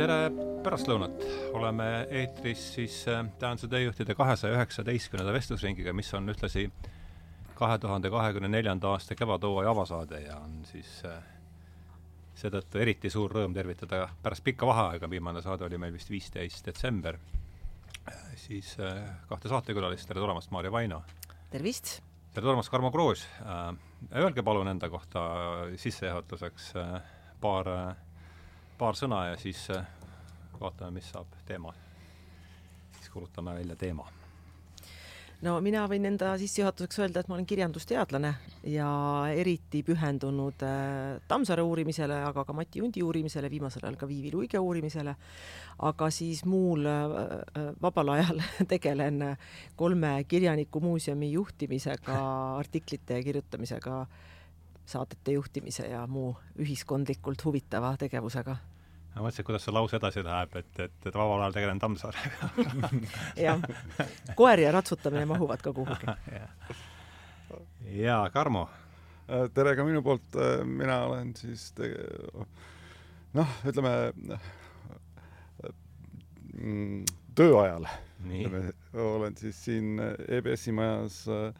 tere 0.00 0.30
pärastlõunat, 0.64 1.24
oleme 1.52 1.86
eetris 2.22 2.60
siis 2.76 2.94
äh, 3.10 3.26
Tähenduse 3.38 3.68
teejuhtide 3.68 4.14
kahesaja 4.16 4.54
üheksateistkümnenda 4.56 5.34
vestlusringiga, 5.34 5.92
mis 5.92 6.08
on 6.16 6.32
ühtlasi 6.32 6.70
kahe 7.58 7.76
tuhande 7.82 8.08
kahekümne 8.12 8.48
neljanda 8.48 8.94
aasta 8.94 9.16
kevadhooaja 9.18 9.74
avasaade 9.74 10.22
ja 10.24 10.38
on 10.40 10.62
siis 10.70 10.94
äh, 11.04 11.20
seetõttu 12.32 12.80
eriti 12.80 13.12
suur 13.12 13.34
rõõm 13.36 13.52
tervitada 13.52 14.06
pärast 14.24 14.46
pikka 14.46 14.70
vaheaega, 14.70 15.10
viimane 15.12 15.44
saade 15.44 15.68
oli 15.68 15.76
meil 15.82 15.92
vist 15.92 16.08
viisteist 16.10 16.72
detsember, 16.72 17.20
äh, 18.08 18.26
siis 18.40 18.76
kahte 19.28 19.52
saatekülalist, 19.52 20.08
tere 20.08 20.24
tulemast, 20.24 20.48
Maarja 20.56 20.72
Vaino! 20.72 21.02
tervist! 21.52 21.98
tere 22.32 22.46
tulemast, 22.46 22.72
Tarmo 22.72 22.88
Kruus! 22.94 23.28
Öelge 24.16 24.48
palun 24.48 24.72
enda 24.72 24.88
kohta 24.88 25.26
sissejuhatuseks 25.76 26.72
paar 27.40 27.76
paar 28.80 28.96
sõna 28.96 29.26
ja 29.28 29.36
siis 29.40 29.66
äh, 29.74 29.84
vaatame, 30.60 30.96
mis 30.96 31.10
saab 31.12 31.28
teema. 31.48 31.74
siis 32.96 33.10
kuulutame 33.12 33.52
välja 33.54 33.76
teema. 33.76 34.06
no 35.42 35.58
mina 35.60 35.82
võin 35.88 36.06
enda 36.08 36.30
sissejuhatuseks 36.40 37.00
öelda, 37.02 37.20
et 37.20 37.28
ma 37.28 37.36
olen 37.36 37.48
kirjandusteadlane 37.48 38.30
ja 38.72 38.88
eriti 39.36 39.82
pühendunud 39.84 40.64
äh, 40.64 41.20
Tammsaare 41.28 41.62
uurimisele, 41.62 42.22
aga 42.24 42.44
ka 42.44 42.56
Mati 42.56 42.80
Undi 42.80 43.02
uurimisele, 43.04 43.50
viimasel 43.52 43.84
ajal 43.84 44.00
ka 44.00 44.08
Viivi 44.08 44.32
Luige 44.32 44.58
uurimisele. 44.58 45.14
aga 45.90 46.10
siis 46.10 46.44
muul 46.44 46.88
äh, 46.88 47.68
vabal 47.82 48.14
ajal 48.16 48.40
tegelen 48.72 49.36
kolme 49.76 50.24
kirjanikumuuseumi 50.24 51.32
juhtimisega, 51.32 52.18
artiklite 52.56 53.22
kirjutamisega 53.28 54.06
saadete 54.86 55.36
juhtimise 55.36 55.86
ja 55.86 56.06
muu 56.06 56.34
ühiskondlikult 56.58 57.44
huvitava 57.44 57.96
tegevusega 57.96 58.56
ma 59.14 59.24
mõtlesin, 59.24 59.46
kuidas 59.46 59.64
see 59.66 59.74
lause 59.74 59.94
edasi 59.98 60.20
läheb, 60.26 60.50
et, 60.60 60.72
et, 60.86 60.98
et 61.06 61.14
vabal 61.14 61.40
ajal 61.44 61.56
tegelen 61.56 61.80
Tammsaarega 61.82 62.42
jah, 63.46 63.58
koer 64.38 64.58
ja 64.64 64.70
ratsutamine 64.76 65.26
mahuvad 65.30 65.60
ka 65.64 65.70
kuhugi. 65.76 66.06
Jaa, 68.04 68.24
Karmo. 68.30 68.64
Äh, 69.30 69.46
tere 69.54 69.70
ka 69.78 69.82
minu 69.86 70.00
poolt, 70.06 70.28
äh, 70.38 70.42
mina 70.66 70.96
olen 71.08 71.28
siis 71.38 71.62
noh, 73.34 73.50
ütleme 73.66 73.92
mm, 76.54 77.04
tööajal 77.38 77.84
olen 78.92 79.36
siis 79.38 79.64
siin 79.64 80.00
EBS-i 80.28 80.72
majas 80.76 81.28
äh, 81.30 81.54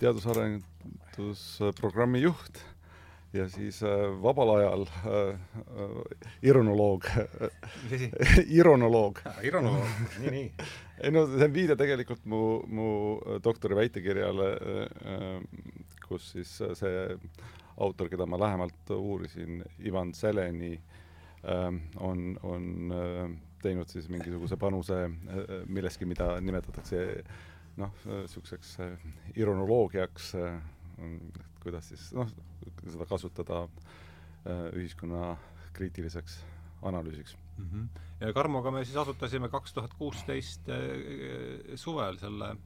teadus-arendusprogrammi 0.00 2.20
juht 2.24 2.54
ja 3.34 3.48
siis 3.50 3.82
äh, 3.82 4.22
vabal 4.22 4.50
ajal 4.56 4.82
äh, 4.82 5.28
äh, 5.28 6.28
ironoloog 6.42 7.06
mis 7.90 7.92
asi? 7.92 8.10
ironoloog 8.60 9.20
ironoloog, 9.42 10.04
nii, 10.22 10.30
nii. 10.30 10.68
ei 11.04 11.14
no 11.14 11.24
see 11.32 11.48
on 11.48 11.54
viide 11.54 11.76
tegelikult 11.78 12.26
mu, 12.30 12.42
mu 12.66 12.88
doktori 13.44 13.78
väitekirjale 13.78 14.50
äh,, 14.54 15.40
kus 16.06 16.30
siis 16.36 16.52
see 16.78 17.06
autor, 17.82 18.06
keda 18.12 18.26
ma 18.30 18.38
lähemalt 18.38 18.90
uurisin, 18.94 19.64
Ivan 19.82 20.12
Seleni 20.14 20.76
on, 21.98 22.20
on 22.46 22.92
teinud 23.64 23.90
siis 23.90 24.06
mingisuguse 24.12 24.56
panuse 24.60 25.00
milleski, 25.66 26.06
mida 26.06 26.28
nimetatakse 26.44 27.00
noh, 27.80 27.96
niisuguseks 28.04 28.76
ironoloogiaks 29.34 30.30
kuidas 31.64 31.88
siis 31.92 32.10
noh, 32.16 32.30
seda 32.84 33.06
kasutada 33.08 33.64
äh, 33.64 34.66
ühiskonna 34.76 35.34
kriitiliseks 35.74 36.38
analüüsiks 36.84 37.36
mm. 37.56 37.70
-hmm. 37.70 38.02
ja 38.20 38.32
Karmoga 38.32 38.70
me 38.70 38.84
siis 38.84 38.96
asutasime 38.96 39.48
kaks 39.48 39.72
tuhat 39.72 39.94
kuusteist 39.94 40.68
äh, 40.68 41.76
suvel 41.76 42.18
selle, 42.18 42.56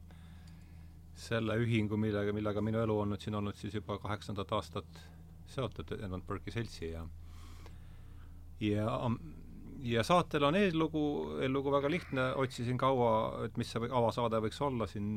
selle 1.15 1.57
ühingu, 1.63 1.97
millega, 1.97 2.33
millega 2.33 2.61
minu 2.61 2.83
elu 2.83 2.99
on 2.99 3.15
nüüd 3.15 3.23
siin 3.23 3.35
olnud 3.35 3.55
siis 3.55 3.73
juba 3.73 3.97
kaheksandat 3.99 4.51
aastat 4.51 5.01
seotud 5.47 5.91
Edmund 5.97 6.23
Burke'i 6.27 6.51
seltsi 6.51 6.91
ja 6.91 7.07
ja 8.59 8.85
ja 9.85 10.03
saatel 10.03 10.43
on 10.47 10.57
eellugu, 10.59 11.03
eellugu 11.43 11.71
väga 11.73 11.91
lihtne, 11.91 12.25
otsisin 12.41 12.77
kaua, 12.79 13.11
et 13.45 13.57
mis 13.59 13.71
see 13.71 13.89
avasaade 13.89 14.41
võiks 14.43 14.59
olla, 14.65 14.87
siin 14.89 15.09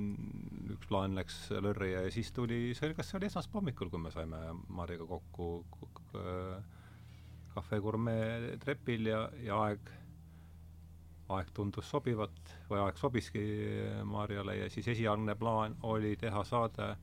üks 0.75 0.89
plaan 0.91 1.17
läks 1.19 1.39
lörri 1.65 1.93
ja 1.93 2.05
siis 2.12 2.33
tuli, 2.37 2.73
see 2.77 2.89
oli, 2.89 2.99
kas 2.99 3.11
see 3.11 3.19
oli 3.19 3.28
esmaspäeva 3.31 3.61
hommikul, 3.62 3.91
kui 3.93 4.03
me 4.03 4.12
saime 4.15 4.41
Mariga 4.69 5.06
kokku 5.09 5.50
Cafe 7.55 7.81
Gourmet 7.84 8.53
trepil 8.62 9.11
ja, 9.11 9.27
ja 9.45 9.59
aeg, 9.67 9.93
aeg 11.33 11.53
tundus 11.56 11.89
sobivat 11.91 12.55
või 12.71 12.83
aeg 12.84 13.00
sobiski 13.00 13.44
Marjale 14.09 14.59
ja 14.62 14.71
siis 14.73 14.89
esialgne 14.94 15.37
plaan 15.39 15.77
oli 15.89 16.15
teha 16.21 16.44
saade 16.49 16.94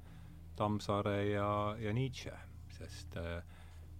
Tammsaare 0.59 1.17
ja, 1.29 1.49
ja 1.79 1.93
Nietzsche, 1.95 2.33
sest 2.75 3.15
äh, 3.19 3.39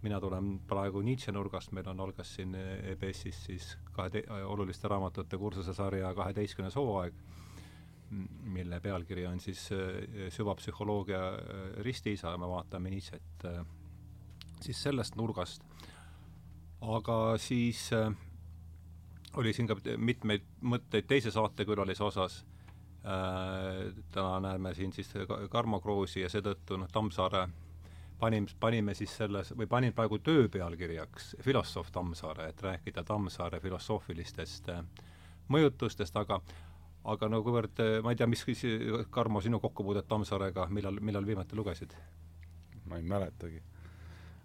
mina 0.02 0.20
tulen 0.22 0.54
praegu 0.68 1.02
Nietzsche 1.04 1.32
nurgast, 1.36 1.74
meil 1.76 1.88
on 1.92 2.00
algas 2.00 2.32
siin 2.38 2.56
EBS-is 2.56 3.44
siis 3.50 3.68
kahe 3.96 4.24
oluliste 4.48 4.88
raamatute 4.88 5.38
kursuse 5.38 5.74
sarja 5.76 6.14
kaheteistkümnes 6.16 6.78
hooaeg, 6.80 7.18
mille 8.50 8.80
pealkiri 8.80 9.28
on 9.28 9.40
siis 9.40 9.68
äh, 9.76 10.30
süvapsühholoogia 10.34 11.20
äh, 11.28 11.68
ristiisa 11.86 12.32
ja 12.34 12.38
me 12.38 12.48
vaatame 12.50 12.90
Nietzsche't 12.90 13.46
äh, 13.46 13.66
siis 14.62 14.84
sellest 14.84 15.16
nurgast. 15.16 15.64
aga 16.82 17.38
siis 17.38 17.90
oli 19.38 19.52
siin 19.54 19.68
ka 19.68 19.76
mitmeid 19.98 20.46
mõtteid 20.62 21.08
teise 21.08 21.32
saatekülalise 21.32 22.04
osas 22.04 22.46
äh,, 23.04 23.90
täna 24.12 24.40
näeme 24.40 24.74
siin 24.74 24.94
siis 24.96 25.12
Karmo 25.50 25.82
Kroosi 25.84 26.24
ja 26.24 26.30
seetõttu 26.32 26.78
noh, 26.80 26.88
Tammsaare 26.92 27.42
äh, 27.44 27.69
panim, 28.20 28.48
panime 28.60 28.94
siis 28.96 29.16
selles, 29.18 29.54
või 29.58 29.68
panin 29.68 29.94
praegu 29.96 30.20
töö 30.24 30.48
pealkirjaks 30.52 31.36
filosoof 31.44 31.92
Tammsaare, 31.92 32.50
et 32.50 32.62
rääkida 32.62 33.04
Tammsaare 33.04 33.60
filosoofilistest 33.64 34.70
äh, 34.70 34.84
mõjutustest, 35.50 36.18
aga 36.20 36.42
aga 37.10 37.30
no 37.32 37.42
kuivõrd, 37.44 37.80
äh, 37.84 38.00
ma 38.04 38.14
ei 38.14 38.20
tea, 38.20 38.28
mis, 38.28 38.46
Karmo, 39.10 39.42
sinu 39.42 39.60
kokkupuudet 39.60 40.08
Tammsaarega, 40.08 40.68
millal, 40.70 41.00
millal 41.02 41.26
viimati 41.26 41.56
lugesid? 41.56 41.96
ma 42.90 42.98
ei 42.98 43.04
mäletagi. 43.06 43.62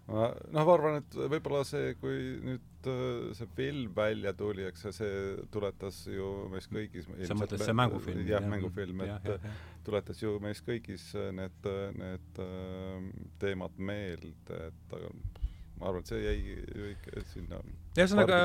Ma 0.09 0.27
noh, 0.53 0.65
ma 0.65 0.73
arvan, 0.75 0.99
et 1.01 1.15
võib-olla 1.35 1.63
see, 1.67 1.95
kui 2.01 2.17
nüüd 2.45 2.89
äh, 2.91 3.31
see 3.37 3.47
film 3.57 3.93
välja 3.97 4.35
tuli, 4.37 4.67
eks 4.69 4.89
see 4.95 5.15
tuletas 5.53 6.03
ju 6.11 6.33
meis 6.53 6.69
kõigis 6.69 7.07
sa 7.25 7.37
mõtled 7.37 7.63
see 7.65 7.77
mängufilm? 7.77 8.27
jah, 8.29 8.45
mängufilm, 8.45 9.01
et 9.07 9.13
ja, 9.13 9.21
ja, 9.25 9.39
ja 9.41 9.55
tuletas 9.85 10.21
ju 10.21 10.35
meis 10.43 10.61
kõigis 10.65 11.07
äh, 11.17 11.31
need, 11.35 11.69
äh, 11.69 11.87
need 11.99 12.41
äh, 12.41 13.07
teemad 13.41 13.77
meelde, 13.77 14.59
et 14.69 14.95
aga 14.97 15.11
ma 15.75 15.89
arvan, 15.89 16.03
et 16.05 16.11
see 16.11 16.21
jäi 16.23 16.35
ju 16.55 16.91
ikka 16.93 17.23
sinna 17.33 17.61
ühesõnaga, 17.95 18.37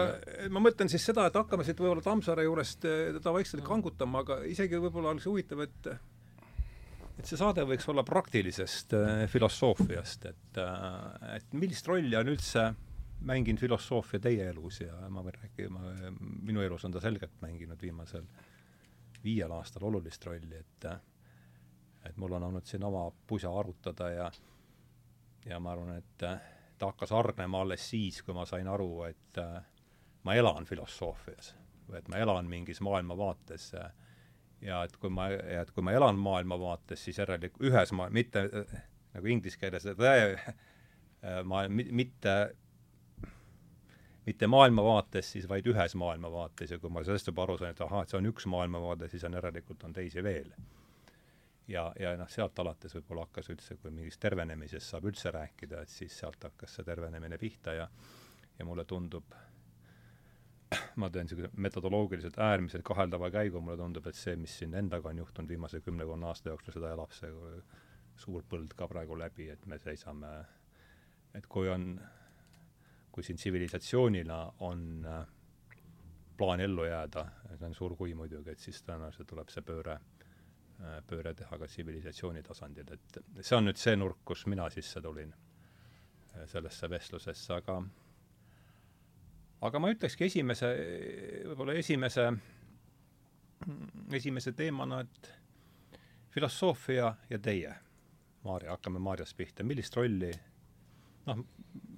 ma 0.51 0.63
mõtlen 0.63 0.91
siis 0.91 1.05
seda, 1.07 1.29
et 1.31 1.39
hakkame 1.39 1.67
siit 1.67 1.79
võib-olla 1.79 2.03
Tammsaare 2.05 2.47
juurest 2.47 2.83
teda 2.83 3.35
vaikselt 3.35 3.65
kangutama, 3.67 4.25
aga 4.25 4.41
isegi 4.51 4.81
võib-olla 4.83 5.15
oleks 5.15 5.29
huvitav, 5.31 5.63
et 5.67 5.93
et 7.21 7.29
see 7.29 7.39
saade 7.41 7.65
võiks 7.69 7.89
olla 7.93 8.05
praktilisest 8.07 8.95
äh, 8.97 9.25
filosoofiast, 9.31 10.25
et 10.31 10.61
äh, 10.63 11.35
et 11.37 11.57
millist 11.57 11.89
rolli 11.91 12.17
on 12.17 12.33
üldse 12.33 12.71
mänginud 13.29 13.61
filosoofia 13.61 14.23
teie 14.25 14.47
elus 14.49 14.81
ja 14.81 14.95
ma 15.13 15.21
võin 15.25 15.37
rääkida, 15.37 15.83
minu 16.49 16.63
elus 16.65 16.87
on 16.89 16.95
ta 16.95 17.03
selgelt 17.05 17.37
mänginud 17.43 17.83
viimasel 17.83 18.25
viiel 19.21 19.53
aastal 19.53 19.85
olulist 19.91 20.25
rolli, 20.25 20.57
et 20.57 20.89
et 22.09 22.17
mul 22.17 22.33
on 22.33 22.47
olnud 22.49 22.65
siin 22.65 22.85
oma 22.89 23.11
pusa 23.29 23.53
arutada 23.53 24.09
ja 24.15 24.31
ja 25.45 25.59
ma 25.61 25.75
arvan, 25.75 25.99
et 26.01 26.25
ta 26.81 26.89
hakkas 26.89 27.13
hargnema 27.13 27.61
alles 27.61 27.85
siis, 27.91 28.23
kui 28.25 28.35
ma 28.37 28.47
sain 28.49 28.69
aru, 28.69 29.03
et 29.05 29.41
äh, 29.41 29.61
ma 30.25 30.37
elan 30.37 30.65
filosoofias 30.69 31.55
või 31.89 31.99
et 32.01 32.09
ma 32.09 32.21
elan 32.23 32.49
mingis 32.49 32.81
maailmavaates 32.85 33.73
ja 34.63 34.83
et 34.85 34.97
kui 35.01 35.11
ma, 35.13 35.29
et 35.31 35.71
kui 35.75 35.85
ma 35.85 35.93
elan 35.97 36.19
maailmavaates, 36.21 37.05
siis 37.05 37.21
järelikult 37.23 37.71
ühes 37.71 37.93
maa-, 37.97 38.11
mitte 38.13 38.47
nagu 39.15 39.31
inglise 39.33 39.59
keeles, 39.61 39.87
ma 41.45 41.65
mitte 41.69 42.35
mitte 44.27 44.47
maailmavaates 44.47 45.33
siis, 45.33 45.49
vaid 45.49 45.67
ühes 45.67 45.95
maailmavaates 45.99 46.71
ja 46.71 46.79
kui 46.79 46.93
ma 46.93 47.03
sellest 47.05 47.31
juba 47.31 47.43
aru 47.47 47.57
sain, 47.59 47.75
et 47.75 47.81
ahah, 47.85 48.05
et 48.05 48.13
see 48.13 48.19
on 48.21 48.29
üks 48.31 48.47
maailmavaade, 48.53 49.09
siis 49.11 49.25
on 49.27 49.35
järelikult, 49.39 49.85
on 49.89 49.97
teisi 49.97 50.23
veel. 50.23 50.53
Ja, 51.71 51.89
ja 51.99 52.13
noh, 52.19 52.29
sealt 52.31 52.59
alates 52.59 52.95
võib-olla 52.97 53.25
hakkas 53.29 53.51
üldse, 53.53 53.77
kui 53.79 53.93
mingist 53.95 54.21
tervenemisest 54.23 54.91
saab 54.91 55.07
üldse 55.11 55.31
rääkida, 55.35 55.83
et 55.83 55.93
siis 55.93 56.17
sealt 56.19 56.43
hakkas 56.45 56.77
see 56.77 56.87
tervenemine 56.87 57.39
pihta 57.39 57.77
ja 57.79 57.89
ja 58.59 58.65
mulle 58.69 58.85
tundub, 58.85 59.33
ma 61.03 61.09
teen 61.11 61.27
niisuguse 61.27 61.51
metodoloogiliselt 61.57 62.39
äärmiselt 62.39 62.85
kaheldava 62.87 63.31
käigu, 63.35 63.61
mulle 63.61 63.79
tundub, 63.81 64.07
et 64.07 64.19
see, 64.19 64.37
mis 64.39 64.53
siin 64.61 64.75
endaga 64.79 65.11
on 65.11 65.19
juhtunud 65.19 65.51
viimase 65.51 65.81
kümnekonna 65.83 66.31
aasta 66.31 66.53
jooksul, 66.53 66.77
seda 66.77 66.93
elab 66.95 67.15
see 67.17 67.33
suur 68.21 68.45
põld 68.47 68.77
ka 68.79 68.87
praegu 68.91 69.19
läbi, 69.19 69.49
et 69.51 69.67
me 69.67 69.79
seisame, 69.83 70.31
et 71.35 71.47
kui 71.51 71.71
on, 71.73 71.93
kui 73.11 73.27
siin 73.27 73.41
tsivilisatsioonina 73.41 74.41
on 74.69 74.85
plaan 76.39 76.63
ellu 76.65 76.87
jääda, 76.87 77.27
see 77.57 77.67
on 77.67 77.75
suur 77.77 77.97
kui 77.97 78.15
muidugi, 78.15 78.55
et 78.55 78.63
siis 78.63 78.83
tõenäoliselt 78.87 79.29
tuleb 79.33 79.51
see 79.53 79.65
pööre, 79.67 79.97
pööre 81.09 81.35
teha 81.37 81.59
ka 81.59 81.67
tsivilisatsiooni 81.69 82.45
tasandil, 82.47 82.95
et 82.95 83.21
see 83.41 83.57
on 83.59 83.67
nüüd 83.67 83.81
see 83.81 83.97
nurk, 83.99 84.23
kus 84.25 84.47
mina 84.47 84.69
sisse 84.71 85.03
tulin 85.03 85.35
sellesse 86.47 86.89
vestlusesse, 86.89 87.57
aga 87.59 87.81
aga 89.61 89.83
ma 89.83 89.91
ütlekski 89.93 90.27
esimese, 90.29 90.71
võib-olla 91.51 91.77
esimese, 91.81 92.31
esimese 94.17 94.55
teemana, 94.57 95.03
et 95.05 95.33
filosoofia 96.35 97.15
ja 97.31 97.39
teie, 97.43 97.75
Maarja, 98.45 98.73
hakkame 98.73 99.03
Maarjast 99.05 99.37
pihta, 99.37 99.67
millist 99.69 99.97
rolli 99.99 100.31
noh, 101.27 101.43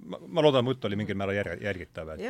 ma, 0.05 0.19
ma 0.27 0.43
loodan, 0.43 0.65
mu 0.65 0.73
jutt 0.73 0.87
oli 0.89 0.97
mingil 0.99 1.17
määral 1.19 1.37
järg-, 1.37 1.61
järgitav, 1.63 2.13
et, 2.15 2.23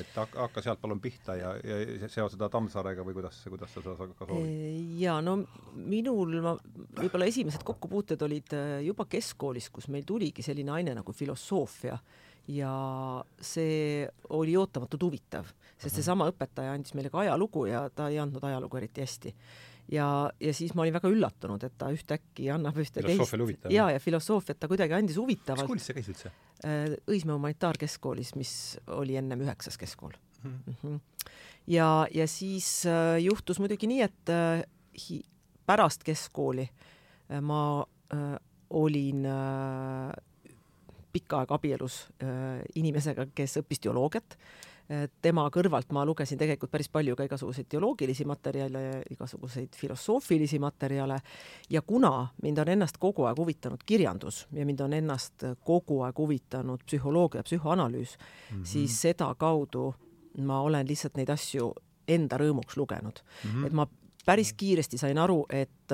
et 0.00 0.14
hakka, 0.16 0.40
hakka 0.46 0.64
sealt 0.64 0.80
palun 0.82 1.00
pihta 1.04 1.36
ja, 1.38 1.52
ja 1.60 2.08
seo 2.10 2.28
seda 2.32 2.48
Tammsaarega 2.52 3.04
või 3.06 3.18
kuidas, 3.18 3.40
kuidas 3.48 3.74
sa 3.74 3.82
seda 3.84 4.08
ka 4.16 4.28
soovid? 4.28 4.94
jaa, 5.02 5.18
no 5.24 5.36
minul 5.76 6.38
ma, 6.44 6.54
võib-olla 7.02 7.28
esimesed 7.28 7.64
kokkupuuted 7.66 8.24
olid 8.24 8.56
äh, 8.56 8.72
juba 8.86 9.08
keskkoolis, 9.10 9.70
kus 9.74 9.90
meil 9.92 10.08
tuligi 10.08 10.44
selline 10.46 10.74
aine 10.78 10.96
nagu 10.98 11.16
filosoofia 11.16 11.98
ja 12.48 12.74
see 13.44 14.08
oli 14.34 14.56
ootamatult 14.56 15.02
huvitav, 15.04 15.48
sest 15.76 16.00
seesama 16.00 16.28
õpetaja 16.30 16.72
andis 16.72 16.94
meile 16.96 17.10
ka 17.12 17.20
ajalugu 17.20 17.66
ja 17.68 17.88
ta 17.92 18.08
ei 18.08 18.18
andnud 18.22 18.44
ajalugu 18.48 18.80
eriti 18.80 19.04
hästi 19.04 19.34
ja, 19.92 20.06
ja 20.40 20.54
siis 20.54 20.74
ma 20.76 20.84
olin 20.84 20.96
väga 20.96 21.10
üllatunud, 21.12 21.64
et 21.64 21.76
ta 21.80 21.90
ühtäkki 21.92 22.48
annab 22.52 22.78
ühte 22.80 23.04
teist 23.04 23.36
ja, 23.72 23.88
ja 23.94 24.00
filosoofiat 24.02 24.60
ta 24.60 24.70
kuidagi 24.70 24.96
andis 24.96 25.18
huvitavalt. 25.20 25.64
mis 25.64 25.72
koolis 25.72 25.88
sa 25.90 25.96
käisid 25.96 26.14
üldse? 26.14 26.32
Äh, 26.64 26.96
Õismäe 27.08 27.36
humanitaarkeskkoolis, 27.36 28.34
mis 28.38 28.52
oli 28.96 29.18
ennem 29.20 29.44
üheksas 29.46 29.78
keskkool 29.80 30.16
mm. 30.42 30.58
-hmm. 30.82 31.00
ja, 31.74 32.06
ja 32.14 32.28
siis 32.28 32.86
äh, 32.86 33.18
juhtus 33.24 33.60
muidugi 33.60 33.90
nii, 33.90 34.02
et 34.08 34.32
äh, 34.32 34.64
hi, 35.08 35.22
pärast 35.66 36.04
keskkooli 36.04 36.68
äh, 36.68 37.40
ma 37.40 37.84
äh, 38.12 38.36
olin 38.70 39.26
äh, 39.26 40.12
pikka 41.12 41.42
aega 41.42 41.54
abielus 41.54 42.08
äh, 42.22 42.62
inimesega, 42.74 43.26
kes 43.34 43.60
õppis 43.62 43.80
teoloogiat 43.84 44.38
tema 45.22 45.44
kõrvalt 45.52 45.90
ma 45.92 46.02
lugesin 46.08 46.38
tegelikult 46.40 46.70
päris 46.72 46.88
palju 46.88 47.16
ka 47.16 47.26
igasuguseid 47.28 47.68
teoloogilisi 47.68 48.24
materjale 48.28 48.82
ja 48.82 49.00
igasuguseid 49.12 49.76
filosoofilisi 49.76 50.58
materjale 50.58 51.18
ja 51.70 51.82
kuna 51.82 52.28
mind 52.42 52.62
on 52.64 52.72
ennast 52.72 52.96
kogu 53.00 53.26
aeg 53.28 53.36
huvitanud 53.38 53.84
kirjandus 53.86 54.46
ja 54.52 54.64
mind 54.66 54.80
on 54.80 54.96
ennast 54.96 55.44
kogu 55.64 56.00
aeg 56.06 56.18
huvitanud 56.18 56.86
psühholoogia, 56.86 57.44
psühhoanalüüs 57.44 58.16
mm, 58.16 58.56
-hmm. 58.56 58.64
siis 58.64 59.00
sedakaudu 59.02 59.94
ma 60.38 60.60
olen 60.60 60.88
lihtsalt 60.88 61.16
neid 61.16 61.28
asju 61.28 61.74
enda 62.08 62.38
rõõmuks 62.40 62.76
lugenud 62.76 63.20
mm. 63.20 63.50
-hmm. 63.50 63.66
et 63.66 63.72
ma 63.72 63.86
päris 64.24 64.52
kiiresti 64.52 64.98
sain 64.98 65.18
aru, 65.18 65.44
et, 65.50 65.92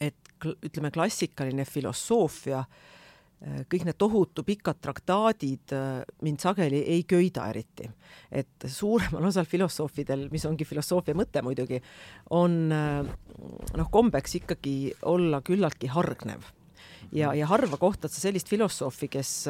et 0.00 0.16
ütleme, 0.64 0.90
klassikaline 0.90 1.64
filosoofia 1.64 2.58
äh, 2.58 2.66
Äh, 2.66 2.99
kõik 3.40 3.86
need 3.88 3.96
tohutu 3.96 4.44
pikad 4.44 4.82
traktaadid 4.84 5.72
äh, 5.72 6.02
mind 6.22 6.42
sageli 6.42 6.82
ei 6.92 7.04
köida 7.08 7.46
eriti. 7.48 7.88
et 8.30 8.66
suuremal 8.68 9.24
osal 9.30 9.48
filosoofidel, 9.48 10.28
mis 10.30 10.44
ongi 10.44 10.64
filosoofia 10.68 11.14
mõte 11.16 11.40
muidugi, 11.42 11.80
on 12.36 12.72
äh, 12.72 13.00
noh, 13.76 13.90
kombeks 13.90 14.36
ikkagi 14.42 14.92
olla 15.08 15.40
küllaltki 15.40 15.88
hargnev. 15.88 16.44
ja, 17.12 17.32
ja 17.34 17.46
harva 17.46 17.76
kohtad 17.76 18.12
sa 18.12 18.20
sellist 18.20 18.48
filosoofi, 18.48 19.08
kes, 19.08 19.48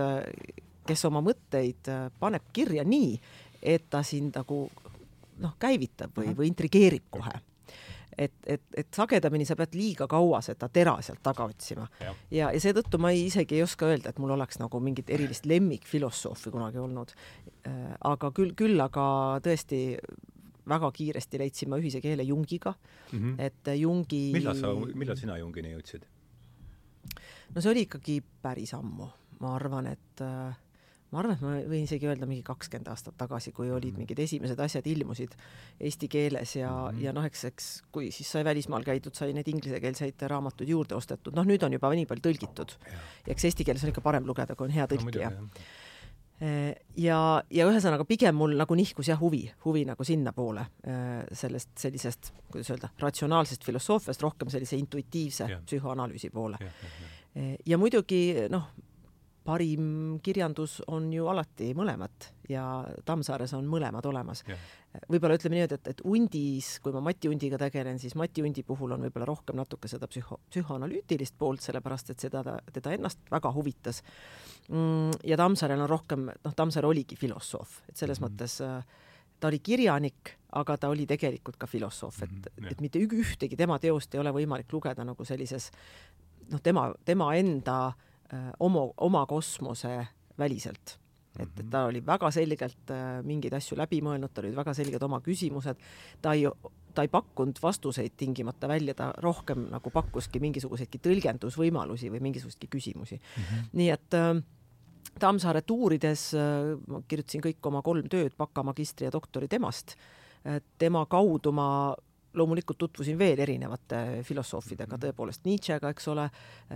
kes 0.87 1.05
oma 1.05 1.21
mõtteid 1.21 1.91
paneb 2.19 2.47
kirja 2.53 2.87
nii, 2.87 3.19
et 3.63 3.91
ta 3.91 4.05
sind 4.07 4.39
nagu 4.39 4.69
noh, 5.41 5.57
käivitab 5.59 6.15
või, 6.15 6.31
või 6.37 6.53
intrigeerib 6.53 7.11
kohe 7.11 7.41
et, 8.21 8.35
et, 8.47 8.63
et 8.77 8.89
sagedamini 8.95 9.47
sa 9.49 9.57
pead 9.59 9.77
liiga 9.79 10.07
kaua 10.11 10.43
seda 10.45 10.69
tera 10.73 10.97
sealt 11.05 11.23
taga 11.25 11.47
otsima. 11.49 11.87
ja, 12.03 12.15
ja, 12.31 12.51
ja 12.55 12.63
seetõttu 12.63 13.01
ma 13.01 13.13
ei, 13.15 13.27
isegi 13.31 13.57
ei 13.59 13.65
oska 13.65 13.89
öelda, 13.89 14.13
et 14.13 14.21
mul 14.23 14.35
oleks 14.37 14.61
nagu 14.61 14.81
mingit 14.85 15.11
erilist 15.11 15.49
lemmikfilosoofi 15.49 16.53
kunagi 16.53 16.83
olnud. 16.83 17.15
Äh, 17.69 17.95
aga 18.13 18.33
küll, 18.37 18.53
küll 18.59 18.81
aga 18.85 19.05
tõesti 19.45 19.83
väga 20.71 20.91
kiiresti 20.95 21.41
leidsin 21.41 21.71
ma 21.73 21.79
ühise 21.81 22.03
keele 22.05 22.23
Jungiga 22.27 22.75
mm, 22.77 23.19
-hmm. 23.19 23.35
et 23.39 23.75
Jungi 23.81 24.31
millal 24.37 24.59
sa, 24.59 24.75
millal 24.95 25.17
sina 25.19 25.39
Jungini 25.41 25.73
jõudsid? 25.75 26.05
no 27.55 27.61
see 27.61 27.73
oli 27.73 27.87
ikkagi 27.89 28.21
päris 28.43 28.75
ammu, 28.77 29.09
ma 29.41 29.55
arvan, 29.57 29.89
et 29.91 30.23
äh, 30.25 30.59
ma 31.11 31.23
arvan, 31.23 31.35
et 31.35 31.43
ma 31.43 31.55
võin 31.73 31.87
isegi 31.87 32.07
öelda 32.07 32.29
mingi 32.31 32.45
kakskümmend 32.47 32.91
aastat 32.93 33.17
tagasi, 33.19 33.53
kui 33.57 33.71
olid 33.71 33.93
mhm. 33.93 34.05
mingid 34.05 34.23
esimesed 34.23 34.61
asjad 34.63 34.87
ilmusid 34.87 35.35
eesti 35.81 36.09
keeles 36.09 36.57
ja 36.57 36.71
mm, 36.71 36.97
-hmm. 36.97 37.05
ja 37.05 37.13
noh, 37.17 37.27
eks, 37.27 37.45
eks 37.51 37.69
kui 37.93 38.11
siis 38.15 38.31
sai 38.31 38.45
välismaal 38.45 38.87
käidud, 38.87 39.15
sai 39.15 39.35
neid 39.35 39.49
inglisekeelseid 39.49 40.27
raamatuid 40.31 40.69
juurde 40.69 40.95
ostetud, 40.95 41.35
noh, 41.35 41.47
nüüd 41.47 41.63
on 41.67 41.73
juba 41.73 41.93
nii 41.95 42.07
palju 42.07 42.27
tõlgitud. 42.29 42.79
ja 43.27 43.33
eks 43.35 43.45
eesti 43.45 43.65
keeles 43.65 43.85
on 43.85 43.95
ikka 43.95 44.01
parem 44.01 44.27
lugeda, 44.27 44.55
kui 44.55 44.71
on 44.71 44.77
hea 44.79 44.87
tõlkija 44.87 45.31
no,. 45.31 45.49
Eh, 46.41 46.73
ja, 46.97 47.43
ja 47.53 47.65
ühesõnaga 47.69 48.07
pigem 48.09 48.39
mul 48.41 48.55
nagu 48.57 48.73
nihkus 48.73 49.11
jah 49.11 49.19
huvi, 49.21 49.43
huvi 49.61 49.83
nagu 49.85 50.05
sinnapoole 50.09 50.63
eh, 50.89 51.27
sellest 51.37 51.75
sellisest, 51.83 52.31
kuidas 52.49 52.71
öelda, 52.73 52.89
ratsionaalsest 53.03 53.67
filosoofiast 53.69 54.25
rohkem 54.25 54.49
sellise 54.49 54.79
intuitiivse 54.81 55.51
ja. 55.51 55.59
psühhoanalüüsi 55.67 56.31
poole. 56.33 56.57
Eh, 57.37 57.59
ja 57.69 57.77
muidugi 57.77 58.49
noh, 58.49 58.71
parim 59.51 60.19
kirjandus 60.23 60.79
on 60.95 61.09
ju 61.13 61.27
alati 61.31 61.73
mõlemat 61.75 62.29
ja 62.51 62.63
Tammsaares 63.07 63.53
on 63.59 63.67
mõlemad 63.71 64.07
olemas. 64.07 64.45
võib-olla 65.11 65.37
ütleme 65.39 65.59
niimoodi, 65.59 65.79
et, 65.79 65.91
et 65.93 66.03
Undis, 66.07 66.71
kui 66.83 66.95
ma 66.95 67.03
Mati 67.05 67.31
Undiga 67.31 67.59
tegelen, 67.59 67.99
siis 68.03 68.15
Mati 68.19 68.45
Undi 68.47 68.63
puhul 68.67 68.95
on 68.95 69.07
võib-olla 69.07 69.27
rohkem 69.29 69.59
natuke 69.59 69.91
seda 69.91 70.09
psühho, 70.11 70.41
psühhoanalüütilist 70.51 71.39
poolt, 71.39 71.63
sellepärast 71.67 72.13
et 72.15 72.27
seda, 72.27 72.43
teda 72.73 72.95
ennast 72.95 73.23
väga 73.31 73.53
huvitas. 73.55 74.03
Mm, 74.69 75.15
ja 75.27 75.39
Tammsaarel 75.41 75.87
on 75.87 75.91
rohkem, 75.91 76.29
noh, 76.31 76.57
Tammsaar 76.57 76.87
oligi 76.87 77.19
filosoof, 77.19 77.81
et 77.89 77.97
selles 77.97 78.21
mm 78.21 78.27
-hmm. 78.27 78.37
mõttes 78.37 78.61
äh, 78.67 79.09
ta 79.41 79.49
oli 79.49 79.59
kirjanik, 79.59 80.37
aga 80.53 80.77
ta 80.77 80.89
oli 80.89 81.07
tegelikult 81.07 81.57
ka 81.57 81.67
filosoof, 81.67 82.23
et 82.23 82.31
mm, 82.31 82.43
-hmm, 82.59 82.71
et 82.71 82.81
mitte 82.81 82.99
ühtegi 82.99 83.57
tema 83.57 83.79
teost 83.79 84.15
ei 84.15 84.21
ole 84.21 84.31
võimalik 84.31 84.73
lugeda 84.73 85.05
nagu 85.05 85.25
sellises 85.25 85.71
noh, 86.51 86.61
tema, 86.61 86.93
tema 87.05 87.35
enda 87.35 87.87
äh, 87.87 87.95
Äh, 87.95 88.10
oma, 88.61 88.85
oma 88.97 89.27
kosmose 89.27 90.07
väliselt. 90.39 90.99
et, 91.39 91.49
et 91.49 91.63
mhm. 91.63 91.71
ta 91.71 91.85
oli 91.87 92.03
väga 92.07 92.31
selgelt 92.35 92.91
äh, 92.91 93.21
mingeid 93.25 93.55
asju 93.55 93.79
läbi 93.79 94.01
mõelnud, 94.03 94.33
tal 94.35 94.49
olid 94.49 94.57
väga 94.59 94.75
selged 94.75 95.03
oma 95.07 95.21
küsimused, 95.25 95.79
ta 96.23 96.33
ei, 96.37 96.49
ta 96.95 97.05
ei 97.07 97.13
pakkunud 97.13 97.61
vastuseid 97.63 98.17
tingimata 98.19 98.69
välja, 98.69 98.97
ta 98.99 99.13
rohkem 99.23 99.69
nagu 99.71 99.93
pakkuski 99.95 100.43
mingisuguseidki 100.43 101.01
tõlgendusvõimalusi 101.07 102.11
või 102.13 102.23
mingisuguseidki 102.27 102.71
küsimusi 102.73 103.21
mm. 103.21 103.45
-hmm. 103.45 103.69
nii 103.83 103.93
et 103.95 104.19
äh, 104.19 104.33
Tammsaaret 105.21 105.71
uurides 105.71 106.27
äh, 106.39 106.75
ma 106.91 107.03
kirjutasin 107.09 107.47
kõik 107.47 107.71
oma 107.71 107.83
kolm 107.83 108.11
tööd, 108.11 108.35
baka, 108.39 108.63
magistri 108.67 109.07
ja 109.09 109.13
doktori 109.13 109.49
temast. 109.49 109.97
tema 110.79 111.03
kaudu 111.07 111.53
ma 111.53 111.95
loomulikult 112.35 112.79
tutvusin 112.79 113.19
veel 113.19 113.39
erinevate 113.43 114.23
filosoofidega, 114.27 114.97
mhm. 114.97 115.05
tõepoolest 115.05 115.47
Nietzschega, 115.49 115.91
eks 115.91 116.09
ole, 116.13 116.29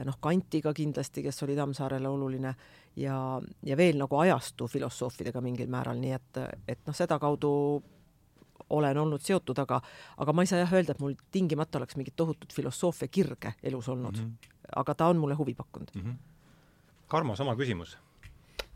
noh, 0.05 0.19
Kantiga 0.21 0.73
kindlasti, 0.75 1.23
kes 1.23 1.43
oli 1.47 1.57
Tammsaarele 1.59 2.09
oluline 2.09 2.55
ja, 2.97 3.19
ja 3.63 3.77
veel 3.77 3.99
nagu 4.01 4.19
ajastu 4.19 4.69
filosoofidega 4.71 5.43
mingil 5.45 5.71
määral, 5.71 6.01
nii 6.03 6.15
et, 6.17 6.41
et 6.69 6.87
noh, 6.87 6.97
sedakaudu 6.97 7.53
olen 8.75 8.99
olnud 8.99 9.23
seotud, 9.23 9.59
aga, 9.61 9.81
aga 10.23 10.33
ma 10.33 10.43
ei 10.43 10.51
saa 10.51 10.63
jah 10.63 10.73
öelda, 10.75 10.95
et 10.95 11.03
mul 11.03 11.15
tingimata 11.35 11.79
oleks 11.79 11.99
mingit 11.99 12.17
tohutut 12.17 12.53
filosoofia 12.55 13.09
kirge 13.13 13.55
elus 13.63 13.89
olnud 13.89 14.17
mm. 14.17 14.25
-hmm. 14.25 14.71
aga 14.77 14.95
ta 14.95 15.07
on 15.07 15.17
mulle 15.17 15.35
huvi 15.35 15.55
pakkunud 15.55 15.91
mm. 15.95 16.03
-hmm. 16.03 16.17
Karmo, 17.07 17.37
sama 17.37 17.57
küsimus 17.57 17.99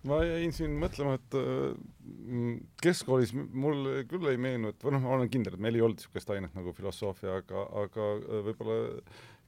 ma 0.06 0.20
jäin 0.22 0.54
siin 0.54 0.76
mõtlema, 0.78 1.16
et 1.18 1.38
äh, 1.38 2.52
keskkoolis 2.84 3.34
mul 3.34 4.04
küll 4.10 4.30
ei 4.30 4.38
meenu, 4.40 4.72
et 4.72 4.84
või 4.84 4.94
noh, 4.94 5.04
ma 5.04 5.16
olen 5.16 5.32
kindel, 5.32 5.56
et 5.56 5.64
meil 5.64 5.78
ei 5.78 5.84
olnud 5.84 5.98
niisugust 5.98 6.30
ainet 6.34 6.54
nagu 6.58 6.74
filosoofia, 6.76 7.40
aga, 7.42 7.66
aga 7.82 8.08
äh, 8.20 8.40
võib-olla 8.46 8.78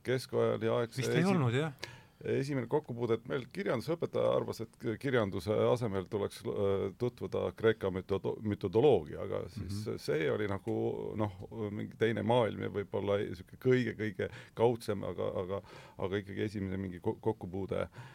keskajal 0.07 0.63
ja 0.65 0.77
aegse 0.81 1.03
vist 1.03 1.15
ei 1.15 1.25
esi... 1.25 1.33
olnud, 1.33 1.57
jah? 1.57 1.91
esimene 2.21 2.69
kokkupuude, 2.69 3.17
et 3.17 3.29
meil 3.31 3.47
kirjandusõpetaja 3.49 4.33
arvas, 4.37 4.59
et 4.61 4.75
kirjanduse 5.01 5.55
asemel 5.71 6.05
tuleks 6.11 6.43
äh, 6.45 6.83
tutvuda 7.01 7.47
Kreeka 7.57 7.89
müto-, 7.95 8.35
mütodoloogiaga, 8.45 9.47
siis 9.55 9.63
mm 9.63 9.87
-hmm. 9.87 10.03
see 10.05 10.31
oli 10.31 10.49
nagu 10.51 10.75
noh, 11.17 11.39
mingi 11.71 11.97
teine 11.97 12.23
maailm 12.23 12.67
ja 12.67 12.75
võib-olla 12.75 13.23
niisugune 13.23 13.63
kõige-kõige 13.65 14.29
kaudsem, 14.55 15.05
aga, 15.05 15.33
aga 15.45 15.63
aga 15.97 16.21
ikkagi 16.21 16.49
esimene 16.51 16.77
mingi 16.77 17.01
kokkupuude 17.01 17.87
äh, 17.87 18.09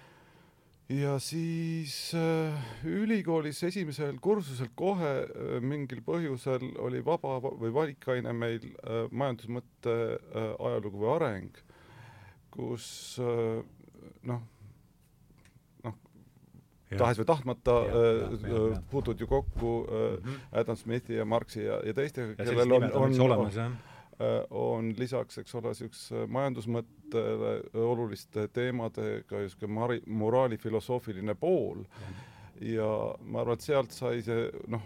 ja 0.89 1.15
siis 1.19 2.13
äh, 2.13 2.65
ülikoolis 2.85 3.63
esimesel 3.65 4.19
kursusel 4.21 4.69
kohe 4.77 5.13
äh, 5.25 5.61
mingil 5.61 6.03
põhjusel 6.05 6.67
oli 6.81 7.01
vaba 7.05 7.39
või 7.41 7.71
valikaine 7.73 8.33
meil 8.37 8.61
äh, 8.61 9.05
majandusmõtte 9.11 9.95
äh, 9.95 10.51
ajalugu 10.59 11.01
või 11.01 11.13
areng, 11.15 11.57
kus 12.53 12.87
äh, 13.17 13.63
noh, 14.29 14.43
noh, 15.87 15.97
tahes 16.93 17.23
või 17.23 17.29
tahtmata 17.31 17.79
äh, 17.81 18.77
puutud 18.91 19.19
ju 19.19 19.29
kokku 19.31 19.73
äh, 19.87 20.05
mm 20.19 20.21
-hmm. 20.21 20.45
Adam 20.61 20.77
Smithi 20.77 21.17
ja 21.17 21.25
Marxi 21.25 21.65
ja, 21.65 21.81
ja 21.85 21.93
teistega, 21.93 22.35
kellel 22.43 22.77
on, 22.77 22.91
on, 22.91 23.21
olemas, 23.21 23.57
on, 23.57 23.79
on 24.49 24.93
lisaks, 24.97 25.37
eks 25.41 25.55
ole, 25.55 25.73
niisuguse 25.73 26.27
majandusmõttele 26.29 26.94
oluliste 27.13 28.47
teemadega 28.53 29.43
niisugune 29.43 29.73
mari-, 29.73 30.03
moraalifilosoofiline 30.07 31.35
pool. 31.35 31.83
-hmm 31.83 32.31
ja 32.61 32.89
ma 33.25 33.41
arvan, 33.41 33.57
et 33.57 33.65
sealt 33.65 33.91
sai 33.95 34.21
see 34.23 34.45
noh, 34.71 34.83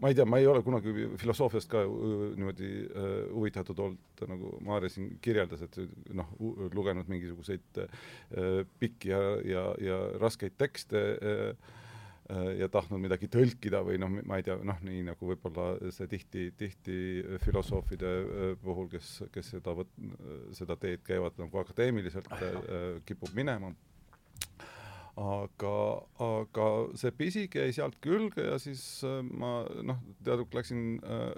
ma 0.00 0.10
ei 0.10 0.16
tea, 0.18 0.26
ma 0.28 0.40
ei 0.40 0.48
ole 0.50 0.62
kunagi 0.66 0.92
filosoofiast 1.20 1.70
ka 1.70 1.84
niimoodi 1.86 2.70
äh, 2.84 3.08
huvitatud 3.32 3.80
olnud, 3.86 4.24
nagu 4.28 4.52
Maarja 4.66 4.92
siin 4.92 5.16
kirjeldas, 5.24 5.64
et 5.66 5.78
noh, 6.16 6.32
lugenud 6.74 7.08
mingisuguseid 7.12 7.82
äh, 7.84 8.60
pikki 8.80 9.12
ja, 9.12 9.22
ja, 9.46 9.66
ja 9.82 10.00
raskeid 10.20 10.58
tekste 10.58 11.04
äh, 11.16 11.74
ja 12.58 12.66
tahtnud 12.72 12.98
midagi 12.98 13.28
tõlkida 13.30 13.84
või 13.86 14.00
noh, 14.02 14.10
ma 14.26 14.40
ei 14.40 14.46
tea, 14.46 14.56
noh, 14.66 14.80
nii 14.82 15.04
nagu 15.06 15.28
võib-olla 15.30 15.90
see 15.94 16.08
tihti, 16.10 16.48
tihti 16.58 16.96
filosoofide 17.44 18.12
puhul, 18.62 18.88
kes, 18.90 19.12
kes 19.34 19.52
seda 19.54 19.76
võt-, 19.78 19.92
seda 20.58 20.74
teed 20.80 21.04
käivad 21.06 21.38
nagu 21.38 21.62
akadeemiliselt, 21.62 22.32
kipub 23.06 23.30
minema 23.38 23.70
aga, 25.16 25.72
aga 26.20 26.66
see 27.00 27.12
pisik 27.16 27.56
jäi 27.56 27.72
sealt 27.74 27.96
külge 28.04 28.44
ja 28.50 28.58
siis 28.60 28.82
äh, 29.06 29.22
ma 29.24 29.62
noh, 29.88 30.00
teaduk 30.24 30.52
läksin 30.56 30.98
äh, 31.00 31.30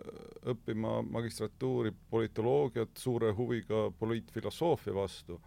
õppima 0.50 0.98
magistratuuri 1.06 1.94
politoloogiat 2.10 2.98
suure 2.98 3.30
huviga 3.38 3.88
poliitfilosoofia 4.00 4.96
vastu. 4.98 5.38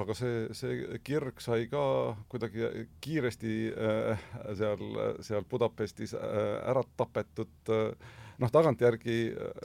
Aga 0.00 0.16
see, 0.16 0.48
see 0.56 0.98
kirg 1.04 1.40
sai 1.44 1.66
ka 1.70 1.84
kuidagi 2.32 2.86
kiiresti 3.04 3.54
äh, 3.70 4.26
seal, 4.58 4.82
seal 5.24 5.46
Budapestis 5.48 6.14
äh, 6.16 6.58
ära 6.72 6.84
tapetud. 6.96 7.52
Äh, 7.68 8.18
noh, 8.42 8.50
tagantjärgi 8.50 9.16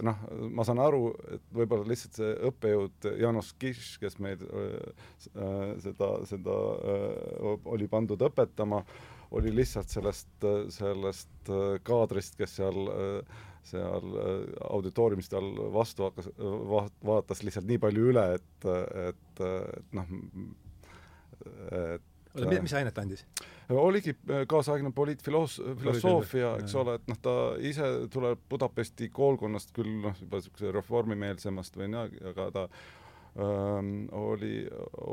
noh, 0.05 0.23
ma 0.53 0.65
saan 0.67 0.81
aru, 0.83 1.11
et 1.33 1.45
võib-olla 1.55 1.87
lihtsalt 1.87 2.19
see 2.19 2.33
õppejõud 2.49 3.07
Janos 3.21 3.53
Kiš, 3.59 3.95
kes 4.01 4.19
meil 4.23 4.43
äh, 4.43 5.05
seda, 5.83 6.11
seda 6.29 6.57
äh, 6.93 7.69
oli 7.73 7.87
pandud 7.91 8.27
õpetama, 8.27 8.83
oli 9.35 9.51
lihtsalt 9.55 9.91
sellest, 9.91 10.29
sellest 10.71 11.51
kaadrist, 11.83 12.37
kes 12.39 12.57
seal 12.61 12.89
seal 13.67 14.13
auditooriumis 14.71 15.27
tal 15.27 15.49
vastu 15.75 16.05
hakkas 16.05 16.29
va,, 16.69 16.85
vaatas 17.03 17.41
lihtsalt 17.43 17.67
nii 17.67 17.81
palju 17.83 18.05
üle, 18.13 18.23
et, 18.37 18.67
et, 19.09 19.41
et 19.43 19.97
noh, 19.97 20.13
et 21.75 22.05
oota, 22.37 22.61
mis 22.63 22.75
ainet 22.77 22.99
andis? 23.01 23.25
oligi 23.69 24.13
äh, 24.29 24.45
kaasaegne 24.49 24.91
poliitfiloos-, 24.95 25.57
filosoofia, 25.81 26.53
eks 26.61 26.75
ole, 26.79 26.97
et 26.99 27.09
noh, 27.11 27.19
ta 27.23 27.33
ise 27.65 27.89
tuleb 28.13 28.45
Budapesti 28.49 29.09
koolkonnast 29.13 29.73
küll 29.75 29.91
noh, 30.03 30.15
juba 30.21 30.39
niisuguse 30.39 30.71
reformimeelsemast 30.75 31.79
või 31.79 31.89
nii, 31.91 32.21
aga 32.31 32.47
ta 32.55 32.65
ähm, 33.43 34.07
oli, 34.15 34.61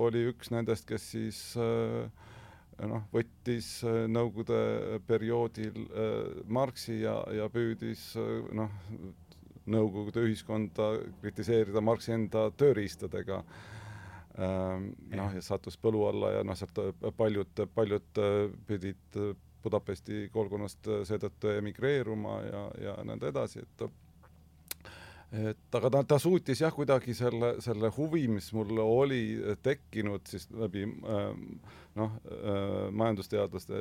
oli 0.04 0.28
üks 0.30 0.52
nendest, 0.54 0.87
kes 0.90 1.11
siis 1.16 1.40
äh, 1.59 2.30
noh, 2.83 3.04
võttis 3.12 3.69
äh, 3.87 4.04
Nõukogude 4.11 5.00
perioodil 5.07 5.85
äh, 5.85 6.43
Marxi 6.47 7.00
ja, 7.02 7.19
ja 7.35 7.50
püüdis 7.52 8.11
äh, 8.21 8.49
noh, 8.57 8.73
Nõukogude 9.64 10.26
ühiskonda 10.26 10.90
kritiseerida 11.23 11.81
Marxi 11.81 12.12
enda 12.12 12.50
tööriistadega. 12.59 13.40
Äh, 13.40 13.71
Ehm, 14.35 14.88
noh, 15.14 15.31
ja 15.31 15.40
sattus 15.47 15.76
põlu 15.78 16.00
alla 16.09 16.33
ja 16.35 16.47
noh, 16.47 16.57
sealt 16.59 16.78
äh, 16.83 16.90
paljud, 17.14 17.61
paljud 17.75 18.19
äh, 18.19 18.38
pidid 18.66 19.19
äh, 19.21 19.35
Budapesti 19.64 20.26
koolkonnast 20.28 20.90
seetõttu 21.09 21.49
emigreeruma 21.54 22.35
ja, 22.45 22.64
ja 22.85 22.97
nõnda 23.07 23.31
edasi, 23.31 23.62
et 23.62 23.85
et 25.35 25.79
aga 25.79 25.91
ta, 25.91 26.03
ta 26.14 26.19
suutis 26.23 26.61
jah, 26.61 26.73
kuidagi 26.75 27.14
selle, 27.17 27.57
selle 27.64 27.91
huvi, 27.97 28.26
mis 28.31 28.53
mul 28.55 28.79
oli 28.83 29.23
tekkinud 29.62 30.26
siis 30.31 30.47
läbi 30.55 30.87
noh, 31.95 32.17
majandusteadlaste 32.95 33.81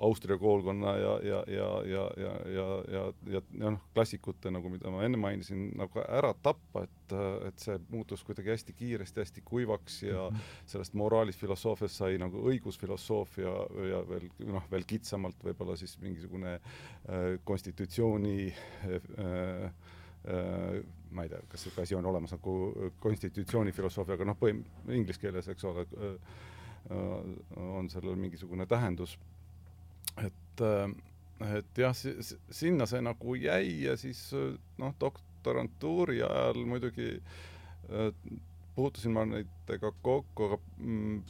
Austria 0.00 0.38
koolkonna 0.38 0.96
ja, 0.96 1.20
ja, 1.22 1.44
ja, 1.46 1.82
ja, 1.84 2.10
ja, 2.16 2.32
ja, 2.52 2.66
ja, 2.92 3.12
ja, 3.32 3.42
ja 3.58 3.70
noh, 3.70 3.80
klassikute 3.94 4.50
nagu, 4.52 4.70
mida 4.72 4.90
ma 4.92 5.02
enne 5.04 5.20
mainisin, 5.20 5.66
nagu 5.76 6.00
ära 6.06 6.30
tappa, 6.42 6.86
et, 6.86 7.14
et 7.48 7.60
see 7.60 7.76
muutus 7.90 8.22
kuidagi 8.24 8.54
hästi 8.54 8.76
kiiresti, 8.78 9.20
hästi 9.20 9.44
kuivaks 9.44 10.02
ja 10.06 10.28
mm 10.30 10.36
-hmm. 10.36 10.56
sellest 10.72 10.94
moraalist 10.94 11.40
filosoofiast 11.40 12.00
sai 12.00 12.18
nagu 12.18 12.46
õigusfilosoofia 12.52 13.54
ja 13.90 14.00
veel 14.08 14.30
noh, 14.46 14.64
veel 14.70 14.86
kitsamalt 14.86 15.44
võib-olla 15.44 15.76
siis 15.76 15.98
mingisugune 16.00 16.54
äh, 16.54 17.36
konstitutsiooni 17.44 18.54
äh, 18.54 18.94
äh, 18.94 19.72
ma 20.24 21.24
ei 21.24 21.30
tea, 21.32 21.40
kas 21.48 21.62
sihuke 21.64 21.82
asi 21.82 21.96
on 21.96 22.06
olemas 22.06 22.34
nagu 22.34 22.54
konstitutsioonifilosoofia, 23.00 24.18
aga 24.18 24.26
noh, 24.28 24.36
põhim-, 24.38 24.64
inglise 24.92 25.22
keeles, 25.22 25.48
eks 25.48 25.64
ole, 25.64 25.86
on 27.56 27.88
sellel 27.92 28.18
mingisugune 28.20 28.66
tähendus. 28.68 29.16
Et, 30.20 30.60
äh, 30.60 31.56
et 31.56 31.80
jah, 31.80 31.96
sinna 32.50 32.86
see 32.90 33.00
nagu 33.04 33.34
jäi 33.38 33.86
ja 33.86 33.96
siis 33.96 34.20
noh, 34.78 34.94
doktorantuuri 35.00 36.20
ajal 36.26 36.64
muidugi 36.68 37.14
äh, 37.16 38.10
puutusin 38.74 39.12
ma 39.12 39.24
nendega 39.28 39.92
kokku, 40.02 40.48
aga 40.48 40.58
mm, 40.78 41.20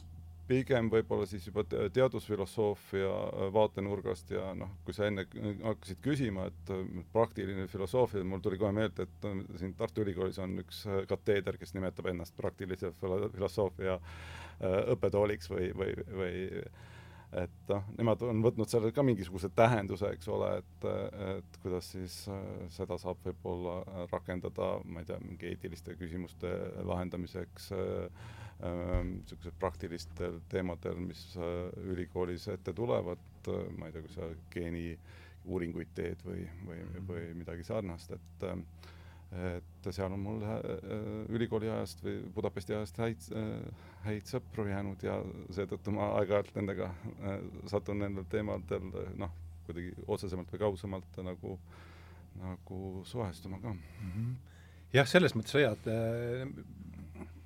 pigem 0.51 0.91
võib-olla 0.91 1.25
siis 1.29 1.47
juba 1.47 1.63
teadusfilosoofia 1.65 3.09
äh, 3.09 3.47
vaatenurgast 3.55 4.35
ja 4.35 4.51
noh, 4.57 4.75
kui 4.85 4.95
sa 4.97 5.07
enne 5.07 5.25
hakkasid 5.63 6.03
küsima, 6.03 6.49
et 6.51 6.75
praktiline 7.15 7.67
filosoofia, 7.71 8.23
mul 8.27 8.43
tuli 8.43 8.59
kohe 8.61 8.75
meelde, 8.75 9.07
et 9.07 9.27
siin 9.59 9.75
Tartu 9.79 10.05
Ülikoolis 10.05 10.39
on 10.43 10.59
üks 10.65 10.83
kateeder, 11.09 11.59
kes 11.61 11.75
nimetab 11.77 12.11
ennast 12.11 12.35
praktilise 12.37 12.93
filosoofia 12.99 13.99
õppetooliks 14.61 15.49
või, 15.49 15.71
või, 15.73 15.93
või 16.13 16.41
et 17.37 17.69
noh, 17.71 17.85
nemad 17.95 18.23
on 18.27 18.41
võtnud 18.43 18.69
sellele 18.69 18.91
ka 18.95 19.03
mingisuguse 19.07 19.51
tähenduse, 19.55 20.09
eks 20.15 20.27
ole, 20.31 20.51
et, 20.59 20.87
et 21.37 21.59
kuidas 21.63 21.91
siis 21.93 22.17
äh, 22.31 22.41
seda 22.75 22.97
saab 22.99 23.21
võib-olla 23.25 24.05
rakendada, 24.11 24.73
ma 24.83 25.03
ei 25.03 25.07
tea, 25.07 25.19
mingi 25.23 25.51
eetiliste 25.53 25.95
küsimuste 25.99 26.51
lahendamiseks 26.87 27.71
äh, 27.77 28.27
äh, 28.61 29.51
praktilistel 29.59 30.39
teemadel, 30.49 30.99
mis 31.07 31.23
äh, 31.37 31.67
ülikoolis 31.91 32.47
ette 32.51 32.73
tulevad, 32.73 33.21
äh, 33.47 33.67
ma 33.77 33.89
ei 33.89 33.95
tea, 33.95 34.05
kui 34.05 34.13
sa 34.15 34.29
geeniuuringuid 34.53 35.93
teed 35.97 36.23
või, 36.25 36.45
või, 36.67 36.81
või 37.07 37.27
midagi 37.41 37.65
sarnast, 37.67 38.17
et 38.17 38.49
äh, 38.49 38.57
et 39.31 39.87
seal 39.95 40.11
on 40.11 40.19
mul 40.19 40.41
äh, 40.43 40.57
ülikooli 41.31 41.69
ajast 41.71 42.01
või 42.03 42.17
Budapesti 42.35 42.75
ajast 42.75 42.97
häid, 42.99 43.29
häid 44.03 44.27
sõpru 44.27 44.65
jäänud 44.67 45.05
ja 45.07 45.21
seetõttu 45.55 45.93
ma 45.95 46.09
aeg-ajalt 46.17 46.57
nendega 46.57 46.89
satun 47.71 48.03
nendel 48.03 48.27
teemadel 48.27 48.89
noh, 49.21 49.31
kuidagi 49.69 49.93
otsesemalt 50.03 50.51
või 50.51 50.63
kaugemalt 50.65 51.21
nagu, 51.23 51.55
nagu 52.41 52.81
suhestuma 53.07 53.61
ka 53.63 53.71
mm. 53.71 54.11
-hmm. 54.17 54.35
jah, 54.97 55.07
selles 55.07 55.37
mõttes 55.37 55.55
sa 55.55 55.63
head, 55.63 55.87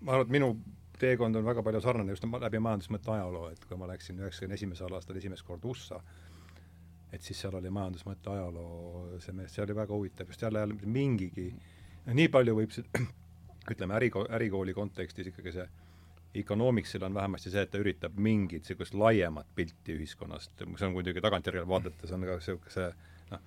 ma 0.01 0.15
arvan, 0.15 0.25
et 0.25 0.33
minu 0.39 0.55
teekond 0.99 1.35
on 1.35 1.45
väga 1.45 1.63
palju 1.63 1.81
sarnane 1.81 2.15
just 2.15 2.25
läbi 2.41 2.59
majandusmõtte 2.59 3.11
ajaloo, 3.15 3.49
et 3.51 3.65
kui 3.65 3.77
ma 3.77 3.87
läksin 3.89 4.19
üheksakümne 4.21 4.57
esimesel 4.59 4.93
aastal 4.95 5.17
esimest 5.19 5.45
korda 5.47 5.67
USA, 5.67 6.01
et 7.13 7.23
siis 7.23 7.39
seal 7.41 7.55
oli 7.55 7.71
majandusmõtte 7.73 8.31
ajaloo 8.31 9.19
semester, 9.19 9.55
see 9.55 9.63
oli 9.65 9.75
väga 9.75 9.93
huvitav, 9.93 10.29
just 10.31 10.41
jälle, 10.41 10.67
mingigi 10.85 11.49
nii 12.13 12.29
palju 12.31 12.55
võib 12.59 12.75
see, 12.75 12.85
ütleme, 13.73 13.97
äriko-, 13.99 14.27
ärikooli 14.37 14.75
kontekstis 14.77 15.31
ikkagi 15.33 15.55
see 15.55 15.67
Economicsil 16.35 17.03
on 17.03 17.13
vähemasti 17.13 17.51
see, 17.51 17.61
et 17.63 17.71
ta 17.71 17.79
üritab 17.79 18.17
mingit 18.19 18.65
niisugust 18.65 18.93
laiemat 18.99 19.47
pilti 19.55 19.95
ühiskonnast, 19.95 20.51
see 20.59 20.87
on 20.87 20.91
muidugi 20.91 21.23
tagantjärele 21.23 21.67
vaadates 21.67 22.11
on 22.11 22.25
ka 22.27 22.35
niisuguse 22.35 22.89
noh, 23.31 23.45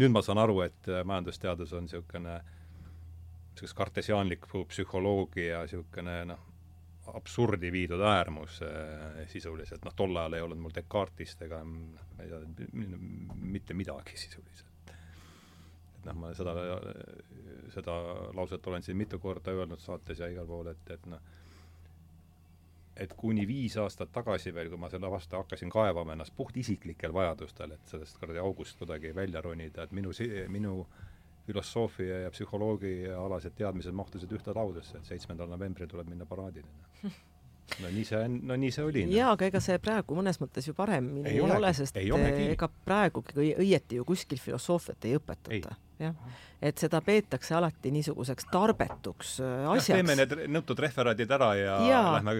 nüüd 0.00 0.14
ma 0.14 0.22
saan 0.24 0.40
aru, 0.40 0.62
et 0.64 0.88
majandusteadus 1.04 1.74
on 1.76 1.84
niisugune 1.84 2.38
niisugust 2.40 3.76
kartesiaanlik 3.76 4.48
psühholoogia 4.72 5.60
niisugune 5.66 6.16
noh, 6.32 6.46
absurdi 7.14 7.72
viidud 7.72 8.00
äärmus 8.00 8.60
äh, 8.62 9.20
sisuliselt, 9.28 9.84
noh 9.84 9.94
tol 9.96 10.16
ajal 10.16 10.38
ei 10.38 10.44
olnud 10.46 10.60
mul 10.62 10.74
Descartes'ist 10.74 11.42
ega 11.46 11.62
ma 11.64 12.24
ei 12.24 12.28
tea, 12.30 12.40
mitte 13.56 13.74
midagi 13.74 14.16
sisuliselt. 14.20 14.94
Et 16.00 16.06
noh, 16.08 16.16
ma 16.16 16.32
seda, 16.36 16.54
seda 17.74 17.96
lauset 18.36 18.66
olen 18.66 18.82
siin 18.82 18.96
mitu 18.96 19.18
korda 19.20 19.52
öelnud 19.52 19.82
saates 19.82 20.22
ja 20.22 20.30
igal 20.32 20.48
pool, 20.48 20.72
et, 20.72 20.94
et 20.94 21.06
noh, 21.10 21.20
et 23.00 23.12
kuni 23.16 23.46
viis 23.48 23.76
aastat 23.80 24.12
tagasi 24.12 24.52
veel, 24.54 24.68
kui 24.72 24.80
ma 24.80 24.90
selle 24.92 25.10
vastu 25.12 25.38
hakkasin 25.38 25.70
kaevama 25.72 26.16
ennast 26.16 26.34
puhtisiklikel 26.36 27.12
vajadustel, 27.16 27.76
et 27.76 27.92
sellest 27.92 28.18
kuradi 28.20 28.42
august 28.42 28.78
kuidagi 28.80 29.14
välja 29.16 29.40
ronida, 29.44 29.86
et 29.86 29.94
minu, 29.96 30.12
minu 30.48 30.74
filosoofia 31.50 32.22
ja 32.26 32.30
psühholoogia 32.34 33.18
alased 33.18 33.56
teadmised 33.58 33.96
mahtusid 33.96 34.32
ühte 34.38 34.54
laudesse, 34.56 34.98
et 34.98 35.12
seitsmendal 35.12 35.50
novembril 35.50 35.90
tuleb 35.90 36.08
minna 36.10 36.28
paraadile 36.30 37.10
no 37.78 37.90
nii 37.90 38.04
see 38.06 38.18
on, 38.18 38.38
no 38.50 38.56
nii 38.58 38.72
see 38.74 38.84
oli. 38.86 39.04
jaa, 39.14 39.34
aga 39.36 39.50
ega 39.50 39.62
see 39.62 39.78
praegu 39.82 40.16
mõnes 40.18 40.40
mõttes 40.42 40.66
ju 40.66 40.74
paremini 40.76 41.22
ei, 41.24 41.38
ei 41.38 41.44
ole, 41.44 41.72
sest 41.76 41.98
ega 42.00 42.70
praegugi 42.86 43.52
õieti 43.52 44.00
ju 44.00 44.06
kuskil 44.08 44.40
filosoofiat 44.42 45.06
ei 45.08 45.16
õpetata. 45.20 45.76
Jah 46.00 46.38
et 46.60 46.80
seda 46.80 47.00
peetakse 47.04 47.54
alati 47.56 47.90
niisuguseks 47.94 48.48
tarbetuks 48.52 49.32
äh, 49.40 49.68
asjaks. 49.72 49.96
teeme 49.96 50.16
need 50.18 50.34
nõutud 50.52 50.80
referaadid 50.84 51.32
ära 51.32 51.48
ja, 51.56 51.76
ja 51.88 52.00
lähme 52.18 52.34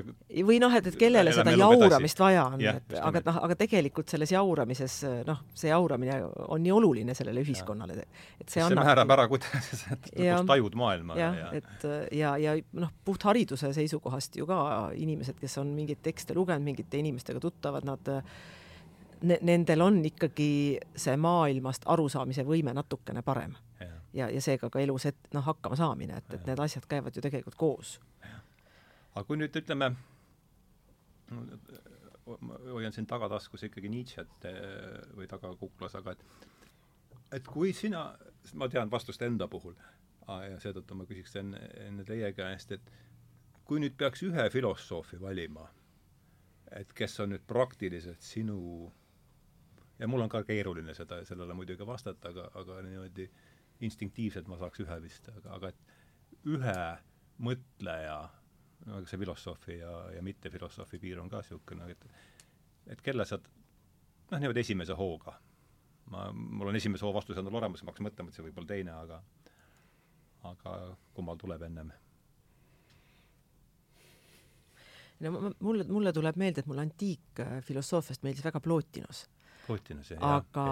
või 0.47 0.59
noh, 0.61 0.75
et, 0.77 0.91
et 0.91 0.99
kellele 1.01 1.33
seda 1.35 1.55
jauramist 1.57 2.21
vaja 2.21 2.45
on, 2.51 2.61
et 2.61 2.97
aga 3.01 3.23
noh, 3.31 3.41
aga 3.49 3.57
tegelikult 3.63 4.13
selles 4.13 4.35
jauramises 4.35 4.99
noh, 5.29 5.41
see 5.57 5.73
jauramine 5.73 6.21
on 6.53 6.61
nii 6.61 6.75
oluline 6.77 7.17
sellele 7.17 7.45
ühiskonnale, 7.47 7.97
et 8.05 8.45
see, 8.45 8.59
see 8.59 8.67
annab 8.67 8.91
määrab 8.91 9.17
ära, 9.17 9.27
kuidas, 9.33 9.73
kuidas 10.13 10.47
tajud 10.53 10.77
maailma. 10.79 11.17
jah 11.21 11.41
ja., 11.41 11.51
et 11.57 11.89
ja, 12.21 12.37
ja 12.41 12.57
noh, 12.77 12.93
puhthariduse 13.09 13.73
seisukohast 13.77 14.37
ju 14.37 14.49
ka 14.49 14.61
inimesed, 15.01 15.41
kes 15.41 15.57
on 15.65 15.73
mingeid 15.73 16.05
tekste 16.05 16.37
lugenud, 16.37 16.67
mingite 16.67 17.01
inimestega 17.01 17.41
tuttavad, 17.41 17.89
nad 17.89 18.13
ne, 19.23 19.39
nendel 19.43 19.81
on 19.85 20.01
ikkagi 20.05 20.79
see 20.97 21.17
maailmast 21.17 21.87
arusaamise 21.87 22.45
võime 22.47 22.75
natukene 22.77 23.23
parem. 23.23 23.57
Ja, 24.13 24.27
ja 24.27 24.41
seega 24.43 24.67
ka 24.71 24.81
elus 24.83 25.07
et-, 25.07 25.29
noh, 25.35 25.45
hakkama 25.47 25.77
saamine, 25.79 26.17
et, 26.19 26.33
et 26.35 26.47
need 26.49 26.59
asjad 26.59 26.87
käivad 26.91 27.15
ju 27.15 27.23
tegelikult 27.23 27.55
koos. 27.55 28.01
aga 29.15 29.23
kui 29.27 29.39
nüüd 29.39 29.55
ütleme, 29.55 29.93
hoian 32.73 32.93
siin 32.93 33.07
tagataskus 33.07 33.63
ikkagi 33.69 33.91
Nietzsche't 33.93 34.49
või 35.15 35.29
tagakuklas, 35.31 35.95
aga 36.01 36.17
et 36.17 36.25
et 37.39 37.47
kui 37.47 37.73
sina, 37.73 38.09
ma 38.59 38.69
tean 38.69 38.91
vastust 38.91 39.23
enda 39.23 39.47
puhul, 39.49 39.77
ja 40.27 40.59
seetõttu 40.63 40.97
ma 40.99 41.07
küsiks 41.07 41.37
enne, 41.39 41.61
enne 41.87 42.05
teie 42.07 42.33
käest, 42.35 42.75
et 42.75 42.91
kui 43.65 43.79
nüüd 43.83 43.95
peaks 43.99 44.25
ühe 44.27 44.49
filosoofi 44.51 45.21
valima, 45.23 45.69
et 46.75 46.93
kes 46.95 47.21
on 47.23 47.35
nüüd 47.35 47.47
praktiliselt 47.47 48.23
sinu 48.23 48.91
ja 50.01 50.09
mul 50.09 50.25
on 50.25 50.33
ka 50.33 50.43
keeruline 50.49 50.95
seda, 50.97 51.21
sellele 51.29 51.55
muidugi 51.55 51.87
vastata, 51.87 52.33
aga, 52.33 52.49
aga 52.61 52.81
niimoodi 52.87 53.29
äh, 53.29 53.49
instinktiivselt 53.85 54.49
ma 54.49 54.59
saaks 54.61 54.83
ühe 54.85 54.99
vist, 55.03 55.29
aga, 55.33 55.57
aga 55.57 55.71
et 55.73 56.49
ühe 56.51 56.77
mõtleja, 57.45 58.19
no 58.89 59.01
see 59.09 59.21
filosoofi 59.21 59.79
ja, 59.81 59.93
ja 60.17 60.25
mittefilosoofi 60.25 61.01
piir 61.01 61.21
on 61.23 61.31
ka 61.33 61.43
niisugune, 61.43 61.89
et 61.95 62.05
et 62.91 63.01
kelle 63.05 63.25
sa 63.29 63.39
noh, 63.41 64.39
niimoodi 64.39 64.65
esimese 64.65 64.97
hooga, 64.99 65.37
ma, 66.13 66.29
mul 66.33 66.73
on 66.73 66.77
esimese 66.77 67.07
hoo 67.07 67.15
vastus 67.17 67.41
endal 67.41 67.61
olemas, 67.61 67.85
ma 67.85 67.93
hakkasin 67.93 68.09
mõtlema, 68.09 68.33
et 68.33 68.39
see 68.39 68.47
võib 68.47 68.61
olla 68.61 68.73
teine, 68.75 68.95
aga 69.07 69.23
aga 70.51 70.77
kummal 71.17 71.41
tuleb 71.41 71.67
ennem? 71.69 71.93
no 75.21 75.33
mulle, 75.61 75.85
mulle 75.89 76.13
tuleb 76.17 76.37
meelde, 76.41 76.63
et 76.63 76.69
mulle 76.69 76.85
antiikfilosoofiast 76.89 78.25
meeldis 78.25 78.45
väga 78.45 78.61
Plotinos. 78.65 79.27
Plotinos, 79.71 80.13
jah. 80.13 80.23
aga, 80.37 80.69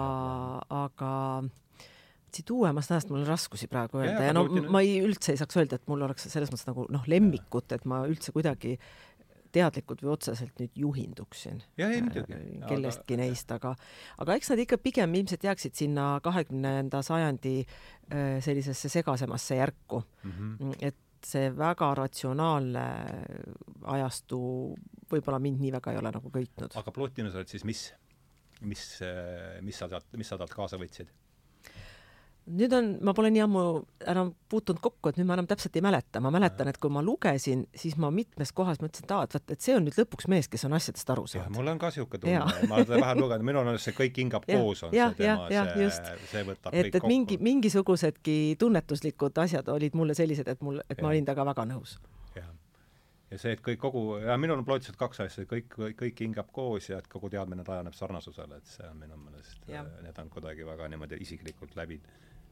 aga 0.83 1.11
siit 2.29 2.51
uuemast 2.53 2.91
ajast 2.93 3.09
mul 3.09 3.23
on 3.23 3.29
raskusi 3.29 3.67
praegu 3.71 4.01
öelda 4.03 4.21
ja, 4.21 4.29
ja 4.29 4.37
no 4.37 4.45
ma 4.69 4.83
ei, 4.85 4.99
üldse 5.01 5.33
ei 5.33 5.39
saaks 5.41 5.57
öelda, 5.57 5.79
et 5.79 5.87
mul 5.89 6.03
oleks 6.05 6.27
selles 6.29 6.51
mõttes 6.53 6.67
nagu 6.69 6.85
noh, 6.93 7.05
lemmikut, 7.09 7.73
et 7.75 7.87
ma 7.89 8.03
üldse 8.09 8.33
kuidagi 8.35 8.75
teadlikult 9.55 10.03
või 10.03 10.11
otseselt 10.13 10.61
nüüd 10.61 10.77
juhinduksin 10.77 11.61
ja, 11.79 11.89
ei, 11.89 12.03
muidugi. 12.05 12.37
Kellestki 12.69 13.15
aga, 13.15 13.23
neist, 13.23 13.53
aga 13.55 13.73
aga 14.21 14.37
eks 14.37 14.51
nad 14.53 14.63
ikka 14.65 14.77
pigem 14.83 15.15
ilmselt 15.17 15.45
jääksid 15.47 15.77
sinna 15.79 16.11
kahekümnenda 16.25 17.01
sajandi 17.05 17.55
äh, 17.63 18.37
sellisesse 18.45 18.91
segasemasse 18.93 19.57
järku 19.57 20.03
mm. 20.23 20.31
-hmm. 20.31 20.75
et 20.81 20.99
see 21.25 21.49
väga 21.51 21.89
ratsionaalne 21.99 22.85
ajastu 23.95 24.39
võib-olla 25.11 25.39
mind 25.41 25.59
nii 25.63 25.73
väga 25.75 25.91
ei 25.91 25.99
ole 25.99 26.11
nagu 26.15 26.31
köitnud. 26.31 26.75
aga 26.79 26.91
Plotinus 26.95 27.35
oled 27.35 27.49
siis 27.51 27.65
mis, 27.67 27.89
mis, 28.61 28.85
mis 29.65 29.79
sa 29.79 29.89
sealt, 29.91 30.07
mis 30.17 30.29
sa 30.29 30.37
talt 30.37 30.53
kaasa 30.55 30.79
võtsid? 30.81 31.11
nüüd 32.49 32.73
on, 32.73 32.87
ma 33.05 33.13
pole 33.13 33.29
nii 33.33 33.41
ammu 33.43 33.63
enam 34.09 34.31
puutunud 34.49 34.81
kokku, 34.81 35.11
et 35.11 35.19
nüüd 35.19 35.27
ma 35.29 35.35
enam 35.37 35.47
täpselt 35.49 35.75
ei 35.77 35.83
mäleta, 35.85 36.21
ma 36.23 36.31
mäletan, 36.33 36.69
et 36.71 36.79
kui 36.81 36.91
ma 36.93 37.03
lugesin, 37.05 37.65
siis 37.77 37.97
ma 38.01 38.09
mitmes 38.13 38.51
kohas 38.55 38.81
mõtlesin, 38.81 39.05
et 39.05 39.13
aa, 39.15 39.27
et 39.27 39.35
vaat, 39.37 39.53
et 39.53 39.65
see 39.65 39.75
on 39.77 39.85
nüüd 39.85 39.97
lõpuks 39.99 40.29
mees, 40.31 40.49
kes 40.51 40.65
on 40.65 40.77
asjadest 40.77 41.13
aru 41.13 41.27
saanud. 41.29 41.53
mul 41.55 41.73
on 41.73 41.81
ka 41.81 41.91
niisugune 41.91 42.23
tunne, 42.23 42.69
ma 42.71 42.79
olen 42.79 42.93
vähe 42.95 43.15
lugenud, 43.19 43.47
minu 43.51 43.63
arust 43.63 43.89
see 43.89 43.97
Kõik 43.99 44.21
hingab 44.21 44.47
ja, 44.49 44.61
koos 44.61 44.85
on 44.87 44.95
ja, 44.95 45.09
see 45.11 45.25
tema, 45.25 45.49
see, 45.51 46.15
see 46.31 46.45
võtab 46.47 46.73
et, 46.73 46.87
kõik 46.87 47.01
et 47.01 47.09
mingi, 47.11 47.35
kokku. 47.35 47.49
mingisugusedki 47.49 48.37
tunnetuslikud 48.61 49.43
asjad 49.45 49.69
olid 49.75 49.97
mulle 49.99 50.17
sellised, 50.17 50.47
et 50.49 50.65
mul, 50.65 50.81
et 50.87 50.97
ja. 50.97 51.03
ma 51.03 51.13
olin 51.13 51.27
temaga 51.27 51.51
väga 51.53 51.67
nõus. 51.75 51.99
Ja 53.31 53.37
see, 53.37 53.53
et 53.53 53.61
kõik 53.65 53.81
kogu, 53.81 54.03
ja 54.23 54.37
minul 54.41 54.61
on 54.61 54.65
plotiliselt 54.67 54.97
kaks 54.99 55.25
asja, 55.25 55.45
kõik, 55.49 55.75
kõik 55.99 56.23
hingab 56.25 56.49
koos 56.55 56.89
ja 56.89 56.97
et 57.01 57.07
kogu 57.11 57.29
teadmine 57.29 57.63
tajaneb 57.67 57.93
sarnasusele, 57.97 58.57
et 58.57 58.71
see 58.71 58.87
on 58.89 58.97
minu 59.01 59.19
meelest, 59.21 59.67
need 59.69 60.23
on 60.23 60.33
kuidagi 60.33 60.65
väga 60.67 60.89
niimoodi 60.93 61.21
isiklikult 61.25 61.77
läbi 61.79 62.01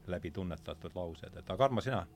läbi 0.08 0.30
tunnetatud 0.30 0.94
laused, 0.96 1.36
et 1.36 1.50
aga 1.50 1.68
Armo, 1.68 1.84
sina? 1.84 2.06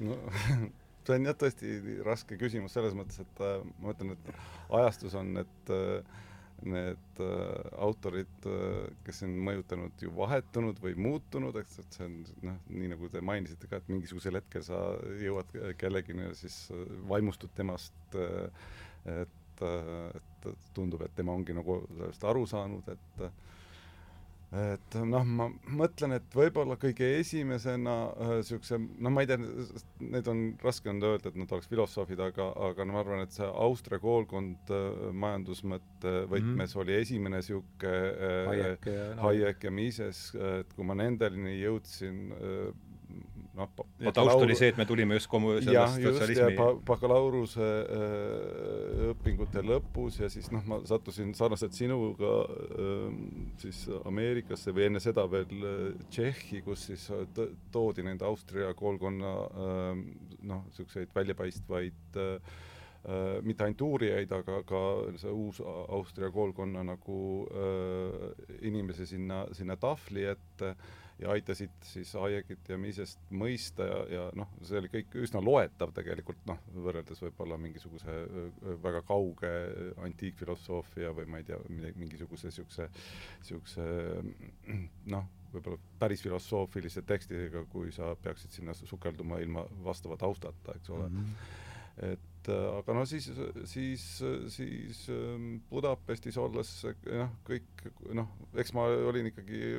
no 0.00 0.16
see 1.06 1.16
on 1.16 1.28
jah 1.28 1.36
tõesti 1.38 1.72
raske 2.06 2.38
küsimus 2.40 2.74
selles 2.76 2.96
mõttes, 2.98 3.20
et 3.22 3.42
äh, 3.44 3.58
ma 3.82 3.94
ütlen, 3.94 4.16
et 4.16 4.30
ajastus 4.80 5.14
on 5.18 5.34
need 5.38 5.72
äh, 5.74 6.24
need 6.64 7.20
äh, 7.20 7.70
autorid 7.84 8.46
äh,, 8.48 8.86
kes 9.06 9.22
on 9.26 9.34
mõjutanud 9.48 10.02
ju 10.02 10.12
vahetunud 10.16 10.78
või 10.82 10.94
muutunud, 11.06 11.56
eks, 11.60 11.80
et 11.82 11.98
see 11.98 12.06
on 12.08 12.14
noh, 12.48 12.60
nii 12.72 12.92
nagu 12.94 13.10
te 13.12 13.20
mainisite 13.24 13.68
ka, 13.70 13.80
et 13.82 13.90
mingisugusel 13.92 14.40
hetkel 14.40 14.64
sa 14.66 14.80
jõuad 15.20 15.52
kellegini 15.80 16.28
ja 16.28 16.36
siis 16.38 16.62
äh, 16.72 16.86
vaimustud 17.10 17.52
temast 17.58 18.16
äh,, 18.16 18.48
et 19.22 19.66
äh,, 19.66 20.22
et 20.46 20.72
tundub, 20.76 21.02
et 21.02 21.14
tema 21.18 21.34
ongi 21.34 21.54
nagu 21.56 21.80
sellest 21.90 22.24
aru 22.30 22.44
saanud, 22.48 22.88
et 22.92 23.22
äh, 23.26 23.32
et 24.54 24.96
noh, 25.02 25.24
ma 25.26 25.48
mõtlen, 25.74 26.14
et 26.20 26.34
võib-olla 26.34 26.76
kõige 26.78 27.08
esimesena 27.18 27.96
niisuguse 28.36 28.76
äh, 28.78 28.84
noh, 29.02 29.12
ma 29.12 29.24
ei 29.24 29.30
tea, 29.30 29.40
need 30.14 30.30
on, 30.30 30.42
raske 30.62 30.90
on 30.92 31.02
öelda, 31.02 31.32
et 31.32 31.38
nad 31.40 31.54
oleks 31.56 31.70
filosoofid, 31.70 32.22
aga, 32.28 32.46
aga 32.68 32.86
no 32.86 32.94
ma 32.94 33.02
arvan, 33.02 33.24
et 33.26 33.34
see 33.34 33.48
Austria 33.48 33.98
koolkond 34.02 34.70
äh, 34.70 35.10
majandusmõtte 35.12 36.14
võtmes 36.30 36.54
mm 36.56 36.74
oli 36.76 36.92
esimene 36.98 37.38
niisugune 37.40 37.90
äh, 37.90 39.18
Hayek 39.22 39.64
ja 39.64 39.70
Mises, 39.72 40.28
et 40.36 40.72
kui 40.76 40.84
ma 40.86 40.96
nendeni 40.98 41.56
jõudsin 41.56 42.18
äh,, 42.36 42.85
noh, 43.56 43.70
ja 44.02 44.12
taust 44.14 44.42
oli 44.42 44.56
see, 44.58 44.70
et 44.72 44.78
me 44.80 44.86
tulime 44.88 45.16
just 45.16 45.30
kommu-, 45.32 45.56
sellest 45.64 46.00
sotsialismi 46.04 46.56
ja 46.56 46.66
bakalaureuse 46.86 47.68
äh, 47.96 49.00
õpingute 49.12 49.62
lõpus 49.64 50.20
ja 50.20 50.30
siis 50.32 50.50
noh, 50.54 50.64
ma 50.68 50.80
sattusin 50.88 51.32
sarnaselt 51.38 51.76
sinuga 51.76 52.34
äh, 52.44 53.16
siis 53.62 53.84
Ameerikasse 54.04 54.74
või 54.76 54.88
enne 54.90 55.02
seda 55.02 55.26
veel 55.32 55.56
äh, 55.56 56.06
Tšehhi, 56.10 56.62
kus 56.66 56.88
siis 56.90 57.08
toodi 57.74 58.04
nende 58.06 58.28
Austria 58.28 58.72
koolkonna 58.76 59.34
äh, 59.46 60.04
noh, 60.46 60.64
niisuguseid 60.68 61.14
väljapaistvaid 61.16 62.20
äh, 62.22 62.62
mitte 63.46 63.62
ainult 63.62 63.82
uurijaid, 63.86 64.32
aga 64.34 64.60
ka 64.66 64.78
see 65.22 65.30
uus 65.30 65.60
Austria 65.62 66.26
koolkonna 66.34 66.80
nagu 66.82 67.18
uh, 67.46 68.24
inimesi 68.66 69.06
sinna, 69.06 69.44
sinna 69.54 69.76
tahvli 69.78 70.24
ette. 70.26 70.72
uh, 70.74 71.05
ja 71.18 71.30
aitasid 71.32 71.72
siis 71.86 72.12
Hayekit 72.18 72.68
ja 72.68 72.76
Misest 72.80 73.20
mõista 73.30 73.86
ja, 73.88 74.00
ja 74.12 74.24
noh, 74.36 74.50
see 74.66 74.80
oli 74.80 74.90
kõik 74.92 75.16
üsna 75.24 75.40
loetav 75.44 75.94
tegelikult 75.96 76.42
noh, 76.48 76.60
võrreldes 76.76 77.22
võib-olla 77.24 77.56
mingisuguse 77.60 78.16
väga 78.84 79.00
kauge 79.08 79.52
antiikfilosoofia 80.04 81.14
või 81.16 81.30
ma 81.32 81.40
ei 81.40 81.48
tea, 81.48 81.60
mingisuguse 81.96 82.50
niisuguse, 82.50 82.88
niisuguse 83.40 83.88
noh, 85.14 85.28
võib-olla 85.54 85.80
päris 86.00 86.24
filosoofilise 86.26 87.04
tekstidega, 87.08 87.64
kui 87.72 87.92
sa 87.94 88.12
peaksid 88.22 88.58
sinna 88.58 88.76
sukelduma 88.76 89.40
ilma 89.44 89.64
vastava 89.84 90.18
taustata, 90.20 90.76
eks 90.76 90.92
ole 90.92 91.08
mm. 91.08 91.22
-hmm. 91.22 92.10
et 92.12 92.32
et 92.46 92.52
äh, 92.54 92.78
aga 92.78 92.94
no 92.94 93.04
siis, 93.08 93.28
siis, 93.66 94.04
siis 94.54 95.02
ähm, 95.10 95.58
Budapestis 95.70 96.38
olles 96.38 96.70
noh, 97.10 97.34
kõik 97.46 97.86
noh, 98.14 98.30
eks 98.58 98.72
ma 98.76 98.86
olin 99.10 99.30
ikkagi, 99.32 99.76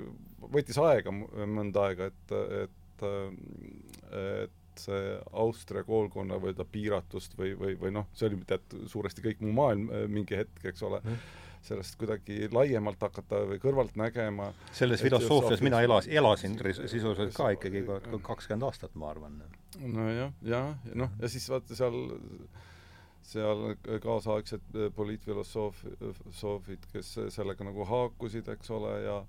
võttis 0.52 0.80
aega 0.82 1.14
mõnda 1.14 1.88
aega, 1.88 2.12
et, 2.12 2.36
et, 2.64 3.06
äh, 3.08 4.46
et 4.46 4.84
see 4.84 5.16
Austria 5.34 5.82
koolkonna 5.88 6.38
või 6.42 6.54
ta 6.58 6.68
piiratust 6.68 7.34
või, 7.40 7.56
või, 7.58 7.78
või 7.80 7.96
noh, 7.96 8.12
see 8.14 8.30
oli 8.30 8.44
tead 8.48 8.78
suuresti 8.92 9.24
kõik 9.26 9.44
mu 9.46 9.56
maailm 9.58 9.90
äh, 9.90 10.08
mingi 10.12 10.38
hetk, 10.38 10.64
eks 10.68 10.88
ole. 10.88 11.04
Mm 11.06 11.44
sellest 11.66 11.98
kuidagi 12.00 12.48
laiemalt 12.54 13.02
hakata 13.02 13.44
või 13.50 13.60
kõrvalt 13.64 13.98
nägema. 14.00 14.52
selles 14.76 15.04
filosoofias 15.04 15.64
mina 15.66 15.82
elas, 15.86 16.08
elasin 16.08 16.58
sisuliselt 16.86 17.34
ka 17.36 17.52
ikkagi 17.56 17.84
kakskümmend 18.24 18.68
aastat, 18.70 18.96
ma 18.96 19.12
arvan 19.12 19.42
nojah, 19.78 20.32
jah, 20.42 20.72
ja 20.86 20.96
noh, 20.96 21.12
ja 21.22 21.30
siis 21.32 21.50
vaata 21.52 21.76
seal, 21.78 21.98
seal 23.28 23.76
kaasaegsed 24.04 24.78
äh, 24.78 24.90
poliitfilosoof-, 24.96 25.86
soofid, 26.32 26.88
kes 26.94 27.14
sellega 27.36 27.68
nagu 27.68 27.86
haakusid, 27.88 28.50
eks 28.56 28.72
ole, 28.78 28.96
ja 29.04 29.20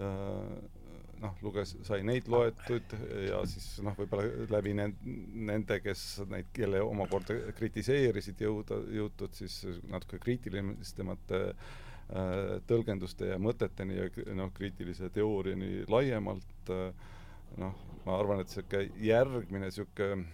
äh, 0.00 0.77
noh, 1.22 1.34
luges, 1.42 1.74
sai 1.86 2.00
neid 2.06 2.28
loetud 2.30 2.94
ja 3.26 3.40
siis 3.48 3.66
noh, 3.84 3.96
võib-olla 3.98 4.46
läbi 4.52 4.74
nende, 4.76 5.80
kes 5.82 6.04
neid, 6.30 6.50
kelle 6.56 6.80
omakorda 6.84 7.36
kritiseerisid, 7.58 8.40
jõuda, 8.44 8.80
jõutud 8.94 9.34
siis 9.38 9.60
natuke 9.90 10.20
kriitilisemate 10.22 11.42
äh, 11.50 12.56
tõlgenduste 12.70 13.32
ja 13.32 13.38
mõteteni 13.42 13.98
ja 13.98 14.08
noh, 14.38 14.52
kriitilise 14.56 15.10
teooriani 15.14 15.84
laiemalt 15.90 16.74
äh,, 16.74 17.08
noh, 17.60 17.86
ma 18.06 18.18
arvan, 18.20 18.42
et 18.42 18.52
niisugune 18.52 19.08
järgmine 19.08 19.70
niisugune 19.70 20.28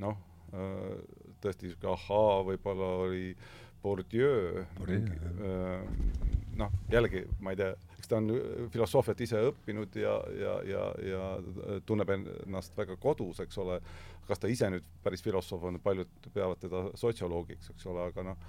noh 0.00 0.20
äh,, 0.54 0.94
tõesti 1.42 1.68
niisugune 1.70 1.96
ahaa 1.96 2.44
võib-olla 2.52 2.94
oli 3.06 3.34
Bourdieu, 3.82 4.64
Bourdieu 4.78 5.02
äh, 5.40 6.30
noh, 6.60 6.72
jällegi 6.92 7.24
ma 7.40 7.54
ei 7.54 7.58
tea, 7.60 7.74
eks 7.98 8.10
ta 8.10 8.18
on 8.20 8.30
filosoofiat 8.72 9.20
ise 9.24 9.42
õppinud 9.50 9.96
ja, 10.00 10.14
ja, 10.36 10.54
ja, 10.68 10.86
ja 11.06 11.80
tunneb 11.86 12.12
ennast 12.16 12.76
väga 12.78 12.96
kodus, 13.00 13.40
eks 13.44 13.60
ole, 13.62 13.80
kas 14.28 14.42
ta 14.42 14.50
ise 14.50 14.70
nüüd 14.72 14.86
päris 15.04 15.24
filosoof 15.24 15.68
on, 15.70 15.80
paljud 15.84 16.30
peavad 16.34 16.60
teda 16.62 16.84
sotsioloogiks, 17.00 17.72
eks 17.74 17.88
ole, 17.90 18.08
aga 18.10 18.26
noh 18.30 18.48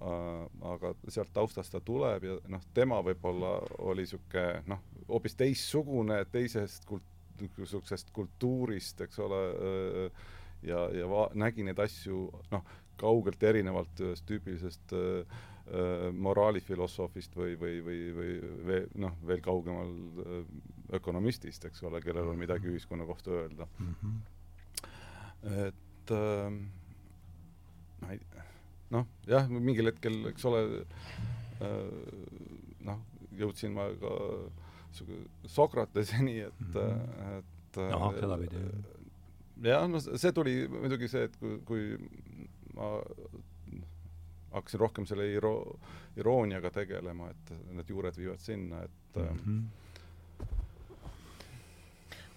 äh,, 0.00 0.44
aga 0.74 0.94
sealt 1.08 1.32
taustast 1.36 1.74
ta 1.74 1.82
tuleb 1.84 2.26
ja 2.28 2.36
noh, 2.52 2.66
tema 2.76 3.00
võib-olla 3.04 3.56
oli 3.90 4.06
niisugune 4.06 4.62
noh, 4.70 4.84
hoopis 5.08 5.38
teistsugune, 5.38 6.22
teisest 6.32 6.86
kult-, 6.88 7.16
niisugusest 7.40 8.12
kultuurist, 8.16 9.00
eks 9.06 9.18
ole 9.26 9.40
äh,, 9.50 10.28
ja, 10.62 10.86
ja 10.94 11.08
va-, 11.10 11.30
nägi 11.34 11.64
neid 11.66 11.80
asju 11.82 12.28
noh, 12.52 12.76
kaugelt 13.00 13.42
erinevalt 13.42 14.02
ühest 14.04 14.26
tüüpilisest 14.28 14.94
äh, 14.96 15.38
äh, 15.70 16.08
moraalifilosoofist 16.26 17.36
või, 17.38 17.56
või, 17.60 17.78
või, 17.86 18.00
või 18.16 18.34
veel, 18.68 18.90
noh, 19.04 19.16
veel 19.26 19.42
kaugemal 19.44 19.94
äh, 20.24 20.42
ökonomistist, 21.00 21.64
eks 21.68 21.84
ole, 21.88 22.02
kellel 22.04 22.32
on 22.32 22.40
midagi 22.40 22.68
mhm. 22.68 22.76
ühiskonna 22.76 23.08
kohta 23.08 23.34
öelda 23.42 23.68
mm. 23.78 23.94
-hmm. 24.02 24.20
et 25.68 26.14
äh, 26.16 26.60
ma 28.02 28.14
ei 28.14 28.22
noh, 28.90 29.06
jah, 29.30 29.46
mingil 29.48 29.92
hetkel, 29.92 30.24
eks 30.32 30.44
ole 30.50 30.64
äh,, 31.62 31.76
noh, 32.86 33.04
jõudsin 33.38 33.76
ma 33.76 33.90
ka 34.00 34.16
Sokrateseni, 35.46 36.40
et 36.48 36.62
mm, 36.64 36.72
-hmm. 36.74 37.36
et 37.38 37.76
ahah, 37.78 38.14
sedapidi, 38.18 38.58
jah 38.58 38.96
jah, 39.68 39.86
no 39.88 40.00
see 40.00 40.32
tuli 40.32 40.54
muidugi 40.70 41.08
see, 41.10 41.26
et 41.28 41.36
kui, 41.40 41.58
kui 41.68 41.84
ma 42.80 42.94
hakkasin 44.50 44.80
rohkem 44.80 45.06
selle 45.06 45.28
iro-, 45.34 45.78
irooniaga 46.18 46.72
tegelema, 46.74 47.30
et 47.30 47.52
need 47.76 47.92
juured 47.92 48.16
viivad 48.18 48.42
sinna, 48.42 48.82
et 48.82 49.20
mm 49.20 49.38
-hmm. 49.38 49.62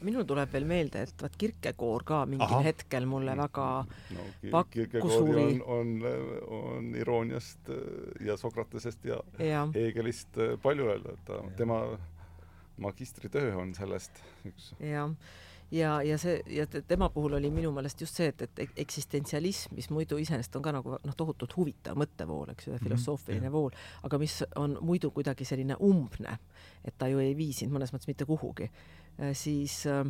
minul 0.04 0.24
tuleb 0.28 0.52
veel 0.54 0.66
meelde, 0.68 1.02
et 1.02 1.22
vaat 1.22 1.36
Kirkekoor 1.38 2.04
ka 2.04 2.26
mingil 2.26 2.46
Aha. 2.46 2.62
hetkel 2.62 3.06
mulle 3.06 3.38
väga 3.38 3.86
no, 4.16 4.26
pakkus 4.52 5.14
huvi. 5.20 5.62
on, 5.66 6.02
on, 6.02 6.04
on 6.48 6.96
irooniast 6.96 7.72
ja 8.20 8.38
Sokratesest 8.38 9.06
ja, 9.06 9.22
ja. 9.40 9.68
Hegelist 9.74 10.38
palju 10.62 10.90
öelda, 10.92 11.14
et 11.14 11.26
ta, 11.26 11.40
tema 11.58 11.80
magistritöö 12.78 13.56
on 13.56 13.74
sellest 13.76 14.24
üks. 14.46 14.76
jah 14.80 15.10
ja, 15.72 16.02
ja 16.04 16.18
see 16.18 16.42
ja 16.48 16.66
tema 16.68 17.10
puhul 17.10 17.34
oli 17.34 17.52
minu 17.52 17.72
meelest 17.72 18.02
just 18.02 18.18
see, 18.20 18.32
et, 18.34 18.42
et 18.42 18.82
eksistentsialism, 18.86 19.76
mis 19.78 19.90
muidu 19.90 20.18
iseenesest 20.22 20.56
on 20.60 20.66
ka 20.66 20.74
nagu 20.76 20.98
noh, 20.98 21.16
tohutult 21.18 21.56
huvitav 21.58 22.00
mõttevool, 22.00 22.54
eks 22.54 22.68
ju, 22.68 22.80
filosoofiline 22.84 23.42
mm 23.42 23.48
-hmm. 23.48 23.54
vool, 23.54 23.72
aga 24.04 24.18
mis 24.18 24.44
on 24.56 24.78
muidu 24.82 25.12
kuidagi 25.12 25.46
selline 25.46 25.76
umbne, 25.80 26.38
et 26.86 26.98
ta 26.98 27.08
ju 27.08 27.20
ei 27.20 27.38
vii 27.38 27.54
sind 27.54 27.72
mõnes 27.72 27.94
mõttes 27.94 28.08
mitte 28.08 28.26
kuhugi, 28.26 28.70
äh, 29.20 29.34
siis 29.34 29.86
äh, 29.88 30.06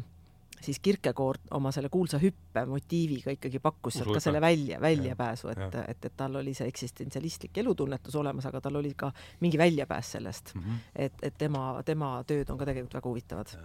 siis 0.63 0.79
Kirkekoord 0.79 1.39
oma 1.51 1.71
selle 1.71 1.89
kuulsa 1.89 2.19
hüppe 2.21 2.65
motiiviga 2.67 3.33
ikkagi 3.35 3.59
pakkus 3.63 3.99
sealt 3.99 4.13
ka 4.15 4.21
selle 4.23 4.41
välja, 4.41 4.79
väljapääsu, 4.81 5.49
et, 5.53 5.77
et, 5.87 6.05
et 6.05 6.17
tal 6.17 6.35
oli 6.39 6.53
see 6.57 6.67
eksistentsialistlik 6.71 7.57
elutunnetus 7.63 8.15
olemas, 8.19 8.47
aga 8.49 8.61
tal 8.61 8.79
oli 8.79 8.93
ka 8.97 9.11
mingi 9.43 9.57
väljapääs 9.57 10.11
sellest 10.17 10.53
mm. 10.55 10.61
-hmm. 10.61 10.83
et, 10.95 11.13
et 11.21 11.37
tema, 11.37 11.81
tema 11.85 12.15
tööd 12.27 12.49
on 12.49 12.57
ka 12.57 12.65
tegelikult 12.69 12.99
väga 12.99 13.09
huvitavad 13.09 13.57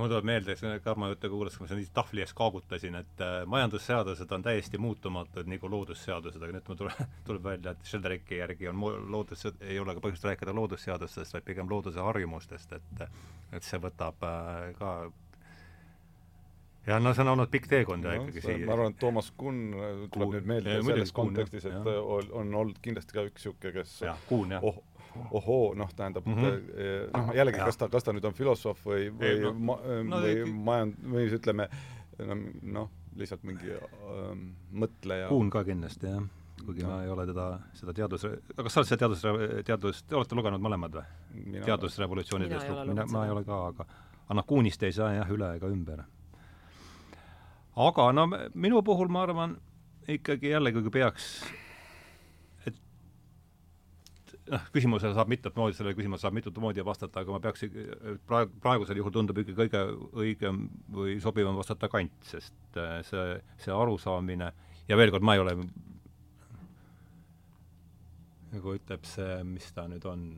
mul 0.00 0.10
tuleb 0.10 0.26
meelde, 0.26 0.56
Karmo 0.82 1.08
juttu 1.08 1.30
kuulates, 1.30 1.58
kui 1.58 1.66
ma 1.66 1.70
siin 1.70 1.90
tahvli 1.94 2.24
ees 2.24 2.34
kaagutasin, 2.34 2.98
et 2.98 3.22
äh, 3.22 3.34
majandusseadused 3.46 4.32
on 4.34 4.42
täiesti 4.42 4.78
muutumatud 4.82 5.50
nagu 5.50 5.70
loodusseadused, 5.70 6.42
aga 6.42 6.56
nüüd 6.56 6.70
mul 6.70 6.80
tuleb, 6.80 7.02
tuleb 7.28 7.50
välja, 7.50 7.74
et 7.74 7.90
Sheldricki 7.90 8.40
järgi 8.40 8.70
on 8.72 8.80
loodus, 9.12 9.46
ei 9.60 9.78
ole 9.78 9.94
ka 9.94 10.02
põhjust 10.04 10.26
rääkida 10.30 10.54
loodusseadustest, 10.56 11.36
vaid 11.36 11.46
pigem 11.46 11.70
looduse 11.70 12.02
harjumustest, 12.02 12.78
et 12.80 13.06
et 13.54 13.62
see 13.62 13.78
võtab 13.78 14.24
äh, 14.26 14.72
ka 14.80 14.94
ja 16.86 16.98
no 17.00 17.14
see 17.14 17.24
on 17.24 17.32
olnud 17.34 17.50
pikk 17.52 17.68
teekond 17.70 18.04
no, 18.04 18.14
ikkagi 18.18 18.42
siia. 18.44 18.64
ma 18.66 18.74
arvan, 18.76 18.94
et 18.94 19.00
Toomas 19.00 19.30
Kunn 19.38 19.72
äh, 19.72 19.92
tuleb 20.12 20.16
Kuhn. 20.16 20.34
nüüd 20.36 20.48
meelde 20.50 20.80
selles 20.84 21.14
kontekstis, 21.16 21.68
et 21.70 21.92
ja. 21.94 22.02
on 22.40 22.54
olnud 22.62 22.80
kindlasti 22.84 23.16
ka 23.16 23.26
üks 23.28 23.46
niisugune, 23.46 23.72
kes 23.78 23.94
ja, 24.04 24.16
Kuhn, 24.28 24.56
jah. 24.56 24.66
oh, 24.66 24.82
ohoo, 25.30 25.74
noh, 25.78 25.90
tähendab 25.96 26.26
mm 26.26 26.34
-hmm. 26.34 27.16
noh, 27.16 27.34
jällegi, 27.34 27.58
kas 27.58 27.76
ta, 27.76 27.88
kas 27.88 28.04
ta 28.04 28.12
nüüd 28.12 28.24
on 28.24 28.34
filosoof 28.34 28.86
või, 28.86 29.10
või 29.18 29.34
no, 29.42 29.52
ma, 29.52 29.78
no, 30.10 30.20
või 30.22 30.46
majand-, 30.70 31.02
või 31.12 31.26
siis 31.26 31.40
ütleme, 31.40 31.68
noh, 32.62 32.90
lihtsalt 33.16 33.42
mingi 33.42 33.74
ähm, 33.74 34.48
mõtleja. 34.72 35.28
Kuhn 35.28 35.50
ka 35.50 35.64
kindlasti, 35.64 36.06
jah. 36.06 36.24
kuigi 36.64 36.82
no. 36.82 36.90
ma 36.90 37.02
ei 37.02 37.10
ole 37.10 37.26
teda, 37.26 37.48
seda 37.74 37.92
teadus, 37.92 38.26
kas 38.56 38.72
sa 38.72 38.80
oled 38.80 38.88
seda 38.88 38.98
teadus, 38.98 39.22
teadust, 39.64 40.06
te 40.08 40.16
olete 40.16 40.34
lugenud 40.38 40.62
mõlemad 40.62 40.98
või? 40.98 41.60
teadusrevolutsioonidest, 41.64 42.74
mina, 42.86 43.06
ma 43.10 43.26
ei 43.26 43.30
ole 43.30 43.44
ka, 43.44 43.66
aga 43.66 43.86
aga 44.24 44.38
noh, 44.38 44.46
Kuhnist 44.48 44.82
ei 44.82 44.92
saa 44.92 45.12
jah 45.12 45.30
üle 45.30 45.50
ega 45.56 45.68
ümber. 45.68 46.04
aga 47.76 48.12
no 48.12 48.28
minu 48.54 48.82
puhul 48.82 49.08
ma 49.08 49.22
arvan, 49.26 49.58
ikkagi 50.08 50.54
jällegi, 50.54 50.82
kui 50.82 50.90
peaks 50.90 51.44
noh, 54.52 54.66
küsimusele 54.74 55.14
saab 55.16 55.30
mitut 55.32 55.56
moodi, 55.56 55.76
sellele 55.78 55.96
küsimusele 55.96 56.26
saab 56.26 56.36
mitut 56.36 56.58
moodi 56.62 56.84
vastata, 56.84 57.22
aga 57.22 57.34
ma 57.34 57.40
peaks 57.44 57.64
praegu, 58.28 58.52
praegusel 58.64 59.00
juhul 59.00 59.14
tundub 59.14 59.40
ikka 59.40 59.56
kõige 59.62 59.82
õigem 60.24 60.60
või 60.92 61.16
sobivam 61.22 61.56
vastata 61.58 61.88
Kant, 61.92 62.16
sest 62.28 62.80
äh, 62.80 62.98
see, 63.08 63.38
see 63.64 63.74
arusaamine 63.74 64.52
ja 64.88 65.00
veel 65.00 65.14
kord, 65.14 65.24
ma 65.24 65.36
ei 65.36 65.44
ole 65.44 65.56
nagu 68.54 68.76
ütleb 68.76 69.08
see, 69.08 69.40
mis 69.48 69.72
ta 69.74 69.88
nüüd 69.90 70.04
on, 70.10 70.28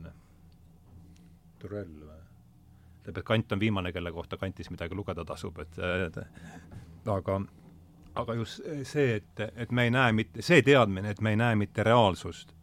Turell 1.61 1.93
või? 2.07 2.23
ütleb, 3.03 3.19
et 3.19 3.23
Kant 3.27 3.55
on 3.55 3.61
viimane, 3.61 3.93
kelle 3.93 4.11
kohta 4.15 4.39
Kantis 4.39 4.71
midagi 4.73 4.97
lugeda 4.97 5.25
tasub, 5.27 5.59
et, 5.63 5.77
aga 7.07 7.39
aga 8.17 8.33
just 8.33 8.63
see, 8.89 9.19
et, 9.19 9.41
et 9.55 9.71
me 9.71 9.85
ei 9.87 9.93
näe 9.93 10.13
mitte, 10.15 10.41
see 10.41 10.63
teadmine, 10.65 11.11
et 11.13 11.21
me 11.21 11.35
ei 11.35 11.39
näe 11.39 11.57
mitte 11.59 11.85
reaalsust 11.85 12.55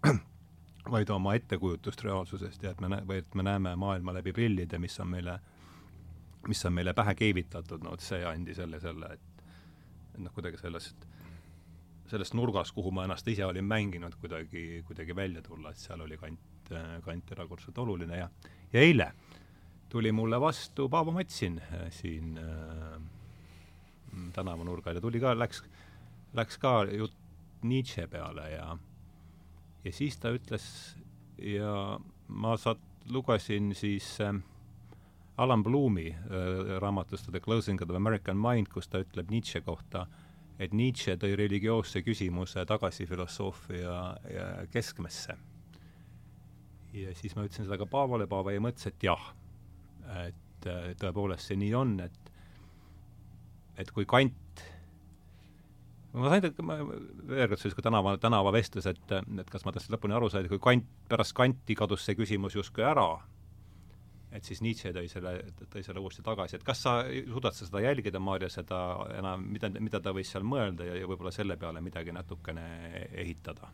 vaid 0.90 1.10
oma 1.10 1.34
ettekujutust 1.34 2.04
reaalsusest 2.04 2.62
ja 2.62 2.74
et 2.74 2.80
me 2.80 3.00
või 3.08 3.22
et 3.22 3.34
me 3.34 3.42
näeme 3.46 3.74
maailma 3.76 4.14
läbi 4.18 4.32
prillide, 4.36 4.78
mis 4.78 4.98
on 5.00 5.08
meile, 5.08 5.38
mis 6.48 6.64
on 6.66 6.74
meile 6.76 6.94
pähe 6.94 7.14
keevitatud, 7.18 7.84
no 7.84 7.94
vot 7.94 8.04
see 8.04 8.24
andis 8.28 8.60
jälle 8.60 8.80
selle, 8.80 9.14
et 9.14 9.30
et 10.14 10.20
noh, 10.22 10.30
kuidagi 10.30 10.60
sellest, 10.60 11.06
sellest 12.06 12.36
nurgast, 12.38 12.74
kuhu 12.74 12.92
ma 12.94 13.06
ennast 13.08 13.28
ise 13.28 13.42
olin 13.46 13.64
mänginud, 13.66 14.14
kuidagi, 14.20 14.84
kuidagi 14.86 15.16
välja 15.16 15.42
tulla, 15.42 15.72
et 15.72 15.80
seal 15.80 16.04
oli 16.04 16.18
kant, 16.20 16.70
kant 17.04 17.32
erakordselt 17.34 17.78
oluline 17.78 18.20
ja 18.20 18.28
ja 18.72 18.82
eile 18.82 19.12
tuli 19.94 20.12
mulle 20.12 20.40
vastu 20.40 20.88
Paavo 20.88 21.12
Matsin 21.14 21.60
äh, 21.62 21.90
siin 21.90 22.38
äh, 22.38 23.00
tänavanurgal 24.32 24.94
ja 24.94 25.00
tuli 25.00 25.20
ka, 25.20 25.34
läks, 25.38 25.62
läks 26.34 26.58
ka 26.58 26.84
jutt 26.90 27.14
Nietzsche 27.62 28.06
peale 28.10 28.48
ja 28.50 28.76
ja 29.84 29.92
siis 29.92 30.18
ta 30.20 30.32
ütles 30.34 30.66
ja 31.38 31.98
ma 32.28 32.56
saad, 32.56 32.80
lugesin 33.12 33.74
siis 33.76 34.16
äh, 34.24 34.34
Alan 35.36 35.62
Bloomi 35.62 36.08
äh, 36.10 36.78
raamatust 36.80 37.30
The 37.30 37.40
Closing 37.40 37.82
of 37.82 37.88
the 37.88 37.96
American 37.96 38.38
Mind, 38.40 38.70
kus 38.72 38.88
ta 38.88 39.02
ütleb 39.04 39.30
Nietzsche 39.30 39.60
kohta, 39.60 40.06
et 40.58 40.72
Nietzsche 40.72 41.16
tõi 41.20 41.34
religioosse 41.36 42.04
küsimuse 42.06 42.64
tagasi 42.66 43.06
filosoofia 43.06 43.96
keskmesse. 44.70 45.36
ja 46.94 47.14
siis 47.14 47.34
ma 47.34 47.42
ütlesin 47.42 47.66
seda 47.66 47.78
ka 47.78 47.86
Paavale, 47.90 48.26
Paavo 48.30 48.54
jäi 48.54 48.62
mõttes, 48.62 48.86
et 48.86 49.02
jah, 49.02 49.32
et 50.26 50.68
äh, 50.70 50.92
tõepoolest 51.00 51.50
see 51.50 51.58
nii 51.58 51.74
on, 51.74 51.98
et 52.00 52.30
et 53.76 53.90
kui 53.90 54.06
Kant 54.06 54.62
ma 56.14 56.30
sain, 56.30 56.48
ma 56.62 56.78
veel 56.80 57.48
kord 57.50 57.60
selline 57.60 57.84
tänava, 57.86 58.16
tänavavestlus, 58.22 58.88
et, 58.90 59.14
et 59.42 59.50
kas 59.50 59.64
ma 59.66 59.74
tast 59.74 59.92
lõpuni 59.92 60.16
aru 60.16 60.30
sain, 60.32 60.48
kui 60.50 60.62
Kant, 60.62 60.90
pärast 61.10 61.34
Kanti 61.36 61.76
kadus 61.78 62.04
see 62.06 62.16
küsimus 62.18 62.56
justkui 62.58 62.86
ära, 62.86 63.08
et 64.34 64.46
siis 64.46 64.62
Nietzsche 64.64 64.92
tõi 64.94 65.08
selle, 65.10 65.34
tõi 65.70 65.82
selle 65.86 66.02
uuesti 66.02 66.24
tagasi, 66.26 66.58
et 66.58 66.66
kas 66.66 66.82
sa, 66.86 66.96
suudad 67.30 67.54
sa 67.54 67.66
seda 67.68 67.82
jälgida, 67.84 68.22
Maarja, 68.22 68.50
seda 68.50 68.78
enam, 69.18 69.46
mida, 69.54 69.70
mida 69.78 70.02
ta 70.02 70.14
võis 70.14 70.30
seal 70.34 70.46
mõelda 70.46 70.86
ja, 70.88 70.98
ja 71.02 71.10
võib-olla 71.10 71.34
selle 71.34 71.58
peale 71.60 71.82
midagi 71.84 72.14
natukene 72.14 72.66
ehitada? 73.24 73.70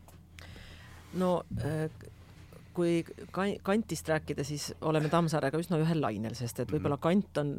no 1.21 1.31
äh, 1.59 1.89
kui 2.73 3.03
ka-, 3.31 3.57
kantist 3.63 4.07
rääkida, 4.09 4.43
siis 4.47 4.69
oleme 4.81 5.09
Tammsaarega 5.09 5.59
üsna 5.61 5.79
ühel 5.81 6.01
lainel, 6.01 6.35
sest 6.35 6.59
et 6.59 6.71
võib-olla 6.71 6.97
Mhm. 6.97 7.01
kant 7.01 7.37
on, 7.37 7.51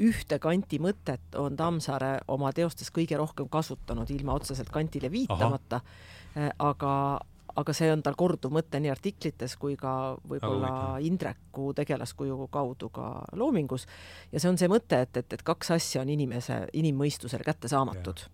ühte 0.00 0.38
kanti 0.38 0.78
mõtet 0.78 1.36
on 1.38 1.56
Tammsaare 1.56 2.20
oma 2.28 2.52
teostes 2.52 2.90
kõige 2.90 3.16
rohkem 3.16 3.48
kasutanud, 3.48 4.10
ilma 4.10 4.34
otseselt 4.34 4.70
kantile 4.70 5.10
viitamata, 5.10 5.80
aga 6.58 7.20
aga 7.56 7.72
see 7.76 7.90
on 7.92 8.00
tal 8.00 8.14
korduv 8.16 8.48
mõte 8.54 8.80
nii 8.80 8.88
artiklites 8.88 9.56
kui 9.60 9.76
ka 9.76 10.16
võib-olla. 10.28 10.98
Indreku 11.04 11.74
tegelaskuju 11.76 12.48
kaudu 12.48 12.88
ka 12.88 13.26
loomingus. 13.36 13.86
ja 14.32 14.40
see 14.40 14.48
on 14.48 14.56
see 14.58 14.68
mõte, 14.72 15.02
et, 15.02 15.16
et, 15.16 15.32
et 15.32 15.42
kaks 15.42 15.70
asja 15.70 16.00
on 16.00 16.08
inimese, 16.08 16.66
inimmõistusele 16.72 17.44
kättesaamatud 17.44 18.24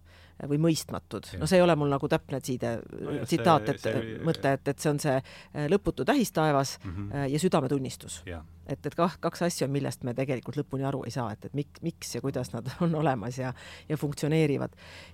või 0.46 0.59
mõistmatud. 0.62 1.27
No 1.40 1.46
see 1.51 1.59
ei 1.59 1.62
ole 1.64 1.74
mul 1.77 1.88
nagu 1.90 2.09
täpne 2.09 2.38
tsiide 2.40 2.77
Nojah, 3.01 3.24
tsitaat, 3.27 3.68
et 3.72 3.81
see- 3.83 4.18
mõte, 4.24 4.53
et, 4.55 4.68
et 4.68 4.79
see 4.79 4.90
on 4.92 4.98
see 5.03 5.16
äh, 5.18 5.66
lõputu 5.72 6.05
tähistaevas 6.07 6.79
Mhm. 6.85 7.11
äh, 7.12 7.27
ja 7.33 7.38
südametunnistus. 7.42 8.22
et, 8.68 8.87
et 8.87 8.94
kah, 8.94 9.16
kaks 9.20 9.42
asja 9.42 9.66
on, 9.66 9.72
millest 9.72 10.05
me 10.05 10.14
tegelikult 10.14 10.57
lõpuni 10.57 10.85
aru 10.87 11.03
ei 11.05 11.11
saa, 11.11 11.33
et, 11.33 11.44
et 11.44 11.55
miks, 11.55 11.81
miks 11.83 12.14
ja 12.14 12.20
kuidas 12.20 12.53
nad 12.53 12.68
on 12.85 12.94
olemas 12.94 13.38
ja, 13.38 13.53
ja 13.88 13.96
funktsioneerivad. 13.96 14.70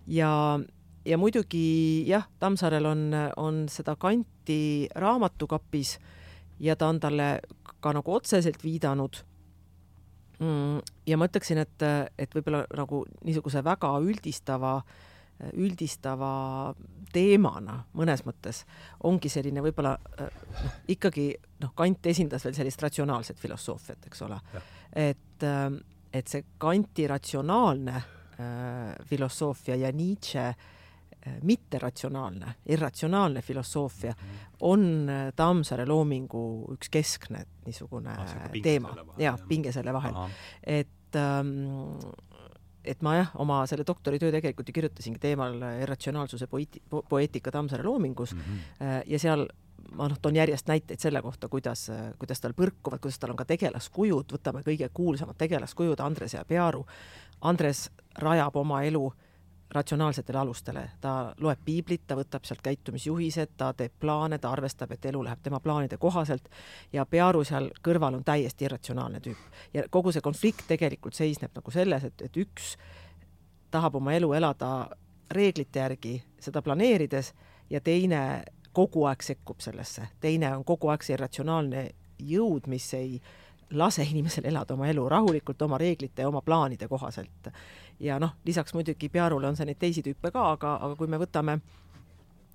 ja, 0.07 0.59
ja 1.05 1.19
muidugi 1.19 2.05
jah, 2.09 2.27
Tammsaarel 2.41 2.85
on, 2.87 3.13
on 3.37 3.65
seda 3.69 3.97
kanti 3.97 4.89
raamatukapis 4.95 5.99
ja 6.61 6.77
ta 6.77 6.89
on 6.89 7.01
talle 7.01 7.41
ka 7.81 7.93
nagu 7.93 8.13
otseselt 8.15 8.63
viidanud 8.65 9.17
mm, 10.41 10.79
ja 11.07 11.17
ma 11.21 11.27
ütleksin, 11.29 11.59
et, 11.63 11.83
et 12.19 12.35
võib-olla 12.35 12.65
nagu 12.77 13.05
niisuguse 13.25 13.63
väga 13.65 13.91
üldistava, 14.05 14.79
üldistava 15.59 16.75
teemana 17.15 17.81
mõnes 17.95 18.23
mõttes 18.27 18.65
ongi 19.07 19.29
selline 19.31 19.63
võib-olla 19.63 19.97
äh, 20.21 20.29
noh, 20.65 20.77
ikkagi 20.89 21.29
noh, 21.63 21.73
Kant 21.77 22.07
esindas 22.11 22.45
veel 22.47 22.55
sellist 22.55 22.83
ratsionaalset 22.83 23.39
filosoofiat, 23.39 24.07
eks 24.07 24.23
ole. 24.27 24.39
et, 24.93 25.47
et 26.13 26.29
see 26.31 26.45
Kanti 26.59 27.07
ratsionaalne 27.11 27.97
äh, 27.97 28.95
filosoofia 29.11 29.77
ja 29.77 29.93
Nietzsche 29.93 30.47
äh, 30.49 31.39
mitteratsionaalne, 31.43 32.55
irratsionaalne 32.67 33.43
filosoofia 33.43 34.15
on 34.61 35.09
äh, 35.09 35.31
Tammsaare 35.37 35.87
loomingu 35.87 36.45
üks 36.75 36.91
keskne 36.93 37.45
niisugune 37.67 38.11
Ah, 38.19 38.51
teema. 38.63 38.95
ja 39.19 39.37
pinge 39.49 39.73
selle 39.73 39.93
vahel. 39.93 40.15
Et 40.63 41.17
ähm, 41.17 41.99
et 42.85 43.03
ma 43.03 43.17
jah, 43.17 43.31
oma 43.41 43.63
selle 43.67 43.85
doktoritöö 43.87 44.31
tegelikult 44.33 44.69
ju 44.69 44.73
kirjutasingi 44.77 45.19
teemal 45.19 45.61
irratsionaalsuse 45.83 46.47
poeeti-, 46.47 46.83
po- 46.91 47.03
poeetika 47.09 47.51
Tammsaare 47.51 47.83
loomingus 47.85 48.35
Mhm. 48.35 48.59
äh, 48.83 49.03
ja 49.07 49.19
seal 49.19 49.47
ma 49.95 50.09
noh, 50.09 50.19
toon 50.23 50.35
järjest 50.37 50.67
näiteid 50.67 50.99
selle 51.01 51.21
kohta, 51.23 51.49
kuidas, 51.49 51.91
kuidas 52.19 52.41
tal 52.41 52.53
põrkuvad, 52.57 52.99
kuidas 53.01 53.19
tal 53.19 53.31
on 53.31 53.37
ka 53.37 53.45
tegelaskujud, 53.45 54.33
võtame 54.33 54.63
kõige 54.65 54.89
kuulsamad 54.95 55.37
tegelaskujud, 55.39 56.01
Andres 56.01 56.35
ja 56.35 56.45
Pearu. 56.45 56.87
Andres 57.43 57.91
rajab 58.19 58.57
oma 58.57 58.83
elu 58.83 59.13
ratsionaalsetele 59.71 60.39
alustele, 60.39 60.91
ta 61.01 61.35
loeb 61.41 61.59
piiblit, 61.65 62.05
ta 62.07 62.17
võtab 62.19 62.45
sealt 62.47 62.63
käitumisjuhised, 62.63 63.55
ta 63.57 63.73
teeb 63.75 63.93
plaane, 64.01 64.39
ta 64.39 64.53
arvestab, 64.55 64.93
et 64.93 65.07
elu 65.11 65.23
läheb 65.25 65.41
tema 65.43 65.61
plaanide 65.61 65.99
kohaselt 65.99 66.49
ja 66.93 67.07
Pearu 67.07 67.45
seal 67.45 67.71
kõrval 67.85 68.19
on 68.19 68.25
täiesti 68.25 68.69
irratsionaalne 68.69 69.21
tüüp. 69.25 69.49
ja 69.75 69.87
kogu 69.91 70.13
see 70.13 70.23
konflikt 70.23 70.67
tegelikult 70.69 71.15
seisneb 71.15 71.51
nagu 71.55 71.71
selles, 71.71 72.05
et, 72.05 72.23
et 72.23 72.37
üks 72.37 72.77
tahab 73.71 73.97
oma 73.99 74.13
elu 74.15 74.33
elada 74.33 74.91
reeglite 75.31 75.79
järgi, 75.79 76.23
seda 76.41 76.63
planeerides, 76.63 77.33
ja 77.71 77.81
teine 77.81 78.45
kogu 78.73 79.07
aeg 79.09 79.23
sekkub 79.23 79.63
sellesse, 79.65 80.09
teine 80.21 80.57
on 80.57 80.65
kogu 80.65 80.91
aeg 80.93 81.03
see 81.03 81.17
irratsionaalne 81.17 81.89
jõud, 82.19 82.69
mis 82.71 82.87
ei 82.95 83.19
lase 83.71 84.03
inimesel 84.03 84.45
elada 84.51 84.75
oma 84.75 84.89
elu 84.89 85.09
rahulikult 85.09 85.63
oma 85.63 85.79
reeglite 85.79 86.23
ja 86.23 86.29
oma 86.29 86.43
plaanide 86.43 86.89
kohaselt. 86.89 87.49
ja 88.01 88.19
noh, 88.19 88.37
lisaks 88.45 88.75
muidugi 88.75 89.09
Pearule 89.09 89.49
on 89.49 89.57
see 89.57 89.67
neid 89.67 89.79
teisi 89.79 90.03
tüüpe 90.03 90.31
ka, 90.31 90.51
aga, 90.53 90.77
aga 90.83 90.97
kui 90.97 91.07
me 91.07 91.19
võtame 91.19 91.59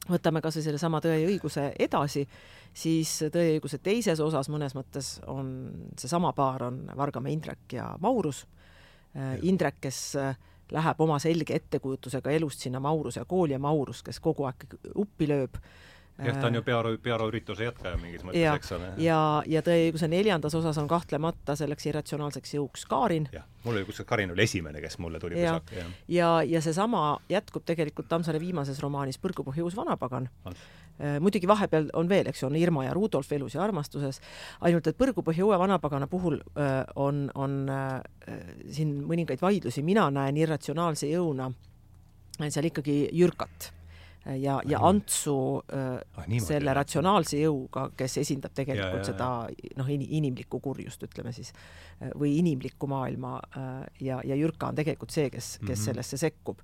võtame 0.09 0.41
kas 0.41 0.57
või 0.57 0.65
sellesama 0.65 1.01
Tõe 1.01 1.17
ja 1.21 1.27
õiguse 1.29 1.69
edasi, 1.79 2.25
siis 2.73 3.11
Tõe 3.31 3.45
ja 3.45 3.57
õiguse 3.57 3.77
teises 3.83 4.19
osas 4.19 4.49
mõnes 4.49 4.75
mõttes 4.77 5.17
on 5.27 5.51
seesama 5.97 6.33
paar 6.33 6.63
on 6.69 6.85
Vargamäe 6.97 7.33
Indrek 7.33 7.73
ja 7.73 7.91
Maurus. 8.01 8.45
Indrek, 9.41 9.79
kes 9.81 9.99
äh, 10.21 10.35
läheb 10.71 11.01
oma 11.01 11.17
selge 11.19 11.55
ettekujutusega 11.57 12.31
elust 12.31 12.65
sinna 12.65 12.79
Mauruse 12.79 13.23
kooli 13.27 13.55
ja 13.55 13.59
Maurus, 13.59 14.03
kes 14.05 14.19
kogu 14.23 14.45
aeg 14.49 14.65
uppi 14.95 15.29
lööb. 15.29 15.57
jah, 16.25 16.39
ta 16.41 16.47
on 16.47 16.57
ju 16.59 16.63
Pearo, 16.65 16.91
Pearo 17.03 17.27
ürituse 17.31 17.67
jätkaja 17.67 17.97
mingis 18.01 18.23
mõttes, 18.25 18.41
ja 18.41 18.55
eks 18.57 18.73
ole. 18.75 18.89
ja, 19.03 19.19
ja 19.47 19.61
Tõe 19.65 19.77
ja 19.77 19.87
õiguse 19.89 20.09
neljandas 20.11 20.55
osas 20.57 20.77
on 20.81 20.89
kahtlemata 20.89 21.55
selleks 21.59 21.87
irratsionaalseks 21.89 22.53
jõuks 22.57 22.85
Kaarin 22.89 23.29
jah, 23.33 23.45
mul 23.63 23.79
oli 23.79 23.87
kuskil 23.87 24.07
Karin 24.09 24.33
oli 24.33 24.43
esimene, 24.43 24.81
kes 24.83 24.99
mulle 24.99 25.21
tuli 25.21 25.39
ja 25.39 25.55
jah. 25.55 25.95
ja, 26.07 26.33
ja 26.47 26.61
seesama 26.65 27.19
jätkub 27.29 27.65
tegelikult 27.67 28.09
Tammsaare 28.11 28.41
viimases 28.41 28.81
romaanis 28.83 29.19
Põrgupõhja 29.21 29.65
uus 29.65 29.77
vanapagan 29.79 30.29
On.. 30.49 30.59
muidugi 31.23 31.47
vahepeal 31.47 31.89
on 31.93 32.09
veel, 32.11 32.27
eks 32.31 32.43
ju, 32.43 32.49
on 32.51 32.59
Irma 32.59 32.85
ja 32.87 32.93
Rudolf 32.97 33.31
elus 33.31 33.55
ja 33.55 33.63
armastuses, 33.63 34.21
ainult 34.61 34.87
et 34.87 34.99
Põrgupõhja 34.99 35.47
uue 35.47 35.59
vanapagana 35.59 36.07
puhul 36.07 36.39
öö, 36.39 36.83
on, 36.95 37.27
on 37.35 37.59
öö, 37.69 38.37
siin 38.71 38.97
mõningaid 39.07 39.41
vaidlusi, 39.41 39.83
mina 39.83 40.09
näen 40.11 40.37
irratsionaalse 40.37 41.07
jõuna 41.11 41.51
seal 42.47 42.69
ikkagi 42.69 43.01
Jürkat 43.11 43.73
ja, 44.37 44.59
ja 44.65 44.79
Antsu 44.85 45.33
öö, 45.73 45.99
Ah, 46.17 46.25
niimoodi, 46.27 46.45
selle 46.45 46.69
jah. 46.69 46.75
ratsionaalse 46.75 47.37
jõuga, 47.41 47.89
kes 47.97 48.17
esindab 48.17 48.51
Ja, 48.51 48.55
tegelikult 48.63 48.99
ja, 48.99 49.03
seda 49.13 49.29
noh, 49.77 49.89
inimlikku 49.89 50.59
kurjust, 50.59 51.03
ütleme 51.03 51.31
siis, 51.33 51.53
või 52.15 52.35
inimlikku 52.39 52.87
maailma 52.87 53.39
äh, 53.57 53.85
ja, 53.99 54.19
ja 54.23 54.35
Jürka 54.35 54.67
on 54.69 54.75
tegelikult 54.75 55.11
see, 55.11 55.29
kes, 55.29 55.57
kes 55.57 55.61
mm. 55.61 55.73
-hmm. 55.73 55.85
sellesse 55.85 56.17
sekkub. 56.17 56.59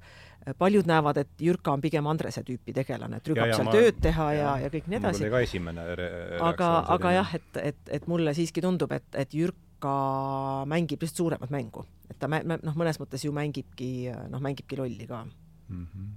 paljud 0.58 0.86
näevad, 0.86 1.18
et 1.18 1.30
Jürka 1.42 1.72
on 1.74 1.82
pigem 1.82 2.06
Andrese 2.08 2.44
tüüpi 2.44 2.74
tegelane, 2.74 3.18
et 3.18 3.28
rügab 3.28 3.46
Ja, 3.48 3.48
ja 3.48 3.56
seal 3.56 3.66
ma- 3.66 3.72
tööd 3.72 3.96
teha 4.02 4.34
ja, 4.34 4.58
ja 4.60 4.70
kõik 4.70 4.86
nii 4.88 5.00
mul 5.00 5.10
edasi 5.10 5.24
oli 5.24 5.32
ka 5.32 5.40
esimene 5.40 5.96
re- 5.96 6.38
aga, 6.42 6.68
aga 6.88 7.12
jah, 7.12 7.34
et, 7.36 7.58
et, 7.64 7.76
et 7.90 8.08
mulle 8.08 8.34
siiski 8.34 8.62
tundub, 8.62 8.92
et, 8.92 9.04
et 9.16 9.34
Jürka 9.34 10.66
mängib 10.70 11.02
lihtsalt 11.02 11.18
suuremat 11.18 11.50
mängu, 11.50 11.86
et 12.10 12.20
ta 12.20 12.28
mä- 12.28 12.44
noh, 12.46 12.76
mõnes 12.78 13.00
mõttes 13.02 13.26
ju 13.26 13.32
mängibki 13.32 14.12
noh, 14.30 14.40
mängibki 14.40 14.78
lolli 14.78 15.08
ka 15.08 15.26
Mhm. 15.70 16.12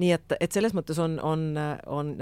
Nii 0.00 0.10
et, 0.16 0.36
et 0.40 0.52
selles 0.52 0.74
mõttes 0.76 0.98
on, 1.02 1.18
on, 1.22 1.46
on 1.86 2.14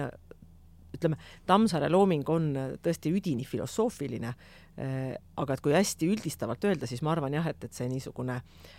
ütleme, 0.93 1.17
Tammsaare 1.49 1.89
looming 1.91 2.29
on 2.29 2.51
tõesti 2.85 3.13
üdini 3.15 3.47
filosoofiline, 3.49 4.33
aga 5.37 5.57
et 5.57 5.65
kui 5.65 5.75
hästi 5.77 6.09
üldistavalt 6.13 6.65
öelda, 6.69 6.89
siis 6.89 7.03
ma 7.05 7.15
arvan 7.15 7.35
jah, 7.37 7.49
et, 7.49 7.65
et 7.65 7.77
see 7.77 7.89
niisugune 7.89 8.39
eh, 8.39 8.73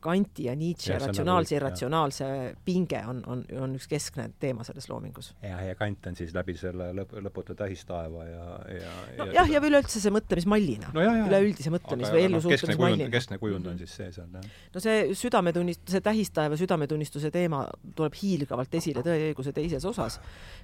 Kanti 0.00 0.46
ja 0.46 0.54
Nietzsche 0.56 0.94
see 0.94 0.96
on 0.96 1.02
ratsionaalse 1.02 1.54
ja 1.54 1.58
nagu- 1.58 1.66
irratsionaalse 1.66 2.26
pinge 2.64 3.00
on, 3.10 3.18
on, 3.28 3.42
on 3.60 3.74
üks 3.76 3.88
keskne 3.90 4.28
teema 4.40 4.64
selles 4.64 4.86
loomingus. 4.88 5.34
ja, 5.42 5.58
ja 5.66 5.74
Kant 5.76 6.06
on 6.08 6.16
siis 6.16 6.32
läbi 6.32 6.54
selle 6.56 6.86
lõp-, 6.96 7.12
lõputu 7.26 7.56
tähistaeva 7.58 8.24
ja, 8.24 8.46
ja 8.72 8.94
nojah, 9.18 9.52
ja 9.52 9.60
üleüldse 9.60 10.00
see 10.00 10.14
mõtlemismallina 10.14 10.94
no,, 10.94 11.04
üleüldise 11.26 11.72
mõtlemis- 11.74 12.14
või 12.14 12.24
ellusuhtlemismallina. 12.30 13.10
keskne 13.12 13.40
kujund 13.42 13.68
on 13.68 13.76
siis 13.82 13.92
see 14.00 14.08
seal, 14.14 14.30
jah. 14.38 14.48
no 14.72 14.84
see 14.86 15.04
südametunnist-, 15.20 15.84
see 15.92 16.04
tähistaeva 16.06 16.56
südametunnistuse 16.60 17.32
teema 17.34 17.66
tuleb 17.98 18.16
hiilgavalt 18.22 18.80
esile 18.80 19.04
Tõe 19.04 19.18
ja 19.20 19.28
õiguse 19.34 19.52
teises 19.54 19.84
osas, 19.88 20.16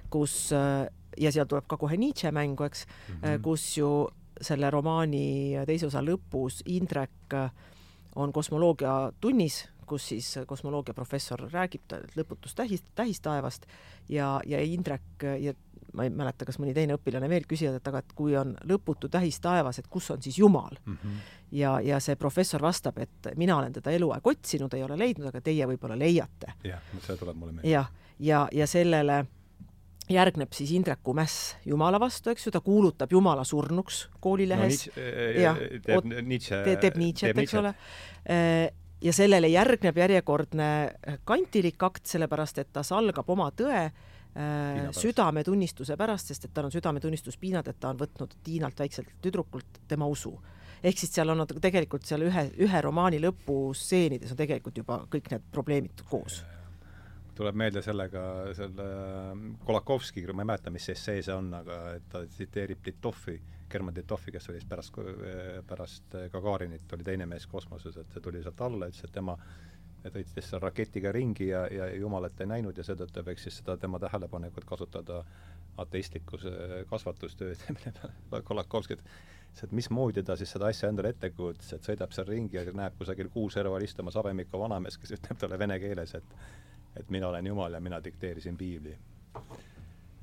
kus 0.09 0.49
ja 0.51 1.31
seal 1.31 1.45
tuleb 1.45 1.69
ka 1.69 1.77
kohe 1.77 1.97
Nietzsche 1.99 2.33
mängu, 2.33 2.65
eks 2.65 2.87
mm. 2.87 3.21
-hmm. 3.21 3.41
kus 3.45 3.69
ju 3.77 3.93
selle 4.41 4.69
romaani 4.73 5.63
teise 5.67 5.87
osa 5.87 6.01
lõpus 6.03 6.61
Indrek 6.65 7.33
äh, 7.33 7.51
on 8.15 8.33
kosmoloogia 8.33 9.11
tunnis, 9.21 9.65
kus 9.85 10.07
siis 10.07 10.31
kosmoloogia 10.47 10.93
professor 10.93 11.47
räägib 11.51 11.93
lõputust 12.17 12.55
tähis, 12.57 12.83
tähistaevast 12.95 13.67
ja, 14.09 14.39
ja 14.45 14.61
Indrek 14.61 15.25
ja 15.39 15.53
ma 15.95 16.03
ei 16.03 16.09
mäleta, 16.11 16.45
kas 16.45 16.57
mõni 16.59 16.73
teine 16.75 16.97
õpilane 16.97 17.29
veel 17.31 17.45
küsivad, 17.47 17.77
et 17.79 17.87
aga 17.87 18.01
et 18.03 18.13
kui 18.17 18.35
on 18.35 18.55
lõputu 18.67 19.09
tähistaevas, 19.11 19.79
et 19.79 19.87
kus 19.87 20.09
on 20.11 20.21
siis 20.21 20.37
Jumal 20.37 20.75
Mhm. 20.85 21.13
ja, 21.51 21.79
ja 21.79 21.99
see 21.99 22.15
professor 22.15 22.61
vastab, 22.61 22.97
et 22.97 23.31
mina 23.35 23.57
olen 23.57 23.73
teda 23.73 23.91
eluaeg 23.91 24.27
otsinud, 24.27 24.73
ei 24.73 24.83
ole 24.83 24.97
leidnud, 24.97 25.27
aga 25.27 25.41
teie 25.41 25.67
võib-olla 25.67 25.97
leiate. 25.97 26.53
jah, 26.63 26.81
see 27.01 27.17
tuleb 27.17 27.35
mulle 27.35 27.53
meelde. 27.53 27.69
jah, 27.69 27.91
ja, 28.19 28.47
ja 28.51 28.67
sellele 28.67 29.25
järgneb 30.09 30.53
siis 30.53 30.71
Indreku 30.75 31.13
mäss 31.17 31.55
Jumala 31.65 31.99
vastu, 31.99 32.29
eks 32.29 32.47
ju, 32.47 32.53
ta 32.53 32.61
kuulutab 32.61 33.11
Jumala 33.11 33.43
surnuks 33.43 34.05
koolilehes 34.21 34.87
no,, 34.89 35.05
jah, 35.41 35.61
teeb 35.85 35.93
oot- 35.97 36.09
Nietzsche 36.21 36.63
teeb, 36.65 36.81
teeb 36.83 36.99
Nietzsche't, 37.01 37.39
eks 37.41 37.55
ole. 37.61 37.73
ja 39.01 39.13
sellele 39.13 39.49
järgneb 39.49 39.97
järjekordne 39.97 40.67
kantilik 41.25 41.87
akt, 41.89 42.05
sellepärast 42.13 42.61
et 42.61 42.73
ta 42.73 42.83
salgab 42.85 43.29
oma 43.33 43.49
tõe 43.55 43.87
südametunnistuse 44.91 45.95
pärast, 45.97 46.27
sest 46.27 46.45
et 46.45 46.53
tal 46.53 46.67
on 46.67 46.73
südametunnistus 46.73 47.37
piinad, 47.39 47.67
et 47.71 47.79
ta 47.79 47.93
on 47.93 47.99
võtnud 47.99 48.33
Tiinalt 48.43 48.79
väikselt 48.79 49.13
tüdrukult 49.23 49.79
tema 49.87 50.07
usu. 50.11 50.33
ehk 50.83 50.97
siis 50.99 51.13
seal 51.15 51.29
on 51.29 51.37
nad 51.37 51.53
tegelikult 51.61 52.03
seal 52.05 52.21
ühe, 52.21 52.49
ühe 52.61 52.81
romaani 52.81 53.17
lõpustseenides 53.23 54.31
on 54.31 54.37
tegelikult 54.37 54.77
juba 54.77 54.99
kõik 55.09 55.31
need 55.31 55.41
probleemid 55.51 56.03
koos. 56.09 56.43
Tuleb 57.35 57.57
meelde 57.59 57.81
sellega, 57.83 58.21
selle 58.55 58.85
Kolakovski, 59.65 60.23
ma 60.31 60.45
ei 60.45 60.51
mäleta, 60.51 60.71
mis 60.73 60.87
essee 60.93 61.21
see 61.25 61.35
on, 61.35 61.51
aga 61.57 61.79
ta 62.11 62.23
tsiteerib 62.29 62.83
Titovi, 62.83 63.35
German 63.71 63.93
Titovi, 63.93 64.31
kes 64.35 64.49
oli 64.51 64.61
siis 64.61 64.69
pärast, 64.69 64.99
pärast 65.67 66.17
Gagarinit, 66.31 66.91
oli 66.95 67.07
teine 67.07 67.27
mees 67.29 67.47
kosmoses, 67.51 67.97
et 67.99 68.13
see 68.13 68.23
tuli 68.23 68.43
sealt 68.43 68.61
alla, 68.65 68.89
ütles, 68.91 69.03
et 69.07 69.15
tema 69.15 69.37
sõitis 70.05 70.49
seal 70.49 70.61
raketiga 70.61 71.11
ringi 71.15 71.47
ja, 71.49 71.65
ja 71.71 71.87
jumalat 71.97 72.41
ei 72.41 72.49
näinud 72.49 72.77
ja 72.77 72.83
seetõttu 72.85 73.23
võiks 73.25 73.47
siis 73.47 73.57
seda 73.61 73.77
tema 73.81 73.99
tähelepanekut 73.99 74.67
kasutada 74.69 75.23
ateistlikus 75.81 76.45
kasvatustööd, 76.89 77.63
mille 77.77 77.93
peale 77.95 78.43
Kolakovski 78.45 78.99
ütles, 78.99 79.63
et 79.63 79.73
mismoodi 79.75 80.23
ta 80.23 80.37
siis 80.39 80.53
seda 80.55 80.69
asja 80.69 80.91
endale 80.91 81.11
ette 81.15 81.31
kujutas, 81.33 81.73
et 81.73 81.89
sõidab 81.89 82.13
seal 82.15 82.29
ringi 82.29 82.59
ja 82.59 82.65
näeb 82.75 82.95
kusagil 82.99 83.31
kuuserval 83.33 83.83
istumas 83.83 84.17
habemikku 84.19 84.61
vanamees, 84.61 84.99
kes 85.01 85.17
ütleb 85.17 85.41
talle 85.41 85.59
vene 85.59 85.79
keeles, 85.81 86.15
et 86.19 86.37
et 86.99 87.09
mina 87.09 87.27
olen 87.27 87.47
Jumal 87.47 87.73
ja 87.73 87.79
mina 87.79 88.03
dikteerisin 88.03 88.57
piibli. 88.57 88.97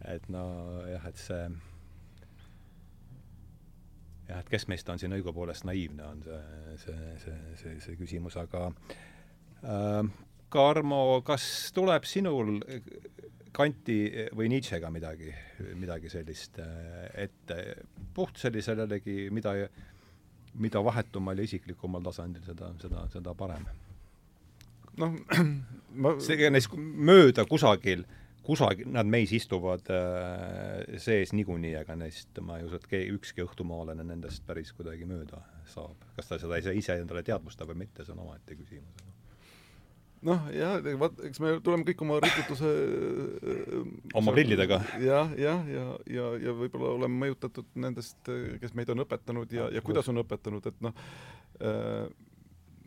et 0.09 0.29
nojah, 0.29 1.07
et 1.07 1.17
see 1.17 1.45
jah, 4.29 4.41
et 4.41 4.51
kes 4.51 4.67
meist 4.71 4.89
on 4.89 5.01
siin 5.01 5.15
õigupoolest 5.17 5.67
naiivne, 5.69 6.05
on 6.07 6.23
see, 6.25 6.43
see, 6.85 6.99
see, 7.25 7.39
see, 7.61 7.79
see 7.87 7.99
küsimus, 8.01 8.37
aga 8.41 8.69
äh, 9.63 10.03
Karmo, 10.53 11.23
kas 11.25 11.45
tuleb 11.73 12.05
sinul 12.05 12.59
Kanti 13.53 13.99
või 14.37 14.49
Nietzschega 14.49 14.89
midagi, 14.93 15.33
midagi 15.77 16.09
sellist 16.13 16.59
äh, 16.61 17.09
ette, 17.27 17.59
puht 18.17 18.41
sellisel 18.41 18.81
jällegi, 18.85 19.27
mida, 19.33 19.55
mida 20.61 20.85
vahetumal 20.85 21.41
ja 21.41 21.49
isiklikumal 21.49 22.05
tasandil, 22.05 22.45
seda, 22.49 22.73
seda, 22.81 23.07
seda 23.13 23.35
parem? 23.37 23.67
Noh, 25.01 25.15
ma 26.03 26.17
neist 26.19 26.75
mööda 26.77 27.47
kusagil, 27.49 28.05
kusagil, 28.43 28.91
nad 28.93 29.07
meis 29.07 29.33
istuvad 29.37 29.87
äh, 29.93 30.99
sees 31.03 31.35
niikuinii, 31.37 31.77
ega 31.83 31.97
neist 31.99 32.43
ma 32.45 32.59
ei 32.59 32.67
usu, 32.67 32.81
et 32.81 32.91
keegi, 32.91 33.15
ükski 33.19 33.47
õhtumaalane 33.47 34.07
nendest 34.07 34.45
päris 34.49 34.75
kuidagi 34.77 35.09
mööda 35.09 35.45
saab. 35.73 35.97
kas 36.17 36.29
ta 36.29 36.41
seda 36.43 36.61
ise, 36.61 36.75
ise 36.77 36.99
endale 37.01 37.25
teadvustab 37.27 37.71
või 37.73 37.85
mitte, 37.87 38.05
see 38.05 38.17
on 38.17 38.25
omaette 38.27 38.59
küsimus 38.59 39.11
noh, 40.27 40.43
jah, 40.55 40.79
vaat 41.01 41.21
eks 41.27 41.41
me 41.43 41.53
tuleme 41.65 41.87
kõik 41.87 42.03
oma 42.05 42.19
rikutuse 42.23 42.71
oma 44.19 44.35
prillidega. 44.35 44.79
jah, 45.03 45.33
jah, 45.39 45.63
ja, 45.67 45.87
ja, 45.87 45.87
ja, 46.17 46.27
ja 46.47 46.57
võib-olla 46.57 46.93
oleme 46.97 47.25
mõjutatud 47.25 47.69
nendest, 47.83 48.21
kes 48.63 48.77
meid 48.79 48.93
on 48.95 49.03
õpetanud 49.07 49.55
ja, 49.55 49.69
ja 49.75 49.83
kuidas 49.85 50.11
on 50.13 50.23
õpetanud, 50.23 50.69
et 50.71 50.85
noh 50.85 50.95
äh,, 51.61 52.07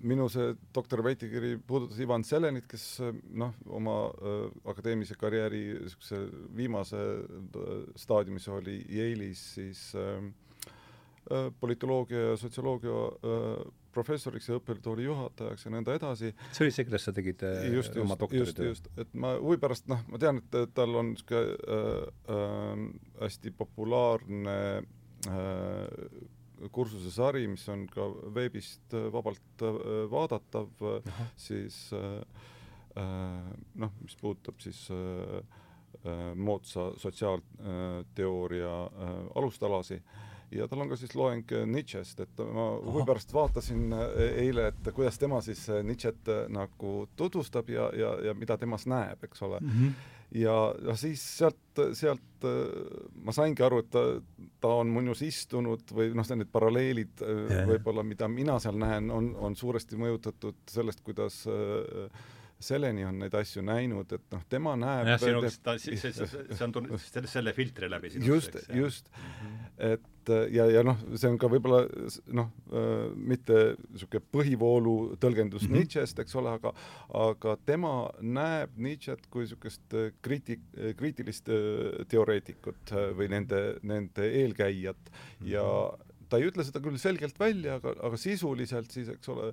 minu 0.03 0.27
see 0.31 0.53
doktori 0.75 1.03
väitekiri 1.05 1.55
puudutas 1.67 1.99
Ivan 2.03 2.23
Selenit, 2.27 2.67
kes 2.69 2.88
noh, 3.38 3.53
oma 3.67 3.97
äh, 4.10 4.49
akadeemilise 4.71 5.17
karjääri 5.19 5.63
niisuguse 5.79 6.21
viimase 6.55 7.01
äh, 7.01 7.71
staadiumis 7.95 8.47
oli 8.53 8.81
Yale'is 8.89 9.47
siis 9.55 9.88
politoloogia 11.60 12.19
ja 12.19 12.34
sotsioloogia 12.38 12.97
professoriks 13.95 14.49
ja 14.49 14.60
õppetooli 14.60 15.08
juhatajaks 15.08 15.67
ja 15.67 15.71
nõnda 15.73 15.95
edasi. 15.97 16.31
see 16.51 16.65
oli 16.65 16.75
see, 16.75 16.86
kuidas 16.88 17.08
sa 17.08 17.13
tegid 17.15 17.43
just, 17.73 17.95
oma 18.01 18.17
doktoritöö? 18.19 18.71
just, 18.71 18.89
just, 18.89 19.01
et 19.01 19.17
ma 19.17 19.36
huvi 19.39 19.60
pärast, 19.62 19.88
noh, 19.91 20.03
ma 20.12 20.21
tean, 20.21 20.41
et 20.43 20.75
tal 20.75 20.99
on 20.99 21.13
niisugune 21.13 21.55
äh, 21.77 21.91
äh, 22.36 22.86
hästi 23.23 23.53
populaarne 23.58 24.58
äh, 25.31 25.38
kursuse 26.72 27.12
sari, 27.12 27.46
mis 27.52 27.65
on 27.72 27.86
ka 27.91 28.08
veebist 28.36 28.96
äh, 28.96 29.10
vabalt 29.13 29.63
äh, 29.65 29.80
vaadatav, 30.12 30.72
äh, 30.82 31.22
siis 31.39 31.89
noh, 32.96 33.91
mis 34.00 34.15
puudutab 34.15 34.62
siis 34.63 34.86
moodsa 36.39 36.86
sotsiaalteooria 36.96 38.70
alustalasid. 39.36 40.06
Ja 40.56 40.68
tal 40.72 40.86
on 40.86 40.91
ka 40.94 40.96
siis 40.96 41.12
loeng 41.18 41.52
Nietzsche'st, 41.68 42.22
et 42.24 42.39
ma 42.56 42.70
huvi 42.78 43.04
pärast 43.10 43.34
vaatasin 43.36 43.91
eile, 44.39 44.70
et 44.72 44.91
kuidas 44.96 45.20
tema 45.20 45.41
siis 45.44 45.65
Nietzsche't 45.84 46.32
nagu 46.56 46.94
tutvustab 47.20 47.74
ja, 47.74 47.89
ja, 48.00 48.13
ja 48.30 48.38
mida 48.38 48.56
temas 48.62 48.88
näeb, 48.88 49.28
eks 49.28 49.44
ole. 49.44 49.60
Mm. 49.60 49.76
-hmm 49.76 50.14
ja, 50.31 50.55
ja 50.88 50.95
siis 50.99 51.23
sealt, 51.38 51.81
sealt 51.93 52.47
ma 53.25 53.33
saingi 53.35 53.63
aru, 53.65 53.81
et 53.81 53.89
ta, 53.93 54.03
ta 54.61 54.73
on 54.81 54.91
minus 54.93 55.21
istunud 55.25 55.91
või 55.95 56.11
noh, 56.17 56.27
need 56.38 56.51
paralleelid 56.53 57.23
võib-olla, 57.69 58.03
mida 58.05 58.29
mina 58.31 58.59
seal 58.61 58.77
näen, 58.81 59.09
on, 59.13 59.31
on 59.35 59.57
suuresti 59.57 59.97
mõjutatud 59.99 60.59
sellest, 60.69 61.01
kuidas 61.05 61.43
äh, 61.49 62.25
Seleni 62.60 63.04
on 63.06 63.20
neid 63.20 63.34
asju 63.36 63.62
näinud, 63.65 64.12
et 64.15 64.26
noh, 64.32 64.44
tema 64.50 64.76
näeb 64.80 65.10
jah, 65.12 65.22
sinu, 65.22 65.41
ta, 65.63 65.76
see, 65.82 65.98
see, 66.00 66.13
see 66.15 66.63
on 66.63 66.76
tulnud 66.76 67.02
selle, 67.04 67.28
selle 67.32 67.54
filtri 67.56 67.89
läbi 67.91 68.13
sinust, 68.13 68.56
just, 68.56 68.70
just 68.80 69.10
mm, 69.12 69.34
-hmm. 69.41 69.89
et 69.91 70.32
ja, 70.56 70.65
ja 70.72 70.84
noh, 70.88 70.98
see 71.13 71.30
on 71.30 71.38
ka 71.41 71.50
võib-olla 71.52 71.84
noh, 72.38 72.50
mitte 73.15 73.60
niisugune 73.91 74.24
põhivoolu 74.38 74.96
tõlgendus 75.22 75.68
mm 75.68 75.74
-hmm. 75.74 75.84
Nietzsche'st, 75.84 76.24
eks 76.24 76.39
ole, 76.39 76.56
aga 76.56 76.74
aga 77.26 77.58
tema 77.65 77.94
näeb 78.22 78.74
Nietzsche't 78.78 79.28
kui 79.30 79.46
niisugust 79.46 80.00
kriiti-, 80.26 80.62
kriitilist 80.98 81.52
teoreetikut 82.08 82.96
või 83.20 83.30
nende, 83.36 83.78
nende 83.84 84.32
eelkäijat 84.32 85.12
mm 85.12 85.46
-hmm. 85.46 85.52
ja 85.52 85.68
ta 86.30 86.39
ei 86.41 86.50
ütle 86.50 86.65
seda 86.65 86.82
küll 86.84 86.98
selgelt 87.02 87.39
välja, 87.39 87.78
aga, 87.80 87.94
aga 88.08 88.18
sisuliselt 88.18 88.91
siis, 88.91 89.10
eks 89.13 89.30
ole, 89.30 89.52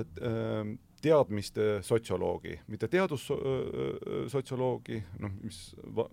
et 0.00 0.22
äh, 0.24 0.76
teadmiste 1.02 1.66
sotsioloogi, 1.86 2.54
mitte 2.72 2.88
teadussotsioloogi, 2.92 4.98
noh, 5.22 5.32
mis, 5.42 5.58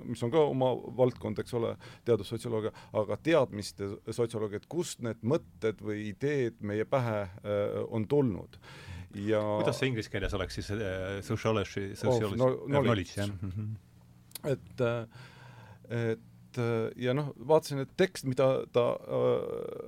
mis 0.05 0.23
on 0.25 0.31
ka 0.33 0.39
oma 0.51 0.69
valdkond, 0.97 1.37
eks 1.41 1.53
ole, 1.57 1.71
teadussotsioloogia, 2.07 2.71
aga 3.01 3.13
teadmiste 3.25 3.83
sotsioloogia, 4.09 4.57
et 4.61 4.69
kust 4.71 4.97
need 5.05 5.19
mõtted 5.25 5.77
või 5.85 5.99
ideed 6.11 6.55
meie 6.65 6.85
pähe 6.89 7.19
on 7.89 8.07
tulnud 8.09 8.51
ja 9.15 9.39
kuidas 9.59 9.77
see 9.79 9.87
inglise 9.91 10.11
keeles 10.11 10.33
oleks 10.35 10.57
siis 10.59 10.69
äh, 10.75 11.21
sociology, 11.25 11.83
sociology 11.95 12.41
oh, 12.41 12.65
no, 12.67 12.81
knowledge, 12.81 13.13
jah? 13.15 13.29
Mhm. 13.31 13.65
et, 14.51 14.75
et 15.95 16.34
et 16.55 16.61
äh, 16.61 17.03
ja 17.03 17.13
noh, 17.13 17.31
vaatasin, 17.47 17.83
et 17.83 17.93
tekst, 17.97 18.25
mida 18.29 18.47
ta 18.73 18.85
äh, 18.95 19.23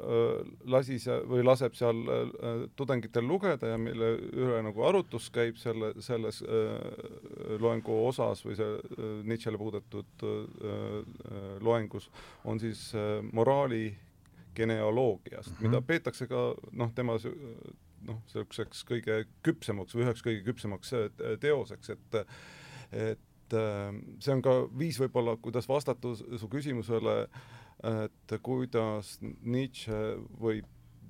äh, 0.07 0.49
lasi 0.69 0.99
seal 0.99 1.25
või 1.29 1.43
laseb 1.45 1.75
seal 1.77 2.01
äh, 2.11 2.63
tudengitel 2.75 3.25
lugeda 3.27 3.73
ja 3.73 3.77
mille 3.81 4.13
üle 4.33 4.61
nagu 4.65 4.83
arutlus 4.87 5.29
käib 5.33 5.57
selle, 5.61 5.93
selles 6.03 6.41
äh, 6.43 7.59
loengu 7.61 8.01
osas 8.07 8.43
või 8.45 8.57
see 8.59 8.73
äh, 8.77 9.13
Nietzschele 9.27 9.59
puudetud 9.61 10.27
äh, 10.27 11.61
loengus, 11.63 12.09
on 12.45 12.59
siis 12.59 12.89
äh, 12.95 13.21
moraali 13.31 13.95
genealoogiast 14.57 15.51
mm, 15.51 15.57
-hmm. 15.57 15.69
mida 15.69 15.81
peetakse 15.81 16.27
ka 16.27 16.53
noh, 16.71 16.91
tema 16.95 17.17
noh, 18.07 18.21
niisuguseks 18.25 18.83
kõige 18.87 19.25
küpsemaks 19.43 19.95
või 19.95 20.07
üheks 20.07 20.23
kõige 20.25 20.43
küpsemaks 20.51 20.93
äh, 20.93 21.09
teoseks, 21.39 21.89
et 21.89 22.23
et 22.87 23.26
et 23.47 23.55
äh, 23.55 23.93
see 24.19 24.33
on 24.35 24.41
ka 24.43 24.55
viis 24.77 24.97
võib-olla, 24.99 25.37
kuidas 25.39 25.67
vastata 25.69 26.13
su 26.15 26.49
küsimusele, 26.51 27.21
et 27.87 28.33
kuidas 28.43 29.17
Nietzsche 29.21 30.17
võib, 30.41 30.67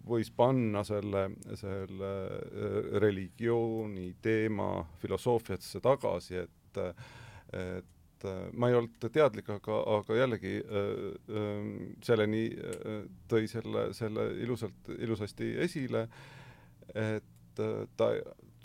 võis 0.08 0.30
panna 0.36 0.84
selle, 0.88 1.30
selle 1.60 2.12
äh, 2.30 2.80
religiooni 3.02 4.14
teema 4.22 4.86
filosoofiasse 5.02 5.82
tagasi, 5.84 6.44
et, 6.44 6.82
et 7.58 8.28
äh, 8.28 8.44
ma 8.54 8.70
ei 8.70 8.78
olnud 8.78 9.10
teadlik, 9.14 9.50
aga, 9.58 9.82
aga 9.98 10.20
jällegi 10.22 10.58
selleni 12.06 12.44
tõi 13.32 13.50
selle, 13.50 13.90
selle 13.98 14.30
ilusalt, 14.44 14.94
ilusasti 14.98 15.56
esile, 15.66 16.08
et 16.94 17.34
ta 17.98 18.12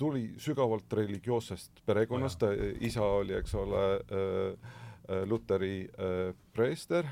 tuli 0.03 0.23
sügavalt 0.43 0.93
religioossest 0.99 1.85
perekonnast, 1.87 2.41
ta 2.43 2.49
isa 2.83 3.05
oli, 3.21 3.37
eks 3.39 3.55
ole, 3.55 3.83
äh, 3.95 4.73
äh, 5.07 5.21
Luteri 5.31 5.85
äh, 5.87 6.33
preester, 6.55 7.07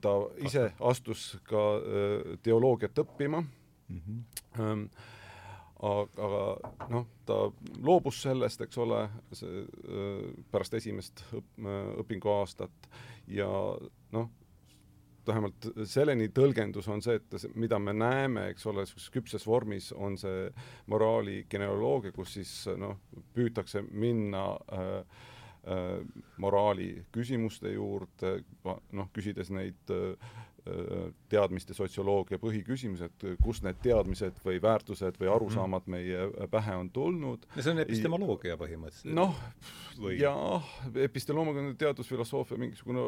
ta 0.00 0.14
ise 0.40 0.70
astus. 0.80 1.34
ka 1.44 1.64
teoloogiat 2.42 2.98
õppima. 3.02 3.42
Mm. 3.88 4.22
-hmm. 4.56 4.88
aga 5.84 6.38
noh, 6.88 7.04
ta 7.26 7.36
loobus 7.82 8.22
sellest, 8.22 8.60
eks 8.64 8.78
ole, 8.78 9.02
pärast 10.50 10.74
esimest 10.74 11.20
õp-, 11.36 11.68
õpinguaastat. 12.00 12.88
Ja 13.28 13.50
noh, 14.12 14.30
vähemalt 15.26 15.68
Seleni 15.88 16.28
tõlgendus 16.34 16.88
on 16.92 17.02
see, 17.04 17.18
et 17.20 17.56
mida 17.58 17.78
me 17.82 17.94
näeme, 17.96 18.48
eks 18.52 18.66
ole, 18.70 18.84
niisuguses 18.84 19.12
küpses 19.14 19.46
vormis, 19.46 19.90
on 19.92 20.18
see 20.20 20.48
moraali 20.92 21.44
genealoogia, 21.50 22.14
kus 22.16 22.36
siis 22.38 22.54
noh, 22.80 22.98
püütakse 23.36 23.84
minna 23.90 24.44
äh, 24.74 25.20
äh, 25.74 25.92
moraali 26.42 26.90
küsimuste 27.14 27.74
juurde, 27.74 28.36
noh, 28.64 29.10
küsides 29.14 29.52
neid 29.54 29.94
äh, 29.94 30.34
teadmiste 31.28 31.74
sotsioloogia 31.76 32.38
põhiküsimused, 32.40 33.26
kust 33.44 33.66
need 33.66 33.82
teadmised 33.84 34.38
või 34.46 34.56
väärtused 34.64 35.18
või 35.20 35.28
arusaamad 35.34 35.90
meie 35.92 36.22
pähe 36.50 36.76
on 36.80 36.88
tulnud. 36.94 37.44
ja 37.56 37.66
see 37.66 37.74
on 37.74 37.82
epistemoloogia 37.84 38.56
põhimõtteliselt. 38.60 39.12
noh, 39.18 39.36
jah, 40.16 40.72
epistemoloogia 41.04 41.66
on 41.66 41.76
teadusfilosoofia 41.84 42.60
mingisugune 42.60 43.04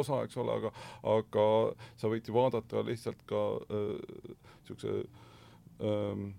osa, 0.00 0.22
eks 0.24 0.40
ole, 0.40 0.56
aga 0.56 0.72
aga 1.18 1.46
sa 2.00 2.08
võid 2.12 2.28
ju 2.28 2.38
vaadata 2.38 2.86
lihtsalt 2.86 3.20
ka 3.28 3.44
niisuguse 3.68 4.96
äh, 4.96 5.04
äh, 5.04 5.24
Äh, 5.80 6.32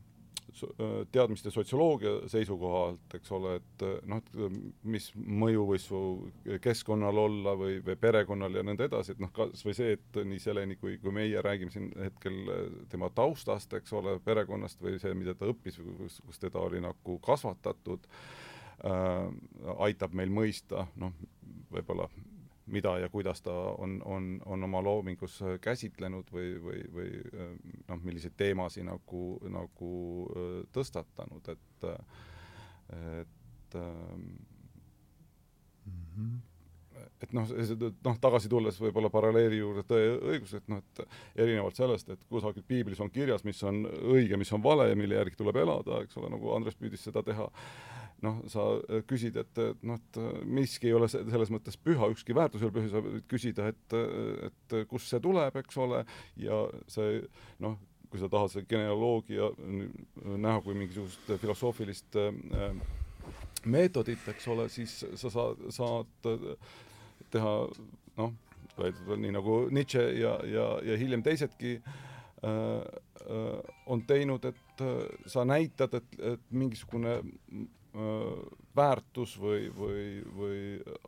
teadmiste 1.13 1.51
sotsioloogia 1.53 2.13
seisukohalt, 2.31 3.15
eks 3.17 3.31
ole, 3.35 3.55
et 3.59 3.85
äh, 3.85 3.95
noh, 4.09 4.21
äh, 4.37 4.57
mis 4.87 5.09
mõju 5.15 5.65
võis 5.71 5.87
su 5.89 6.01
keskkonnal 6.63 7.21
olla 7.23 7.55
või, 7.59 7.79
või 7.85 7.97
perekonnal 8.01 8.59
ja 8.59 8.63
nõnda 8.65 8.87
edasi, 8.87 9.15
et 9.15 9.23
noh, 9.23 9.31
kas 9.35 9.65
või 9.65 9.75
see, 9.77 9.95
et 9.97 10.21
nii 10.31 10.41
Seleni 10.41 10.77
kui, 10.79 10.97
kui 11.01 11.13
meie 11.15 11.41
räägime 11.43 11.73
siin 11.73 11.89
hetkel 11.99 12.39
tema 12.91 13.09
taustast, 13.15 13.73
eks 13.79 13.93
ole, 13.97 14.17
perekonnast 14.23 14.81
või 14.83 14.97
see, 15.01 15.15
mida 15.17 15.35
ta 15.37 15.49
õppis 15.51 15.81
kus, 15.81 16.21
kus 16.25 16.41
teda 16.41 16.61
oli 16.63 16.81
nagu 16.83 17.19
kasvatatud 17.25 18.07
äh,, 18.85 19.27
aitab 19.87 20.15
meil 20.17 20.33
mõista 20.33 20.87
noh, 21.01 21.13
võib-olla 21.73 22.09
mida 22.67 22.97
ja 22.99 23.09
kuidas 23.09 23.41
ta 23.41 23.53
on, 23.53 24.01
on, 24.05 24.41
on 24.45 24.63
oma 24.67 24.81
loomingus 24.83 25.39
käsitlenud 25.61 26.31
või, 26.33 26.51
või, 26.63 26.81
või 26.93 27.09
noh, 27.87 28.03
milliseid 28.03 28.35
teemasid 28.37 28.87
nagu, 28.87 29.23
nagu 29.53 29.93
tõstatanud, 30.75 31.49
et, 31.53 31.87
et 33.21 33.79
mm 35.87 36.03
-hmm 36.17 36.37
et 37.21 37.33
noh, 37.33 37.49
noh, 38.05 38.17
tagasi 38.21 38.49
tulles 38.51 38.77
võib-olla 38.81 39.09
paralleeli 39.13 39.59
juurde 39.59 39.83
tõe 39.87 40.09
õigus, 40.33 40.53
et 40.57 40.67
noh, 40.71 40.81
et 40.81 41.01
erinevalt 41.43 41.77
sellest, 41.77 42.09
et 42.13 42.23
kusagil 42.29 42.65
piiblis 42.67 43.01
on 43.03 43.11
kirjas, 43.13 43.45
mis 43.47 43.61
on 43.67 43.83
õige, 43.85 44.37
mis 44.37 44.51
on 44.53 44.63
vale 44.63 44.89
ja 44.91 44.97
mille 44.97 45.17
järgi 45.17 45.39
tuleb 45.39 45.61
elada, 45.63 46.01
eks 46.05 46.17
ole, 46.21 46.31
nagu 46.33 46.53
Andres 46.55 46.77
püüdis 46.77 47.05
seda 47.07 47.23
teha 47.25 47.49
noh, 48.25 48.39
sa 48.51 48.65
äh, 48.79 49.03
küsid, 49.07 49.37
et, 49.41 49.61
noh, 49.85 49.99
et 49.99 50.19
äh, 50.21 50.39
miski 50.43 50.89
ei 50.89 50.95
ole 50.97 51.09
selles 51.11 51.51
mõttes 51.53 51.77
püha, 51.77 52.09
ükski 52.13 52.35
väärtus 52.37 52.63
ei 52.63 52.69
ole 52.69 52.77
püha, 52.79 52.91
sa 52.91 53.03
võid 53.03 53.27
küsida, 53.29 53.69
et, 53.73 53.97
et 54.49 54.77
kust 54.89 55.11
see 55.11 55.21
tuleb, 55.23 55.59
eks 55.61 55.77
ole, 55.83 56.03
ja 56.41 56.63
see 56.91 57.21
noh, 57.63 57.77
kui 58.07 58.21
sa 58.21 58.29
tahad 58.31 58.53
seda 58.53 58.69
genealoogia 58.71 59.49
näha 60.39 60.61
kui 60.63 60.77
mingisugust 60.79 61.27
filosoofilist 61.41 62.17
äh, 62.21 62.81
meetodit, 63.67 64.23
eks 64.31 64.47
ole, 64.53 64.67
siis 64.71 65.01
sa 65.19 65.31
saad, 65.33 65.63
saad 65.75 66.29
teha 67.33 67.55
noh, 68.17 68.35
nii 69.17 69.33
nagu 69.33 69.67
Nietzsche 69.73 70.03
ja, 70.19 70.37
ja, 70.45 70.67
ja 70.85 70.97
hiljem 70.97 71.23
teisedki 71.25 71.77
äh, 71.77 72.51
äh, 72.51 73.59
on 73.85 74.03
teinud, 74.07 74.45
et 74.45 74.81
äh, 74.81 75.07
sa 75.25 75.45
näitad, 75.45 75.93
et, 75.93 76.19
et 76.19 76.51
mingisugune 76.51 77.19
väärtus 78.77 79.35
või, 79.41 79.67
või, 79.73 80.01
või 80.37 80.59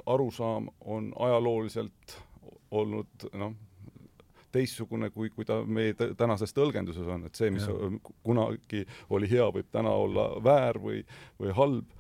arusaam 0.10 0.70
on 0.82 1.12
ajalooliselt 1.20 2.16
olnud 2.72 3.28
noh, 3.38 3.54
teistsugune, 4.52 5.10
kui, 5.14 5.30
kui 5.30 5.46
ta 5.46 5.60
meie 5.66 5.94
tänases 5.94 6.54
tõlgenduses 6.58 7.08
on, 7.10 7.28
et 7.30 7.38
see, 7.38 7.52
mis 7.54 7.68
ja. 7.70 7.92
kunagi 8.26 8.86
oli 9.14 9.30
hea, 9.30 9.46
võib 9.54 9.70
täna 9.72 9.94
olla 9.94 10.32
väär 10.44 10.82
või, 10.82 11.04
või 11.42 11.54
halb 11.58 11.99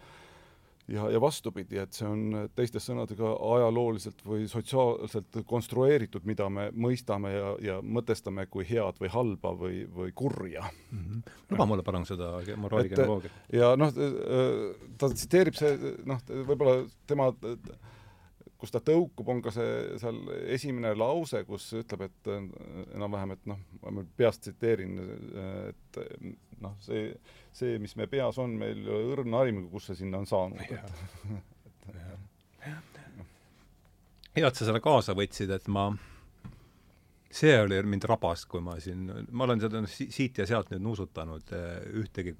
ja, 0.93 1.09
ja 1.13 1.21
vastupidi, 1.21 1.79
et 1.81 1.95
see 1.95 2.07
on 2.07 2.49
teiste 2.57 2.81
sõnadega 2.83 3.31
ajalooliselt 3.53 4.23
või 4.25 4.47
sotsiaalselt 4.51 5.41
konstrueeritud, 5.49 6.25
mida 6.29 6.49
me 6.53 6.69
mõistame 6.73 7.33
ja, 7.33 7.51
ja 7.63 7.77
mõtestame 7.81 8.47
kui 8.51 8.67
head 8.69 8.99
või 9.01 9.11
halba 9.13 9.53
või, 9.59 9.83
või 9.95 10.13
kurja 10.15 10.65
mm. 10.69 11.03
-hmm. 11.03 11.37
luba 11.53 11.69
mulle 11.69 11.85
palun 11.85 12.07
seda 12.09 12.33
moraali 12.57 12.91
genealoogiat. 12.93 13.39
ja 13.53 13.75
noh, 13.79 13.93
ta 14.97 15.11
tsiteerib 15.13 15.57
see, 15.59 15.95
noh, 16.09 16.21
võib-olla 16.49 16.83
tema 17.07 17.31
kus 18.59 18.73
ta 18.73 18.81
tõukub, 18.83 19.29
on 19.31 19.39
ka 19.43 19.53
see 19.55 19.99
seal 20.01 20.17
esimene 20.51 20.91
lause, 20.97 21.45
kus 21.47 21.69
ütleb, 21.79 22.09
et 22.09 22.29
enam-vähem, 22.33 23.31
et 23.37 23.47
noh, 23.47 23.61
ma 23.85 24.03
peast 24.19 24.43
tsiteerin, 24.43 24.99
et 25.69 25.99
noh, 26.63 26.75
see, 26.83 27.13
see, 27.55 27.79
mis 27.79 27.95
me 27.99 28.09
peas 28.11 28.39
on, 28.41 28.57
meil 28.59 28.83
ei 28.83 28.91
ole 28.97 29.15
õrna 29.15 29.45
aimu, 29.45 29.69
kust 29.71 29.93
see 29.93 30.01
sinna 30.01 30.19
on 30.19 30.27
saanud. 30.29 30.59
hea, 34.35 34.47
et 34.47 34.55
sa 34.59 34.65
selle 34.67 34.83
kaasa 34.83 35.15
võtsid, 35.15 35.55
et 35.55 35.71
ma, 35.71 35.87
see 37.31 37.55
oli 37.63 37.79
mind 37.87 38.09
rabas, 38.11 38.43
kui 38.49 38.63
ma 38.65 38.75
siin, 38.83 39.07
ma 39.31 39.47
olen 39.47 39.63
seda 39.63 39.85
siit 39.87 40.41
ja 40.41 40.47
sealt 40.49 40.73
nüüd 40.73 40.83
nuusutanud 40.83 41.55
eh, 41.55 41.77
ühtegi, 42.01 42.35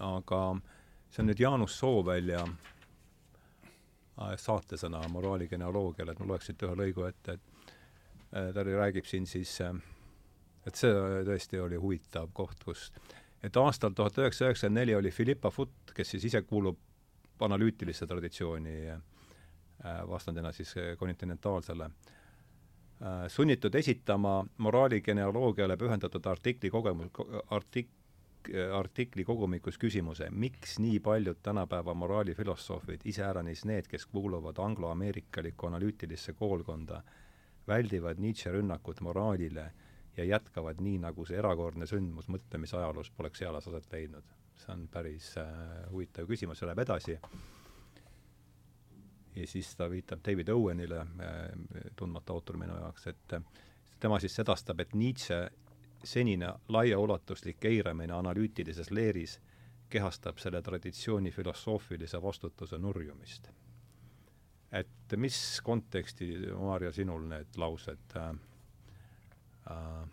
aga 0.00 0.40
see 1.10 1.22
on 1.22 1.28
nüüd 1.30 1.44
Jaanus 1.44 1.76
Soovälja 1.78 2.46
saatesõna 4.16 5.00
moraali 5.10 5.48
genealoogiale, 5.48 6.12
et 6.12 6.20
ma 6.20 6.26
loeks 6.32 6.46
siit 6.50 6.62
ühe 6.62 6.76
lõigu 6.78 7.08
ette, 7.08 7.34
et 7.34 7.72
eh, 8.32 8.52
ta 8.54 8.62
räägib 8.62 9.06
siin 9.10 9.26
siis 9.26 9.56
äh, 9.60 9.74
et 10.66 10.78
see 10.78 10.92
tõesti 11.26 11.60
oli 11.60 11.78
huvitav 11.80 12.30
koht, 12.36 12.62
kus 12.64 12.88
et 13.44 13.56
aastal 13.60 13.92
tuhat 13.96 14.16
üheksasada 14.18 14.52
üheksakümmend 14.52 14.80
neli 14.80 14.96
oli 14.96 15.12
Philippa 15.12 15.50
Foot, 15.52 15.92
kes 15.94 16.14
siis 16.14 16.28
ise 16.30 16.42
kuulub 16.48 16.78
analüütilisse 17.44 18.06
traditsiooni 18.08 18.76
äh, 18.94 19.00
vastandina 20.08 20.52
siis 20.52 20.72
kontinentaalsele, 20.98 21.90
äh, 21.90 23.26
sunnitud 23.28 23.74
esitama 23.74 24.38
moraali 24.58 25.02
genealoogiale 25.04 25.76
pühendatud 25.76 26.26
artikli 26.30 26.70
kogemus, 26.70 27.12
artik-, 27.50 27.92
artikli 28.72 29.24
kogumikus 29.24 29.78
küsimuse, 29.78 30.28
miks 30.30 30.78
nii 30.82 31.00
paljud 31.00 31.38
tänapäeva 31.42 31.94
moraalifilosoofid, 31.94 33.04
iseäranis 33.04 33.64
need, 33.64 33.88
kes 33.90 34.06
kuuluvad 34.06 34.58
angloameerikalikku 34.58 35.66
analüütilisse 35.66 36.32
koolkonda, 36.32 37.02
väldivad 37.68 38.20
Nietzsche 38.20 38.52
rünnakut 38.52 39.00
moraalile 39.00 39.70
ja 40.16 40.24
jätkavad 40.24 40.80
nii, 40.80 40.98
nagu 41.02 41.26
see 41.26 41.38
erakordne 41.38 41.86
sündmus 41.90 42.28
mõtlemisajaloos 42.30 43.10
poleks 43.16 43.42
eales 43.42 43.68
aset 43.68 43.92
leidnud. 43.92 44.24
see 44.54 44.72
on 44.72 44.86
päris 44.88 45.32
äh, 45.38 45.46
huvitav 45.90 46.28
küsimus, 46.30 46.58
see 46.58 46.66
läheb 46.66 46.78
edasi. 46.78 47.18
ja 49.34 49.46
siis 49.46 49.76
ta 49.76 49.90
viitab 49.90 50.20
David 50.24 50.48
Owenile 50.48 51.00
äh,, 51.00 51.88
tundmatu 51.96 52.32
autor 52.32 52.56
minu 52.56 52.76
jaoks, 52.76 53.06
et 53.06 53.32
äh, 53.32 53.42
tema 54.00 54.20
siis 54.20 54.36
sedastab, 54.36 54.80
et 54.80 54.94
Nietzsche 54.94 55.50
senine 56.04 56.52
laiaulatuslik 56.68 57.64
eiramine 57.64 58.12
analüütilises 58.12 58.90
leeris 58.90 59.40
kehastab 59.90 60.38
selle 60.38 60.62
traditsiooni 60.62 61.30
filosoofilise 61.30 62.22
vastutuse 62.22 62.78
nurjumist. 62.78 63.48
et 64.72 65.16
mis 65.16 65.60
konteksti, 65.62 66.32
Maarja, 66.58 66.92
sinul 66.92 67.28
need 67.28 67.56
laused 67.56 68.16
äh, 68.16 68.34
Äh, 69.70 70.08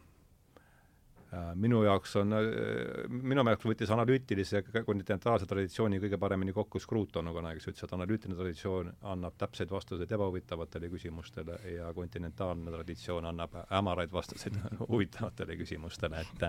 minu 1.56 1.84
jaoks 1.86 2.16
on, 2.20 2.34
äh, 2.36 3.06
minu 3.08 3.44
jaoks 3.48 3.68
võttis 3.70 3.92
analüütilise 3.94 4.62
kontinentaalse 4.68 5.48
traditsiooni 5.48 6.02
kõige 6.04 6.20
paremini 6.20 6.52
kokku 6.56 6.80
Scruton, 6.84 7.30
kes 7.54 7.70
ütles, 7.72 7.86
et 7.86 7.94
analüütiline 7.96 8.36
traditsioon 8.40 8.92
annab 9.14 9.38
täpseid 9.40 9.72
vastuseid 9.72 10.12
ebahuvitavatele 10.12 10.90
küsimustele 10.92 11.60
ja 11.78 11.94
kontinentaalne 11.96 12.74
traditsioon 12.76 13.30
annab 13.32 13.56
hämaraid 13.70 14.12
vastuseid 14.12 14.60
huvitavatele 14.92 15.58
küsimustele, 15.64 16.26
et 16.26 16.46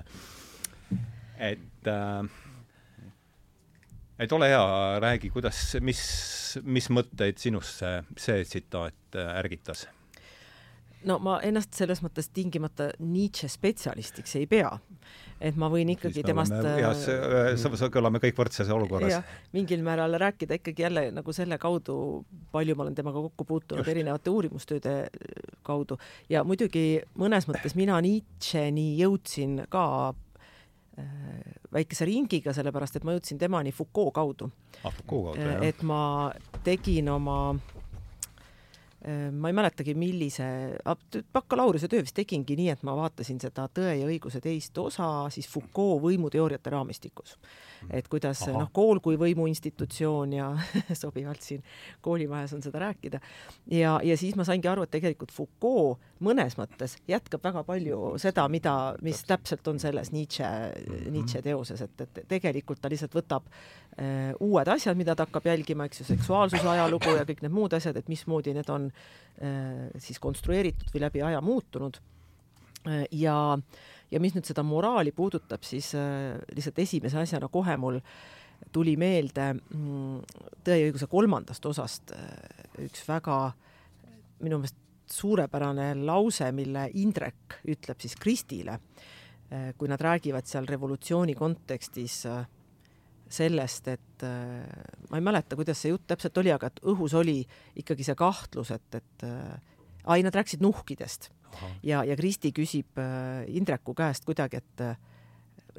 et 1.52 1.90
et 4.18 4.32
ole 4.32 4.48
hea, 4.50 4.66
räägi, 5.02 5.30
kuidas, 5.34 5.64
mis, 5.80 6.02
mis 6.62 6.90
mõtteid 6.90 7.38
sinus 7.38 7.78
see, 7.78 7.96
see 8.18 8.44
tsitaat 8.44 9.18
ärgitas 9.38 9.86
no 11.08 11.18
ma 11.22 11.38
ennast 11.44 11.74
selles 11.76 12.02
mõttes 12.04 12.30
tingimata 12.34 12.90
Nietzsche 13.02 13.48
spetsialistiks 13.50 14.36
ei 14.40 14.46
pea. 14.50 14.70
et 15.42 15.56
ma 15.58 15.66
võin 15.66 15.88
ikkagi 15.90 16.22
temast 16.22 16.54
jah, 16.54 16.94
see, 16.94 17.88
kõlame 17.90 18.20
kõik 18.22 18.36
võrdses 18.38 18.70
olukorras. 18.70 19.24
mingil 19.52 19.82
määral 19.82 20.14
rääkida 20.22 20.60
ikkagi 20.60 20.86
jälle 20.86 21.04
nagu 21.10 21.32
selle 21.32 21.58
kaudu, 21.58 22.24
palju 22.52 22.76
ma 22.76 22.86
olen 22.86 22.94
temaga 22.94 23.24
kokku 23.28 23.44
puutunud 23.44 23.82
Just. 23.82 23.94
erinevate 23.94 24.30
uurimustööde 24.30 24.96
kaudu 25.62 25.98
ja 26.30 26.44
muidugi 26.44 27.02
mõnes 27.18 27.48
mõttes 27.50 27.76
mina 27.78 27.98
Nietzscheni 28.00 28.92
jõudsin 29.00 29.64
ka 29.72 29.84
äh, 30.12 31.04
väikese 31.72 32.06
ringiga, 32.06 32.54
sellepärast 32.54 33.00
et 33.00 33.04
ma 33.04 33.16
jõudsin 33.16 33.40
temani 33.42 33.74
Foucault 33.74 34.14
kaudu 34.14 34.50
ah,. 34.84 34.94
Jah. 35.36 35.62
et 35.66 35.82
ma 35.82 36.32
tegin 36.62 37.10
oma 37.10 37.38
Ehm, 37.54 37.71
ma 39.32 39.50
ei 39.50 39.54
mäletagi, 39.56 39.94
millise, 39.98 40.44
bakalaureusetöö 41.34 42.04
vist 42.04 42.14
tegingi 42.14 42.54
nii, 42.58 42.68
et 42.70 42.84
ma 42.86 42.94
vaatasin 42.94 43.40
seda 43.42 43.64
Tõe 43.74 43.96
ja 43.98 44.06
õiguse 44.06 44.38
teist 44.40 44.78
osa 44.78 45.08
siis 45.34 45.48
Foucault 45.50 46.04
võimuteooriate 46.04 46.70
raamistikus. 46.70 47.34
Et 47.90 48.08
kuidas 48.08 48.44
Aha. 48.46 48.54
noh, 48.58 48.70
kool 48.72 49.00
kui 49.04 49.18
võimuinstitutsioon 49.20 50.36
ja 50.36 50.50
sobivalt 51.02 51.42
siin 51.42 51.62
koolimajas 52.04 52.54
on 52.56 52.62
seda 52.64 52.82
rääkida. 52.84 53.20
ja, 53.70 53.98
ja 54.04 54.16
siis 54.16 54.36
ma 54.38 54.46
saingi 54.48 54.68
aru, 54.68 54.86
et 54.86 54.94
tegelikult 54.94 55.32
Foucault 55.32 55.98
mõnes 56.22 56.56
mõttes 56.58 56.96
jätkab 57.08 57.44
väga 57.44 57.64
palju 57.66 58.14
seda, 58.22 58.46
mida, 58.48 58.94
mis 59.02 59.24
täpselt 59.26 59.68
on 59.68 59.80
selles 59.82 60.12
Nietzsche, 60.12 60.46
mhm. 60.46 61.10
Nietzsche 61.16 61.42
teoses, 61.42 61.80
et, 61.82 62.06
et 62.06 62.22
tegelikult 62.28 62.80
ta 62.82 62.90
lihtsalt 62.92 63.16
võtab 63.16 63.48
äh, 63.50 64.32
uued 64.40 64.68
asjad, 64.68 64.96
mida 64.98 65.16
ta 65.16 65.26
hakkab 65.26 65.50
jälgima, 65.50 65.88
eks 65.88 66.02
ju, 66.02 66.08
seksuaalsuse 66.12 66.68
ajalugu 66.76 67.16
ja 67.16 67.26
kõik 67.28 67.42
need 67.44 67.54
muud 67.54 67.74
asjad, 67.76 67.98
et 67.98 68.08
mismoodi 68.12 68.54
need 68.56 68.70
on 68.72 68.90
Äh, 69.40 69.88
siis 69.98 70.20
konstrueeritud 70.20 70.90
või 70.92 71.00
läbi 71.06 71.22
aja 71.24 71.40
muutunud. 71.40 71.96
Äh, 72.86 73.06
ja, 73.10 73.58
ja 74.12 74.20
mis 74.20 74.36
nüüd 74.36 74.46
seda 74.48 74.64
moraali 74.66 75.14
puudutab, 75.16 75.64
siis 75.66 75.92
äh, 75.98 76.36
lihtsalt 76.54 76.78
esimese 76.84 77.20
asjana 77.22 77.48
kohe 77.52 77.76
mul 77.80 78.00
tuli 78.72 78.94
meelde 79.00 79.52
mm, 79.56 80.20
Tõe 80.62 80.78
ja 80.78 80.86
õiguse 80.86 81.08
kolmandast 81.10 81.64
osast 81.66 82.12
üks 82.78 83.02
väga 83.08 83.38
minu 84.44 84.60
meelest 84.60 84.78
suurepärane 85.12 85.88
lause, 86.06 86.46
mille 86.54 86.86
Indrek 87.02 87.58
ütleb 87.68 87.98
siis 88.00 88.14
Kristile, 88.16 88.76
kui 89.76 89.90
nad 89.90 90.00
räägivad 90.00 90.46
seal 90.48 90.68
revolutsiooni 90.70 91.34
kontekstis 91.36 92.20
sellest, 93.32 93.88
et 93.88 94.24
äh, 94.26 94.64
ma 95.10 95.18
ei 95.18 95.24
mäleta, 95.24 95.56
kuidas 95.58 95.80
see 95.82 95.92
jutt 95.92 96.06
täpselt 96.10 96.36
oli, 96.42 96.52
aga 96.52 96.68
et 96.68 96.80
õhus 96.92 97.14
oli 97.18 97.40
ikkagi 97.80 98.06
see 98.06 98.16
kahtlus, 98.18 98.72
et, 98.74 98.98
et 98.98 99.26
äh, 99.28 99.54
ai, 100.04 100.20
nad 100.24 100.34
rääkisid 100.36 100.64
nuhkidest. 100.64 101.30
Ja, 101.82 102.02
ja 102.04 102.16
Kristi 102.16 102.52
küsib 102.52 102.98
äh, 102.98 103.44
Indreku 103.48 103.94
käest 103.94 104.24
kuidagi, 104.28 104.62
et 104.62 104.84
äh, 104.84 104.96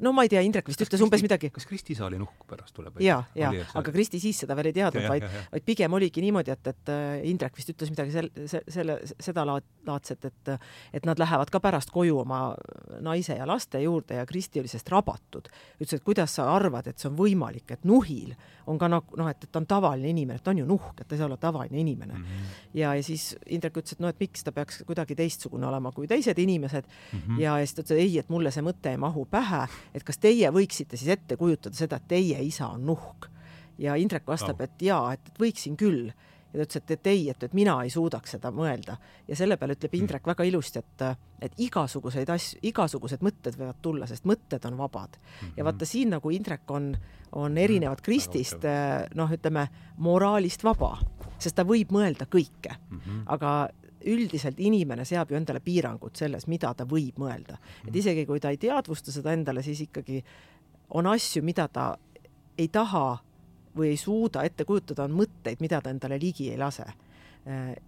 no 0.02 0.12
ma 0.12 0.24
ei 0.26 0.30
tea, 0.32 0.42
Indrek 0.46 0.66
vist 0.68 0.80
kas 0.80 0.88
ütles 0.88 0.98
Kristi, 0.98 1.06
umbes 1.06 1.22
midagi. 1.22 1.50
kas 1.54 1.66
Kristi 1.68 1.94
Saali 1.94 2.18
nuhk 2.18 2.46
pärast 2.50 2.74
tuleb? 2.74 2.98
ja, 3.04 3.20
ja, 3.38 3.50
aga 3.78 3.92
Kristi 3.94 4.18
siis 4.22 4.40
seda 4.42 4.56
veel 4.58 4.70
ei 4.72 4.76
teadnud, 4.80 5.06
vaid, 5.06 5.26
vaid 5.52 5.66
pigem 5.66 5.94
oligi 5.94 6.24
niimoodi, 6.24 6.54
et, 6.54 6.72
et 6.72 6.92
äh, 6.92 7.20
Indrek 7.30 7.54
vist 7.58 7.70
ütles 7.70 7.92
midagi 7.92 8.14
sel-, 8.14 8.30
selle, 8.48 8.98
seda 9.22 9.46
laad, 9.46 9.66
laadset, 9.86 10.24
et 10.30 10.54
et 10.94 11.06
nad 11.06 11.18
lähevad 11.20 11.50
ka 11.52 11.60
pärast 11.62 11.92
koju 11.94 12.18
oma 12.24 12.40
naise 13.04 13.36
ja 13.38 13.46
laste 13.48 13.80
juurde 13.82 14.18
ja 14.18 14.26
Kristi 14.26 14.60
oli 14.60 14.70
sellest 14.70 14.90
rabatud. 14.92 15.48
ütles, 15.78 15.94
et 16.00 16.04
kuidas 16.04 16.34
sa 16.38 16.48
arvad, 16.54 16.88
et 16.90 16.98
see 16.98 17.10
on 17.10 17.16
võimalik, 17.18 17.70
et 17.70 17.84
nuhil 17.84 18.34
on 18.66 18.78
ka 18.80 18.88
nagu 18.88 19.18
noh, 19.20 19.28
et, 19.28 19.44
et 19.44 19.52
ta 19.52 19.60
on 19.60 19.68
tavaline 19.68 20.10
inimene, 20.10 20.40
et 20.40 20.44
ta 20.44 20.54
on 20.54 20.62
ju 20.62 20.66
nuhk, 20.68 21.00
et 21.00 21.08
ta 21.08 21.14
ei 21.14 21.20
saa 21.20 21.28
olla 21.28 21.38
tavaline 21.40 21.80
inimene 21.80 22.14
mm. 22.14 22.24
-hmm. 22.24 22.52
ja, 22.74 22.94
ja 22.94 23.02
siis 23.02 23.36
Indrek 23.46 23.76
ütles, 23.76 23.92
et 23.92 24.00
noh, 24.00 24.08
et 24.08 24.20
miks 24.20 24.44
ta 24.44 24.52
peaks 24.52 24.82
kuidagi 24.86 25.14
teistsugune 25.14 25.66
olema 25.66 25.92
kui 25.92 26.06
teised 26.06 26.38
inimesed 26.38 26.84
mm 26.84 27.18
-hmm. 27.18 27.40
ja, 27.40 27.58
ja 27.58 27.66
siis 27.66 27.74
ta 27.74 27.82
ütles, 27.82 27.96
et 27.96 28.00
ei, 28.00 28.18
et 28.18 28.28
mulle 28.28 28.50
see 28.50 28.62
mõte 28.62 28.90
ei 28.90 28.96
mahu 28.96 29.26
pähe 29.30 29.66
et 29.94 30.04
kas 30.04 30.18
teie 30.18 30.50
võiksite 30.54 30.96
siis 30.96 31.16
ette 31.16 31.36
kujutada 31.36 31.76
seda, 31.76 31.96
et 31.96 32.08
teie 32.08 32.42
isa 32.42 32.68
on 32.68 32.86
nuhk? 32.86 33.30
ja 33.78 33.96
Indrek 33.98 34.26
vastab 34.26 34.60
oh., 34.60 34.68
et 34.68 34.82
jaa, 34.86 35.14
et, 35.16 35.32
võiksin 35.40 35.76
küll. 35.76 36.12
ja 36.54 36.60
ta 36.60 36.66
ütles, 36.68 36.76
et, 36.78 36.90
et 36.94 37.08
ei, 37.10 37.24
et, 37.32 37.42
et 37.42 37.54
mina 37.56 37.74
ei 37.82 37.90
suudaks 37.90 38.36
seda 38.36 38.52
mõelda. 38.54 38.96
ja 39.28 39.36
selle 39.36 39.56
peale 39.58 39.74
ütleb 39.74 39.96
Indrek 39.98 40.22
mm. 40.22 40.30
väga 40.30 40.46
ilusti, 40.46 40.78
et, 40.78 41.04
et 41.42 41.58
igasuguseid 41.66 42.30
asju, 42.30 42.60
igasugused 42.70 43.24
mõtted 43.26 43.58
võivad 43.58 43.80
tulla, 43.82 44.06
sest 44.06 44.28
mõtted 44.28 44.66
on 44.70 44.78
vabad 44.78 45.18
mm. 45.18 45.38
-hmm. 45.40 45.56
ja 45.56 45.64
vaata 45.64 45.88
siin 45.88 46.14
nagu 46.14 46.30
Indrek 46.30 46.70
on, 46.70 46.92
on 47.32 47.58
erinevalt 47.58 48.00
Kristist 48.00 48.62
noh, 49.14 49.32
ütleme 49.32 49.68
moraalist 49.98 50.64
vaba, 50.64 50.96
sest 51.38 51.56
ta 51.58 51.66
võib 51.66 51.90
mõelda 51.90 52.30
kõike 52.30 52.76
mm, 52.78 53.00
-hmm. 53.00 53.24
aga 53.26 53.54
üldiselt 54.10 54.60
inimene 54.60 55.04
seab 55.08 55.30
ju 55.30 55.38
endale 55.38 55.60
piirangud 55.64 56.16
selles, 56.16 56.46
mida 56.50 56.72
ta 56.74 56.86
võib 56.88 57.18
mõelda. 57.20 57.58
et 57.82 57.90
mhm. 57.90 57.98
isegi 57.98 58.26
kui 58.26 58.40
ta 58.40 58.50
ei 58.50 58.58
teadvusta 58.58 59.12
seda 59.12 59.32
endale, 59.32 59.62
siis 59.62 59.80
ikkagi 59.80 60.22
on 60.90 61.06
asju, 61.06 61.42
mida 61.42 61.68
ta 61.68 61.94
ei 62.58 62.68
taha 62.68 63.18
või 63.76 63.90
ei 63.94 63.96
suuda 63.96 64.44
ette 64.46 64.64
kujutada, 64.64 65.04
on 65.04 65.16
mõtteid, 65.18 65.60
mida 65.60 65.80
ta 65.82 65.90
endale 65.90 66.18
ligi 66.20 66.50
ei 66.50 66.58
lase. 66.58 66.86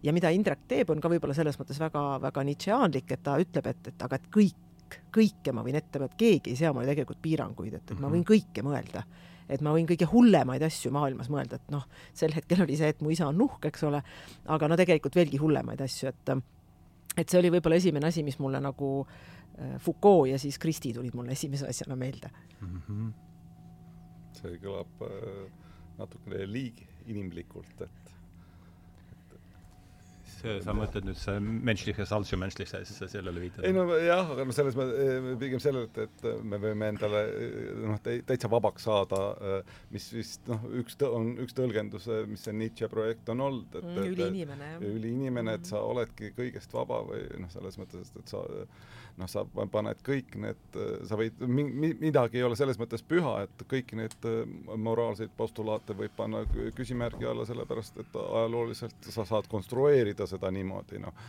ja 0.03 0.13
mida 0.13 0.29
Indrek 0.31 0.67
teeb, 0.69 0.91
on 0.91 1.01
ka 1.01 1.09
võib-olla 1.09 1.35
selles 1.35 1.57
mõttes 1.57 1.79
väga-väga 1.81 2.43
nitšeaanlik, 2.45 3.13
et 3.13 3.23
ta 3.23 3.39
ütleb, 3.41 3.67
et, 3.67 3.87
et 3.89 4.03
aga 4.03 4.19
et 4.19 4.27
kõik, 4.29 4.99
kõike 5.15 5.53
ma 5.53 5.63
võin 5.65 5.79
ette, 5.79 6.03
et 6.05 6.17
keegi 6.19 6.51
ei 6.53 6.57
sea 6.57 6.73
mulle 6.77 6.85
tegelikult 6.91 7.23
piiranguid, 7.23 7.79
et, 7.79 7.91
et 7.91 8.01
ma 8.01 8.11
võin 8.11 8.21
mhm. 8.21 8.29
kõike 8.29 8.67
mõelda 8.67 9.07
et 9.49 9.63
ma 9.63 9.73
võin 9.75 9.87
kõige 9.89 10.09
hullemaid 10.11 10.63
asju 10.67 10.91
maailmas 10.95 11.31
mõelda, 11.33 11.61
et 11.61 11.73
noh, 11.75 11.87
sel 12.17 12.35
hetkel 12.35 12.65
oli 12.65 12.77
see, 12.79 12.91
et 12.95 13.03
mu 13.05 13.13
isa 13.15 13.29
on 13.31 13.39
nuhk, 13.39 13.65
eks 13.71 13.87
ole, 13.89 14.03
aga 14.53 14.69
no 14.69 14.79
tegelikult 14.79 15.19
veelgi 15.19 15.41
hullemaid 15.43 15.83
asju, 15.87 16.13
et 16.13 16.37
et 17.17 17.31
see 17.31 17.39
oli 17.41 17.53
võib-olla 17.55 17.79
esimene 17.81 18.11
asi, 18.11 18.25
mis 18.27 18.37
mulle 18.43 18.61
nagu 18.61 18.91
äh, 19.01 19.77
Foucault 19.81 20.29
ja 20.29 20.41
siis 20.41 20.59
Kristi 20.61 20.93
tulid 20.93 21.15
mulle 21.17 21.33
esimese 21.33 21.69
asjana 21.69 21.97
meelde 21.97 22.29
mm. 22.61 22.83
-hmm. 22.89 23.13
see 24.41 24.59
kõlab 24.61 25.07
äh, 25.07 25.47
natukene 25.99 26.45
liig 26.51 26.83
inimlikult, 27.07 27.81
et 27.81 28.06
sa 30.37 30.75
mõtled 30.77 31.07
nüüd 31.09 31.19
see 31.21 31.41
menschliches 31.41 32.13
allzumenschliches, 32.17 32.93
sellele 32.99 33.43
viitad? 33.43 33.65
ei 33.67 33.75
no 33.77 33.87
jah, 34.01 34.33
aga 34.35 34.47
no 34.47 34.57
selles 34.57 34.77
mõttes 34.79 35.39
pigem 35.41 35.63
sellele, 35.63 35.91
et, 35.91 36.01
et 36.07 36.43
me 36.45 36.61
võime 36.63 36.91
endale 36.95 37.23
noh, 37.85 38.01
täitsa 38.03 38.51
vabaks 38.53 38.87
saada, 38.89 39.23
mis 39.95 40.09
vist 40.15 40.47
noh, 40.51 40.67
üks 40.83 40.99
on 41.07 41.35
üks 41.45 41.57
tõlgendus, 41.57 42.09
mis 42.31 42.45
see 42.47 42.57
Nietzsche 42.57 42.91
projekt 42.93 43.33
on 43.33 43.45
olnud, 43.47 43.81
et 43.81 43.87
mm, 43.87 44.13
üliinimene, 44.13 44.71
jah. 44.75 44.87
üliinimene, 44.91 45.57
et 45.61 45.73
sa 45.73 45.83
oledki 45.87 46.33
kõigest 46.37 46.75
vaba 46.77 47.03
või 47.07 47.25
noh, 47.43 47.53
selles 47.53 47.81
mõttes, 47.81 48.13
et 48.17 48.33
sa 48.33 48.45
noh, 49.17 49.29
sa 49.31 49.45
paned 49.49 50.01
kõik 50.05 50.37
need, 50.41 50.79
sa 51.09 51.19
võid, 51.19 51.41
midagi 51.49 52.41
ei 52.41 52.45
ole 52.47 52.57
selles 52.59 52.79
mõttes 52.81 53.05
püha, 53.07 53.39
et 53.47 53.65
kõiki 53.71 53.99
neid 53.99 54.29
moraalseid 54.77 55.33
postulaate 55.37 55.97
võib 55.97 56.15
panna 56.17 56.43
küsimärgi 56.77 57.29
alla, 57.29 57.47
sellepärast 57.49 58.01
et 58.03 58.19
ajalooliselt 58.21 59.11
sa 59.15 59.27
saad 59.29 59.49
konstrueerida 59.51 60.29
seda 60.29 60.51
niimoodi, 60.53 61.01
noh. 61.03 61.27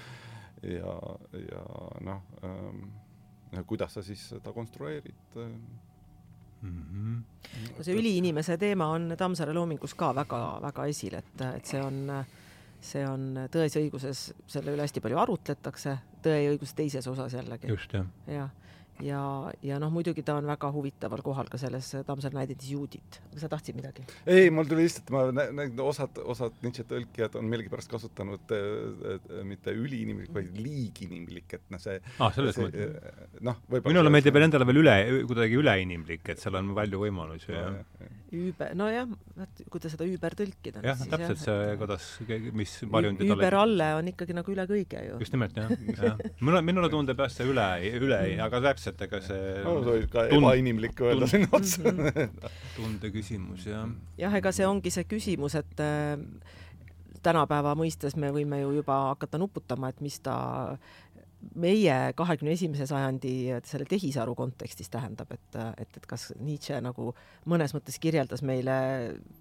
ja, 0.67 0.95
ja 1.43 1.65
noh 2.07 2.23
ähm,, 2.43 2.87
kuidas 3.67 3.93
sa 3.95 4.03
siis 4.03 4.23
seda 4.33 4.51
konstrueerid 4.53 5.37
mm. 5.37 5.61
-hmm. 6.61 7.21
no 7.77 7.83
see 7.83 7.95
üliinimese 7.95 8.57
teema 8.57 8.89
on 8.91 9.13
Tammsaare 9.17 9.53
loomingus 9.53 9.93
ka 9.93 10.15
väga-väga 10.15 10.85
esil, 10.85 11.15
et, 11.15 11.41
et 11.55 11.65
see 11.65 11.81
on 11.81 12.09
äh, 12.09 12.25
see 12.81 13.03
on 13.07 13.47
Tões 13.51 13.75
ja 13.75 13.81
õiguses, 13.81 14.27
selle 14.47 14.73
üle 14.75 14.85
hästi 14.85 15.03
palju 15.03 15.19
arutletakse, 15.23 15.97
Tõe 16.23 16.37
ja 16.43 16.53
õiguse 16.53 16.75
teises 16.75 17.07
osas 17.07 17.33
jällegi. 17.37 17.69
just, 17.71 17.93
jah. 17.93 18.07
jah 18.27 18.49
ja, 18.51 18.66
ja 19.05 19.79
noh, 19.81 19.91
muidugi 19.93 20.23
ta 20.25 20.37
on 20.39 20.47
väga 20.49 20.69
huvitaval 20.73 21.21
kohal 21.25 21.49
ka 21.51 21.59
selles 21.61 21.89
Tammsaare 22.07 22.37
näidendis 22.39 22.71
Juudit. 22.71 23.19
sa 23.37 23.49
tahtsid 23.51 23.77
midagi? 23.77 24.05
ei, 24.25 24.49
mul 24.49 24.65
tuli 24.69 24.87
lihtsalt, 24.87 25.11
ma 25.13 25.25
näen, 25.35 25.77
osad, 25.83 26.17
osad 26.25 26.55
Nietzsche 26.63 26.85
tõlkijad 26.89 27.37
on 27.37 27.49
millegipärast 27.51 27.91
kasutanud 27.91 28.53
äh, 28.57 29.43
mitte 29.47 29.73
üliinimlik, 29.75 30.31
vaid 30.33 30.57
liiginimlik, 30.57 31.57
et 31.59 31.67
noh, 31.73 31.81
see 31.81 31.99
ah, 32.17 32.31
selles 32.33 32.57
mõttes. 32.61 32.95
Äh, 32.97 33.41
noh, 33.45 33.59
võib-olla 33.67 33.93
minule 33.93 34.13
meeldib 34.13 34.37
veel 34.37 34.47
endale 34.47 34.69
veel 34.69 34.81
üle, 34.83 34.95
kuidagi 35.29 35.59
üleinimlik, 35.61 36.25
et 36.33 36.41
seal 36.41 36.57
on 36.59 36.73
palju 36.77 37.03
võimalusi 37.05 37.53
ja, 37.53 37.67
ja. 37.77 38.13
Üüber, 38.27 38.73
nojah, 38.75 39.07
kuidas 39.71 39.93
seda 39.95 40.03
üüber 40.03 40.33
tõlkida. 40.35 40.81
jah, 40.83 40.99
täpselt 41.13 41.39
see, 41.39 41.75
kuidas, 41.79 42.07
mis 42.57 42.73
varjundi 42.91 43.29
üüber 43.29 43.55
alle 43.55 43.93
on 44.01 44.09
ikkagi 44.11 44.35
nagu 44.35 44.51
üle 44.51 44.65
kõige 44.67 45.03
ju. 45.05 45.19
just 45.23 45.35
nimelt, 45.35 45.55
jah, 45.55 45.71
jah. 45.95 46.19
mulle, 46.43 46.63
minule 46.65 46.89
tundub 46.91 47.23
jah, 47.23 47.31
see 47.31 47.47
üle, 47.47 47.67
üle, 48.01 48.19
aga 48.43 48.59
täpselt 48.65 48.86
täpselt, 48.87 49.03
ega 49.07 49.21
see 49.23 49.63
no 49.65 49.75
see 49.79 49.89
võib 49.91 50.11
ka 50.13 50.27
tund, 50.27 50.37
ebainimlik 50.39 51.03
öelda 51.05 51.29
sinna 51.29 51.49
otsa 51.57 51.93
tunde 52.77 53.11
küsimus, 53.13 53.67
jah. 53.69 53.89
jah, 54.19 54.37
ega 54.39 54.53
see 54.55 54.67
ongi 54.67 54.93
see 54.93 55.07
küsimus, 55.09 55.57
et 55.59 55.83
äh, 55.83 56.15
tänapäeva 57.25 57.75
mõistes 57.79 58.15
me 58.19 58.31
võime 58.33 58.61
ju 58.63 58.77
juba 58.79 59.01
hakata 59.11 59.39
nuputama, 59.41 59.91
et 59.91 60.01
mis 60.05 60.19
ta 60.23 60.37
meie 61.57 61.95
kahekümne 62.17 62.53
esimese 62.55 62.87
sajandi 62.89 63.33
selle 63.67 63.85
tehisaru 63.89 64.33
kontekstis 64.35 64.89
tähendab, 64.93 65.29
et, 65.35 65.57
et, 65.77 65.99
et 65.99 66.07
kas 66.09 66.31
Nietzsche 66.41 66.79
nagu 66.81 67.11
mõnes 67.49 67.75
mõttes 67.75 67.99
kirjeldas 68.01 68.41
meile 68.45 68.77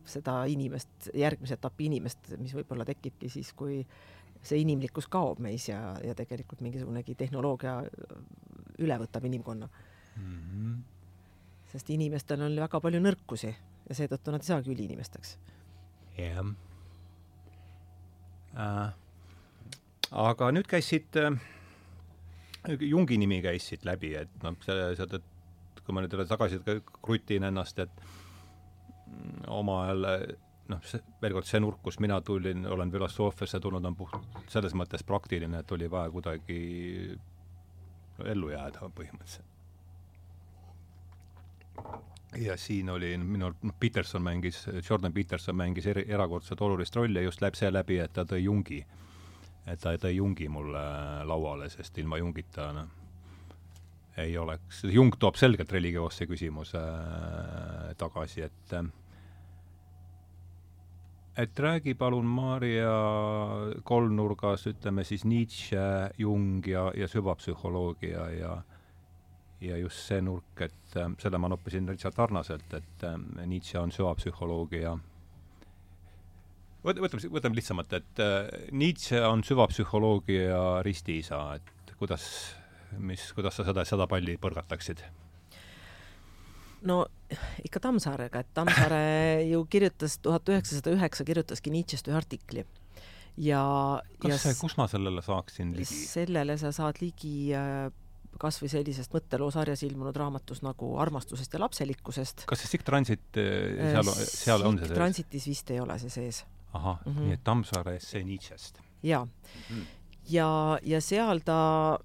seda 0.08 0.42
inimest, 0.50 1.08
järgmise 1.16 1.56
etapi 1.56 1.88
inimest, 1.88 2.34
mis 2.40 2.52
võib-olla 2.56 2.86
tekibki 2.88 3.30
siis, 3.32 3.52
kui 3.56 3.80
see 4.46 4.62
inimlikkus 4.62 5.08
kaob 5.12 5.40
meis 5.42 5.68
ja, 5.68 5.80
ja 6.04 6.14
tegelikult 6.18 6.62
mingisugunegi 6.64 7.16
tehnoloogia 7.18 7.78
üle 8.82 8.98
võtab 9.00 9.24
inimkonna 9.28 9.68
mm. 9.68 10.36
-hmm. 10.36 10.76
sest 11.72 11.90
inimestel 11.90 12.42
on 12.46 12.56
väga 12.60 12.80
palju 12.80 13.00
nõrkusi 13.02 13.54
ja 13.88 13.94
seetõttu 13.94 14.34
nad 14.34 14.44
ei 14.44 14.52
saagi 14.52 14.72
üliinimesteks. 14.74 15.38
jah 16.18 16.28
yeah. 16.28 16.54
äh,. 18.56 18.94
aga 20.12 20.50
nüüd 20.52 20.66
käis 20.70 20.88
siit 20.88 21.16
äh, 21.16 21.36
Jungi 22.80 23.18
nimi 23.18 23.42
käis 23.42 23.68
siit 23.68 23.84
läbi, 23.86 24.14
et 24.18 24.42
noh, 24.42 24.56
see, 24.64 24.94
see, 24.98 25.06
et 25.14 25.82
kui 25.86 25.94
ma 25.94 26.02
nüüd 26.02 26.16
tagasi 26.26 26.58
krutin 27.02 27.46
ennast, 27.46 27.78
et 27.78 28.00
omal 29.46 30.02
ajal 30.02 30.06
noh, 30.72 30.82
see, 30.86 31.00
veel 31.22 31.36
kord, 31.36 31.48
see 31.48 31.60
nurk, 31.62 31.80
kust 31.84 32.00
mina 32.02 32.20
tulin, 32.24 32.66
olen 32.66 32.90
filosoofiasse 32.92 33.60
tulnud, 33.62 33.84
on 33.84 33.96
puht 33.98 34.16
selles 34.52 34.74
mõttes 34.78 35.04
praktiline, 35.06 35.62
et 35.62 35.72
oli 35.76 35.90
vaja 35.90 36.10
kuidagi 36.14 36.58
ellu 38.24 38.50
jääda 38.50 38.90
põhimõtteliselt. 38.96 39.52
ja 42.40 42.56
siin 42.56 42.90
oli 42.90 43.14
minu, 43.18 43.52
noh, 43.62 43.74
Peterson 43.80 44.22
mängis, 44.22 44.64
Jordan 44.88 45.12
Peterson 45.12 45.56
mängis 45.56 45.86
eri, 45.86 46.04
erakordselt 46.08 46.60
olulist 46.60 46.96
rolli 46.96 47.22
just 47.24 47.40
läbi 47.40 47.56
seeläbi, 47.56 47.98
et 48.02 48.12
ta 48.12 48.24
tõi 48.28 48.42
Jungi, 48.44 48.82
et 49.66 49.80
ta 49.80 49.94
tõi 50.00 50.16
Jungi 50.16 50.48
mulle 50.48 50.84
lauale, 51.24 51.70
sest 51.70 51.98
ilma 51.98 52.18
Jungita 52.20 52.70
noh, 52.76 52.92
ei 54.16 54.36
oleks, 54.38 54.84
Jung 54.88 55.16
toob 55.20 55.36
selgelt 55.36 55.72
religioosse 55.72 56.26
küsimuse 56.28 56.80
äh, 56.80 57.90
tagasi, 58.00 58.46
et 58.48 58.76
äh, 58.76 58.88
et 61.36 61.58
räägi 61.60 61.94
palun 61.94 62.26
Maarja 62.26 62.92
kolmnurgas, 63.84 64.66
ütleme 64.70 65.04
siis 65.04 65.24
Nietzsche, 65.24 65.82
Jung 66.18 66.64
ja, 66.66 66.90
ja 66.96 67.08
süvapsühholoogia 67.08 68.30
ja 68.38 68.56
ja 69.60 69.76
just 69.80 70.02
see 70.04 70.20
nurk, 70.20 70.60
et 70.60 70.96
äh, 71.00 71.12
selle 71.20 71.38
ma 71.40 71.48
noppisin 71.48 71.86
täitsa 71.88 72.12
sarnaselt, 72.12 72.72
et 72.76 73.04
äh, 73.08 73.16
Nietzsche 73.48 73.80
on 73.80 73.92
süvapsühholoogia 73.94 74.92
võt-, 76.84 77.00
võtame, 77.00 77.30
võtame 77.38 77.58
lihtsamalt, 77.58 77.96
et 77.96 78.22
äh, 78.22 78.50
Nietzsche 78.76 79.22
on 79.24 79.44
süvapsühholoogia 79.46 80.82
ristiisa, 80.86 81.40
et 81.56 81.94
kuidas, 81.96 82.26
mis, 82.98 83.30
kuidas 83.36 83.56
sa 83.56 83.64
seda, 83.68 83.86
seda 83.88 84.08
palli 84.10 84.36
põrgataksid? 84.40 85.06
No 86.82 87.04
ikka 87.64 87.80
Tammsaarega, 87.88 88.42
et 88.42 88.50
Tammsaare 88.54 89.02
ju 89.50 89.62
kirjutas 89.70 90.18
tuhat 90.22 90.48
üheksasada 90.52 90.94
üheksa, 90.94 91.26
kirjutaski 91.26 91.72
Nietzsche'st 91.74 92.10
ühe 92.10 92.18
artikli. 92.18 92.64
ja 93.36 93.62
kas 94.22 94.42
see, 94.46 94.56
kus 94.60 94.76
ma 94.78 94.86
sellele 94.88 95.22
saaksin 95.24 95.74
ligi? 95.76 96.02
sellele 96.08 96.56
sa 96.60 96.72
saad 96.72 97.02
ligi 97.02 97.52
äh, 97.56 97.88
kas 98.40 98.60
või 98.62 98.70
sellisest 98.72 99.12
mõtteloosarjas 99.16 99.82
ilmunud 99.88 100.16
raamatus 100.16 100.62
nagu 100.64 100.94
Armastusest 101.00 101.52
ja 101.52 101.60
lapselikkusest. 101.60 102.46
kas 102.48 102.62
see 102.62 102.74
Sikk 102.74 102.86
Transit, 102.88 103.26
äh, 103.40 103.92
seal, 103.92 104.12
seal 104.24 104.66
on 104.68 104.80
see 104.80 104.88
sees? 104.88 104.98
Transitis 104.98 105.48
vist 105.52 105.72
ei 105.74 105.80
ole 105.84 105.98
see 106.02 106.12
sees. 106.12 106.44
ahah 106.72 107.00
mm, 107.04 107.12
-hmm. 107.12 107.22
nii 107.28 107.38
et 107.38 107.44
Tammsaare 107.44 107.96
essee 107.96 108.24
Nietzsche'st. 108.24 108.80
jaa 109.02 109.24
mm. 109.24 109.30
-hmm. 109.70 109.84
ja, 110.28 110.78
ja 110.82 111.00
seal 111.00 111.40
ta 111.44 111.98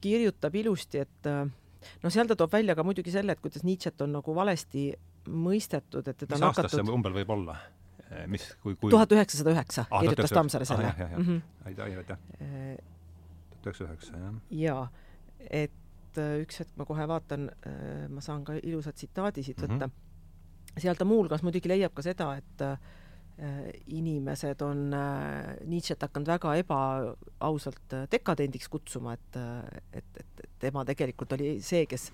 kirjutab 0.00 0.54
ilusti, 0.54 0.98
et 0.98 1.26
äh, 1.26 1.48
no 2.02 2.10
seal 2.10 2.30
ta 2.30 2.36
toob 2.38 2.52
välja 2.52 2.76
ka 2.78 2.84
muidugi 2.86 3.14
selle, 3.14 3.36
et 3.36 3.40
kuidas 3.42 3.64
Nietzsche't 3.66 4.04
on 4.04 4.16
nagu 4.18 4.34
valesti 4.34 4.90
mõistetud, 5.28 6.08
et 6.08 6.18
teda 6.18 6.36
mis 6.36 6.46
aastast 6.48 6.68
hakatud... 6.68 6.86
see 6.86 6.96
umbel 6.96 7.16
võib 7.20 7.34
olla? 7.36 7.58
Eh, 8.12 8.24
mis, 8.28 8.44
kui, 8.62 8.74
kui 8.76 8.92
tuhat 8.92 9.12
üheksasada 9.14 9.52
üheksa 9.54 9.86
ah, 9.88 10.02
kirjutas 10.04 10.34
Tammsaare 10.34 10.68
selle 10.68 10.90
jah. 10.90 11.12
aitäh, 11.68 11.94
aitäh. 12.02 12.18
tuhat 13.62 13.70
üheksasada 13.70 13.92
üheksa, 13.92 14.18
jah. 14.20 14.40
jaa, 14.62 14.82
et 15.62 16.20
äh, 16.20 16.34
üks 16.42 16.60
hetk 16.60 16.74
ma 16.80 16.86
kohe 16.88 17.06
vaatan, 17.08 17.48
ma 18.12 18.24
saan 18.24 18.44
ka 18.44 18.58
ilusa 18.60 18.92
tsitaadi 18.92 19.44
siit 19.46 19.62
võtta 19.62 19.86
mm. 19.88 19.94
-hmm. 19.94 20.82
seal 20.84 20.98
ta 20.98 21.08
muuhulgas 21.08 21.44
muidugi 21.46 21.72
leiab 21.72 21.94
ka 21.96 22.04
seda, 22.04 22.34
et 22.42 22.66
äh, 22.66 22.76
inimesed 23.86 24.60
on 24.62 24.92
Nietzsche't 25.64 26.04
hakanud 26.04 26.28
väga 26.34 26.52
ebaausalt 26.60 27.96
dekadendiks 28.12 28.68
kutsuma, 28.68 29.16
et, 29.16 29.40
et, 29.92 30.20
et 30.20 30.31
tema 30.62 30.84
tegelikult 30.88 31.34
oli 31.36 31.56
see, 31.64 31.86
kes 31.90 32.08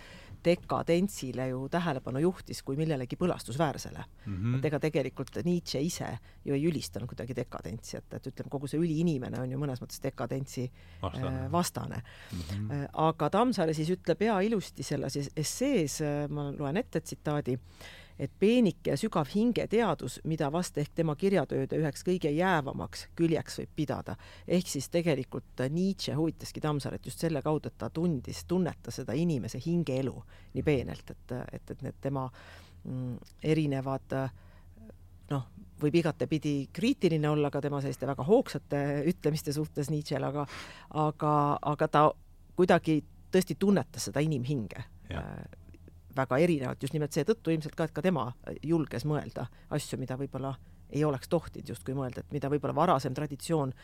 dekadentsile 0.44 1.48
ju 1.50 1.64
tähelepanu 1.72 2.22
juhtis 2.22 2.62
kui 2.62 2.78
millelegi 2.78 3.18
põlastusväärsele 3.20 3.98
mm. 4.00 4.34
-hmm. 4.36 4.58
et 4.58 4.68
ega 4.70 4.80
tegelikult 4.80 5.40
Nietzsche 5.44 5.80
ise 5.82 6.10
ju 6.44 6.54
ei 6.54 6.66
ülistanud 6.70 7.10
kuidagi 7.10 7.36
dekadentsi, 7.36 7.96
et, 7.98 8.14
et 8.14 8.26
ütleme, 8.30 8.50
kogu 8.50 8.70
see 8.70 8.80
üliinimene 8.80 9.40
on 9.42 9.52
ju 9.52 9.58
mõnes 9.58 9.82
mõttes 9.82 10.02
dekadentsi 10.02 10.68
vastane, 11.02 11.52
vastane. 11.52 12.02
Mm. 12.32 12.40
-hmm. 12.40 12.88
aga 12.92 13.30
Tammsaare 13.30 13.74
siis 13.74 13.90
ütleb 13.90 14.22
ja 14.22 14.40
ilusti 14.40 14.82
selles 14.82 15.18
essees, 15.36 16.00
ma 16.30 16.50
loen 16.52 16.76
ette 16.76 17.00
tsitaadi, 17.00 17.52
et 17.52 18.07
peenike 18.40 18.90
ja 18.90 18.96
sügav 18.98 19.28
hingeteadus, 19.30 20.18
mida 20.26 20.50
vast 20.52 20.78
ehk 20.78 20.90
tema 20.94 21.14
kirjatööde 21.18 21.78
üheks 21.78 22.02
kõige 22.06 22.30
jäävamaks 22.34 23.06
küljeks 23.18 23.60
võib 23.60 23.74
pidada. 23.76 24.16
ehk 24.46 24.66
siis 24.66 24.88
tegelikult 24.88 25.62
Nietzsche 25.70 26.14
huvitaski 26.14 26.60
Tammsaaret 26.60 27.06
just 27.06 27.18
selle 27.18 27.42
kaudu, 27.42 27.68
et 27.68 27.78
ta 27.78 27.90
tundis, 27.90 28.44
tunnetas 28.44 29.00
seda 29.00 29.12
inimese 29.12 29.60
hingeelu 29.66 30.14
nii 30.54 30.62
peenelt, 30.62 31.10
et, 31.10 31.32
et, 31.52 31.70
et 31.70 31.82
need 31.82 32.00
tema 32.00 32.28
mm, 32.84 33.16
erinevad 33.42 34.16
noh, 35.30 35.46
võib 35.82 36.00
igatepidi 36.00 36.68
kriitiline 36.72 37.30
olla 37.30 37.50
ka 37.50 37.60
tema 37.60 37.80
selliste 37.80 38.06
väga 38.06 38.24
hoogsate 38.26 38.82
ütlemiste 39.12 39.52
suhtes 39.52 39.90
Nietzsche'l, 39.90 40.26
aga 40.26 40.46
aga, 40.90 41.32
aga 41.62 41.88
ta 41.88 42.04
kuidagi 42.58 43.00
tõesti 43.30 43.54
tunnetas 43.58 44.08
seda 44.08 44.20
inimhinge 44.24 44.82
väga 46.18 46.40
erinevalt 46.44 46.82
just 46.82 46.96
nimelt 46.96 47.14
seetõttu 47.16 47.54
ilmselt 47.54 47.78
ka, 47.78 47.88
et 47.88 47.94
ka 47.96 48.04
tema 48.04 48.26
julges 48.62 49.06
mõelda 49.08 49.46
asju, 49.74 49.98
mida 50.00 50.18
võib-olla 50.20 50.54
ei 50.90 51.04
oleks 51.04 51.28
tohtinud 51.28 51.68
justkui 51.68 51.96
mõelda, 51.96 52.24
et 52.24 52.32
mida 52.32 52.50
võib-olla 52.52 52.76
varasem 52.76 53.16
traditsioon 53.16 53.74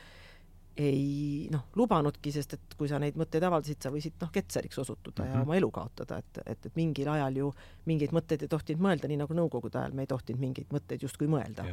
ei 0.76 1.46
noh, 1.54 1.68
lubanudki, 1.78 2.32
sest 2.34 2.56
et 2.56 2.72
kui 2.78 2.88
sa 2.90 2.98
neid 2.98 3.14
mõtteid 3.18 3.44
avaldasid, 3.46 3.78
sa 3.84 3.92
võisid 3.94 4.16
noh, 4.22 4.30
ketseriks 4.34 4.80
osutuda 4.82 5.22
mm 5.22 5.26
-hmm. 5.26 5.30
ja 5.30 5.38
mhm. 5.38 5.46
oma 5.46 5.56
elu 5.56 5.70
kaotada, 5.70 6.18
et, 6.18 6.40
et, 6.46 6.66
et 6.66 6.76
mingil 6.76 7.08
ajal 7.08 7.36
ju 7.36 7.52
mingeid 7.86 8.14
mõtteid 8.16 8.42
ei 8.42 8.48
tohtinud 8.48 8.82
mõelda, 8.82 9.08
nii 9.08 9.20
nagu 9.22 9.34
Nõukogude 9.34 9.78
ajal 9.78 9.94
me 9.94 10.02
ei 10.02 10.10
tohtinud 10.10 10.40
mingeid 10.40 10.74
mõtteid 10.74 11.02
justkui 11.02 11.28
mõelda. 11.30 11.64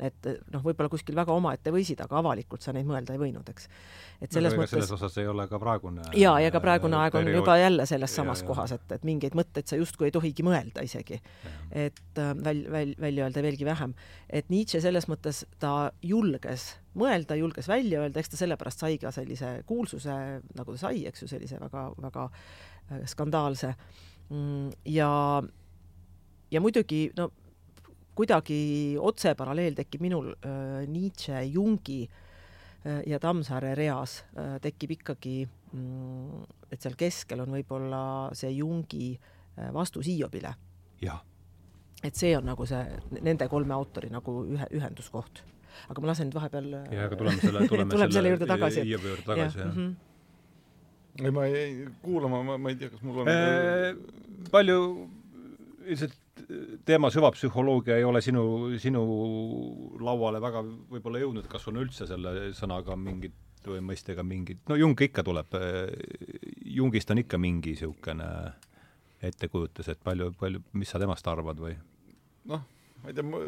Et 0.00 0.28
noh, 0.52 0.62
võib-olla 0.64 0.90
kuskil 0.92 1.16
väga 1.16 1.34
omaette 1.34 1.72
võisid, 1.74 2.00
aga 2.04 2.18
avalikult 2.20 2.64
sa 2.64 2.72
neid 2.74 2.86
mõelda 2.88 3.14
ei 3.14 3.20
võinud, 3.20 3.48
eks. 3.52 3.68
et 4.20 4.32
selles 4.34 4.54
no, 4.54 4.62
mõttes 4.62 4.74
selles 4.74 4.92
osas 4.96 5.18
ei 5.20 5.28
ole 5.30 5.46
ka 5.50 5.60
praegune 5.62 6.04
jaa, 6.18 6.38
ja 6.42 6.50
ka 6.54 6.62
praegune 6.64 6.98
aeg 6.98 7.16
on 7.20 7.30
juba 7.30 7.56
jälle 7.60 7.86
selles 7.88 8.14
samas 8.18 8.42
ja, 8.42 8.48
kohas, 8.48 8.74
et, 8.76 8.86
et 8.96 9.06
mingeid 9.06 9.36
mõtteid 9.38 9.70
sa 9.70 9.78
justkui 9.80 10.08
ei 10.08 10.14
tohigi 10.14 10.46
mõelda 10.46 10.84
isegi. 10.86 11.20
et 11.70 12.18
äh, 12.18 12.32
väl-, 12.44 12.64
väl-, 12.72 12.94
välja 13.00 13.28
öelda 13.28 13.44
veelgi 13.44 13.68
vähem. 13.68 13.94
et 14.28 14.50
Nietzsche 14.50 14.80
selles 14.80 15.08
mõttes 15.10 15.44
ta 15.62 15.92
julges 16.02 16.72
mõelda, 16.98 17.36
julges 17.38 17.68
välja 17.68 18.02
öelda, 18.02 18.20
eks 18.20 18.34
ta 18.34 18.40
sellepärast 18.42 18.84
sai 18.84 18.98
ka 19.00 19.12
sellise 19.14 19.62
kuulsuse, 19.66 20.16
nagu 20.56 20.74
ta 20.74 20.86
sai, 20.86 21.06
eks 21.08 21.24
ju, 21.24 21.28
sellise 21.30 21.60
väga-väga 21.60 22.28
äh, 22.28 23.04
skandaalse. 23.08 23.74
Mm, 24.32 24.72
ja, 24.88 25.12
ja 26.50 26.60
muidugi 26.60 27.06
no 27.16 27.30
kuidagi 28.14 28.96
otseparalleel 29.00 29.76
tekib 29.78 30.04
minul 30.04 30.32
äh, 30.34 30.82
Nietzsche, 30.88 31.42
Jungi 31.48 32.02
äh, 32.04 33.02
ja 33.08 33.20
Tammsaare 33.22 33.74
reas 33.78 34.22
äh, 34.36 34.58
tekib 34.62 34.96
ikkagi 34.98 35.36
mm,, 35.46 36.42
et 36.72 36.80
seal 36.82 36.96
keskel 36.98 37.44
on 37.44 37.54
võib-olla 37.56 38.02
see 38.36 38.52
Jungi 38.58 39.14
äh, 39.14 39.70
vastus 39.74 40.06
Hiiobile. 40.10 40.54
et 42.02 42.18
see 42.18 42.36
on 42.36 42.44
nagu 42.50 42.66
see 42.66 42.82
nende 43.22 43.48
kolme 43.48 43.74
autori 43.74 44.10
nagu 44.10 44.42
ühe, 44.44 44.68
ühenduskoht 44.76 45.44
aga 45.88 46.02
ma 46.02 46.10
lasen 46.10 46.28
nüüd 46.28 46.38
vahepeal 46.38 46.70
ja, 46.72 47.06
aga 47.06 47.18
tuleme 47.18 47.42
selle, 47.42 47.66
tuleme, 47.70 47.92
tuleme 47.94 48.16
selle 48.16 48.32
juurde 48.34 48.48
tagasi. 48.50 48.84
Hiievi 48.86 49.12
juurde 49.12 49.26
tagasi, 49.28 49.60
jah. 49.62 49.70
Mm 49.72 49.86
-hmm. 49.86 51.24
ei, 51.26 51.30
ma 51.30 51.46
jäin 51.46 51.94
kuulama, 52.02 52.42
ma, 52.48 52.58
ma 52.58 52.72
ei 52.72 52.76
tea, 52.80 52.90
kas 52.92 53.02
mul 53.02 53.22
on 53.22 53.28
eee, 53.28 53.94
palju 54.50 54.78
ilmselt 55.86 56.18
teema 56.88 57.10
süvapsühholoogia 57.12 57.96
ei 58.00 58.04
ole 58.04 58.22
sinu, 58.24 58.42
sinu 58.82 59.02
lauale 60.02 60.40
väga 60.42 60.64
võib-olla 60.64 61.22
jõudnud, 61.22 61.48
kas 61.50 61.66
on 61.70 61.80
üldse 61.82 62.08
selle 62.10 62.52
sõnaga 62.56 62.96
mingit 62.98 63.66
või 63.66 63.82
mõistega 63.92 64.24
mingit, 64.26 64.62
no 64.68 64.76
Jung 64.78 64.98
ikka 65.06 65.22
tuleb, 65.22 65.54
Jungist 66.66 67.12
on 67.14 67.22
ikka 67.22 67.38
mingi 67.38 67.76
niisugune 67.76 68.28
ettekujutus, 69.22 69.92
et 69.92 70.00
palju, 70.02 70.32
palju, 70.38 70.62
mis 70.74 70.90
sa 70.90 70.98
temast 70.98 71.28
arvad 71.30 71.60
või? 71.62 71.76
noh, 72.50 72.64
ma 73.02 73.12
ei 73.12 73.14
tea, 73.14 73.42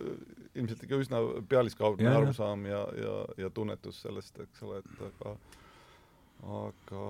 ilmselt 0.55 0.85
ikka 0.87 1.01
üsna 1.03 1.21
pealiskaudne 1.51 2.13
arusaam 2.15 2.63
ja, 2.71 2.85
ja, 2.95 3.17
ja 3.43 3.51
tunnetus 3.51 4.05
sellest, 4.05 4.39
eks 4.47 4.63
ole, 4.67 4.79
et 4.85 5.05
aga 5.09 5.35
aga 6.45 7.03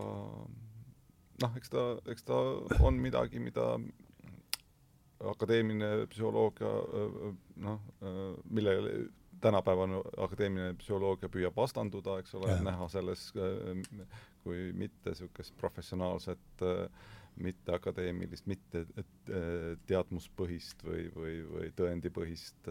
noh, 1.42 1.58
eks 1.58 1.72
ta, 1.72 1.84
eks 2.10 2.26
ta 2.28 2.40
on 2.84 2.98
midagi, 3.02 3.42
mida 3.42 3.74
akadeemiline 5.30 6.06
psühholoogia 6.12 6.72
noh, 7.64 7.80
millele 8.50 8.94
tänapäevane 9.44 10.00
akadeemiline 10.16 10.74
psühholoogia 10.80 11.28
püüab 11.32 11.56
vastanduda, 11.56 12.18
eks 12.22 12.34
ole, 12.38 12.54
näha 12.64 12.88
selles 12.92 13.26
kui 14.44 14.70
mitte 14.76 15.12
niisugust 15.12 15.56
professionaalset 15.60 16.64
mitteakadeemilist, 17.34 18.46
mitte 18.46 18.84
teadmuspõhist 19.88 20.84
või, 20.86 21.08
või, 21.16 21.36
või 21.50 21.70
tõendipõhist 21.76 22.70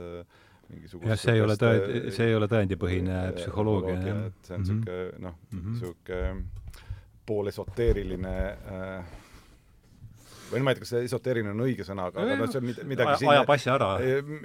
mingisugust 0.69 1.09
jah, 1.09 1.19
see 1.19 1.35
ei 1.37 1.43
ole 1.43 1.55
tõe, 1.59 2.01
see 2.15 2.29
ei 2.29 2.37
ole 2.37 2.47
tõendipõhine 2.51 3.17
äh, 3.19 3.29
psühholoogia, 3.37 3.97
jah. 4.07 4.21
et 4.29 4.47
see 4.47 4.55
on 4.55 4.63
niisugune 4.63 4.95
mm 4.95 5.09
-hmm. 5.09 5.25
noh, 5.25 5.35
niisugune 5.51 6.21
mm 6.33 6.39
-hmm. 6.39 6.81
poolesoteeriline 7.25 8.35
äh, 8.77 9.13
või 10.53 10.61
no 10.61 10.67
ma 10.67 10.73
ei 10.73 10.77
tea, 10.77 10.85
kas 10.85 10.91
see 10.93 11.03
esoteeriline 11.09 11.51
on 11.53 11.63
õige 11.65 11.85
sõna, 11.87 12.07
aga, 12.11 12.23
aga 12.23 12.37
noh, 12.39 12.51
see 12.53 12.61
on 12.61 12.67
mid- 12.69 12.83
midagi 12.93 13.13
aja, 13.17 13.31
aja 13.33 13.43
passi 13.49 13.69
ära. 13.73 13.89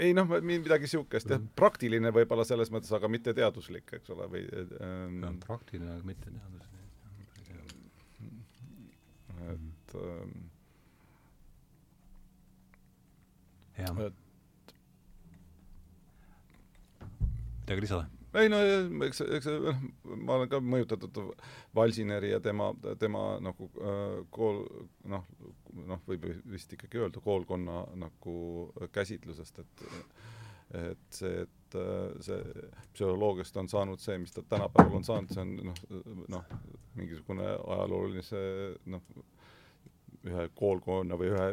ei 0.02 0.12
noh, 0.16 0.26
midagi 0.40 0.88
niisugust 0.88 1.30
jah, 1.34 1.40
praktiline 1.58 2.10
võib-olla 2.16 2.44
selles 2.48 2.72
mõttes, 2.74 2.92
aga 2.96 3.10
mitte 3.12 3.34
teaduslik, 3.36 3.92
eks 4.00 4.14
ole, 4.16 4.28
või 4.32 4.44
ähm, 4.48 5.20
Ja, 5.22 5.32
praktiline, 5.46 5.92
aga 5.98 6.08
mitte 6.08 6.32
teaduslik. 6.32 6.64
et 9.48 9.94
ähm, 9.94 10.32
jah 13.78 13.94
midagi 17.68 17.80
lisada? 17.84 18.06
Ei 18.36 18.48
no 18.52 18.58
eks, 19.06 19.22
eks 19.38 19.48
noh, 19.64 19.84
ma 20.16 20.38
olen 20.38 20.50
ka 20.52 20.60
mõjutatud 20.60 21.20
Valsineri 21.74 22.32
ja 22.34 22.40
tema, 22.44 22.70
tema 23.00 23.22
nagu 23.44 23.70
äh, 23.80 24.18
kool, 24.34 24.64
noh, 25.08 25.24
noh, 25.88 26.02
võib 26.08 26.26
vist 26.50 26.72
ikkagi 26.76 27.00
öelda 27.04 27.22
koolkonna 27.24 27.84
nagu 28.00 28.34
käsitlusest, 28.92 29.64
et 29.64 29.86
et 30.76 31.16
see, 31.16 31.46
et 31.46 31.76
äh, 31.80 32.18
see 32.20 32.66
psühholoogiast 32.92 33.56
on 33.56 33.70
saanud 33.72 34.02
see, 34.04 34.18
mis 34.20 34.34
ta 34.34 34.42
tänapäeval 34.44 34.98
on 35.00 35.06
saanud, 35.06 35.32
see 35.32 35.40
on 35.40 35.54
noh, 35.70 35.80
noh, 36.36 36.50
mingisugune 36.98 37.46
ajaloolise 37.56 38.42
noh, 38.92 39.06
ühe 40.28 40.48
koolkonna 40.58 41.16
või 41.16 41.32
ühe 41.32 41.48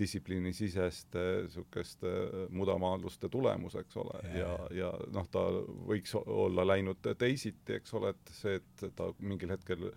distsipliini 0.00 0.52
siseste 0.56 1.22
niisuguste 1.44 2.12
mudamaadluste 2.56 3.28
tulemus, 3.28 3.76
eks 3.80 3.98
ole, 4.00 4.22
ja, 4.36 4.54
ja 4.74 4.90
noh, 5.12 5.28
ta 5.32 5.44
võiks 5.90 6.16
olla 6.20 6.66
läinud 6.66 7.12
teisiti, 7.18 7.76
eks 7.78 7.94
ole, 7.98 8.14
et 8.14 8.34
see, 8.34 8.56
et 8.60 8.86
ta 8.96 9.10
mingil 9.20 9.52
hetkel 9.54 9.90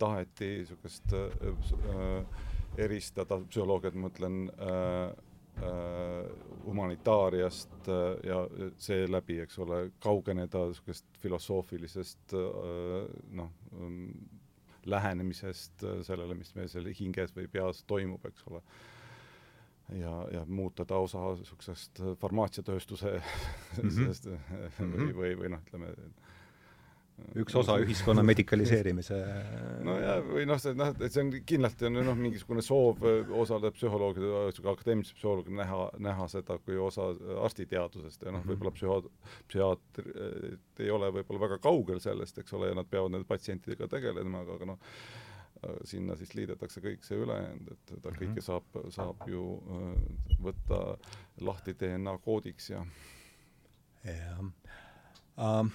taheti 0.00 0.52
niisugust 0.60 1.12
äh, 1.16 2.46
eristada 2.80 3.40
psühholoogiat, 3.48 3.96
ma 3.98 4.08
mõtlen 4.08 4.42
äh, 4.54 5.10
äh, 5.66 6.30
humanitaariast 6.64 7.90
äh, 7.90 8.10
ja 8.30 8.42
seeläbi, 8.78 9.40
eks 9.44 9.58
ole, 9.60 9.86
kaugeneda 10.02 10.66
niisugust 10.70 11.20
filosoofilisest 11.24 12.36
äh, 12.38 13.10
noh, 13.36 13.52
lähenemisest 14.86 15.84
äh, 15.84 16.00
sellele, 16.06 16.34
mis 16.34 16.54
meil 16.56 16.68
seal 16.72 16.88
hinges 16.96 17.34
või 17.36 17.48
peas 17.52 17.84
toimub, 17.88 18.24
eks 18.30 18.46
ole. 18.50 18.62
Ja, 19.98 20.14
ja 20.32 20.44
muuta 20.46 20.84
ta 20.84 21.00
osa 21.02 21.22
niisugusest 21.38 22.02
farmaatsiatööstuse 22.20 23.12
mm 23.12 23.22
-hmm. 23.80 23.90
sellest 23.90 24.28
või, 24.80 25.12
või, 25.14 25.36
või 25.44 25.54
noh, 25.54 25.62
ütleme 25.66 25.94
üks 27.40 27.54
osa 27.58 27.76
ühiskonna 27.82 28.22
medikaliseerimise 28.26 29.16
no 29.86 29.96
ja, 30.00 30.16
või 30.24 30.46
noh, 30.48 30.58
see 30.62 30.74
noh, 30.78 30.92
et 30.92 31.14
see 31.14 31.22
on 31.24 31.32
kindlasti 31.46 31.88
on 31.88 32.00
noh, 32.06 32.18
mingisugune 32.18 32.62
soov 32.64 33.04
osaleda 33.42 33.72
psühholoogide, 33.76 34.30
akadeemilise 34.72 35.16
psühholoogina 35.18 35.62
näha, 35.62 35.80
näha 36.10 36.28
seda 36.32 36.58
kui 36.64 36.78
osa 36.80 37.10
arstiteadusest 37.44 38.26
ja 38.26 38.34
noh, 38.34 38.44
võib-olla 38.46 38.74
psühho-, 38.76 39.02
psühhiaater 39.50 40.12
ei 40.80 40.92
ole 40.94 41.10
võib-olla 41.18 41.44
väga 41.46 41.60
kaugel 41.62 42.00
sellest, 42.02 42.38
eks 42.40 42.56
ole, 42.56 42.72
ja 42.72 42.78
nad 42.78 42.88
peavad 42.90 43.14
nende 43.14 43.28
patsientidega 43.28 43.90
tegelema, 43.90 44.44
aga, 44.44 44.56
aga 44.58 44.72
noh, 44.72 44.94
sinna 45.84 46.16
siis 46.16 46.32
liidetakse 46.36 46.80
kõik 46.84 47.04
see 47.04 47.18
ülejäänud, 47.20 47.68
et 47.74 47.92
seda 47.94 48.14
kõike 48.16 48.44
saab, 48.44 48.80
saab 48.94 49.26
ju 49.28 49.44
äh, 49.60 50.00
võtta 50.46 50.80
lahti 51.44 51.76
DNA 51.78 52.16
koodiks 52.24 52.70
ja 52.72 52.84
jah. 54.06 54.40
Um, 55.40 55.70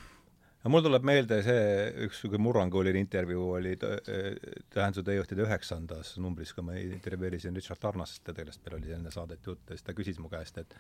no 0.64 0.72
mul 0.74 0.84
tuleb 0.86 1.06
meelde 1.08 1.40
see 1.46 1.66
üks 2.06 2.20
niisugune 2.20 2.44
murranguline 2.46 3.02
intervjuu 3.02 3.46
oli 3.58 3.76
Tähenduse 3.78 5.04
teejuhtide 5.06 5.46
üheksandas 5.46 6.16
numbris, 6.22 6.54
kui 6.54 6.66
ma 6.66 6.78
intervjueerisin 6.82 7.56
Richard 7.58 7.82
Tarnast, 7.82 8.26
kellest 8.26 8.66
meil 8.66 8.80
oli 8.80 8.96
enne 8.98 9.14
saadet 9.14 9.46
juttu, 9.46 9.72
ja 9.72 9.78
siis 9.78 9.86
ta 9.86 9.98
küsis 9.98 10.22
mu 10.22 10.30
käest, 10.34 10.58
et 10.62 10.78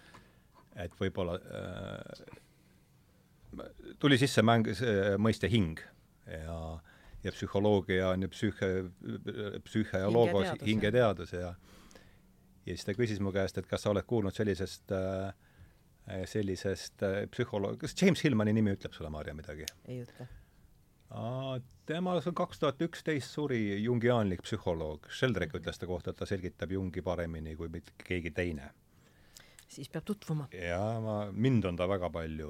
et 0.75 0.97
võib-olla 0.99 1.37
äh, 1.39 2.41
tuli 4.01 4.17
sisse 4.19 4.43
mäng, 4.43 4.67
see 4.75 5.15
mõiste 5.21 5.47
hing 5.51 5.79
ja 6.27 6.57
ja 7.25 7.33
psühholoogia 7.33 8.11
on 8.13 8.25
ju 8.25 8.29
psüühe, 8.33 8.69
psüühe 9.65 10.03
ja 10.03 10.11
loogos, 10.11 10.51
hingeteadus 10.65 11.33
ja 11.33 11.55
ja 12.65 12.73
siis 12.73 12.85
ta 12.85 12.95
küsis 12.97 13.21
mu 13.21 13.33
käest, 13.33 13.59
et 13.61 13.67
kas 13.69 13.85
sa 13.85 13.91
oled 13.91 14.05
kuulnud 14.09 14.33
sellisest 14.33 14.93
äh, 14.95 15.33
sellisest 16.29 17.03
äh, 17.05 17.19
psühholoog-, 17.33 17.77
kas 17.81 17.95
James 18.01 18.23
Hillmani 18.25 18.53
nimi 18.53 18.73
ütleb 18.75 18.93
sulle, 18.93 19.11
Maarja, 19.13 19.35
midagi? 19.37 19.67
ei 19.87 20.01
ütle. 20.05 20.27
tema 21.85 22.15
kaks 22.41 22.59
tuhat 22.59 22.81
üksteist 22.81 23.31
suri 23.37 23.81
jungiaanlik 23.83 24.41
psühholoog, 24.45 25.09
Sheldrake 25.09 25.61
ütles 25.61 25.79
ta 25.79 25.89
kohta, 25.89 26.11
et 26.11 26.17
ta 26.21 26.25
selgitab 26.29 26.71
Jungi 26.71 27.01
paremini 27.05 27.55
kui 27.55 27.69
mitte 27.69 27.93
keegi 28.03 28.31
teine. 28.31 28.71
Siis 29.67 29.89
peab 29.89 30.05
tutvuma. 30.05 30.47
jaa, 30.53 30.99
ma, 31.01 31.15
mind 31.31 31.65
on 31.71 31.79
ta 31.79 31.87
väga 31.89 32.09
palju, 32.13 32.49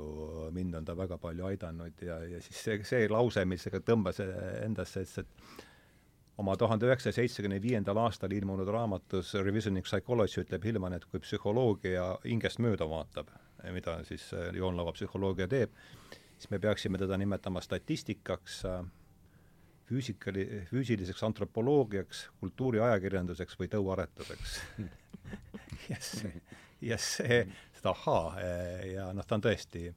mind 0.56 0.82
on 0.82 0.86
ta 0.86 0.98
väga 0.98 1.18
palju 1.22 1.48
aidanud 1.52 2.04
ja, 2.04 2.20
ja 2.36 2.42
siis 2.44 2.64
see, 2.68 2.82
see 2.88 3.08
lause, 3.12 3.46
mis 3.50 3.68
tõmbas 3.88 4.20
endasse, 4.66 5.06
et 5.06 5.64
oma 6.42 6.56
tuhande 6.60 6.90
üheksasaja 6.90 7.22
seitsmekümne 7.22 7.62
viiendal 7.64 8.00
aastal 8.04 8.34
ilmunud 8.36 8.70
raamatus 8.72 9.34
Revisioning 9.40 9.86
Psychology 9.88 10.44
ütleb 10.44 10.68
Hillman, 10.68 10.98
et 10.98 11.08
kui 11.08 11.24
psühholoogia 11.24 12.10
hingest 12.26 12.60
mööda 12.64 12.88
vaatab, 12.92 13.32
mida 13.74 14.02
siis 14.08 14.28
joonlava 14.56 14.94
psühholoogia 14.98 15.48
teeb, 15.52 15.74
siis 16.36 16.52
me 16.52 16.60
peaksime 16.60 17.00
teda 17.02 17.18
nimetama 17.22 17.64
statistikaks, 17.64 18.62
füüsikali, 19.86 20.46
füüsiliseks 20.72 21.24
antropoloogiaks, 21.28 22.28
kultuuriajakirjanduseks 22.42 23.60
või 23.60 23.70
tõuaretuseks 23.72 24.60
ja 25.92 26.00
see, 26.02 26.34
ja 26.90 26.98
see, 26.98 27.44
seda 27.78 27.94
ahaa 27.96 28.42
ja 28.94 29.12
noh, 29.14 29.26
ta 29.26 29.40
on 29.40 29.46
tõesti 29.46 29.88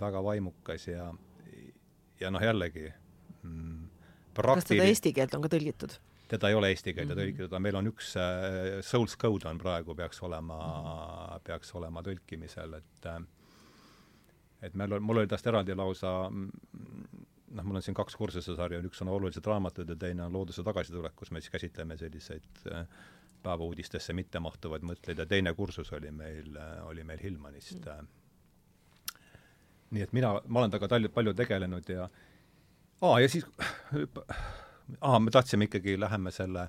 väga 0.00 0.22
vaimukas 0.24 0.88
ja, 0.88 1.10
ja 2.20 2.32
noh, 2.32 2.42
jällegi 2.42 2.88
mm, 3.42 3.88
kas 4.36 4.68
teda 4.68 4.88
eesti 4.88 5.12
keelt 5.16 5.34
on 5.36 5.44
ka 5.44 5.52
tõlgitud? 5.52 5.98
teda 6.28 6.50
ei 6.50 6.56
ole 6.58 6.72
eesti 6.74 6.94
keelde 6.94 7.14
mm 7.14 7.18
-hmm. 7.18 7.22
tõlgitud, 7.22 7.52
aga 7.52 7.62
meil 7.62 7.76
on 7.76 7.86
üks 7.92 8.16
äh, 8.18 8.80
Soul's 8.82 9.16
Code 9.16 9.48
on 9.48 9.58
praegu, 9.58 9.94
peaks 9.94 10.22
olema 10.22 10.56
mm, 10.56 10.84
-hmm. 10.84 11.40
peaks 11.44 11.74
olema 11.74 12.02
tõlkimisel, 12.02 12.74
et 12.78 13.06
äh, 13.06 13.20
et 14.62 14.74
meil 14.74 14.92
on, 14.92 15.02
mul 15.02 15.22
oli 15.22 15.26
tast 15.26 15.46
eraldi 15.46 15.74
lausa 15.74 16.30
noh, 16.30 17.64
mul 17.64 17.76
on 17.76 17.82
siin 17.82 17.94
kaks 17.94 18.16
kursusesarja, 18.16 18.80
üks 18.88 19.02
on 19.02 19.08
olulised 19.08 19.46
raamatud 19.46 19.88
ja 19.88 19.96
teine 19.96 20.24
on 20.24 20.32
looduse 20.32 20.62
tagasitulek, 20.62 21.14
kus 21.16 21.30
me 21.30 21.40
siis 21.40 21.50
käsitleme 21.50 21.96
selliseid 21.96 22.66
äh, 22.72 22.86
päevauudistesse 23.46 24.14
mittemahtuvaid 24.18 24.84
mõtteid 24.86 25.22
ja 25.22 25.26
teine 25.30 25.54
kursus 25.54 25.92
oli 25.96 26.10
meil, 26.10 26.58
oli 26.90 27.04
meil 27.06 27.22
Hillmanist. 27.22 27.86
Mm.. 27.86 28.08
nii 29.94 30.02
et 30.02 30.12
mina, 30.16 30.34
ma 30.46 30.62
olen 30.64 30.74
temaga 30.74 30.90
palju, 30.96 31.12
palju 31.14 31.34
tegelenud 31.38 31.90
ja 31.94 32.08
aa, 33.02 33.20
ja 33.20 33.28
siis 33.30 33.46
aa, 35.00 35.18
me 35.20 35.30
tahtsime 35.30 35.68
ikkagi, 35.68 35.96
läheme 36.00 36.30
selle, 36.34 36.68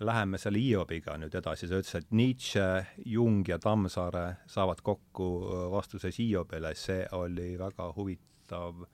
läheme 0.00 0.38
selle 0.38 0.60
Hiobiga 0.60 1.16
nüüd 1.20 1.34
edasi, 1.38 1.68
sa 1.68 1.80
ütlesid, 1.80 2.06
et 2.06 2.16
Nietzsche, 2.16 2.66
Jung 3.04 3.48
ja 3.48 3.58
Tammsaare 3.62 4.26
saavad 4.50 4.82
kokku 4.84 5.30
vastuses 5.72 6.18
Hiobile, 6.20 6.74
see 6.78 7.04
oli 7.16 7.54
väga 7.58 7.90
huvitav 7.96 8.86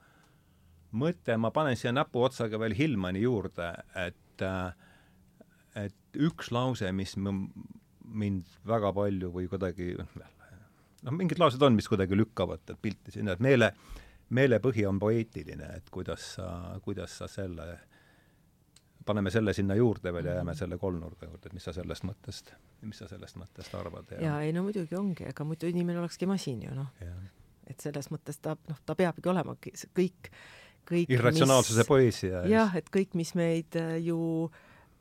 mõte, 0.93 1.37
ma 1.41 1.51
panen 1.55 1.79
siia 1.79 1.93
näpuotsaga 1.95 2.61
veel 2.61 2.77
Hillmani 2.79 3.25
juurde, 3.25 3.73
et 3.97 4.19
et 5.77 6.02
üks 6.17 6.51
lause, 6.53 6.93
mis 6.93 7.17
mind 7.17 8.59
väga 8.69 8.93
palju 8.97 9.31
või 9.33 9.49
kuidagi 9.51 9.95
noh, 9.97 11.15
mingid 11.15 11.41
laused 11.43 11.63
on, 11.63 11.77
mis 11.77 11.89
kuidagi 11.91 12.17
lükkavad 12.19 12.75
pilti 12.83 13.15
sinna, 13.15 13.37
et 13.37 13.43
meele, 13.45 13.73
meelepõhi 14.35 14.85
on 14.89 15.01
poeetiline, 15.03 15.73
et 15.79 15.91
kuidas 15.93 16.35
sa, 16.37 16.47
kuidas 16.85 17.17
sa 17.21 17.29
selle, 17.31 17.67
paneme 19.07 19.33
selle 19.35 19.55
sinna 19.57 19.77
juurde 19.79 20.13
veel 20.15 20.31
ja 20.31 20.39
jääme 20.41 20.55
selle 20.59 20.79
kolmnurga 20.81 21.29
juurde, 21.29 21.51
et 21.51 21.59
mis 21.59 21.69
sa 21.69 21.75
sellest 21.77 22.07
mõttest, 22.09 22.55
mis 22.87 23.03
sa 23.03 23.11
sellest 23.11 23.39
mõttest 23.41 23.77
arvad? 23.79 24.17
jaa, 24.23 24.41
ei 24.47 24.55
no 24.55 24.65
muidugi 24.67 24.99
ongi, 24.99 25.29
ega 25.31 25.47
muidu 25.49 25.71
inimene 25.71 26.03
olekski 26.05 26.29
masin 26.31 26.67
ju 26.69 26.75
noh. 26.77 26.93
et 27.71 27.81
selles 27.81 28.11
mõttes 28.15 28.39
ta, 28.43 28.57
noh, 28.69 28.83
ta 28.87 28.99
peabki 28.99 29.33
olema 29.33 29.57
kõik, 29.59 30.31
kõik 30.89 31.17
irratsionaalsuse 31.17 31.87
poeesia. 31.89 32.45
jah, 32.51 32.77
et 32.79 32.93
kõik, 32.95 33.17
mis 33.19 33.35
meid 33.39 33.81
ju 34.05 34.21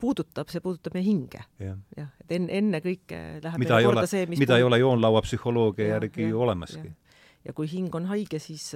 puudutab, 0.02 0.50
see 0.52 0.62
puudutab 0.64 0.96
meie 0.98 1.06
hinge. 1.06 1.42
jah 1.62 1.76
ja,, 1.96 2.08
et 2.24 2.36
enne, 2.38 2.58
ennekõike 2.60 3.20
läheb 3.44 3.62
mida 3.62 3.80
ei 3.80 3.88
ole, 3.88 4.04
mida 4.04 4.26
puudutab... 4.26 4.56
ei 4.58 4.68
ole 4.68 4.80
joonlaua 4.82 5.22
psühholoogia 5.26 5.88
ja, 5.88 5.98
järgi 5.98 6.30
ju 6.30 6.42
olemaski. 6.46 6.94
ja 7.46 7.54
kui 7.56 7.70
hing 7.70 7.94
on 7.98 8.08
haige, 8.10 8.40
siis 8.42 8.72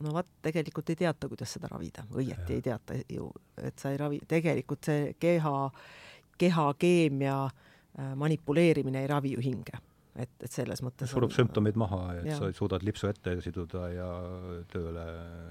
no 0.00 0.16
vot, 0.16 0.28
tegelikult 0.42 0.90
ei 0.92 0.98
teata, 1.04 1.30
kuidas 1.30 1.54
seda 1.58 1.70
ravida, 1.72 2.06
õieti 2.14 2.56
ja. 2.56 2.58
ei 2.58 2.66
teata 2.68 2.98
ju, 3.08 3.30
et 3.62 3.78
sa 3.78 3.92
ei 3.94 4.00
ravi, 4.00 4.20
tegelikult 4.28 4.90
see 4.90 5.14
keha, 5.20 5.56
kehakeemia 6.40 7.38
manipuleerimine 8.16 9.02
ei 9.02 9.10
ravi 9.10 9.34
ju 9.36 9.42
hinge 9.44 9.80
et, 10.16 10.32
et 10.44 10.52
selles 10.52 10.82
mõttes 10.84 11.10
surub 11.12 11.30
on, 11.30 11.36
sümptomid 11.36 11.78
maha, 11.80 12.00
et 12.20 12.30
ja. 12.32 12.38
sa 12.40 12.50
suudad 12.56 12.84
lipsu 12.84 13.08
ette 13.08 13.36
siduda 13.44 13.88
ja 13.92 14.08
tööle 14.72 15.04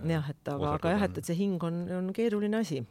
jah, 0.09 0.31
et 0.33 0.51
aga, 0.53 0.75
aga 0.77 0.95
jah, 0.95 1.05
et, 1.07 1.21
et 1.21 1.29
see 1.31 1.37
hing 1.39 1.63
on, 1.65 1.83
on 1.97 2.11
keeruline 2.15 2.61
asi. 2.61 2.81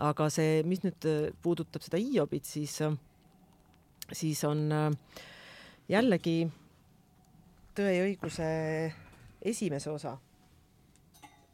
Aga 0.00 0.28
see, 0.32 0.62
mis 0.68 0.82
nüüd 0.84 1.06
puudutab 1.42 1.84
seda 1.84 2.00
Hiobit, 2.00 2.48
siis, 2.48 2.78
siis 4.12 4.44
on 4.48 4.68
jällegi 5.90 6.40
Tõe 7.70 7.92
ja 7.94 8.02
õiguse 8.02 8.46
esimese 9.46 9.92
osa 9.92 10.16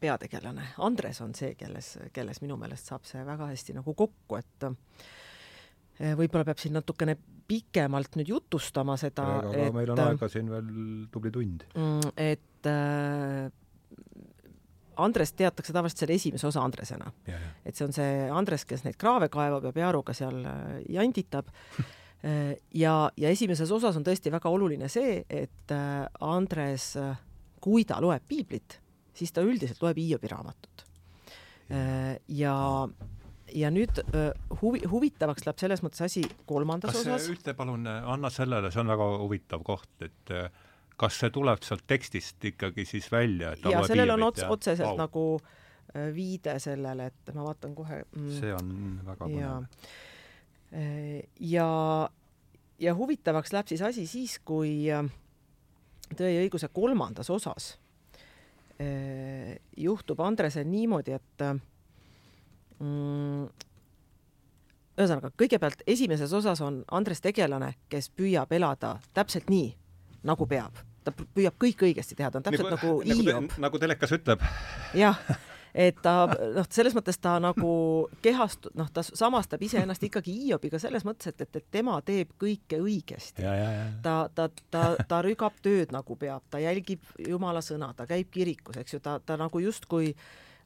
peategelane, 0.00 0.70
Andres 0.84 1.20
on 1.20 1.34
see, 1.36 1.52
kelles, 1.60 1.90
kelles 2.16 2.40
minu 2.40 2.56
meelest 2.60 2.88
saab 2.88 3.04
see 3.08 3.20
väga 3.24 3.50
hästi 3.50 3.76
nagu 3.76 3.92
kokku, 3.96 4.38
et 4.40 4.66
võib-olla 6.16 6.46
peab 6.48 6.60
siin 6.60 6.76
natukene 6.76 7.16
pikemalt 7.46 8.18
nüüd 8.18 8.32
jutustama 8.32 8.96
seda, 9.00 9.26
et 9.52 9.74
meil 9.74 9.92
on 9.94 10.02
aega 10.08 10.28
siin 10.30 10.50
veel 10.50 10.70
tubli 11.12 11.32
tund. 11.34 11.64
Mm, 11.76 12.10
et 12.16 12.70
äh, 12.70 13.46
Andres 15.02 15.34
teatakse 15.36 15.74
tavaliselt 15.74 16.04
selle 16.04 16.16
esimese 16.16 16.46
osa 16.48 16.62
Andresena. 16.64 17.10
et 17.64 17.76
see 17.76 17.86
on 17.86 17.92
see 17.96 18.30
Andres, 18.32 18.64
kes 18.64 18.84
neid 18.86 18.96
kraave 19.00 19.28
kaevab 19.32 19.68
ja 19.68 19.72
Pearuga 19.76 20.14
seal 20.16 20.42
äh, 20.44 20.80
janditab 20.96 21.50
ja, 22.84 22.94
ja 23.16 23.30
esimeses 23.30 23.70
osas 23.70 23.96
on 23.98 24.06
tõesti 24.06 24.32
väga 24.32 24.50
oluline 24.50 24.88
see, 24.90 25.20
et 25.28 25.74
Andres, 26.24 26.94
kui 27.62 27.84
ta 27.86 28.00
loeb 28.02 28.24
piiblit, 28.28 28.80
siis 29.14 29.32
ta 29.32 29.44
üldiselt 29.46 29.82
loeb 29.84 30.00
Hiobi 30.00 30.30
raamatut. 30.32 30.86
ja, 32.40 32.56
ja 33.54 33.70
nüüd 33.70 34.00
huvi, 34.62 34.82
huvitavaks 34.90 35.46
läheb 35.46 35.60
selles 35.60 35.82
mõttes 35.84 36.02
asi 36.06 36.24
kolmandas 36.46 36.94
kas 36.94 37.04
osas. 37.04 37.28
ütle 37.30 37.54
palun, 37.58 37.86
anna 37.86 38.30
sellele, 38.30 38.72
see 38.72 38.82
on 38.82 38.94
väga 38.94 39.10
huvitav 39.22 39.62
koht, 39.66 39.92
et 40.00 40.34
kas 40.96 41.20
see 41.20 41.30
tuleb 41.34 41.62
sealt 41.66 41.84
tekstist 41.86 42.44
ikkagi 42.52 42.86
siis 42.88 43.10
välja? 43.12 43.54
ja 43.70 43.84
sellel 43.86 44.14
on 44.16 44.26
ots-, 44.28 44.46
otseselt 44.48 44.94
wow. 44.94 45.00
nagu 45.04 45.26
viide 46.14 46.58
sellele, 46.60 47.06
et 47.12 47.34
ma 47.34 47.46
vaatan 47.46 47.74
kohe 47.76 48.02
mm,. 48.04 48.32
see 48.40 48.52
on 48.52 48.72
väga 49.06 49.28
põnev. 49.30 49.86
ja, 51.40 51.70
ja 52.82 52.94
huvitavaks 52.98 53.54
läheb 53.54 53.70
siis 53.72 53.86
asi 53.86 54.06
siis, 54.10 54.40
kui 54.44 54.84
Tõe 56.06 56.28
ja 56.30 56.42
õiguse 56.44 56.68
kolmandas 56.70 57.26
osas 57.34 57.72
Äh, 58.80 59.56
juhtub 59.76 60.20
Andresel 60.20 60.66
niimoodi, 60.68 61.14
et 61.16 61.42
mm, 62.78 63.46
ühesõnaga, 65.00 65.30
kõigepealt 65.40 65.80
esimeses 65.88 66.34
osas 66.36 66.60
on 66.60 66.82
Andres 66.92 67.24
tegelane, 67.24 67.70
kes 67.88 68.10
püüab 68.12 68.52
elada 68.52 68.98
täpselt 69.16 69.48
nii, 69.48 69.70
nagu 70.26 70.48
peab. 70.50 70.84
ta 71.06 71.12
püüab 71.14 71.54
kõik 71.62 71.84
õigesti 71.86 72.16
teha, 72.18 72.32
ta 72.34 72.40
on 72.40 72.46
täpselt 72.46 72.72
nagu, 72.72 72.96
nagu 73.06 73.26
Hiiob. 73.26 73.52
nagu 73.62 73.82
telekas 73.82 74.16
ütleb. 74.16 74.42
jah 74.94 75.20
et 75.76 75.98
ta 76.02 76.14
noh, 76.56 76.66
selles 76.72 76.94
mõttes 76.96 77.18
ta 77.20 77.36
nagu 77.42 77.72
kehast-, 78.24 78.70
noh, 78.78 78.88
ta 78.92 79.04
samastab 79.06 79.62
iseennast 79.66 80.06
ikkagi 80.08 80.32
Hiobiga 80.46 80.80
selles 80.80 81.04
mõttes, 81.06 81.28
et, 81.30 81.44
et, 81.44 81.60
et 81.60 81.66
tema 81.78 81.98
teeb 82.06 82.32
kõike 82.40 82.80
õigesti. 82.80 83.44
ta, 84.02 84.16
ta, 84.34 84.48
ta, 84.72 84.88
ta 85.08 85.20
rügab 85.26 85.60
tööd 85.62 85.92
nagu 85.94 86.16
peab, 86.18 86.46
ta 86.50 86.62
jälgib 86.62 87.04
Jumala 87.28 87.62
sõna, 87.64 87.92
ta 87.96 88.08
käib 88.08 88.32
kirikus, 88.32 88.80
eks 88.80 88.96
ju, 88.96 89.04
ta, 89.04 89.18
ta 89.20 89.36
nagu 89.40 89.60
justkui 89.60 90.14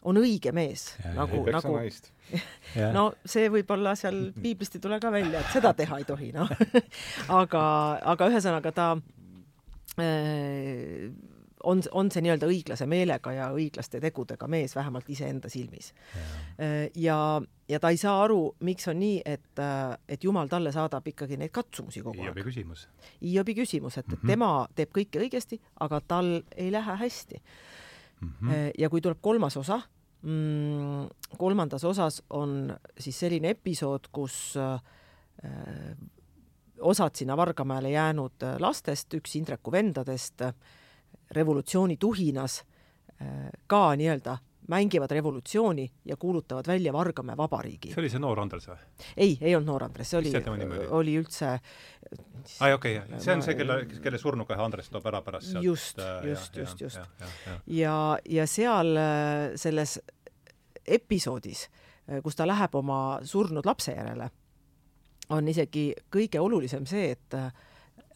on 0.06 0.16
õige 0.16 0.54
mees, 0.56 0.94
nagu, 1.16 1.42
nagu 1.52 1.74
no 2.96 3.11
see 3.26 3.50
võib-olla 3.52 3.96
seal 3.98 4.30
piiblist 4.38 4.78
ei 4.78 4.84
tule 4.84 5.00
ka 5.02 5.11
välja, 5.12 5.42
et 5.42 5.50
seda 5.52 5.74
teha 5.76 5.98
ei 6.00 6.06
tohi, 6.08 6.30
noh 6.36 6.48
aga, 7.40 7.64
aga 8.14 8.30
ühesõnaga 8.30 8.72
ta 8.72 8.92
on, 11.64 11.82
on 11.93 12.11
see 12.12 12.22
nii-öelda 12.24 12.49
õiglase 12.51 12.86
meelega 12.91 13.32
ja 13.34 13.49
õiglaste 13.55 14.01
tegudega 14.03 14.49
mees 14.51 14.74
vähemalt 14.76 15.09
iseenda 15.12 15.51
silmis. 15.53 15.93
Äh, 16.61 16.88
ja, 16.99 17.18
ja 17.68 17.80
ta 17.82 17.91
ei 17.93 18.01
saa 18.01 18.16
aru, 18.24 18.55
miks 18.66 18.88
on 18.91 19.01
nii, 19.03 19.20
et, 19.26 19.53
äh, 19.61 19.95
et 20.09 20.24
Jumal 20.24 20.51
talle 20.53 20.72
saadab 20.74 21.07
ikkagi 21.12 21.38
neid 21.41 21.53
katsumusi 21.55 22.05
kogu 22.05 22.20
aeg. 22.20 22.30
Hiobi 22.30 22.47
küsimus. 22.47 22.86
Hiobi 23.20 23.57
küsimus, 23.59 23.99
et 23.99 24.09
mm 24.09 24.16
-hmm. 24.16 24.32
tema 24.34 24.68
teeb 24.74 24.93
kõike 24.97 25.22
õigesti, 25.24 25.61
aga 25.80 26.01
tal 26.01 26.43
ei 26.57 26.70
lähe 26.72 26.97
hästi 27.05 27.43
mm. 28.20 28.28
-hmm. 28.28 28.70
ja 28.78 28.91
kui 28.91 29.01
tuleb 29.01 29.18
kolmas 29.20 29.57
osa 29.57 29.82
mm,, 30.22 31.09
kolmandas 31.38 31.84
osas 31.84 32.22
on 32.30 32.76
siis 32.99 33.18
selline 33.18 33.51
episood, 33.51 34.09
kus 34.12 34.57
äh, 34.57 34.80
osad 36.81 37.14
sinna 37.14 37.37
Vargamäele 37.37 37.91
jäänud 37.91 38.47
lastest, 38.59 39.14
üks 39.14 39.37
Indreku 39.37 39.72
vendadest 39.72 40.41
äh, 40.43 40.55
revolutsiooni 41.31 41.97
tuhinas 41.97 42.64
äh, 43.20 43.51
ka 43.66 43.91
nii-öelda 43.97 44.39
mängivad 44.70 45.11
revolutsiooni 45.11 45.93
ja 46.05 46.16
kuulutavad 46.16 46.66
välja 46.66 46.93
Vargamäe 46.93 47.37
vabariigi. 47.37 47.89
see 47.89 48.01
oli 48.01 48.11
see 48.11 48.22
noor 48.22 48.41
Andres 48.41 48.68
või? 48.68 48.76
ei, 49.16 49.39
ei 49.41 49.55
olnud 49.57 49.66
noor 49.72 49.85
Andres, 49.85 50.11
see 50.11 50.18
oli, 50.20 50.33
oli 50.91 51.16
üldse 51.18 51.51
ai 52.61 52.72
okei 52.72 52.99
okay,, 52.99 53.18
see 53.18 53.35
on 53.35 53.43
see, 53.43 53.57
kelle, 53.59 53.81
kelle 54.03 54.18
surnuga 54.18 54.59
Andres 54.64 54.91
toob 54.93 55.07
ära 55.11 55.22
pärast 55.26 55.51
sealt 55.51 55.66
just, 55.66 55.99
just, 56.24 56.57
just, 56.57 56.81
just. 56.87 57.01
ja, 57.26 57.26
ja, 57.66 57.97
ja, 58.39 58.47
seal 58.47 58.95
äh, 58.97 59.57
selles 59.61 59.99
episoodis, 60.87 61.66
äh, 62.07 62.22
kus 62.22 62.39
ta 62.39 62.47
läheb 62.49 62.74
oma 62.78 63.01
surnud 63.26 63.66
lapse 63.66 63.97
järele, 63.97 64.31
on 65.31 65.49
isegi 65.49 65.91
kõige 66.11 66.41
olulisem 66.41 66.87
see, 66.87 67.11
et 67.11 67.37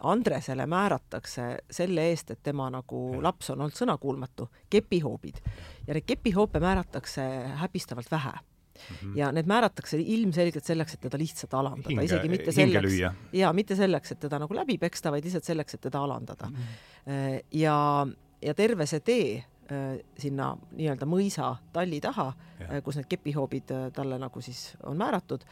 Andresele 0.04 0.66
määratakse 0.66 1.44
selle 1.70 2.08
eest, 2.10 2.30
et 2.34 2.42
tema 2.42 2.66
nagu 2.70 3.20
laps 3.22 3.50
on 3.54 3.62
olnud 3.62 3.76
sõnakuulmatu, 3.78 4.48
kepihoobid. 4.70 5.38
ja 5.86 5.94
neid 5.94 6.04
kepihoope 6.06 6.60
määratakse 6.60 7.22
häbistavalt 7.62 8.10
vähe 8.10 8.34
Mm 8.74 8.96
-hmm. 8.96 9.18
ja 9.18 9.32
need 9.32 9.46
määratakse 9.46 9.96
ilmselgelt 10.00 10.64
selleks, 10.64 10.94
et 10.94 11.00
teda 11.00 11.18
lihtsalt 11.18 11.54
alandada, 11.54 12.02
isegi 12.02 12.28
mitte 12.28 12.52
selleks, 12.52 12.92
ja 13.32 13.52
mitte 13.52 13.76
selleks, 13.76 14.12
et 14.12 14.20
teda 14.20 14.38
nagu 14.38 14.54
läbi 14.54 14.78
peksta, 14.78 15.10
vaid 15.10 15.24
lihtsalt 15.24 15.44
selleks, 15.44 15.74
et 15.74 15.80
teda 15.80 16.02
alandada 16.02 16.46
mm. 16.46 16.56
-hmm. 16.56 17.44
ja, 17.52 18.06
ja 18.42 18.54
terve 18.54 18.86
see 18.86 19.00
tee 19.00 19.36
äh, 19.36 19.98
sinna 20.18 20.56
nii-öelda 20.72 21.06
mõisa 21.06 21.56
talli 21.72 22.00
taha, 22.00 22.32
äh, 22.60 22.82
kus 22.82 22.96
need 22.96 23.06
kepihoobid 23.08 23.70
talle 23.92 24.18
nagu 24.18 24.40
siis 24.40 24.76
on 24.82 24.96
määratud. 24.96 25.44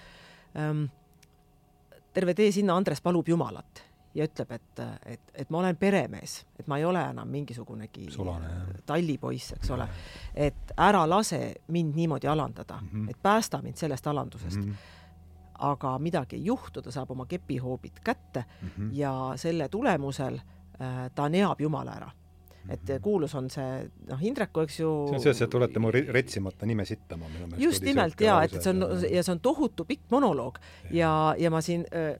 Terve 2.12 2.34
tee 2.34 2.52
sinna 2.52 2.76
Andres 2.76 3.00
palub 3.00 3.28
Jumalat 3.28 3.82
ja 4.14 4.26
ütleb, 4.28 4.50
et, 4.52 4.80
et, 5.06 5.20
et 5.34 5.50
ma 5.50 5.58
olen 5.62 5.76
peremees, 5.76 6.42
et 6.60 6.66
ma 6.68 6.76
ei 6.78 6.84
ole 6.84 7.00
enam 7.00 7.28
mingisugunegi 7.32 8.10
tallipoiss, 8.86 9.54
eks 9.56 9.70
ole. 9.72 9.86
et 10.34 10.74
ära 10.76 11.06
lase 11.08 11.54
mind 11.72 11.96
niimoodi 11.96 12.28
alandada 12.28 12.80
mm, 12.80 12.88
-hmm. 12.88 13.10
et 13.10 13.22
päästa 13.22 13.62
mind 13.62 13.76
sellest 13.76 14.06
alandusest 14.06 14.56
mm. 14.56 14.72
-hmm 14.72 14.98
aga 15.62 15.98
midagi 15.98 16.36
ei 16.36 16.44
juhtu, 16.44 16.82
ta 16.82 16.90
saab 16.90 17.10
oma 17.10 17.26
kepihoobid 17.26 18.00
kätte 18.04 18.44
mm 18.62 18.68
-hmm. 18.68 18.88
ja 18.92 19.32
selle 19.36 19.68
tulemusel 19.68 20.34
äh, 20.34 21.10
ta 21.14 21.28
neab 21.28 21.60
Jumala 21.60 21.92
ära 21.92 22.10
et 22.68 22.80
-hmm. 22.80 23.00
kuulus 23.00 23.34
on 23.34 23.50
see, 23.50 23.90
noh, 24.08 24.22
Indreku, 24.22 24.60
eks 24.60 24.80
ju 24.80 24.90
see 25.08 25.16
on 25.16 25.22
see, 25.22 25.44
et 25.44 25.50
te 25.50 25.56
olete 25.56 25.82
mu 25.82 25.90
retsimata 25.90 26.66
nime 26.66 26.84
sittama 26.84 27.28
minu 27.28 27.46
meelest. 27.46 27.62
just 27.64 27.82
nimelt 27.82 28.20
jaa, 28.20 28.42
et, 28.44 28.54
et 28.54 28.62
see 28.62 28.70
on, 28.70 28.84
ja 29.10 29.22
see 29.22 29.32
on 29.32 29.40
tohutu 29.40 29.84
pikk 29.84 30.10
monoloog 30.10 30.58
ja, 30.90 30.92
ja, 30.92 31.34
ja 31.38 31.50
ma 31.50 31.60
siin 31.60 31.84
äh, 31.90 32.14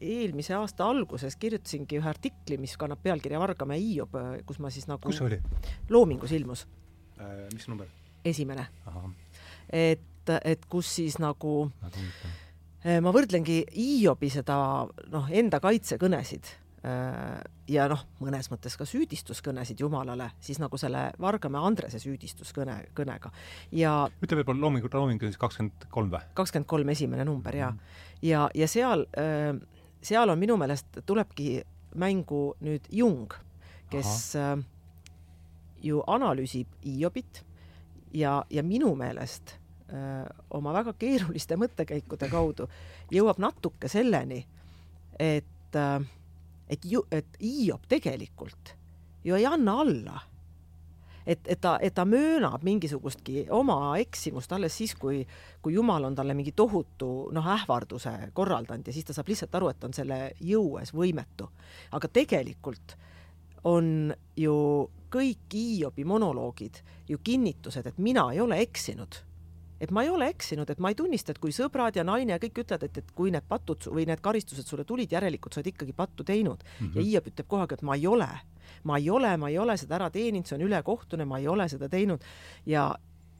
eelmise 0.00 0.54
aasta 0.54 0.86
alguses 0.88 1.36
kirjutasingi 1.36 1.98
ühe 2.00 2.08
artikli, 2.08 2.58
mis 2.60 2.76
kannab 2.80 3.02
pealkirja 3.02 3.40
Vargamäe 3.40 3.78
Hiiob, 3.80 4.16
kus 4.46 4.58
ma 4.58 4.70
siis 4.70 4.88
nagu 4.88 5.08
kus 5.08 5.20
oli? 5.24 5.40
Loomingus 5.90 6.32
ilmus 6.32 6.66
äh,. 7.18 7.46
mis 7.52 7.68
number? 7.68 7.86
esimene. 8.24 8.66
et, 9.72 10.34
et 10.44 10.66
kus 10.68 10.94
siis 10.96 11.18
nagu 11.20 11.70
äh, 12.84 13.00
ma 13.00 13.12
võrdlengi 13.12 13.64
Hiobi 13.76 14.30
seda 14.32 14.56
noh, 15.12 15.28
enda 15.30 15.60
kaitsekõnesid 15.60 16.48
äh, 16.48 16.63
ja 17.68 17.84
noh, 17.88 18.00
mõnes 18.20 18.50
mõttes 18.52 18.74
ka 18.76 18.84
süüdistuskõnesid 18.84 19.80
Jumalale, 19.80 20.26
siis 20.44 20.58
nagu 20.60 20.76
selle 20.76 21.06
Vargamäe 21.20 21.62
Andrese 21.64 21.96
süüdistuskõne, 22.02 22.74
kõnega 22.96 23.30
ja 23.72 23.94
ütle 24.20 24.44
palun 24.44 24.60
loomingu, 24.60 24.90
loomingu 24.92 25.30
siis 25.30 25.40
kakskümmend 25.40 25.86
kolm 25.94 26.10
või? 26.12 26.20
kakskümmend 26.36 26.68
kolm 26.68 26.92
esimene 26.92 27.24
number 27.24 27.56
ja 27.56 27.70
mm, 27.70 27.78
-hmm. 27.78 28.18
ja, 28.28 28.42
ja 28.54 28.68
seal 28.68 29.06
äh, 29.16 29.56
seal 30.04 30.30
on 30.30 30.38
minu 30.38 30.56
meelest, 30.60 31.00
tulebki 31.06 31.62
mängu 32.00 32.54
nüüd 32.64 32.86
Jung, 32.92 33.32
kes 33.90 34.36
Aha. 34.36 34.54
Äh, 34.58 34.64
ju 35.84 36.00
analüüsib 36.06 36.68
Hiobit 36.84 37.42
ja, 38.16 38.38
ja 38.50 38.62
minu 38.64 38.94
meelest 38.96 39.56
öö, 39.92 40.22
äh, 40.22 40.28
oma 40.50 40.72
väga 40.72 40.94
keeruliste 40.98 41.58
mõttekäikude 41.60 42.30
kaudu 42.32 42.68
jõuab 43.12 43.40
natuke 43.42 43.88
selleni, 43.92 44.40
et, 45.20 45.76
äh, 45.76 46.00
et 46.74 46.86
ju, 46.88 47.02
et 47.10 47.36
Hiob 47.40 47.86
tegelikult. 47.88 48.74
Ju 49.24 49.36
ei 49.38 49.46
anna 49.46 49.80
alla. 49.80 50.20
Et, 51.26 51.40
et 51.48 51.60
ta, 51.60 51.78
et 51.80 51.94
ta 51.96 52.04
möönab 52.04 52.66
mingisugustki 52.66 53.46
oma 53.56 53.94
eksimust 53.96 54.52
alles 54.52 54.74
siis, 54.76 54.92
kui, 55.00 55.22
kui 55.64 55.72
Jumal 55.72 56.04
on 56.04 56.16
talle 56.18 56.34
mingi 56.36 56.52
tohutu 56.52 57.30
noh, 57.32 57.46
ähvarduse 57.54 58.12
korraldanud 58.36 58.90
ja 58.90 58.92
siis 58.92 59.08
ta 59.08 59.16
saab 59.16 59.30
lihtsalt 59.32 59.56
aru, 59.56 59.70
et 59.72 59.80
ta 59.80 59.88
on 59.88 59.96
selle 59.96 60.18
jõu 60.44 60.76
ees 60.82 60.92
võimetu. 60.92 61.48
aga 61.96 62.10
tegelikult 62.12 62.98
on 63.64 64.12
ju 64.36 64.56
kõik 65.14 65.56
Hiiobi 65.56 66.04
monoloogid 66.04 66.82
ju 67.08 67.18
kinnitused, 67.24 67.86
et 67.86 67.98
mina 67.98 68.26
ei 68.34 68.44
ole 68.44 68.60
eksinud 68.60 69.22
et 69.84 69.92
ma 69.94 70.04
ei 70.04 70.10
ole 70.12 70.28
eksinud, 70.32 70.70
et 70.70 70.80
ma 70.82 70.90
ei 70.92 70.98
tunnista, 70.98 71.34
et 71.34 71.40
kui 71.42 71.52
sõbrad 71.54 71.96
ja 71.96 72.04
naine 72.06 72.34
ja 72.34 72.40
kõik 72.42 72.62
ütlevad, 72.64 72.86
et, 72.88 72.98
et 73.02 73.14
kui 73.16 73.32
need 73.34 73.46
patud 73.48 73.88
või 73.92 74.06
need 74.08 74.22
karistused 74.24 74.66
sulle 74.68 74.86
tulid, 74.88 75.12
järelikult 75.12 75.54
sa 75.54 75.60
oled 75.60 75.72
ikkagi 75.72 75.94
pattu 75.96 76.24
teinud 76.24 76.62
mm. 76.64 76.86
-hmm. 76.86 76.96
ja 76.96 77.02
Hiiop 77.08 77.32
ütleb 77.32 77.48
kogu 77.48 77.62
aeg, 77.62 77.76
et 77.76 77.82
ma 77.82 77.96
ei 77.98 78.06
ole, 78.06 78.28
ma 78.84 78.98
ei 78.98 79.10
ole, 79.10 79.36
ma 79.36 79.50
ei 79.52 79.58
ole 79.58 79.76
seda 79.80 79.98
ära 80.00 80.10
teeninud, 80.10 80.46
see 80.46 80.58
on 80.58 80.66
ülekohtune, 80.68 81.24
ma 81.24 81.38
ei 81.38 81.48
ole 81.48 81.68
seda 81.68 81.88
teinud 81.88 82.24
ja 82.66 82.94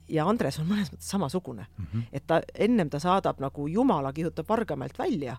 ja 0.09 0.27
Andres 0.29 0.59
on 0.61 0.67
mõnes 0.69 0.91
mõttes 0.93 1.09
samasugune 1.09 1.65
mm, 1.65 1.85
-hmm. 1.85 2.03
et 2.13 2.27
ta 2.27 2.41
ennem 2.55 2.91
ta 2.91 2.99
saadab 3.01 3.41
nagu 3.41 3.69
Jumala 3.69 4.13
kihutab 4.13 4.49
Vargamäelt 4.49 4.99
välja, 4.99 5.37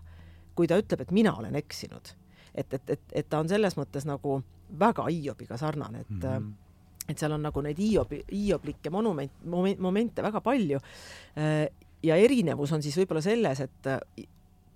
kui 0.54 0.66
ta 0.66 0.78
ütleb, 0.78 1.00
et 1.00 1.10
mina 1.10 1.34
olen 1.34 1.54
eksinud. 1.54 2.14
et, 2.54 2.74
et, 2.74 2.90
et, 2.90 3.00
et 3.12 3.28
ta 3.28 3.38
on 3.38 3.48
selles 3.48 3.76
mõttes 3.76 4.06
nagu 4.06 4.42
väga 4.78 5.06
Hiobiga 5.06 5.56
sarnane, 5.56 6.00
et 6.00 6.10
mm 6.10 6.20
-hmm 6.20 6.65
et 7.08 7.18
seal 7.18 7.34
on 7.36 7.42
nagu 7.46 7.62
neid 7.64 7.78
Hiobi, 7.80 8.20
hioblikke 8.32 8.90
monument, 8.90 9.32
momente 9.78 10.24
väga 10.24 10.42
palju. 10.44 10.80
Äh, 11.38 11.66
ja 12.02 12.16
erinevus 12.20 12.72
on 12.72 12.84
siis 12.84 12.96
võib-olla 13.00 13.22
selles, 13.24 13.62
et 13.64 13.90
äh, 13.90 14.26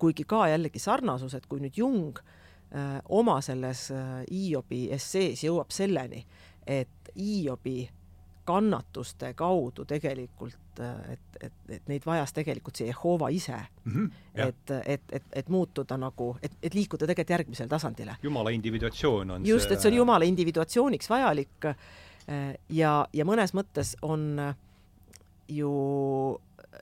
kuigi 0.01 0.25
ka 0.27 0.45
jällegi 0.51 0.81
sarnasus, 0.81 1.35
et 1.37 1.47
kui 1.49 1.61
nüüd 1.63 1.77
Jung 1.77 2.19
äh, 2.19 2.99
oma 3.09 3.39
selles 3.45 3.89
Hiobi 4.29 4.87
essees 4.95 5.43
jõuab 5.45 5.73
selleni, 5.75 6.23
et 6.67 7.11
Hiobi 7.15 7.83
kannatuste 8.47 9.35
kaudu 9.37 9.83
tegelikult, 9.85 10.79
et, 10.81 11.35
et, 11.45 11.57
et 11.69 11.89
neid 11.91 12.05
vajas 12.07 12.33
tegelikult 12.33 12.79
see 12.79 12.87
Jehova 12.87 13.29
ise 13.29 13.53
mm. 13.53 13.91
-hmm, 13.91 14.07
et, 14.47 14.71
et, 14.85 15.01
et, 15.11 15.27
et 15.43 15.49
muutuda 15.49 15.97
nagu, 15.97 16.31
et, 16.41 16.51
et 16.63 16.73
liikuda 16.73 17.05
tegelikult 17.05 17.29
järgmisele 17.29 17.69
tasandile. 17.69 18.15
jumala 18.23 18.49
individuatsioon 18.49 19.31
on 19.31 19.45
just, 19.45 19.71
et 19.71 19.79
see 19.79 19.91
on 19.91 19.97
jumala 19.97 20.25
individuatsiooniks 20.25 21.09
vajalik 21.09 21.69
Äh, 21.69 21.75
ja, 22.69 22.93
ja 23.13 23.25
mõnes 23.25 23.53
mõttes 23.57 23.95
on 24.01 24.39
äh, 24.39 24.55
ju, 25.47 25.71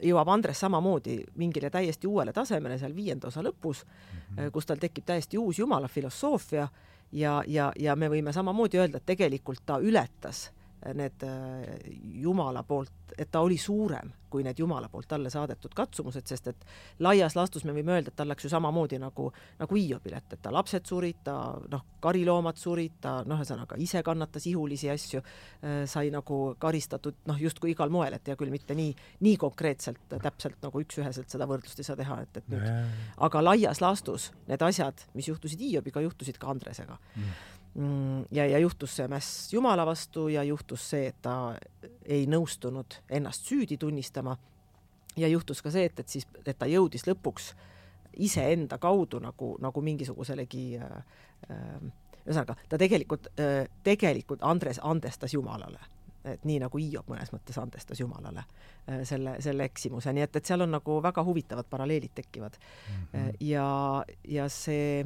jõuab 0.01 0.29
Andres 0.33 0.59
samamoodi 0.59 1.19
mingile 1.39 1.69
täiesti 1.69 2.07
uuele 2.07 2.33
tasemele 2.33 2.77
seal 2.77 2.95
viienda 2.95 3.27
osa 3.27 3.43
lõpus 3.45 3.83
mm, 3.85 4.19
-hmm. 4.19 4.51
kus 4.51 4.65
tal 4.65 4.77
tekib 4.77 5.05
täiesti 5.05 5.37
uus 5.37 5.59
jumala 5.59 5.87
filosoofia 5.87 6.67
ja, 7.11 7.43
ja, 7.47 7.71
ja 7.79 7.95
me 7.95 8.09
võime 8.09 8.33
samamoodi 8.33 8.77
öelda, 8.77 8.97
et 8.97 9.05
tegelikult 9.05 9.65
ta 9.65 9.79
ületas 9.79 10.49
need 10.95 11.25
Jumala 12.21 12.63
poolt, 12.63 13.13
et 13.17 13.31
ta 13.31 13.41
oli 13.43 13.57
suurem 13.57 14.11
kui 14.29 14.43
need 14.45 14.59
Jumala 14.59 14.89
poolt 14.89 15.07
talle 15.09 15.29
saadetud 15.33 15.73
katsumused, 15.75 16.25
sest 16.29 16.49
et 16.51 16.65
laias 17.03 17.35
laastus 17.37 17.65
me 17.65 17.73
võime 17.75 17.95
öelda, 17.95 18.11
et 18.11 18.17
tal 18.19 18.29
läks 18.29 18.45
ju 18.45 18.51
samamoodi 18.51 18.99
nagu, 19.01 19.29
nagu 19.59 19.79
Hiobil, 19.79 20.15
et, 20.19 20.35
et 20.35 20.41
ta 20.43 20.53
lapsed 20.53 20.85
surid, 20.89 21.21
ta 21.25 21.35
noh, 21.71 21.85
kariloomad 22.03 22.59
surid, 22.59 22.99
ta 23.03 23.19
noh, 23.27 23.41
ühesõnaga 23.41 23.79
ise 23.81 24.03
kannatas 24.05 24.45
ihulisi 24.49 24.91
asju 24.93 25.21
äh,, 25.21 25.83
sai 25.89 26.13
nagu 26.13 26.39
karistatud 26.61 27.25
noh, 27.29 27.39
justkui 27.41 27.73
igal 27.73 27.91
moel, 27.93 28.15
et 28.17 28.29
hea 28.29 28.37
küll, 28.39 28.53
mitte 28.53 28.77
nii, 28.77 28.93
nii 29.25 29.37
konkreetselt 29.41 30.17
täpselt 30.19 30.59
nagu 30.65 30.83
üks-üheselt 30.83 31.31
seda 31.31 31.49
võrdlust 31.49 31.81
ei 31.81 31.89
saa 31.89 31.99
teha, 31.99 32.21
et, 32.25 32.41
et 32.41 32.51
nüüd, 32.53 32.67
aga 33.29 33.43
laias 33.43 33.81
laastus 33.83 34.29
need 34.49 34.61
asjad, 34.65 35.07
mis 35.17 35.31
juhtusid 35.31 35.61
Hiobiga, 35.69 36.01
juhtusid 36.05 36.37
ka 36.41 36.53
Andresega. 36.53 36.95
Mm, 37.15 37.33
ja, 38.31 38.45
ja 38.45 38.59
juhtus 38.59 38.95
see 38.95 39.07
mäss 39.07 39.53
Jumala 39.53 39.85
vastu 39.85 40.27
ja 40.27 40.43
juhtus 40.43 40.89
see, 40.89 41.07
et 41.07 41.21
ta 41.21 41.55
ei 42.05 42.25
nõustunud 42.27 42.99
ennast 43.09 43.45
süüdi 43.49 43.77
tunnistama. 43.77 44.37
ja 45.17 45.27
juhtus 45.27 45.61
ka 45.61 45.71
see, 45.71 45.85
et, 45.85 45.99
et 45.99 46.07
siis, 46.07 46.27
et 46.45 46.57
ta 46.57 46.65
jõudis 46.65 47.07
lõpuks 47.07 47.53
iseenda 48.17 48.77
kaudu 48.77 49.19
nagu, 49.19 49.57
nagu 49.61 49.81
mingisuguselegi 49.81 50.65
äh, 50.77 50.97
äh, 51.51 51.79
ühesõnaga, 52.25 52.55
ta 52.69 52.77
tegelikult 52.77 53.31
äh,, 53.39 53.69
tegelikult 53.83 54.43
Andres 54.43 54.79
andestas 54.83 55.33
Jumalale 55.33 55.79
et 56.27 56.43
nii 56.43 56.59
nagu 56.59 56.79
Hiob 56.81 57.07
mõnes 57.09 57.31
mõttes 57.31 57.57
andestas 57.61 57.99
Jumalale 58.01 58.43
äh, 58.43 59.03
selle, 59.07 59.37
selle 59.43 59.67
eksimuse, 59.69 60.13
nii 60.13 60.25
et, 60.25 60.35
et 60.35 60.51
seal 60.51 60.65
on 60.65 60.73
nagu 60.75 60.99
väga 61.03 61.23
huvitavad 61.23 61.69
paralleelid 61.69 62.11
tekivad 62.15 62.57
mm. 62.59 63.05
-hmm. 63.13 63.31
ja, 63.39 63.69
ja 64.27 64.49
see 64.49 65.05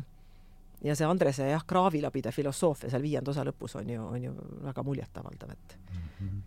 ja 0.84 0.96
see 0.96 1.08
Andrese 1.08 1.48
jah, 1.50 1.64
kraavilabide 1.68 2.32
filosoofia 2.32 2.90
seal 2.92 3.04
viienda 3.06 3.32
osa 3.32 3.46
lõpus 3.48 3.78
on 3.80 3.90
ju, 3.90 4.08
on 4.16 4.24
ju 4.24 4.34
väga 4.64 4.84
muljetavaldav, 4.84 5.52
et 5.52 5.78
mm 5.94 6.10
-hmm. 6.20 6.42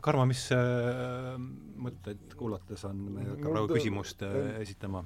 Karmo, 0.00 0.24
mis 0.26 0.48
äh, 0.52 1.36
mõtteid 1.76 2.34
kuulates 2.36 2.84
on 2.84 2.96
me 2.96 3.24
hakka 3.24 3.50
praegu 3.50 3.74
küsimust 3.74 4.22
äh, 4.22 4.60
esitama? 4.60 5.04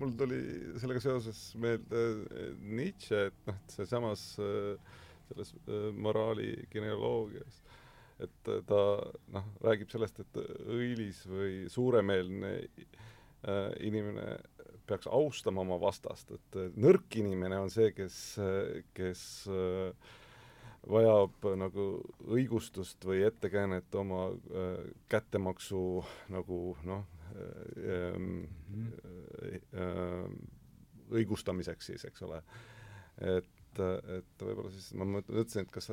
mul 0.00 0.12
tuli 0.18 0.40
sellega 0.80 1.00
seoses 1.00 1.54
meelde 1.54 1.96
äh, 1.96 2.54
Nietzsche, 2.60 3.26
et 3.26 3.46
noh, 3.46 3.54
et 3.54 3.70
sealsamas 3.70 4.24
äh, 4.38 4.74
selles 5.28 5.54
äh, 5.68 5.92
moraali 5.94 6.66
genealoogias, 6.72 7.62
et 8.18 8.50
ta 8.66 8.80
noh, 9.36 9.46
räägib 9.62 9.92
sellest, 9.92 10.20
et 10.20 10.40
õilis 10.66 11.22
või 11.30 11.68
suuremeelne 11.70 12.52
äh, 12.58 13.70
inimene 13.86 14.40
peaks 14.90 15.08
austama 15.10 15.62
oma 15.62 15.78
vastast, 15.80 16.32
et 16.34 16.58
nõrk 16.80 17.20
inimene 17.20 17.60
on 17.62 17.70
see, 17.72 17.92
kes, 17.96 18.16
kes 18.96 19.22
äh, 19.50 20.10
vajab 20.90 21.46
nagu 21.60 21.86
õigustust 22.32 23.04
või 23.06 23.22
ettekäänet 23.28 23.94
oma 24.00 24.26
äh, 24.30 24.90
kättemaksu 25.12 25.82
nagu 26.32 26.60
noh 26.88 27.04
ähm, 27.36 28.44
äh, 29.74 30.26
õigustamiseks 31.10 31.90
siis, 31.92 32.04
eks 32.06 32.22
ole. 32.26 32.42
et, 33.20 33.80
et 33.80 34.42
võib-olla 34.42 34.70
siis 34.74 34.92
ma 34.98 35.06
mõtlesin, 35.18 35.66
et 35.66 35.74
kas, 35.74 35.90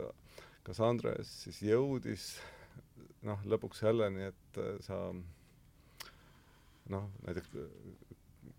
kas 0.65 0.79
Andres 0.85 1.31
siis 1.43 1.61
jõudis 1.65 2.29
noh, 3.27 3.41
lõpuks 3.45 3.81
selleni, 3.83 4.29
et 4.31 4.61
sa 4.85 5.01
noh, 6.93 7.09
näiteks 7.25 7.51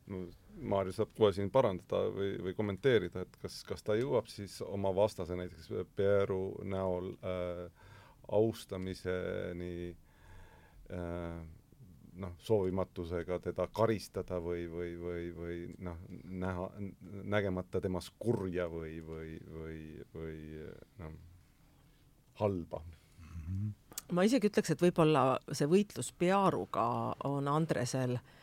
no 0.09 0.27
Maarja 0.59 0.97
saab 0.97 1.13
kohe 1.15 1.31
siin 1.35 1.53
parandada 1.55 2.09
või, 2.11 2.33
või 2.43 2.55
kommenteerida, 2.59 3.23
et 3.23 3.37
kas, 3.43 3.61
kas 3.67 3.85
ta 3.87 3.95
jõuab 3.95 4.27
siis 4.31 4.57
oma 4.67 4.91
vastase 4.95 5.37
näiteks 5.39 5.71
Peeru 5.97 6.59
näol 6.67 7.13
äh, 7.23 7.61
austamiseni 8.35 9.75
äh, 10.91 11.37
noh, 12.19 12.35
soovimatusega 12.43 13.39
teda 13.45 13.69
karistada 13.71 14.41
või, 14.43 14.67
või, 14.73 14.97
või, 14.99 15.29
või 15.37 15.59
noh, 15.87 16.01
näha, 16.25 16.71
nägemata 17.23 17.81
temas 17.85 18.11
kurja 18.19 18.67
või, 18.73 18.99
või, 19.07 19.37
või, 19.55 19.79
või 20.15 20.41
noh, 21.05 21.15
halba 22.43 22.83
mm. 22.83 23.39
-hmm. 23.45 23.71
ma 24.19 24.27
isegi 24.27 24.51
ütleks, 24.51 24.75
et 24.75 24.83
võib-olla 24.83 25.25
see 25.53 25.71
võitlus 25.71 26.11
Pearuga 26.19 26.89
on 27.31 27.49
Andresel 27.49 28.19
äh, 28.19 28.35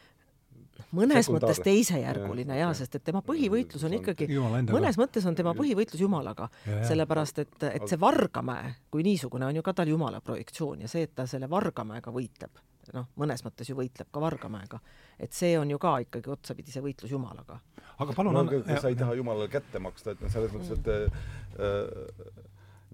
mõnes 0.95 1.29
mõttes 1.31 1.61
teisejärguline 1.65 2.59
jaa 2.59 2.69
ja, 2.69 2.77
sest 2.77 2.99
et 2.99 3.03
tema 3.05 3.21
põhivõitlus 3.25 3.85
on 3.87 3.97
ikkagi, 3.97 4.27
mõnes 4.69 4.99
mõttes 4.99 5.25
on 5.25 5.37
tema 5.37 5.55
põhivõitlus 5.57 6.01
Jumalaga, 6.01 6.49
sellepärast 6.87 7.43
et, 7.45 7.57
et 7.71 7.87
see 7.89 7.99
Vargamäe 7.99 8.75
kui 8.93 9.03
niisugune 9.03 9.49
on 9.49 9.57
ju 9.57 9.65
ka 9.65 9.73
tal 9.75 9.91
Jumala 9.91 10.21
projektsioon 10.23 10.85
ja 10.85 10.91
see, 10.91 11.05
et 11.07 11.15
ta 11.15 11.27
selle 11.29 11.49
Vargamäega 11.51 12.13
võitleb, 12.15 12.61
noh, 12.95 13.09
mõnes 13.19 13.43
mõttes 13.45 13.69
ju 13.69 13.77
võitleb 13.77 14.11
ka 14.11 14.23
Vargamäega, 14.23 14.79
et 15.19 15.35
see 15.35 15.55
on 15.59 15.71
ju 15.71 15.79
ka 15.81 15.97
ikkagi 16.05 16.31
otsapidi 16.31 16.71
see 16.71 16.83
võitlus 16.85 17.11
Jumalaga. 17.11 17.59
aga 17.97 18.15
palun 18.15 18.37
no, 18.37 18.45
on, 18.45 18.79
sa 18.79 18.91
ei 18.91 18.99
taha 18.99 19.17
Jumalale 19.19 19.49
kätte 19.51 19.81
maksta, 19.83 20.15
et 20.15 20.23
noh, 20.23 20.31
selles 20.31 20.53
mõttes, 20.55 20.79
et 20.79 20.87
äh, 20.95 22.43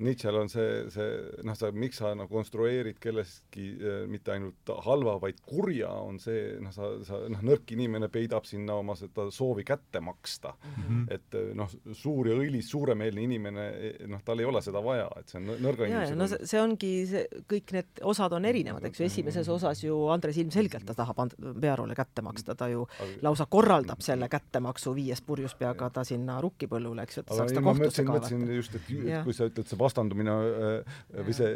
Nietzsche'l 0.02 0.40
on 0.42 0.50
see, 0.52 0.68
see 0.94 1.08
noh, 1.48 1.58
sa, 1.58 1.72
miks 1.76 2.02
sa 2.02 2.14
nagu 2.18 2.32
konstrueerid 2.32 3.00
kellestki 3.02 3.68
äh, 3.78 4.00
mitte 4.10 4.34
ainult 4.36 4.72
halva, 4.86 5.18
vaid 5.22 5.42
kurja, 5.46 5.92
on 6.02 6.20
see, 6.22 6.56
noh, 6.62 6.74
sa, 6.76 6.92
sa 7.08 7.22
noh, 7.32 7.44
nõrk 7.52 7.74
inimene 7.76 8.10
peidab 8.12 8.48
sinna 8.50 8.78
oma 8.82 8.96
seda 9.00 9.28
soovi 9.34 9.66
kätte 9.68 10.02
maksta 10.04 10.54
mm. 10.56 10.84
-hmm. 10.84 11.06
et 11.18 11.38
äh, 11.38 11.52
noh, 11.58 11.70
suur 11.98 12.32
ja 12.32 12.38
õilis, 12.38 12.70
suuremeelne 12.72 13.26
inimene, 13.28 13.68
noh, 14.12 14.24
tal 14.26 14.42
ei 14.42 14.50
ole 14.50 14.62
seda 14.66 14.84
vaja, 14.84 15.08
et 15.20 15.30
see 15.32 15.42
on 15.42 15.52
nõrga 15.62 15.88
inimese 15.90 16.18
no 16.18 16.28
see, 16.32 16.50
see 16.54 16.62
ongi 16.62 16.92
see, 17.10 17.44
kõik 17.52 17.76
need 17.78 18.04
osad 18.14 18.34
on 18.38 18.46
erinevad, 18.50 18.86
eks 18.90 19.02
ju, 19.02 19.10
esimeses 19.12 19.50
osas 19.52 19.84
ju 19.84 19.98
Andres 20.14 20.38
ilmselgelt 20.42 20.88
ta 20.90 20.98
tahab 20.98 21.20
and-, 21.26 21.38
Pearole 21.62 21.96
kätte 21.96 22.24
maksta, 22.26 22.56
ta 22.58 22.70
ju 22.72 22.88
lausa 23.22 23.46
korraldab 23.50 24.02
selle 24.02 24.30
kättemaksu, 24.32 24.94
viies 24.96 25.22
purjus 25.26 25.56
peaga 25.60 25.90
ta 25.94 26.04
sinna 26.08 26.40
rukkipõllule, 26.44 27.06
eks 27.06 27.18
ju, 27.18 27.24
et 27.24 27.30
ta 27.32 27.40
saaks 27.42 27.56
ta 27.58 27.64
kohtusse 27.66 28.06
kaevata. 28.08 28.40
just, 28.56 28.76
et 28.76 28.92
ja. 29.06 29.24
kui 29.26 29.36
sa 29.36 29.48
ütled, 29.50 29.68
see 29.70 29.80
vastandumine 29.92 30.38
äh, 30.38 30.96
või 31.20 31.36
see 31.36 31.52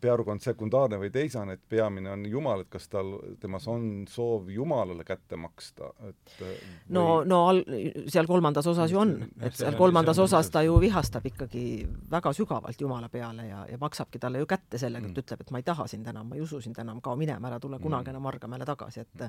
pearukond 0.00 0.42
sekundaarne 0.42 0.98
või 1.00 1.10
teisene, 1.14 1.54
et 1.54 1.62
peamine 1.70 2.10
on 2.10 2.24
Jumal, 2.26 2.64
et 2.64 2.70
kas 2.72 2.88
tal, 2.90 3.12
temas 3.40 3.66
on 3.70 4.04
soov 4.10 4.48
Jumalale 4.50 5.04
kätte 5.06 5.38
maksta, 5.38 5.92
et 6.08 6.34
või... 6.40 6.54
no, 6.96 7.04
no 7.28 7.40
al-, 7.52 7.62
seal 8.10 8.26
kolmandas 8.28 8.66
osas 8.70 8.92
ju 8.92 9.00
on, 9.00 9.14
et 9.40 9.56
seal 9.56 9.76
kolmandas 9.78 10.18
osas 10.22 10.50
ta 10.50 10.64
ju 10.66 10.76
vihastab 10.82 11.26
ikkagi 11.30 11.62
väga 12.10 12.32
sügavalt 12.36 12.80
Jumala 12.80 13.08
peale 13.12 13.46
ja, 13.48 13.64
ja 13.70 13.78
maksabki 13.80 14.18
talle 14.22 14.42
ju 14.42 14.48
kätte 14.50 14.80
sellega, 14.80 15.06
et 15.06 15.14
mm. 15.14 15.22
ütleb, 15.22 15.46
et 15.46 15.54
ma 15.54 15.62
ei 15.62 15.68
taha 15.68 15.86
sind 15.90 16.10
enam, 16.10 16.28
ma 16.28 16.38
ei 16.38 16.44
usu 16.44 16.60
sind 16.64 16.78
enam, 16.82 17.00
kao 17.04 17.16
minema, 17.16 17.50
ära 17.50 17.60
tule 17.62 17.78
kunagi 17.78 18.10
mm. 18.10 18.16
enam 18.16 18.26
Margamäele 18.28 18.68
tagasi, 18.68 19.06
et 19.06 19.26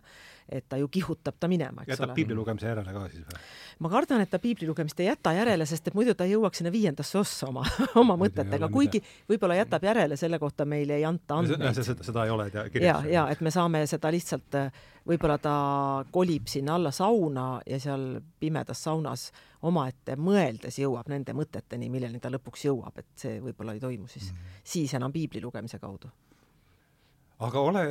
et 0.49 0.65
ta 0.69 0.77
ju 0.81 0.89
kihutab 0.89 1.37
ta 1.39 1.47
minema, 1.47 1.83
eks 1.83 1.93
jätab 1.93 2.09
ole. 2.09 2.17
piibli 2.17 2.35
lugemise 2.35 2.67
järele 2.71 2.93
ka 2.93 3.05
siis 3.13 3.25
või? 3.27 3.43
ma 3.85 3.93
kardan, 3.93 4.25
et 4.25 4.33
ta 4.33 4.41
piibli 4.41 4.67
lugemist 4.67 4.99
ei 4.99 5.11
jäta 5.11 5.33
järele, 5.37 5.65
sest 5.69 5.91
et 5.91 5.97
muidu 5.97 6.17
ta 6.17 6.25
ei 6.25 6.33
jõuaks 6.33 6.61
sinna 6.61 6.73
viiendasse 6.73 7.19
ossa 7.21 7.49
oma, 7.51 7.65
oma 8.01 8.17
mõtetega, 8.19 8.69
kuigi 8.73 9.01
võib-olla 9.29 9.57
jätab 9.59 9.87
järele, 9.89 10.17
selle 10.19 10.39
kohta 10.39 10.65
meile 10.69 10.99
ei 10.99 11.05
anta 11.07 11.39
andmeid. 11.41 11.81
seda, 11.81 12.03
seda 12.05 12.25
ei 12.25 12.33
ole 12.35 12.49
kirjas. 12.51 12.85
ja, 12.85 13.01
ja 13.09 13.25
et 13.33 13.41
me 13.45 13.51
saame 13.51 13.85
seda 13.89 14.11
lihtsalt, 14.13 14.59
võib-olla 15.09 15.39
ta 15.41 15.55
kolib 16.11 16.47
sinna 16.51 16.77
alla 16.79 16.91
sauna 16.95 17.49
ja 17.65 17.79
seal 17.79 18.07
pimedas 18.39 18.83
saunas 18.83 19.29
omaette 19.61 20.15
mõeldes 20.15 20.79
jõuab 20.79 21.09
nende 21.11 21.35
mõteteni, 21.35 21.89
milleni 21.91 22.19
ta 22.19 22.31
lõpuks 22.31 22.65
jõuab, 22.69 22.97
et 22.99 23.11
see 23.15 23.39
võib-olla 23.43 23.75
ei 23.75 23.83
toimu 23.83 24.07
siis 24.07 24.31
mm, 24.31 24.37
-hmm. 24.37 24.65
siis 24.75 24.93
enam 24.93 25.11
piibli 25.11 25.41
lugemise 25.41 25.79
kaudu 25.79 26.11
aga 27.39 27.61
ole, 27.63 27.83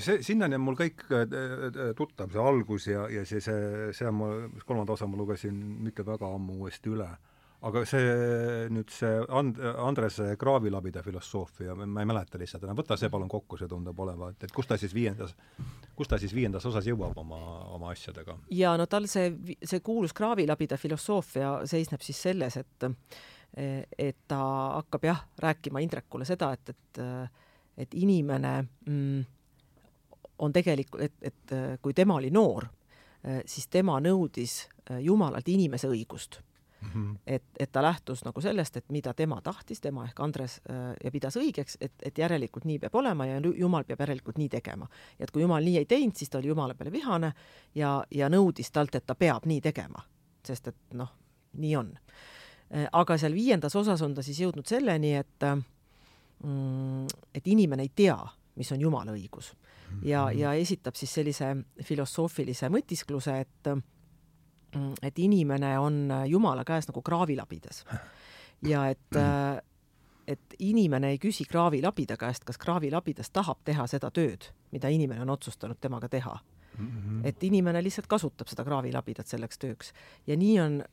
see, 0.00 0.20
sinnani 0.24 0.56
on 0.56 0.64
mul 0.64 0.78
kõik 0.78 1.04
äh, 1.12 1.24
äh, 1.28 1.90
tuttav, 1.96 2.32
see 2.32 2.42
algus 2.42 2.88
ja, 2.88 3.06
ja 3.12 3.24
see, 3.28 3.42
see, 3.44 3.90
see 3.96 4.08
on 4.08 4.16
mul, 4.22 4.46
kolmanda 4.64 4.96
osa 4.96 5.08
ma 5.10 5.20
lugesin 5.20 5.56
mitte 5.84 6.06
väga 6.06 6.30
ammu 6.38 6.62
uuesti 6.62 6.92
üle. 6.94 7.08
Aga 7.64 7.82
see 7.88 8.66
nüüd 8.72 8.90
see 8.92 9.12
And-, 9.32 9.60
Andrese 9.80 10.34
kraavilabide 10.40 11.02
filosoofia, 11.02 11.74
ma 11.74 12.02
ei 12.02 12.08
mäleta 12.08 12.38
lihtsalt 12.40 12.66
enam, 12.66 12.76
võta 12.78 12.98
see 13.00 13.10
palun 13.12 13.30
kokku, 13.32 13.58
see 13.60 13.68
tundub 13.70 14.00
olevat, 14.04 14.44
et 14.44 14.52
kus 14.54 14.68
ta 14.68 14.76
siis 14.80 14.94
viiendas, 14.94 15.32
kus 15.96 16.10
ta 16.10 16.18
siis 16.20 16.34
viiendas 16.36 16.66
osas 16.68 16.86
jõuab 16.86 17.16
oma, 17.22 17.40
oma 17.76 17.92
asjadega? 17.94 18.36
jaa, 18.52 18.76
no 18.76 18.88
tal 18.90 19.08
see, 19.10 19.32
see 19.64 19.80
kuulus 19.84 20.14
kraavilabide 20.16 20.76
filosoofia 20.80 21.58
seisneb 21.68 22.04
siis 22.04 22.22
selles, 22.28 22.60
et 22.60 22.90
et 23.56 24.18
ta 24.28 24.38
hakkab 24.76 25.04
jah, 25.06 25.20
rääkima 25.40 25.80
Indrekule 25.80 26.26
seda, 26.28 26.52
et, 26.52 26.74
et 26.74 27.04
et 27.76 27.94
inimene 27.94 28.52
mm, 28.88 29.24
on 30.44 30.52
tegelikult, 30.52 31.02
et, 31.02 31.14
et 31.22 31.80
kui 31.80 31.94
tema 31.96 32.16
oli 32.16 32.30
noor, 32.32 32.66
siis 33.48 33.68
tema 33.72 33.96
nõudis 34.00 34.58
äh, 34.90 35.00
Jumalalt 35.04 35.48
inimese 35.48 35.88
õigust 35.90 36.40
mm. 36.86 37.02
-hmm. 37.02 37.18
et, 37.26 37.44
et 37.58 37.72
ta 37.72 37.82
lähtus 37.82 38.24
nagu 38.24 38.40
sellest, 38.40 38.76
et 38.76 38.90
mida 38.90 39.14
tema 39.14 39.40
tahtis, 39.42 39.80
tema 39.80 40.04
ehk 40.04 40.20
Andres 40.20 40.60
ja 41.04 41.10
pidas 41.10 41.36
õigeks, 41.36 41.76
et, 41.80 41.92
et 42.02 42.18
järelikult 42.18 42.64
nii 42.64 42.78
peab 42.78 42.94
olema 42.94 43.26
ja 43.26 43.40
Jumal 43.54 43.84
peab 43.84 44.00
järelikult 44.00 44.38
nii 44.38 44.48
tegema. 44.48 44.88
et 45.18 45.30
kui 45.30 45.42
Jumal 45.42 45.64
nii 45.64 45.78
ei 45.78 45.86
teinud, 45.86 46.16
siis 46.16 46.30
ta 46.30 46.38
oli 46.38 46.48
Jumala 46.48 46.74
peale 46.74 46.92
vihane 46.92 47.32
ja, 47.74 48.04
ja 48.10 48.28
nõudis 48.28 48.72
talt, 48.72 48.94
et 48.94 49.06
ta 49.06 49.14
peab 49.14 49.46
nii 49.46 49.60
tegema, 49.60 50.02
sest 50.44 50.68
et 50.68 50.76
noh, 50.92 51.12
nii 51.52 51.76
on. 51.76 51.96
aga 52.92 53.18
seal 53.18 53.34
viiendas 53.34 53.76
osas 53.76 54.02
on 54.02 54.14
ta 54.14 54.22
siis 54.22 54.40
jõudnud 54.40 54.66
selleni, 54.66 55.14
et 55.14 55.42
äh, 55.42 55.56
Mm, 56.44 57.06
et 57.34 57.46
inimene 57.48 57.86
ei 57.86 57.92
tea, 57.96 58.16
mis 58.60 58.68
on 58.74 58.80
Jumala 58.80 59.14
õigus 59.16 59.54
ja, 60.04 60.26
ja 60.36 60.50
esitab 60.52 60.96
siis 60.98 61.14
sellise 61.16 61.48
filosoofilise 61.80 62.68
mõtiskluse, 62.72 63.38
et 63.40 63.70
mm, 63.72 63.80
et 65.02 65.18
inimene 65.18 65.78
on 65.78 66.12
Jumala 66.26 66.64
käes 66.64 66.88
nagu 66.88 67.02
kraavilabidas 67.02 67.84
ja 68.62 68.88
et 68.88 69.18
et 70.26 70.54
inimene 70.58 71.12
ei 71.14 71.18
küsi 71.22 71.44
kraavilabida 71.46 72.16
käest, 72.18 72.44
kas 72.44 72.58
kraavilabidas 72.58 73.30
tahab 73.30 73.60
teha 73.64 73.86
seda 73.86 74.10
tööd, 74.10 74.48
mida 74.72 74.88
inimene 74.90 75.22
on 75.22 75.30
otsustanud 75.30 75.78
temaga 75.80 76.08
teha 76.08 76.38
mm. 76.78 76.86
-hmm. 76.86 77.20
et 77.28 77.44
inimene 77.44 77.82
lihtsalt 77.82 78.06
kasutab 78.06 78.48
seda 78.48 78.64
kraavilabidat 78.64 79.26
selleks 79.26 79.58
tööks 79.58 79.92
ja 80.26 80.36
nii 80.36 80.60
on 80.60 80.84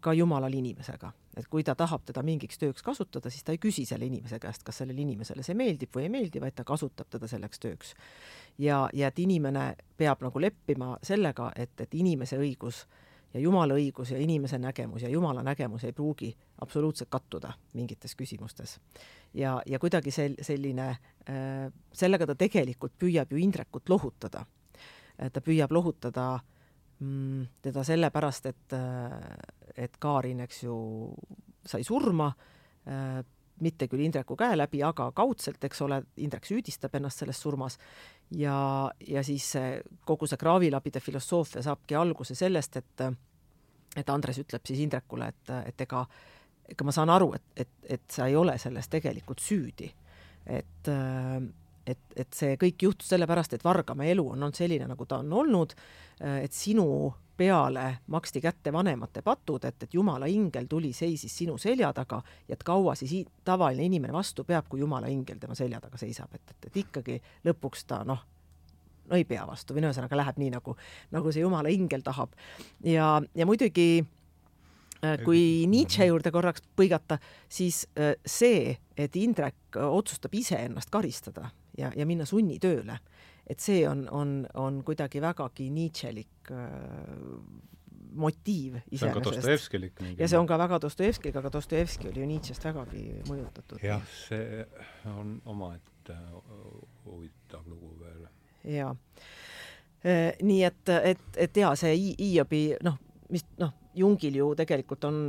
ka 0.00 0.12
Jumalal 0.12 0.52
inimesega. 0.54 1.12
et 1.36 1.48
kui 1.52 1.64
ta 1.64 1.74
tahab 1.74 2.04
teda 2.06 2.22
mingiks 2.22 2.58
tööks 2.58 2.82
kasutada, 2.82 3.30
siis 3.30 3.44
ta 3.44 3.52
ei 3.52 3.58
küsi 3.60 3.84
selle 3.84 4.06
inimese 4.06 4.38
käest, 4.38 4.62
kas 4.64 4.78
sellele 4.80 5.00
inimesele 5.02 5.42
see 5.42 5.54
meeldib 5.54 5.90
või 5.96 6.06
ei 6.06 6.08
meeldi, 6.08 6.40
vaid 6.40 6.54
ta 6.56 6.64
kasutab 6.64 7.10
teda 7.10 7.28
selleks 7.28 7.58
tööks. 7.58 7.94
ja, 8.58 8.88
ja 8.92 9.08
et 9.08 9.18
inimene 9.18 9.74
peab 9.96 10.22
nagu 10.22 10.40
leppima 10.40 10.96
sellega, 11.02 11.50
et, 11.56 11.80
et 11.80 11.94
inimese 11.94 12.38
õigus 12.38 12.86
ja 13.36 13.42
Jumala 13.42 13.76
õigus 13.76 14.10
ja 14.14 14.18
inimese 14.22 14.58
nägemus 14.58 15.04
ja 15.04 15.12
Jumala 15.12 15.44
nägemus 15.44 15.84
ei 15.84 15.92
pruugi 15.92 16.32
absoluutselt 16.64 17.12
kattuda 17.12 17.52
mingites 17.76 18.16
küsimustes. 18.16 18.78
ja, 19.34 19.60
ja 19.66 19.78
kuidagi 19.78 20.10
sel-, 20.10 20.40
selline 20.42 20.88
äh,, 21.28 21.70
sellega 21.92 22.26
ta 22.26 22.34
tegelikult 22.34 22.96
püüab 22.98 23.30
ju 23.30 23.38
Indrekut 23.38 23.88
lohutada. 23.88 24.46
ta 25.32 25.40
püüab 25.40 25.72
lohutada 25.72 26.34
äh, 26.34 26.44
Mm, 27.00 27.44
teda 27.62 27.84
sellepärast, 27.84 28.46
et, 28.46 28.72
äh, 28.72 29.36
et 29.76 29.96
Kaarin, 30.00 30.40
eks 30.40 30.62
ju, 30.62 30.76
sai 31.66 31.84
surma, 31.84 32.30
äh, 32.88 33.24
mitte 33.60 33.88
küll 33.88 34.04
Indreku 34.04 34.36
käe 34.36 34.56
läbi, 34.56 34.82
aga 34.84 35.10
kaudselt, 35.16 35.62
eks 35.64 35.80
ole, 35.86 36.02
Indrek 36.20 36.44
süüdistab 36.48 36.94
ennast 36.98 37.22
selles 37.22 37.40
surmas 37.40 37.78
ja, 38.36 38.90
ja 39.00 39.22
siis 39.24 39.52
kogu 40.04 40.28
see 40.28 40.40
kraavilabide 40.40 41.00
filosoofia 41.00 41.62
saabki 41.64 41.96
alguse 41.96 42.36
sellest, 42.36 42.76
et 42.76 43.06
et 43.96 44.10
Andres 44.12 44.38
ütleb 44.42 44.66
siis 44.68 44.82
Indrekule, 44.84 45.30
et, 45.32 45.52
et 45.70 45.84
ega, 45.86 46.02
ega 46.68 46.84
ma 46.84 46.92
saan 46.92 47.12
aru, 47.12 47.30
et, 47.36 47.46
et, 47.64 47.70
et 47.96 48.02
sa 48.12 48.26
ei 48.28 48.36
ole 48.36 48.58
selles 48.60 48.90
tegelikult 48.92 49.40
süüdi. 49.40 49.92
et 50.46 50.90
et, 51.86 52.00
et 52.16 52.34
see 52.34 52.56
kõik 52.58 52.82
juhtus 52.82 53.12
sellepärast, 53.12 53.52
et 53.54 53.64
Vargamäe 53.64 54.10
elu 54.10 54.24
on 54.32 54.40
olnud 54.42 54.58
selline, 54.58 54.88
nagu 54.90 55.06
ta 55.06 55.20
on 55.22 55.32
olnud, 55.32 55.74
et 56.18 56.52
sinu 56.52 56.86
peale 57.36 57.98
maksti 58.06 58.40
kätte 58.40 58.72
vanemate 58.72 59.22
patud, 59.22 59.64
et, 59.64 59.82
et 59.82 59.94
jumala 59.94 60.26
ingel 60.26 60.66
tuli, 60.68 60.92
seisis 60.92 61.36
sinu 61.38 61.58
selja 61.58 61.92
taga 61.92 62.22
ja 62.48 62.56
et 62.56 62.64
kaua 62.64 62.94
siis 62.94 63.26
tavaline 63.44 63.84
inimene 63.84 64.12
vastu 64.12 64.44
peab, 64.44 64.68
kui 64.68 64.80
jumala 64.80 65.10
ingel 65.12 65.38
tema 65.38 65.54
selja 65.54 65.80
taga 65.80 66.00
seisab, 66.00 66.34
et, 66.34 66.50
et, 66.50 66.70
et 66.70 66.80
ikkagi 66.84 67.20
lõpuks 67.44 67.86
ta 67.86 68.02
noh, 68.08 68.24
no 69.08 69.16
ei 69.16 69.24
pea 69.24 69.46
vastu 69.46 69.76
või 69.76 69.84
no 69.84 69.90
ühesõnaga 69.90 70.18
läheb 70.18 70.40
nii, 70.42 70.52
nagu, 70.56 70.76
nagu 71.14 71.32
see 71.32 71.44
jumala 71.44 71.72
ingel 71.72 72.04
tahab. 72.06 72.32
ja, 72.84 73.20
ja 73.34 73.46
muidugi 73.46 73.88
äh, 74.00 75.18
kui 75.24 75.66
Nietzsche 75.70 76.08
juurde 76.08 76.32
korraks 76.34 76.64
põigata, 76.76 77.20
siis 77.48 77.84
äh, 77.98 78.14
see, 78.26 78.76
et 78.96 79.16
Indrek 79.16 79.78
otsustab 79.80 80.34
iseennast 80.34 80.90
karistada 80.90 81.50
ja, 81.78 81.92
ja 81.96 82.06
minna 82.06 82.26
sunnitööle. 82.26 82.98
Et 83.46 83.62
see 83.62 83.86
on, 83.88 84.06
on, 84.10 84.36
on 84.54 84.82
kuidagi 84.84 85.20
vägagi 85.22 85.70
Nietzschelik 85.70 86.50
äh, 86.50 86.58
motiiv 88.16 88.78
iseenesest. 88.90 89.74
ja 90.18 90.28
see 90.28 90.38
on 90.38 90.46
ka 90.46 90.58
väga 90.58 90.80
Dostojevskiga, 90.82 91.38
aga 91.38 91.52
Dostojevski 91.52 92.08
oli 92.10 92.22
ju 92.24 92.28
Nietzsche'st 92.30 92.64
vägagi 92.64 93.04
mõjutatud. 93.28 93.82
jah, 93.84 94.04
see 94.26 94.64
on 95.12 95.40
omaette 95.44 96.16
huvitav 97.04 97.66
lugu 97.66 97.96
veel. 98.00 98.28
jaa. 98.76 98.94
Äh, 100.06 100.32
nii 100.42 100.62
et, 100.64 100.88
et, 101.02 101.26
et 101.36 101.56
jaa, 101.56 101.74
see 101.76 101.94
Hiobi 101.96 102.68
noh, 102.84 102.98
mis 103.30 103.44
noh, 103.60 103.74
Jungil 103.96 104.36
ju 104.38 104.52
tegelikult 104.58 105.04
on 105.08 105.20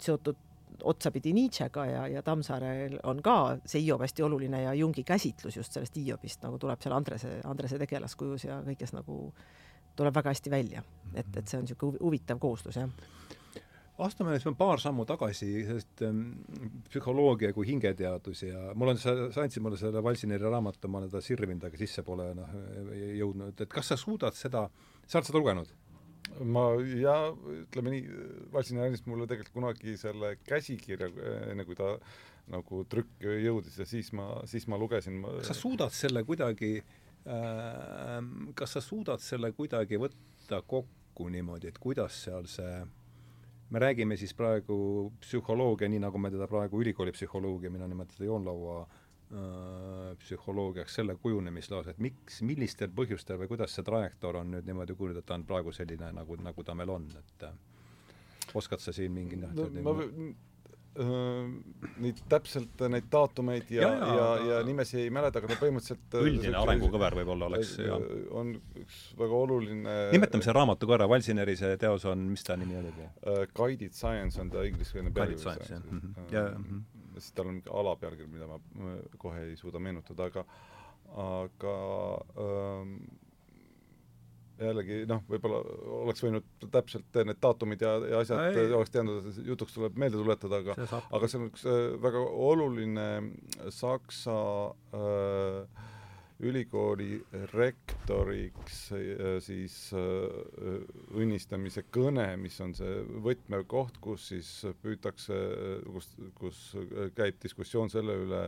seotud 0.00 0.45
otsapidi 0.82 1.32
Nietzschega 1.36 1.86
ja, 1.86 2.06
ja 2.08 2.22
Tammsaarel 2.22 2.98
on 3.04 3.22
ka 3.24 3.58
see 3.64 3.84
Hiob 3.84 4.04
hästi 4.04 4.24
oluline 4.26 4.62
ja 4.62 4.74
Jungi 4.74 5.04
käsitlus 5.04 5.56
just 5.56 5.72
sellest 5.72 5.96
Hiobist 5.96 6.42
nagu 6.44 6.58
tuleb 6.58 6.82
seal 6.82 6.96
Andrese, 6.96 7.38
Andrese 7.44 7.78
tegelaskujus 7.82 8.48
ja 8.48 8.60
kõiges 8.66 8.92
nagu 8.96 9.32
tuleb 9.96 10.14
väga 10.14 10.34
hästi 10.34 10.50
välja. 10.52 10.82
et, 11.14 11.36
et 11.36 11.48
see 11.48 11.58
on 11.58 11.64
niisugune 11.64 12.02
huvitav 12.02 12.38
kooslus, 12.38 12.76
jah 12.76 12.90
astume 14.04 14.34
nüüd 14.34 14.56
paar 14.58 14.80
sammu 14.80 15.06
tagasi, 15.08 15.48
sest 15.64 16.02
ähm, 16.04 16.22
psühholoogia 16.90 17.52
kui 17.56 17.66
hingeteadus 17.70 18.42
ja 18.44 18.74
mul 18.76 18.92
on, 18.92 19.00
sa, 19.00 19.14
sa 19.32 19.46
andsid 19.46 19.64
mulle 19.64 19.78
selle 19.80 20.02
Valsineri 20.04 20.44
raamatu, 20.44 20.90
ma 20.92 21.00
olen 21.00 21.12
teda 21.12 21.22
sirvinud, 21.24 21.64
aga 21.64 21.80
sisse 21.80 22.04
pole 22.04 22.28
noh 22.36 22.56
jõudnud, 22.92 23.56
et 23.64 23.72
kas 23.72 23.92
sa 23.92 24.00
suudad 24.00 24.36
seda, 24.36 24.66
sa 25.06 25.20
oled 25.20 25.30
seda 25.30 25.40
lugenud? 25.40 25.72
Ma 26.44 26.64
ja 27.00 27.16
ütleme 27.32 27.92
nii, 27.94 28.24
Vassin 28.52 28.80
andis 28.82 29.04
mulle 29.06 29.28
tegelikult 29.30 29.54
kunagi 29.56 29.96
selle 30.00 30.36
käsikirja, 30.46 31.08
enne 31.52 31.66
kui 31.68 31.78
ta 31.78 31.94
nagu 32.52 32.82
trükki 32.90 33.40
jõudis 33.44 33.78
ja 33.80 33.86
siis 33.88 34.12
ma, 34.14 34.28
siis 34.46 34.68
ma 34.70 34.78
lugesin 34.78 35.18
ma... 35.22 35.32
kas 35.40 35.50
sa 35.54 35.58
suudad 35.58 35.94
selle 35.94 36.22
kuidagi 36.26 36.76
äh,, 36.78 38.20
kas 38.58 38.76
sa 38.76 38.84
suudad 38.84 39.22
selle 39.24 39.50
kuidagi 39.56 39.98
võtta 40.02 40.62
kokku 40.62 41.30
niimoodi, 41.32 41.72
et 41.72 41.80
kuidas 41.82 42.22
seal 42.26 42.46
see 42.50 42.84
me 43.74 43.82
räägime 43.82 44.14
siis 44.18 44.30
praegu 44.38 44.76
psühholoogia, 45.24 45.88
nii 45.90 46.04
nagu 46.04 46.20
me 46.22 46.30
teda 46.30 46.46
praegu 46.46 46.78
ülikooli 46.84 47.14
psühholoogia, 47.16 47.72
mina 47.74 47.88
nimetan 47.90 48.14
seda 48.14 48.28
joonlaua 48.28 48.84
Äh, 48.84 49.05
psühholoogiaks 50.22 51.00
selle 51.00 51.16
kujunemislaos, 51.18 51.90
et 51.90 52.02
miks, 52.02 52.40
millistel 52.46 52.92
põhjustel 52.94 53.40
või 53.40 53.50
kuidas 53.50 53.74
see 53.74 53.86
trajektoor 53.86 54.42
on 54.42 54.52
nüüd 54.54 54.68
niimoodi 54.68 54.94
kujunenud, 54.94 55.22
et 55.24 55.26
ta 55.26 55.34
on 55.34 55.46
praegu 55.48 55.74
selline, 55.74 56.12
nagu, 56.14 56.38
nagu 56.42 56.66
ta 56.66 56.76
meil 56.78 56.92
on, 56.94 57.08
et 57.18 57.46
äh, 57.48 57.56
oskad 58.54 58.84
sa 58.84 58.94
siin 58.94 59.10
mingi 59.16 59.40
no, 59.42 59.66
ma 59.82 59.94
äh, 59.98 61.10
neid 62.04 62.22
täpselt 62.30 62.86
neid 62.86 63.08
daatumeid 63.12 63.72
ja, 63.74 63.88
ja, 63.90 64.12
ja, 64.20 64.28
ja, 64.50 64.60
nimesid 64.68 65.02
ei 65.02 65.10
mäleta, 65.10 65.42
aga 65.42 65.50
ta 65.50 65.58
põhimõtteliselt 65.58 66.18
üldine 66.22 66.60
arengukõver 66.62 67.18
võib-olla 67.18 67.50
oleks 67.50 67.74
jah. 67.82 68.06
on 68.30 68.54
üks 68.78 69.00
väga 69.18 69.40
oluline 69.42 69.96
nimetame 70.14 70.46
selle 70.46 70.60
raamatu 70.60 70.86
korra, 70.86 71.10
Valsineri 71.10 71.58
see 71.58 71.74
teos 71.82 72.06
on, 72.06 72.28
mis 72.30 72.46
ta 72.46 72.54
nimi 72.60 72.78
oligi? 72.78 73.10
Guided 73.58 73.98
Science 73.98 74.38
on 74.38 74.54
ta 74.54 74.62
ingliskeelne 74.70 75.10
pealkiri. 75.10 75.42
Guided 75.42 75.66
Science, 75.66 76.30
jah. 76.30 76.54
Siis 77.16 77.32
tal 77.36 77.52
on 77.52 77.60
alapealkiri, 77.82 78.28
mida 78.28 78.48
ma 78.50 78.58
kohe 79.18 79.46
ei 79.50 79.56
suuda 79.60 79.80
meenutada, 79.82 80.30
aga 80.30 80.44
aga 81.16 81.72
ähm, 82.42 82.96
jällegi 84.60 85.02
noh, 85.08 85.22
võib-olla 85.28 85.60
oleks 86.02 86.24
võinud 86.24 86.46
täpselt 86.72 87.18
need 87.28 87.40
daatumid 87.42 87.82
ja, 87.84 87.92
ja 88.10 88.22
asjad 88.24 88.56
ei, 88.56 88.70
oleks 88.72 88.92
teadnud, 88.94 89.28
jutuks 89.46 89.76
tuleb 89.76 89.98
meelde 90.00 90.20
tuletada, 90.20 90.62
aga 90.62 91.02
aga 91.16 91.28
see 91.28 91.40
on 91.40 91.50
üks 91.50 91.66
äh, 91.68 91.82
väga 92.02 92.22
oluline 92.50 93.06
Saksa 93.74 94.38
äh, 94.96 95.84
ülikooli 96.40 97.16
rektoriks 97.52 98.80
äh, 98.92 99.36
siis 99.40 99.76
äh, 99.96 100.80
õnnistamise 101.16 101.86
kõne, 101.92 102.28
mis 102.40 102.58
on 102.60 102.74
see 102.76 102.98
võtmekoht, 103.24 104.00
kus 104.04 104.30
siis 104.34 104.50
püütakse, 104.82 105.38
kus, 105.88 106.10
kus 106.36 106.60
käib 107.16 107.40
diskussioon 107.42 107.92
selle 107.92 108.18
üle, 108.26 108.42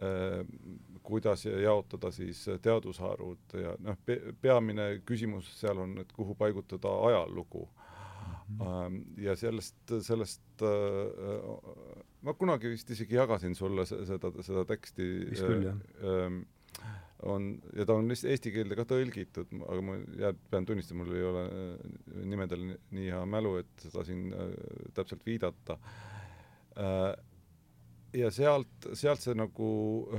äh, 0.00 0.40
kuidas 1.04 1.44
jaotada 1.44 2.12
siis 2.14 2.46
teadusharud 2.64 3.58
ja 3.60 3.76
noh, 3.84 4.00
peamine 4.40 4.88
küsimus 5.04 5.50
seal 5.58 5.84
on, 5.84 5.98
et 6.00 6.12
kuhu 6.16 6.34
paigutada 6.34 6.88
ajalugu. 7.10 7.68
-hmm. 8.24 9.04
ja 9.20 9.36
sellest, 9.36 9.76
sellest 10.00 10.62
ma 12.22 12.32
kunagi 12.32 12.68
vist 12.68 12.90
isegi 12.90 13.14
jagasin 13.14 13.54
sulle 13.54 13.84
seda, 13.86 14.30
seda 14.42 14.64
teksti. 14.64 15.04
vist 15.30 15.44
küll, 15.44 15.68
jah 15.68 16.44
on, 17.24 17.50
ja 17.76 17.86
ta 17.86 17.96
on 17.98 18.08
lihtsalt 18.08 18.32
eesti 18.34 18.52
keelde 18.54 18.76
ka 18.78 18.86
tõlgitud, 18.88 19.52
aga 19.64 19.84
ma 19.84 19.96
jääb, 20.20 20.40
pean 20.50 20.66
tunnistama, 20.68 21.04
mul 21.04 21.16
ei 21.16 21.26
ole 21.28 21.44
äh, 21.44 21.92
nimedel 22.32 22.66
nii 22.94 23.06
hea 23.10 23.22
mälu, 23.28 23.56
et 23.62 23.86
seda 23.86 24.04
siin 24.06 24.26
äh, 24.32 24.50
täpselt 24.96 25.24
viidata 25.26 25.78
äh,. 26.80 27.14
ja 28.14 28.30
sealt, 28.34 28.90
sealt 28.94 29.24
see 29.24 29.34
nagu 29.34 29.68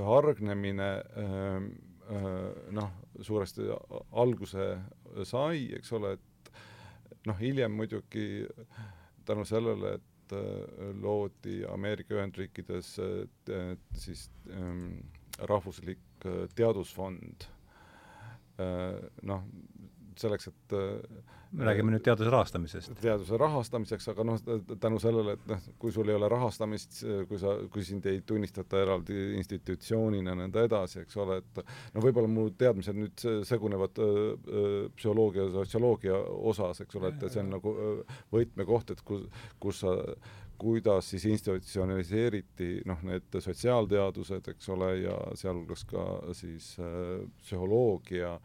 hargnemine 0.03 0.89
noh, 2.75 2.89
suuresti 3.23 3.69
alguse 4.19 4.65
sai, 5.25 5.69
eks 5.77 5.93
ole, 5.95 6.11
et 6.17 6.51
noh, 7.25 7.39
hiljem 7.39 7.71
muidugi 7.73 8.43
tänu 9.25 9.45
sellele, 9.47 9.95
et 9.95 10.35
loodi 11.01 11.61
Ameerika 11.71 12.17
Ühendriikides 12.17 12.91
siis 13.95 14.27
ähm, 14.51 14.99
rahvuslik 15.47 16.04
teadusfond, 16.55 17.47
äh, 18.61 18.99
noh, 19.29 19.47
selleks, 20.19 20.47
et 20.51 20.75
äh, 20.75 21.23
me 21.55 21.65
räägime 21.67 21.91
nüüd 21.93 22.03
teaduse 22.03 22.31
rahastamisest. 22.31 22.93
teaduse 23.03 23.37
rahastamiseks, 23.39 24.07
aga 24.11 24.25
noh, 24.27 24.39
tänu 24.81 24.99
sellele, 25.03 25.35
et 25.37 25.49
noh, 25.49 25.65
kui 25.79 25.91
sul 25.95 26.09
ei 26.11 26.15
ole 26.17 26.29
rahastamist, 26.31 27.01
kui 27.29 27.39
sa, 27.39 27.55
kui 27.71 27.83
sind 27.87 28.07
ei 28.11 28.21
tunnistata 28.27 28.81
eraldi 28.83 29.35
institutsioonina 29.39 30.33
ja 30.33 30.39
nõnda 30.41 30.65
edasi, 30.67 31.01
eks 31.03 31.19
ole, 31.23 31.41
et 31.43 31.61
no 31.95 32.03
võib-olla 32.03 32.31
mu 32.31 32.47
teadmised 32.59 32.99
nüüd 32.99 33.25
segunevad 33.47 33.99
psühholoogia 34.95 35.47
ja 35.47 35.53
sotsioloogia 35.59 36.23
osas, 36.53 36.83
eks 36.85 36.99
ole, 36.99 37.13
et 37.13 37.27
see 37.29 37.43
on 37.43 37.53
nagu 37.57 37.75
võtmekoht, 38.35 38.95
et 38.95 39.05
kus, 39.07 39.27
kus 39.63 39.83
sa 39.85 39.95
kuidas 40.57 41.09
siis 41.09 41.25
institutsionaliseeriti 41.29 42.69
noh, 42.85 43.01
need 43.07 43.39
sotsiaalteadused, 43.39 44.47
eks 44.53 44.69
ole, 44.75 44.91
ja 45.03 45.17
sealhulgas 45.37 45.85
ka 45.89 46.05
siis 46.37 46.75
äh, 46.79 47.25
psühholoogia 47.41 48.37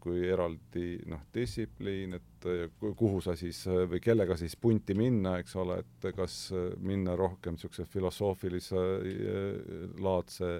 kui 0.00 0.22
eraldi 0.30 0.98
noh, 1.10 1.24
distsipliin, 1.34 2.14
et 2.18 2.46
kuhu 2.96 3.20
sa 3.22 3.34
siis 3.38 3.64
või 3.66 4.00
kellega 4.02 4.36
siis 4.38 4.54
punti 4.60 4.94
minna, 4.94 5.36
eks 5.42 5.56
ole, 5.58 5.80
et 5.82 6.06
kas 6.14 6.36
minna 6.84 7.16
rohkem 7.18 7.56
niisuguse 7.56 7.86
filosoofilise 7.90 8.78
äh, 8.78 9.88
laadse 10.02 10.52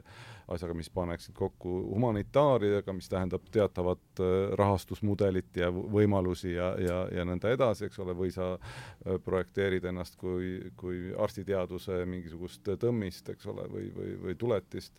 asjaga, 0.48 0.74
mis 0.74 0.90
paneksid 0.90 1.36
kokku 1.36 1.74
humanitaariaga, 1.93 2.93
mis 2.97 3.10
tähendab 3.12 3.47
teatavat 3.55 4.23
äh, 4.24 4.35
rahastusmudelit 4.59 5.60
ja 5.62 5.70
võimalusi 5.70 6.55
ja, 6.56 6.73
ja, 6.82 7.02
ja 7.15 7.27
nõnda 7.28 7.52
edasi, 7.55 7.86
eks 7.89 8.01
ole, 8.05 8.16
või 8.19 8.32
sa 8.35 8.55
äh, 8.56 9.19
projekteerid 9.24 9.86
ennast 9.93 10.19
kui, 10.20 10.56
kui 10.77 11.12
arstiteaduse 11.15 12.02
mingisugust 12.09 12.74
tõmmist, 12.81 13.31
eks 13.35 13.47
ole, 13.52 13.69
või, 13.70 13.93
või, 13.94 14.16
või 14.24 14.39
tuletist, 14.40 14.98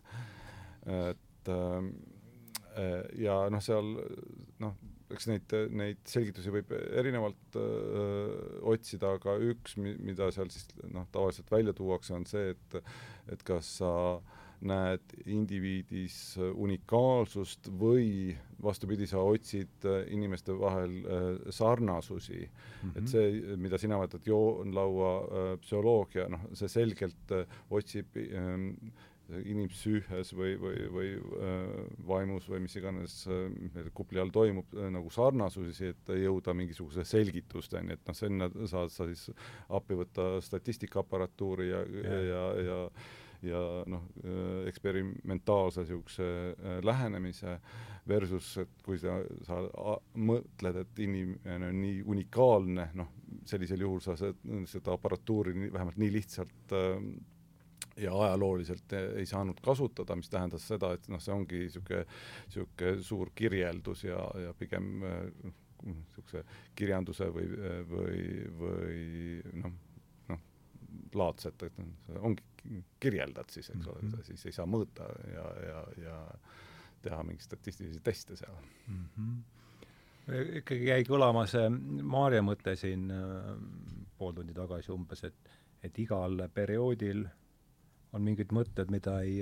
et 0.86 1.50
ähm, 1.52 1.92
ja 3.18 3.36
noh, 3.52 3.62
seal 3.64 3.94
noh, 4.62 4.74
eks 5.10 5.30
neid, 5.30 5.54
neid 5.74 6.02
selgitusi 6.08 6.52
võib 6.54 6.74
erinevalt 6.74 7.56
öö, 7.58 8.58
otsida, 8.72 9.16
aga 9.18 9.36
üks, 9.50 9.76
mida 9.80 10.30
seal 10.34 10.50
siis 10.52 10.68
noh, 10.92 11.08
tavaliselt 11.12 11.50
välja 11.50 11.74
tuuakse, 11.76 12.14
on 12.18 12.28
see, 12.30 12.54
et 12.54 12.78
et 13.30 13.42
kas 13.46 13.76
sa 13.78 13.90
näed 14.66 15.14
indiviidis 15.30 16.34
unikaalsust 16.36 17.70
või 17.80 18.34
vastupidi, 18.60 19.06
sa 19.08 19.22
otsid 19.24 19.86
inimeste 20.12 20.52
vahel 20.52 20.98
sarnasusi 21.48 22.42
mm. 22.42 22.90
-hmm. 22.90 22.98
et 22.98 23.08
see, 23.08 23.56
mida 23.56 23.78
sina 23.80 23.96
mõtled 24.02 24.26
joonlaua 24.28 25.12
psühholoogia, 25.62 26.28
noh, 26.28 26.44
see 26.52 26.68
selgelt 26.68 27.34
otsib 27.70 28.20
öö, 28.20 28.74
inimpsüühes 29.44 30.32
või, 30.36 30.56
või, 30.60 30.82
või 30.94 31.12
äh, 31.18 31.62
vaimus 32.08 32.48
või 32.50 32.64
mis 32.64 32.76
iganes 32.80 33.22
äh, 33.30 33.88
kupli 33.94 34.20
all 34.22 34.32
toimub 34.34 34.74
äh,, 34.76 34.90
nagu 34.94 35.12
sarnasusi, 35.14 35.92
et 35.94 36.12
jõuda 36.24 36.54
mingisuguse 36.56 37.04
selgitusteni, 37.08 37.96
et 37.96 38.04
noh, 38.08 38.16
sinna 38.16 38.50
saad 38.70 38.92
sa 38.94 39.08
siis 39.10 39.28
appi 39.68 39.98
võtta 39.98 40.32
statistikaapparatuuri 40.44 41.70
ja, 41.70 41.82
ja, 42.04 42.20
ja, 42.30 42.44
ja 42.66 42.84
ja 43.42 43.60
noh, 43.88 44.04
eksperimentaalse 44.68 45.84
niisuguse 45.84 46.26
äh, 46.26 46.78
lähenemise 46.84 47.56
versus, 48.08 48.52
et 48.62 48.82
kui 48.84 48.98
sa, 49.00 49.18
sa 49.46 49.60
mõtled, 50.18 50.80
et 50.82 51.02
inimene 51.04 51.70
on 51.70 51.80
nii 51.80 52.00
unikaalne, 52.10 52.90
noh, 52.98 53.12
sellisel 53.48 53.84
juhul 53.84 54.02
sa 54.04 54.16
seda, 54.18 54.62
seda 54.70 54.96
aparatuuri 54.96 55.54
nii, 55.56 55.72
vähemalt 55.74 56.00
nii 56.00 56.14
lihtsalt 56.18 56.74
äh, 56.76 56.96
ja 58.00 58.14
ajalooliselt 58.24 58.92
ei 59.16 59.26
saanud 59.26 59.60
kasutada, 59.64 60.16
mis 60.16 60.30
tähendas 60.30 60.66
seda, 60.68 60.92
et 60.96 61.08
noh, 61.12 61.20
see 61.22 61.34
ongi 61.34 61.64
niisugune, 61.64 62.04
niisugune 62.46 63.04
suur 63.06 63.32
kirjeldus 63.34 64.04
ja, 64.04 64.22
ja 64.44 64.54
pigem 64.58 65.02
niisuguse 65.84 66.44
kirjanduse 66.76 67.30
või, 67.34 67.46
või, 67.90 68.24
või 68.60 68.98
noh, 69.62 69.76
noh, 70.32 70.42
laadset, 71.20 71.62
et 71.68 71.78
see 72.06 72.24
ongi, 72.30 72.44
kirjeldad 73.00 73.52
siis, 73.52 73.70
eks 73.72 73.86
ole 73.86 74.02
mm, 74.02 74.10
-hmm. 74.10 74.26
siis 74.28 74.46
ei 74.50 74.52
saa 74.52 74.66
mõõta 74.68 75.06
ja, 75.32 75.46
ja, 75.66 75.78
ja 76.04 76.18
teha 77.00 77.22
mingeid 77.24 77.46
statistilisi 77.46 78.02
teste 78.04 78.36
seal 78.36 78.60
mm. 78.88 79.08
-hmm 79.16 79.40
ikkagi 80.30 80.86
jäi 80.86 81.02
kõlama 81.08 81.46
see 81.48 81.64
Maarja 82.06 82.42
mõte 82.44 82.76
siin 82.78 83.08
pool 84.18 84.34
tundi 84.36 84.54
tagasi 84.54 84.92
umbes, 84.92 85.24
et 85.24 85.48
et 85.82 85.98
igal 85.98 86.42
perioodil 86.54 87.24
on 88.12 88.24
mingid 88.26 88.52
mõtted, 88.52 88.90
mida 88.90 89.20
ei 89.22 89.38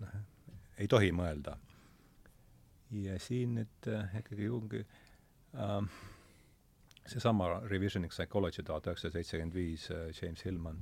noh, 0.00 0.18
ei 0.78 0.88
tohi 0.88 1.10
mõelda. 1.12 1.56
ja 2.90 3.18
siin 3.20 3.58
nüüd 3.58 3.86
äh, 3.92 4.14
ikkagi 4.22 4.46
Jungi 4.46 4.78
äh, 4.80 5.82
seesama 7.08 7.60
Revisioning 7.68 8.12
Psychology 8.12 8.62
tuhat 8.64 8.86
üheksasada 8.86 9.18
seitsekümmend 9.18 9.54
viis, 9.54 9.90
äh, 9.90 10.08
James 10.22 10.44
Hillman 10.44 10.78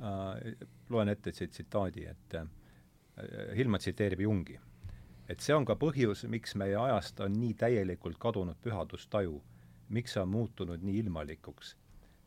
äh,, 0.00 0.54
loen 0.88 1.08
ette 1.12 1.32
tsitaadi, 1.32 2.06
et 2.08 2.34
äh, 2.40 2.46
Hillman 3.56 3.80
tsiteerib 3.80 4.20
Jungi. 4.20 4.58
et 5.28 5.40
see 5.40 5.54
on 5.56 5.64
ka 5.64 5.76
põhjus, 5.80 6.26
miks 6.28 6.52
meie 6.60 6.76
ajast 6.76 7.20
on 7.24 7.32
nii 7.32 7.54
täielikult 7.56 8.18
kadunud 8.20 8.58
pühadustaju, 8.60 9.38
miks 9.88 10.12
see 10.12 10.20
on 10.20 10.28
muutunud 10.28 10.82
nii 10.84 10.98
ilmalikuks 11.04 11.76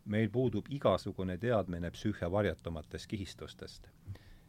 meil 0.08 0.30
puudub 0.32 0.66
igasugune 0.72 1.38
teadmine 1.38 1.92
psüühia 1.92 2.32
varjatumatest 2.32 3.08
kihistustest. 3.08 3.90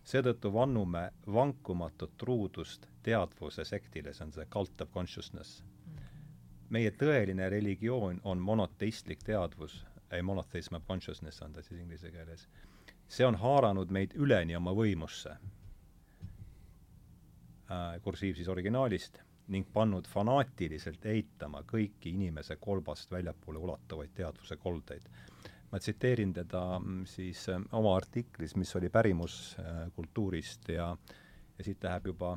seetõttu 0.09 0.53
vannume 0.53 1.11
vankumatut 1.27 2.13
truudust 2.19 2.87
teadvuse 3.03 3.65
sektile, 3.65 4.13
see 4.15 4.25
on 4.25 4.33
see 4.33 4.47
cult 4.47 4.81
of 4.81 4.91
consciousness. 4.93 5.65
meie 6.71 6.91
tõeline 6.91 7.51
religioon 7.51 8.21
on 8.25 8.39
monoteistlik 8.39 9.23
teadvus, 9.25 9.87
ei 10.11 10.23
monotheism 10.23 10.75
of 10.75 10.87
consciousness 10.87 11.43
on 11.43 11.53
ta 11.53 11.63
siis 11.63 11.81
inglise 11.81 12.11
keeles. 12.11 12.49
see 13.09 13.27
on 13.27 13.35
haaranud 13.35 13.91
meid 13.91 14.13
üleni 14.15 14.57
oma 14.57 14.73
võimusse 14.73 15.31
äh,, 15.31 15.41
kursiiv 18.03 18.37
siis 18.37 18.49
originaalist, 18.49 19.21
ning 19.49 19.69
pannud 19.73 20.09
fanaatiliselt 20.09 21.07
eitama 21.07 21.63
kõiki 21.67 22.13
inimese 22.15 22.57
kolbast 22.61 23.11
väljapoole 23.11 23.59
ulatuvaid 23.59 24.13
teadvuse 24.15 24.57
koldeid 24.57 25.09
ma 25.71 25.79
tsiteerin 25.79 26.33
teda 26.33 26.79
mm, 26.79 27.05
siis 27.07 27.49
äh, 27.49 27.61
oma 27.73 27.97
artiklis, 27.97 28.57
mis 28.57 28.77
oli 28.77 28.89
pärimuskultuurist 28.89 30.69
ja 30.69 30.97
ja 31.59 31.65
siit 31.65 31.85
läheb 31.85 32.07
juba 32.07 32.37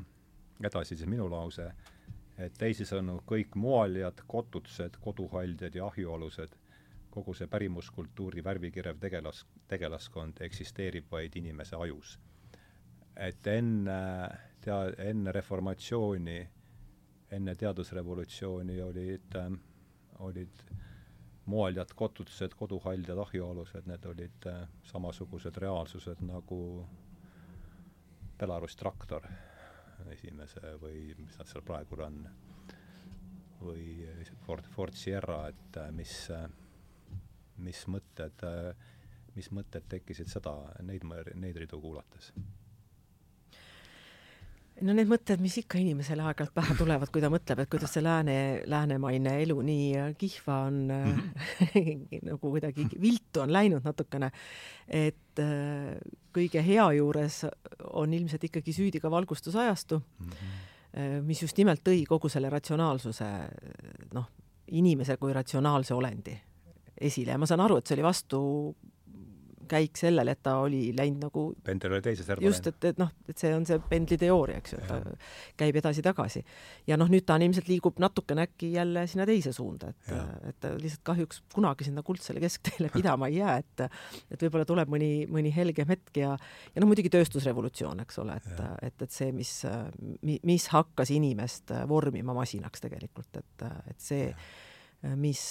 edasi 0.63 0.95
siis 0.95 1.09
minu 1.09 1.27
lause, 1.29 1.67
et 2.37 2.55
teisisõnu, 2.57 3.19
kõik 3.29 3.55
moaljad, 3.59 4.23
kotutsed, 4.27 4.97
koduhaldjad 5.01 5.75
ja 5.77 5.85
ahjualused, 5.85 6.55
kogu 7.11 7.35
see 7.37 7.47
pärimuskultuuri 7.51 8.43
värvikirev 8.43 8.99
tegelas, 8.99 9.43
tegelaskond 9.67 10.41
eksisteerib 10.41 11.11
vaid 11.11 11.35
inimese 11.37 11.75
ajus. 11.75 12.19
et 13.15 13.47
enne, 13.47 14.01
tea-, 14.63 14.95
enne 15.09 15.31
reformatsiooni 15.31 16.37
enne 17.31 17.55
teadusrevolutsiooni 17.55 18.81
olid 18.81 19.35
äh,, 19.35 19.51
olid 20.19 20.63
mooljad, 21.45 21.93
kotutused, 21.95 22.53
koduhaldjad, 22.57 23.17
ahjualused, 23.17 23.87
need 23.89 24.05
olid 24.05 24.47
äh, 24.47 24.65
samasugused 24.91 25.57
reaalsused 25.57 26.21
nagu 26.27 26.59
Belarus 28.41 28.75
traktor 28.75 29.27
esimese 30.11 30.75
või 30.81 31.11
mis 31.17 31.37
nad 31.37 31.49
seal 31.49 31.63
praegu 31.65 31.99
on, 32.01 32.23
või 33.61 33.83
Ford, 34.45 34.65
Ford 34.75 34.97
Sierra, 34.97 35.43
et 35.53 35.77
äh, 35.77 35.91
mis, 35.95 36.15
mis 37.61 37.83
mõtted, 37.87 38.47
mis 39.35 39.51
mõtted 39.53 39.85
tekkisid 39.89 40.29
seda, 40.29 40.55
neid, 40.85 41.05
neid 41.37 41.61
ridu 41.61 41.79
kuulates 41.81 42.33
no 44.85 44.95
need 44.95 45.09
mõtted, 45.09 45.41
mis 45.43 45.55
ikka 45.61 45.79
inimesele 45.81 46.23
aeg-ajalt 46.25 46.53
pähe 46.55 46.75
tulevad, 46.79 47.11
kui 47.13 47.23
ta 47.23 47.29
mõtleb, 47.33 47.63
et 47.63 47.71
kuidas 47.71 47.93
see 47.95 48.03
lääne, 48.03 48.35
läänemaine 48.69 49.37
elu 49.43 49.57
nii 49.67 50.15
kihva 50.19 50.57
on 50.67 50.81
mm, 50.87 51.21
-hmm. 51.21 52.25
nagu 52.29 52.41
kuidagi 52.41 52.87
viltu 53.01 53.43
on 53.45 53.53
läinud 53.53 53.85
natukene. 53.85 54.31
et 54.87 55.39
äh, 55.39 55.97
kõige 56.33 56.63
hea 56.65 56.91
juures 56.97 57.45
on 57.93 58.13
ilmselt 58.13 58.43
ikkagi 58.43 58.73
süüdi 58.73 58.99
ka 58.99 59.11
valgustusajastu 59.11 59.99
mm, 59.99 60.29
-hmm. 60.29 61.21
mis 61.21 61.41
just 61.41 61.57
nimelt 61.57 61.81
tõi 61.87 62.05
kogu 62.07 62.29
selle 62.29 62.49
ratsionaalsuse, 62.49 63.25
noh, 64.13 64.29
inimese 64.67 65.17
kui 65.17 65.33
ratsionaalse 65.33 65.93
olendi 65.93 66.39
esile 67.01 67.31
ja 67.31 67.37
ma 67.37 67.45
saan 67.45 67.59
aru, 67.59 67.77
et 67.77 67.87
see 67.87 67.95
oli 67.95 68.03
vastu 68.03 68.39
käik 69.71 69.99
sellele, 69.99 70.35
et 70.35 70.41
ta 70.43 70.57
oli 70.63 70.81
läinud 70.97 71.25
nagu 71.27 71.45
pendel 71.65 71.95
oli 71.95 72.03
teise 72.05 72.25
serva 72.27 72.45
just, 72.45 72.67
et, 72.69 72.89
et 72.91 72.99
noh, 73.01 73.11
et 73.29 73.37
see 73.39 73.51
on 73.55 73.65
see 73.67 73.79
pendliteooria, 73.91 74.61
eks 74.61 74.75
ju, 74.75 74.81
et 74.81 74.89
ta 74.91 75.15
käib 75.59 75.79
edasi-tagasi. 75.81 76.43
ja 76.89 76.97
noh, 76.99 77.09
nüüd 77.11 77.25
ta 77.27 77.37
on 77.39 77.45
ilmselt 77.45 77.69
liigub 77.71 78.01
natukene 78.01 78.45
äkki 78.47 78.73
jälle 78.75 79.05
sinna 79.11 79.27
teise 79.29 79.53
suunda, 79.55 79.91
et, 79.93 80.11
et 80.49 80.59
ta 80.63 80.73
lihtsalt 80.77 81.05
kahjuks 81.11 81.43
kunagi 81.53 81.87
sinna 81.87 82.03
kuldsele 82.05 82.43
keskteele 82.43 82.91
pidama 82.97 83.31
ei 83.31 83.39
jää, 83.39 83.57
et 83.63 83.85
et 84.31 84.47
võib-olla 84.47 84.67
tuleb 84.67 84.91
mõni, 84.91 85.11
mõni 85.31 85.53
helgem 85.55 85.91
hetk 85.91 86.21
ja 86.21 86.33
ja 86.35 86.83
noh, 86.83 86.89
muidugi 86.89 87.11
tööstusrevolutsioon, 87.13 88.03
eks 88.05 88.19
ole, 88.23 88.37
et, 88.41 88.65
et, 88.89 89.07
et 89.07 89.15
see, 89.15 89.31
mis, 89.35 89.53
mis 90.47 90.67
hakkas 90.73 91.13
inimest 91.15 91.73
vormima 91.89 92.35
masinaks 92.37 92.83
tegelikult, 92.83 93.41
et, 93.41 93.65
et 93.91 94.01
see, 94.01 94.29
mis 95.17 95.41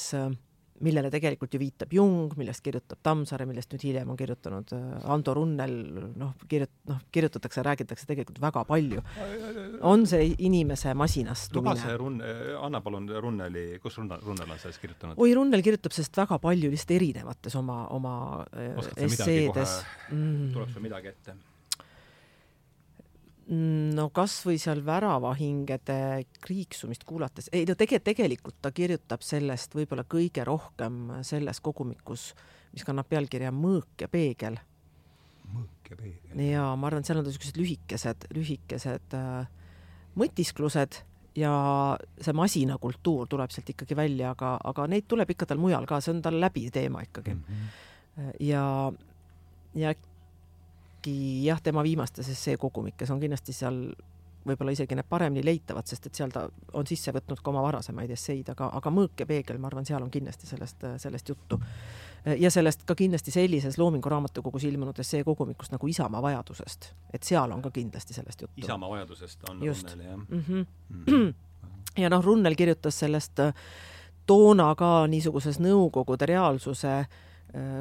millele 0.85 1.11
tegelikult 1.12 1.55
ju 1.55 1.61
viitab 1.61 1.93
Jung, 1.94 2.32
millest 2.40 2.62
kirjutab 2.65 3.01
Tammsaare, 3.05 3.47
millest 3.48 3.73
nüüd 3.74 3.85
hiljem 3.89 4.12
on 4.12 4.19
kirjutanud 4.19 4.73
äh, 4.77 4.86
Ando 5.12 5.35
Runnel, 5.36 5.77
noh, 6.20 6.32
kirjut-, 6.51 6.73
noh, 6.90 7.02
kirjutatakse, 7.12 7.65
räägitakse 7.66 8.09
tegelikult 8.09 8.40
väga 8.43 8.65
palju. 8.69 9.05
on 9.93 10.07
see 10.11 10.35
inimese 10.47 10.94
masinastumine? 10.94 11.74
luba 11.74 11.77
see 11.82 11.98
Run-, 12.01 12.23
anna 12.61 12.81
palun 12.85 13.09
Runneli, 13.11 13.66
kus 13.82 13.98
Runnel, 14.01 14.24
Runnel 14.24 14.57
on 14.57 14.62
sellest 14.62 14.82
kirjutanud? 14.82 15.20
oi, 15.20 15.35
Runnel 15.36 15.65
kirjutab 15.66 15.97
sellest 15.97 16.16
väga 16.23 16.40
palju 16.43 16.73
lihtsalt 16.73 16.97
erinevates 16.97 17.57
oma, 17.61 17.82
oma 17.94 18.16
äh, 18.55 18.74
esseedes. 19.07 19.81
Mm. 20.11 20.52
tuleb 20.57 20.74
sul 20.74 20.85
midagi 20.89 21.12
ette? 21.12 21.36
No 23.51 24.06
kas 24.14 24.36
või 24.47 24.60
seal 24.62 24.82
väravahingede 24.86 25.98
kriiksumist 26.44 27.05
kuulates, 27.09 27.51
ei 27.52 27.66
no 27.66 27.74
tege-, 27.78 27.98
tegelikult 28.05 28.60
ta 28.62 28.70
kirjutab 28.74 29.24
sellest 29.27 29.74
võib-olla 29.74 30.05
kõige 30.06 30.44
rohkem 30.47 31.22
selles 31.27 31.59
kogumikus, 31.64 32.31
mis 32.74 32.86
kannab 32.86 33.10
pealkirja 33.10 33.51
Mõõk 33.55 34.05
ja 34.05 34.09
peegel. 34.09 34.60
mõõk 35.51 35.90
ja 35.90 35.97
peegel. 35.98 36.43
ja 36.47 36.66
ma 36.77 36.90
arvan, 36.90 37.02
et 37.02 37.10
seal 37.10 37.18
on 37.18 37.27
niisugused 37.27 37.59
lühikesed, 37.59 38.28
lühikesed 38.36 39.18
äh, 39.18 39.48
mõtisklused 40.20 41.01
ja 41.39 41.55
see 42.20 42.35
masinakultuur 42.36 43.27
tuleb 43.31 43.51
sealt 43.51 43.74
ikkagi 43.74 43.98
välja, 43.98 44.31
aga, 44.35 44.56
aga 44.62 44.86
neid 44.90 45.06
tuleb 45.10 45.31
ikka 45.35 45.51
tal 45.51 45.59
mujal 45.62 45.86
ka, 45.90 45.98
see 46.02 46.14
on 46.14 46.22
tal 46.22 46.39
läbi 46.43 46.68
teema 46.70 47.02
ikkagi 47.06 47.35
mm. 47.35 47.43
-hmm. 47.48 48.32
ja, 48.47 48.64
ja 49.74 49.94
äkki 51.01 51.44
jah, 51.44 51.60
tema 51.62 51.82
viimastes 51.82 52.28
essee 52.28 52.56
kogumikes 52.56 53.10
on 53.10 53.20
kindlasti 53.20 53.52
seal 53.52 53.90
võib-olla 54.47 54.72
isegi 54.72 54.97
need 54.97 55.09
paremini 55.09 55.44
leitavad, 55.44 55.86
sest 55.86 56.06
et 56.06 56.14
seal 56.14 56.31
ta 56.32 56.47
on 56.72 56.86
sisse 56.86 57.12
võtnud 57.12 57.43
ka 57.43 57.51
oma 57.51 57.60
varasemaid 57.62 58.10
esseid, 58.10 58.48
aga, 58.48 58.70
aga 58.72 58.90
Mõõk 58.90 59.20
ja 59.20 59.27
peegel, 59.27 59.59
ma 59.60 59.68
arvan, 59.68 59.85
seal 59.85 60.02
on 60.02 60.10
kindlasti 60.10 60.47
sellest, 60.47 60.86
sellest 60.97 61.28
juttu. 61.28 61.60
ja 62.39 62.51
sellest 62.51 62.86
ka 62.86 62.94
kindlasti 62.94 63.31
sellises 63.31 63.78
Loomingu 63.78 64.09
raamatukogus 64.09 64.64
ilmunud 64.64 64.98
essee 64.98 65.24
kogumikust 65.24 65.72
nagu 65.72 65.86
Isamaa 65.86 66.22
vajadusest, 66.22 66.93
et 67.12 67.22
seal 67.22 67.52
on 67.52 67.62
ka 67.62 67.70
kindlasti 67.70 68.14
sellest 68.14 68.40
juttu. 68.40 68.64
Isamaa 68.64 68.90
vajadusest 68.90 69.48
on 69.51 69.62
Just. 69.64 69.93
Runnel, 69.93 70.06
jah 70.06 70.16
mm. 70.16 70.44
-hmm. 70.48 70.66
Mm 70.89 71.05
-hmm. 71.06 71.35
ja 72.02 72.10
noh, 72.10 72.24
Runnel 72.24 72.55
kirjutas 72.55 72.98
sellest 72.98 73.40
toona 74.27 74.74
ka 74.74 75.06
niisuguses 75.06 75.60
Nõukogude 75.60 76.27
reaalsuse 76.27 76.98
äh, 76.98 77.09
Äh, 77.09 77.30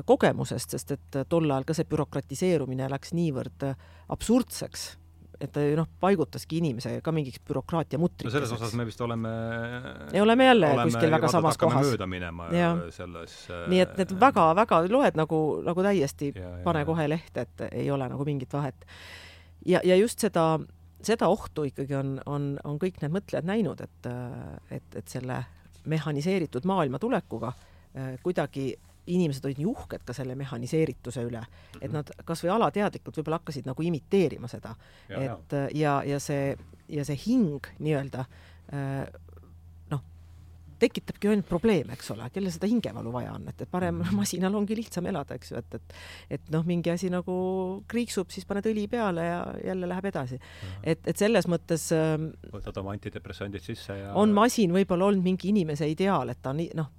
kogemusest, 0.06 0.74
sest 0.76 0.92
et 0.96 1.18
tol 1.30 1.46
ajal 1.50 1.68
ka 1.68 1.76
see 1.78 1.86
bürokratiseerumine 1.90 2.88
läks 2.90 3.14
niivõrd 3.14 3.68
absurdseks, 4.10 4.86
et 5.40 5.52
ta 5.56 5.64
noh, 5.78 5.88
paigutaski 6.04 6.60
inimese 6.60 6.92
ka 7.04 7.14
mingiks 7.16 7.40
bürokraatia 7.48 8.00
mutrikeseks. 8.02 8.34
no 8.34 8.34
selles 8.34 8.52
osas 8.56 8.74
me 8.76 8.86
vist 8.88 9.02
oleme 9.02 9.30
ja 10.14 10.24
oleme 10.24 10.46
jälle 10.46 10.72
oleme 10.74 10.92
kuskil 10.92 11.12
väga 11.12 11.30
samas 11.32 11.58
kohas. 11.58 11.86
mööda 11.88 12.08
minema 12.08 12.50
ja. 12.56 12.74
selles 12.96 13.36
nii 13.72 13.80
et 13.86 13.96
need 14.02 14.12
väga-väga 14.20 14.82
loed 14.92 15.20
nagu, 15.20 15.40
nagu 15.66 15.86
täiesti 15.86 16.34
ja, 16.34 16.44
ja, 16.58 16.64
pane 16.66 16.84
kohe 16.88 17.08
lehte, 17.10 17.48
et 17.48 17.66
ei 17.72 17.88
ole 17.92 18.10
nagu 18.12 18.28
mingit 18.28 18.54
vahet. 18.54 18.86
ja, 19.66 19.80
ja 19.84 19.96
just 19.96 20.20
seda, 20.20 20.50
seda 21.04 21.32
ohtu 21.32 21.70
ikkagi 21.72 21.96
on, 21.96 22.18
on, 22.26 22.52
on 22.64 22.82
kõik 22.82 23.00
need 23.04 23.16
mõtlejad 23.16 23.48
näinud, 23.48 23.82
et, 23.88 24.12
et, 24.76 25.00
et 25.00 25.08
selle 25.08 25.44
mehhaniseeritud 25.90 26.68
maailma 26.68 27.00
tulekuga 27.00 27.54
äh, 27.54 28.18
kuidagi 28.24 28.74
inimesed 29.10 29.46
olid 29.46 29.62
nii 29.62 29.70
uhked 29.70 30.06
ka 30.08 30.16
selle 30.16 30.36
mehhaniseerituse 30.40 31.24
üle, 31.28 31.42
et 31.80 31.88
mhm. 31.90 31.96
nad 32.00 32.28
kasvõi 32.28 32.54
alateadlikult 32.56 33.22
võib-olla 33.22 33.42
hakkasid 33.42 33.70
nagu 33.70 33.86
imiteerima 33.86 34.50
seda. 34.52 34.76
et 35.10 35.58
ja, 35.58 35.72
ja, 35.74 35.96
ja 36.16 36.20
see, 36.24 36.54
ja 36.90 37.06
see 37.08 37.18
hing 37.26 37.68
nii-öelda 37.80 38.26
äh, 38.74 39.04
noh, 39.92 40.04
tekitabki 40.80 41.32
ainult 41.32 41.48
probleeme, 41.50 41.96
eks 41.98 42.12
ole, 42.16 42.30
kellel 42.34 42.54
seda 42.54 42.70
hingevalu 42.70 43.14
vaja 43.14 43.34
on, 43.36 43.48
et, 43.52 43.64
et 43.66 43.72
parem 43.72 44.02
mhm. 44.02 44.20
masinal 44.22 44.58
ongi 44.60 44.78
lihtsam 44.78 45.10
elada, 45.12 45.38
eks 45.40 45.54
ju, 45.54 45.62
et, 45.64 45.80
et 45.80 46.38
et 46.40 46.52
noh, 46.54 46.66
mingi 46.68 46.92
asi 46.94 47.10
nagu 47.14 47.34
kriiksub, 47.90 48.30
siis 48.34 48.48
paned 48.50 48.68
õli 48.70 48.86
peale 48.92 49.26
ja 49.26 49.40
jälle 49.72 49.90
läheb 49.90 50.10
edasi. 50.12 50.40
et, 50.84 51.02
et 51.06 51.18
selles 51.18 51.50
mõttes 51.52 51.90
ähm, 51.96 52.32
võtad 52.54 52.78
oma 52.82 52.94
antidepressandid 52.98 53.66
sisse 53.66 53.98
ja 53.98 54.14
on 54.20 54.36
masin 54.36 54.76
võib-olla 54.76 55.10
olnud 55.10 55.26
mingi 55.26 55.52
inimese 55.54 55.90
ideaal, 55.90 56.36
et 56.36 56.42
ta 56.42 56.54
on 56.54 56.64
noh, 56.78 56.94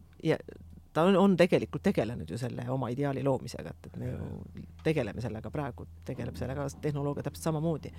ta 0.93 1.03
on, 1.03 1.17
on 1.17 1.37
tegelikult 1.37 1.83
tegelenud 1.83 2.31
ju 2.31 2.39
selle 2.39 2.65
oma 2.71 2.89
ideaali 2.91 3.23
loomisega, 3.25 3.71
et, 3.71 3.87
et 3.87 3.97
me 4.01 4.11
ju 4.11 4.63
tegeleme 4.85 5.23
sellega 5.23 5.51
praegu, 5.51 5.87
tegeleb 6.05 6.39
sellega 6.39 6.67
tehnoloogia 6.81 7.27
täpselt 7.27 7.51
samamoodi. 7.51 7.93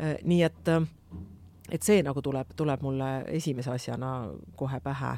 Äh, 0.00 0.14
nii 0.24 0.42
et, 0.46 0.68
äh, 0.68 0.86
et 1.70 1.82
see 1.82 2.02
nagu 2.06 2.22
tuleb, 2.24 2.54
tuleb 2.56 2.84
mulle 2.86 3.10
esimese 3.40 3.74
asjana 3.74 4.12
kohe 4.56 4.80
pähe. 4.80 5.16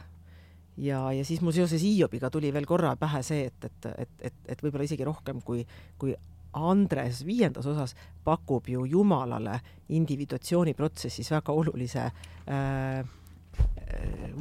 ja, 0.76 1.12
ja 1.12 1.24
siis 1.24 1.40
mul 1.40 1.52
seoses 1.52 1.82
Hiobiga 1.82 2.30
tuli 2.30 2.52
veel 2.52 2.66
korra 2.66 2.96
pähe 2.96 3.22
see, 3.22 3.46
et, 3.46 3.64
et, 3.64 3.86
et, 3.98 4.10
et, 4.20 4.34
et 4.48 4.62
võib-olla 4.62 4.84
isegi 4.84 5.04
rohkem 5.04 5.42
kui, 5.44 5.66
kui 5.98 6.14
Andres 6.52 7.20
viiendas 7.26 7.66
osas 7.66 7.94
pakub 8.24 8.68
ju 8.68 8.84
Jumalale 8.84 9.60
individuatsiooniprotsessis 9.88 11.30
väga 11.30 11.52
olulise 11.52 12.00
äh, 12.00 13.04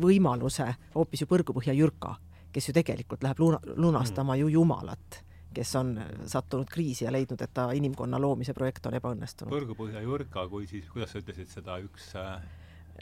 võimaluse 0.01 0.65
hoopis 0.95 1.21
ju 1.21 1.27
põrgupõhja 1.29 1.75
jürka 1.77 2.15
kes 2.51 2.69
ju 2.69 2.73
tegelikult 2.73 3.23
läheb 3.23 3.39
luna, 3.39 3.59
lunastama 3.75 4.35
mm. 4.35 4.39
ju 4.41 4.47
Jumalat, 4.57 5.23
kes 5.53 5.75
on 5.75 5.95
sattunud 6.29 6.69
kriisi 6.69 7.05
ja 7.05 7.11
leidnud, 7.11 7.41
et 7.41 7.53
ta 7.53 7.69
inimkonna 7.75 8.19
loomise 8.21 8.53
projekt 8.53 8.85
on 8.85 8.97
ebaõnnestunud. 8.99 9.53
põrgupõhja 9.53 10.01
jurka, 10.05 10.47
kui 10.49 10.67
siis, 10.67 10.89
kuidas 10.93 11.13
sa 11.13 11.21
ütlesid 11.23 11.49
seda, 11.51 11.77
üks 11.83 12.11
äh... 12.19 12.41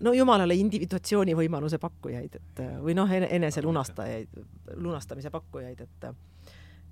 no 0.01 0.13
Jumalale 0.13 0.55
individuatsiooni 0.59 1.35
võimaluse 1.37 1.79
pakkujaid, 1.83 2.39
et 2.41 2.63
või 2.83 2.95
noh, 2.97 3.11
enese 3.11 3.63
lunastajaid, 3.65 4.41
lunastamise 4.75 5.31
pakkujaid, 5.33 5.85
et 5.87 6.09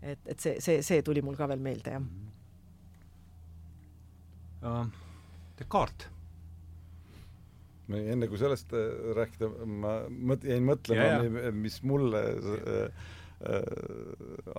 et, 0.06 0.20
et 0.28 0.40
see, 0.40 0.60
see, 0.62 0.82
see 0.86 1.02
tuli 1.02 1.22
mul 1.26 1.38
ka 1.40 1.48
veel 1.50 1.64
meelde, 1.64 1.96
jah 1.96 2.04
uh, 4.66 4.86
Descartes 5.58 6.15
enne 7.94 8.28
kui 8.30 8.40
sellest 8.42 8.74
äh, 8.74 9.14
rääkida, 9.18 9.52
ma 9.66 9.98
mõt-, 10.10 10.48
jäin 10.48 10.66
mõtlema, 10.66 11.52
mis 11.54 11.80
mulle 11.86 12.22
äh, 12.26 13.08
äh, 13.46 13.64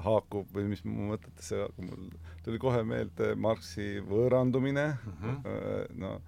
haakub 0.07 0.51
või 0.55 0.71
mis 0.73 0.85
mu 0.87 1.13
mõtetesse 1.13 1.65
haakub, 1.65 1.91
mul 1.91 2.11
tuli 2.47 2.61
kohe 2.63 2.83
meelde 2.87 3.35
Marxi 3.35 3.97
võõrandumine 4.07 4.89
mm, 4.95 5.15
-hmm. 5.23 5.39
äh, 5.53 5.87
no 6.03 6.19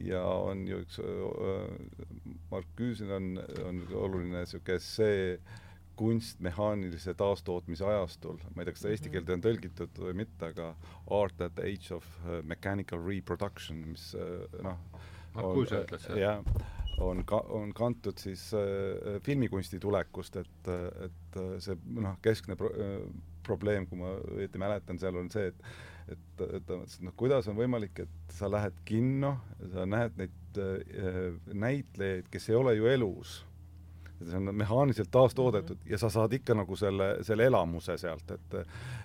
ja 0.00 0.22
on 0.24 0.66
ju 0.68 0.80
üks 0.80 1.00
äh,, 1.02 2.06
Marcuse 2.50 3.10
on, 3.12 3.34
on 3.66 3.82
oluline 3.92 4.40
niisugune 4.40 4.78
essee 4.80 5.40
kunst 6.00 6.40
mehaanilise 6.40 7.12
taastootmise 7.14 7.84
ajastul, 7.84 8.38
ma 8.54 8.62
ei 8.62 8.70
tea, 8.70 8.72
kas 8.72 8.80
seda 8.80 8.94
eesti 8.94 9.10
mhm. 9.10 9.12
keelde 9.12 9.34
on 9.34 9.42
tõlgitud 9.44 9.98
või 10.00 10.14
mitte, 10.22 10.48
aga 10.48 10.70
Art 11.12 11.42
at 11.44 11.58
the 11.58 11.66
age 11.68 11.92
of 11.92 12.06
mechanical 12.48 13.02
reproduction, 13.04 13.82
mis 13.92 14.14
noh, 14.64 14.78
Marcuse 15.34 15.82
ütles 15.84 16.06
seda? 16.06 16.18
jah, 16.20 16.42
on 17.00 17.24
ka-, 17.28 17.44
on 17.56 17.74
kantud 17.76 18.18
siis 18.20 18.50
äh, 18.56 19.18
filmikunsti 19.26 19.80
tulekust, 19.82 20.40
et, 20.42 20.72
et 21.06 21.40
see 21.62 21.78
noh, 21.96 22.18
keskne 22.24 22.56
pro-, 22.60 22.72
probleem, 23.46 23.86
kui 23.88 24.00
ma 24.00 24.16
õieti 24.36 24.60
mäletan, 24.60 25.00
seal 25.00 25.20
on 25.20 25.30
see, 25.32 25.52
et 25.52 25.72
et, 26.10 26.40
et 26.56 26.70
noh, 27.04 27.12
kuidas 27.14 27.46
on 27.46 27.54
võimalik, 27.54 28.00
et 28.02 28.32
sa 28.34 28.48
lähed 28.50 28.74
kinno, 28.88 29.36
sa 29.70 29.84
näed 29.86 30.16
neid 30.18 30.58
äh, 30.58 31.36
näitlejaid, 31.54 32.26
kes 32.32 32.50
ei 32.50 32.58
ole 32.58 32.74
ju 32.78 32.90
elus 32.90 33.36
see 34.20 34.36
on 34.36 34.54
mehaaniliselt 34.54 35.08
taastoodetud 35.10 35.76
-hmm. 35.76 35.92
ja 35.92 35.98
sa 35.98 36.10
saad 36.10 36.32
ikka 36.32 36.54
nagu 36.54 36.76
selle, 36.76 37.16
selle 37.24 37.44
elamuse 37.44 37.96
sealt, 37.96 38.30
et 38.30 38.54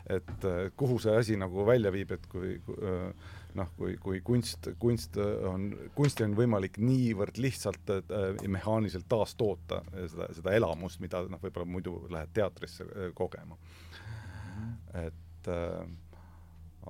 et 0.09 0.47
kuhu 0.75 0.99
see 0.99 1.15
asi 1.17 1.37
nagu 1.37 1.65
välja 1.65 1.91
viib, 1.91 2.11
et 2.11 2.27
kui, 2.27 2.59
kui 2.65 2.75
noh, 3.55 3.71
kui, 3.77 3.95
kui 4.01 4.21
kunst, 4.25 4.69
kunst 4.79 5.19
on, 5.19 5.69
kunsti 5.95 6.25
on 6.27 6.35
võimalik 6.37 6.79
niivõrd 6.83 7.39
lihtsalt 7.41 7.93
äh, 7.95 8.39
mehaaniliselt 8.47 9.07
taastoota 9.11 9.81
seda, 9.93 10.31
seda 10.37 10.55
elamust, 10.57 11.01
mida 11.03 11.23
noh, 11.29 11.41
võib-olla 11.41 11.69
muidu 11.69 11.99
lähed 12.13 12.33
teatrisse 12.35 12.87
äh, 12.87 13.11
kogema 13.17 13.57
mm. 13.57 14.73
et 15.05 15.51
äh, 15.51 15.85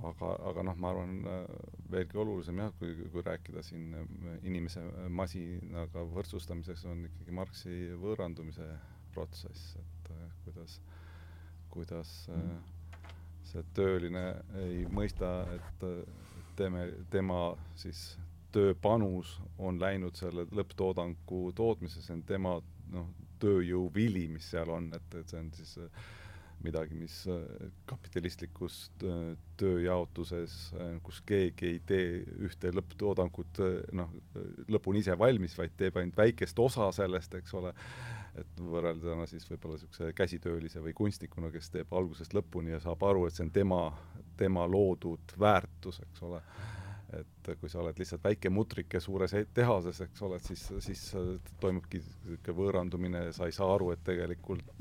aga, 0.02 0.32
aga 0.50 0.66
noh, 0.70 0.80
ma 0.82 0.92
arvan 0.92 1.16
äh, 1.30 1.46
veelgi 1.92 2.20
olulisem 2.20 2.60
jah, 2.64 2.74
kui, 2.80 2.96
kui 3.14 3.24
rääkida 3.26 3.64
siin 3.66 3.94
inimese 4.44 4.84
masinaga 5.14 6.04
võrdsustamiseks, 6.16 6.86
on 6.92 7.06
ikkagi 7.10 7.36
Marxi 7.36 7.80
võõrandumise 8.02 8.68
protsess, 9.16 9.76
et 9.80 10.12
äh, 10.12 10.30
kuidas, 10.44 10.80
kuidas 11.74 12.14
äh, 12.34 13.12
see 13.48 13.64
tööline 13.78 14.26
ei 14.66 14.84
mõista, 14.92 15.38
et 15.56 15.86
teeme, 16.56 16.88
tema 17.12 17.56
siis 17.76 18.16
tööpanus 18.56 19.36
on 19.60 19.80
läinud 19.82 20.16
selle 20.16 20.46
lõpptoodangu 20.56 21.50
tootmisesse, 21.56 22.06
see 22.08 22.18
on 22.18 22.26
tema 22.28 22.58
noh, 22.94 23.10
tööjõu 23.42 23.90
vili, 23.94 24.28
mis 24.32 24.48
seal 24.54 24.72
on, 24.72 24.88
et, 24.96 25.18
et 25.20 25.32
see 25.32 25.42
on 25.42 25.50
siis 25.56 25.76
midagi, 26.66 26.96
mis 26.98 27.18
kapitalistlikus 27.86 28.78
tööjaotuses, 29.60 30.56
kus 31.06 31.20
keegi 31.28 31.68
ei 31.74 31.82
tee 31.86 32.08
ühte 32.48 32.72
lõpptoodangut 32.74 33.60
noh, 33.98 34.14
lõpuni 34.72 35.04
ise 35.04 35.18
valmis, 35.20 35.58
vaid 35.60 35.76
teeb 35.78 36.00
ainult 36.00 36.18
väikest 36.18 36.60
osa 36.64 36.88
sellest, 36.96 37.36
eks 37.42 37.54
ole, 37.60 37.76
et 38.36 38.60
võrrelduna 38.60 39.28
siis 39.30 39.46
võib-olla 39.48 39.78
niisuguse 39.78 40.12
käsitöölise 40.18 40.82
või 40.84 40.94
kunstnikuna, 40.98 41.52
kes 41.54 41.70
teeb 41.72 41.94
algusest 41.96 42.36
lõpuni 42.36 42.74
ja 42.74 42.82
saab 42.84 43.04
aru, 43.08 43.26
et 43.28 43.38
see 43.38 43.46
on 43.46 43.54
tema 43.56 43.82
tema 44.38 44.68
loodud 44.68 45.36
väärtus, 45.40 46.00
eks 46.00 46.24
ole. 46.24 46.42
et 47.16 47.50
kui 47.62 47.70
sa 47.70 47.80
oled 47.80 48.00
lihtsalt 48.02 48.24
väike 48.26 48.50
mutrike 48.52 49.00
suures 49.00 49.32
e-, 49.38 49.46
tehases, 49.54 50.02
eks 50.04 50.24
ole, 50.26 50.40
siis, 50.44 50.64
siis 50.84 51.04
toimubki 51.62 52.02
niisugune 52.02 52.56
võõrandumine 52.58 53.22
ja 53.28 53.36
sa 53.36 53.48
ei 53.48 53.56
saa 53.56 53.70
aru, 53.76 53.92
et 53.94 54.02
tegelikult 54.04 54.74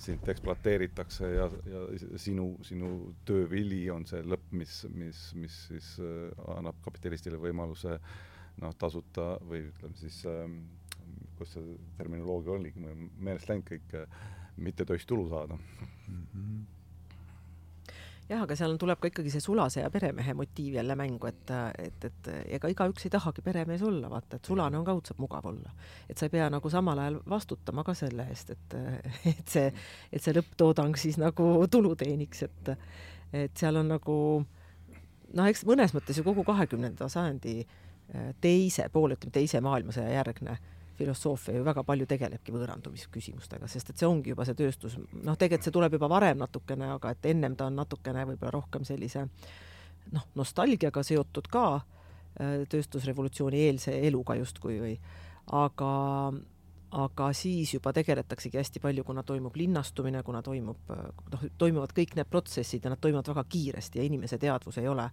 sind 0.00 0.28
ekspluateeritakse 0.32 1.28
ja, 1.34 1.48
ja 1.68 1.82
sinu, 2.22 2.54
sinu 2.64 3.10
töövili 3.28 3.82
on 3.92 4.06
see 4.08 4.22
lõpp, 4.24 4.46
mis, 4.56 4.78
mis, 4.94 5.24
mis 5.36 5.58
siis 5.66 5.90
äh, 6.00 6.30
annab 6.54 6.78
kapitalistile 6.86 7.36
võimaluse 7.42 7.98
noh, 8.62 8.72
tasuta 8.80 9.34
või 9.44 9.66
ütleme 9.66 10.00
siis 10.00 10.22
ähm,, 10.30 10.62
kuidas 11.40 11.56
see 11.56 11.78
terminoloogia 11.96 12.52
oligi, 12.58 12.80
mul 12.80 12.92
on 12.92 13.08
meelest 13.24 13.48
läinud 13.48 13.66
kõik 13.70 13.96
äh,, 13.96 14.20
mittetöist 14.60 15.08
tulu 15.08 15.28
saada 15.30 15.56
mm. 15.56 16.26
-hmm 16.34 16.60
jah, 18.30 18.44
aga 18.44 18.54
seal 18.54 18.76
tuleb 18.78 19.00
ka 19.02 19.08
ikkagi 19.10 19.30
see 19.32 19.42
sulase 19.42 19.82
ja 19.82 19.90
peremehe 19.90 20.34
motiiv 20.38 20.76
jälle 20.78 20.94
mängu, 20.96 21.26
et, 21.26 21.50
et, 21.78 22.04
et 22.04 22.28
ega 22.58 22.68
igaüks 22.70 23.06
ei 23.06 23.10
tahagi 23.10 23.42
peremees 23.42 23.82
olla, 23.82 24.10
vaata, 24.10 24.38
et 24.38 24.46
sulane 24.46 24.78
on 24.78 24.86
ka 24.86 24.94
õudselt 24.94 25.18
mugav 25.18 25.48
olla. 25.50 25.72
et 26.08 26.18
sa 26.18 26.28
ei 26.28 26.34
pea 26.36 26.46
nagu 26.50 26.70
samal 26.70 26.98
ajal 26.98 27.18
vastutama 27.28 27.84
ka 27.84 27.94
selle 27.98 28.28
eest, 28.30 28.54
et, 28.54 28.76
et 29.34 29.48
see, 29.48 29.72
et 30.12 30.22
see 30.22 30.36
lõpptoodang 30.36 30.96
siis 31.00 31.18
nagu 31.18 31.66
tulu 31.70 31.96
teeniks, 31.98 32.42
et, 32.46 32.72
et 33.32 33.56
seal 33.56 33.82
on 33.82 33.90
nagu 33.96 34.16
noh, 35.34 35.46
eks 35.46 35.64
mõnes 35.66 35.94
mõttes 35.96 36.22
ju 36.22 36.26
kogu 36.26 36.46
kahekümnenda 36.46 37.08
sajandi 37.10 37.64
teise 38.40 38.88
poole, 38.92 39.18
ütleme 39.18 39.34
teise 39.34 39.60
maailmasõja 39.62 40.10
järgne 40.10 40.58
filosoofia 41.00 41.56
ju 41.56 41.64
väga 41.66 41.84
palju 41.86 42.06
tegelebki 42.10 42.54
võõrandumisküsimustega, 42.54 43.68
sest 43.70 43.92
et 43.92 44.00
see 44.00 44.08
ongi 44.08 44.34
juba 44.34 44.46
see 44.48 44.58
tööstus, 44.58 44.98
noh, 44.98 45.38
tegelikult 45.38 45.68
see 45.68 45.76
tuleb 45.76 45.96
juba 45.96 46.10
varem 46.12 46.40
natukene, 46.42 46.92
aga 46.96 47.14
et 47.16 47.30
ennem 47.32 47.56
ta 47.56 47.70
on 47.70 47.80
natukene 47.80 48.26
võib-olla 48.28 48.54
rohkem 48.58 48.86
sellise 48.88 49.26
noh, 50.14 50.28
nostalgiaga 50.38 51.04
seotud 51.06 51.50
ka 51.52 51.66
äh, 51.80 52.62
tööstusrevolutsiooni 52.70 53.66
eelse 53.68 53.96
eluga 54.06 54.38
justkui 54.40 54.80
või. 54.82 54.96
Aga 55.56 55.90
aga 56.90 57.28
siis 57.36 57.70
juba 57.74 57.92
tegeletaksegi 57.94 58.58
hästi 58.58 58.80
palju, 58.82 59.04
kuna 59.06 59.22
toimub 59.22 59.54
linnastumine, 59.56 60.22
kuna 60.26 60.42
toimub 60.42 60.90
noh, 60.90 61.44
toimuvad 61.58 61.92
kõik 61.94 62.16
need 62.18 62.30
protsessid 62.30 62.84
ja 62.84 62.90
nad 62.90 63.00
toimuvad 63.02 63.30
väga 63.30 63.44
kiiresti 63.46 64.00
ja 64.00 64.06
inimese 64.06 64.38
teadvus 64.42 64.80
ei 64.82 64.88
ole 64.90 65.06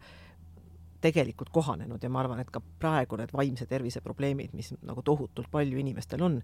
tegelikult 1.02 1.49
kohanenud 1.53 2.03
ja 2.03 2.10
ma 2.10 2.24
arvan, 2.24 2.41
et 2.41 2.52
ka 2.52 2.61
praegu 2.80 3.19
need 3.19 3.34
vaimse 3.34 3.65
tervise 3.69 4.02
probleemid, 4.02 4.53
mis 4.57 4.74
nagu 4.82 5.03
tohutult 5.06 5.49
palju 5.52 5.80
inimestel 5.80 6.24
on, 6.26 6.41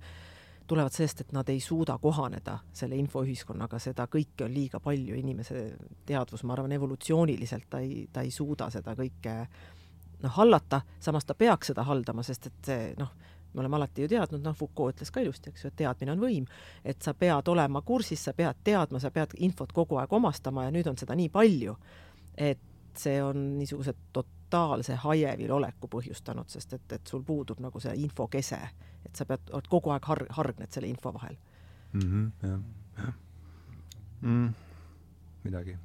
tulevad 0.67 0.95
sellest, 0.95 1.21
et 1.21 1.31
nad 1.35 1.49
ei 1.49 1.59
suuda 1.59 1.97
kohaneda 2.01 2.57
selle 2.73 2.95
infoühiskonnaga, 3.01 3.79
seda 3.83 4.07
kõike 4.11 4.45
on 4.45 4.53
liiga 4.53 4.79
palju, 4.83 5.15
inimese 5.19 5.65
teadvus, 6.07 6.45
ma 6.47 6.55
arvan, 6.55 6.71
evolutsiooniliselt 6.71 7.67
ta 7.69 7.81
ei, 7.83 8.05
ta 8.13 8.23
ei 8.23 8.31
suuda 8.31 8.69
seda 8.71 8.95
kõike 8.95 9.35
noh, 10.23 10.33
hallata, 10.37 10.81
samas 11.03 11.27
ta 11.27 11.35
peaks 11.35 11.73
seda 11.73 11.83
haldama, 11.87 12.23
sest 12.23 12.47
et 12.47 12.69
see 12.69 12.89
noh, 12.99 13.11
me 13.53 13.61
oleme 13.61 13.77
alati 13.77 14.05
ju 14.05 14.09
teadnud, 14.09 14.41
noh, 14.43 14.55
Foucault 14.57 14.95
ütles 14.95 15.11
ka 15.13 15.21
ilusti, 15.21 15.51
eks 15.51 15.65
ju, 15.65 15.71
et 15.71 15.79
teadmine 15.83 16.15
on 16.15 16.21
võim, 16.23 16.45
et 16.85 17.01
sa 17.03 17.13
pead 17.13 17.49
olema 17.51 17.83
kursis, 17.85 18.23
sa 18.23 18.33
pead 18.37 18.63
teadma, 18.65 19.01
sa 19.03 19.11
pead 19.13 19.35
infot 19.45 19.73
kogu 19.75 19.99
aeg 20.01 20.13
omastama 20.13 20.65
ja 20.67 20.73
nüüd 20.73 20.89
on 20.89 20.97
seda 20.97 21.17
nii 21.17 21.29
palju, 21.33 21.75
et 22.37 22.71
see 22.97 23.19
on 23.23 23.43
niisugused 23.59 23.99
tot-, 24.13 24.31
totaalse 24.53 24.95
hajevil 25.01 25.51
oleku 25.51 25.89
põhjustanud, 25.89 26.49
sest 26.49 26.73
et, 26.77 26.91
et 26.97 27.07
sul 27.07 27.23
puudub 27.25 27.61
nagu 27.63 27.79
see 27.81 27.93
infokese, 28.03 28.59
et 29.05 29.15
sa 29.15 29.25
pead, 29.25 29.49
oled 29.51 29.69
kogu 29.71 29.93
aeg 29.93 30.05
har-, 30.11 30.27
hargned 30.37 30.73
selle 30.73 30.91
info 30.91 31.13
vahel 31.13 31.35
mm. 31.93 32.01
-hmm, 32.01 32.29
jah, 32.43 32.59
jah 32.97 33.13
mm,. 34.21 34.53
midagi. 35.43 35.77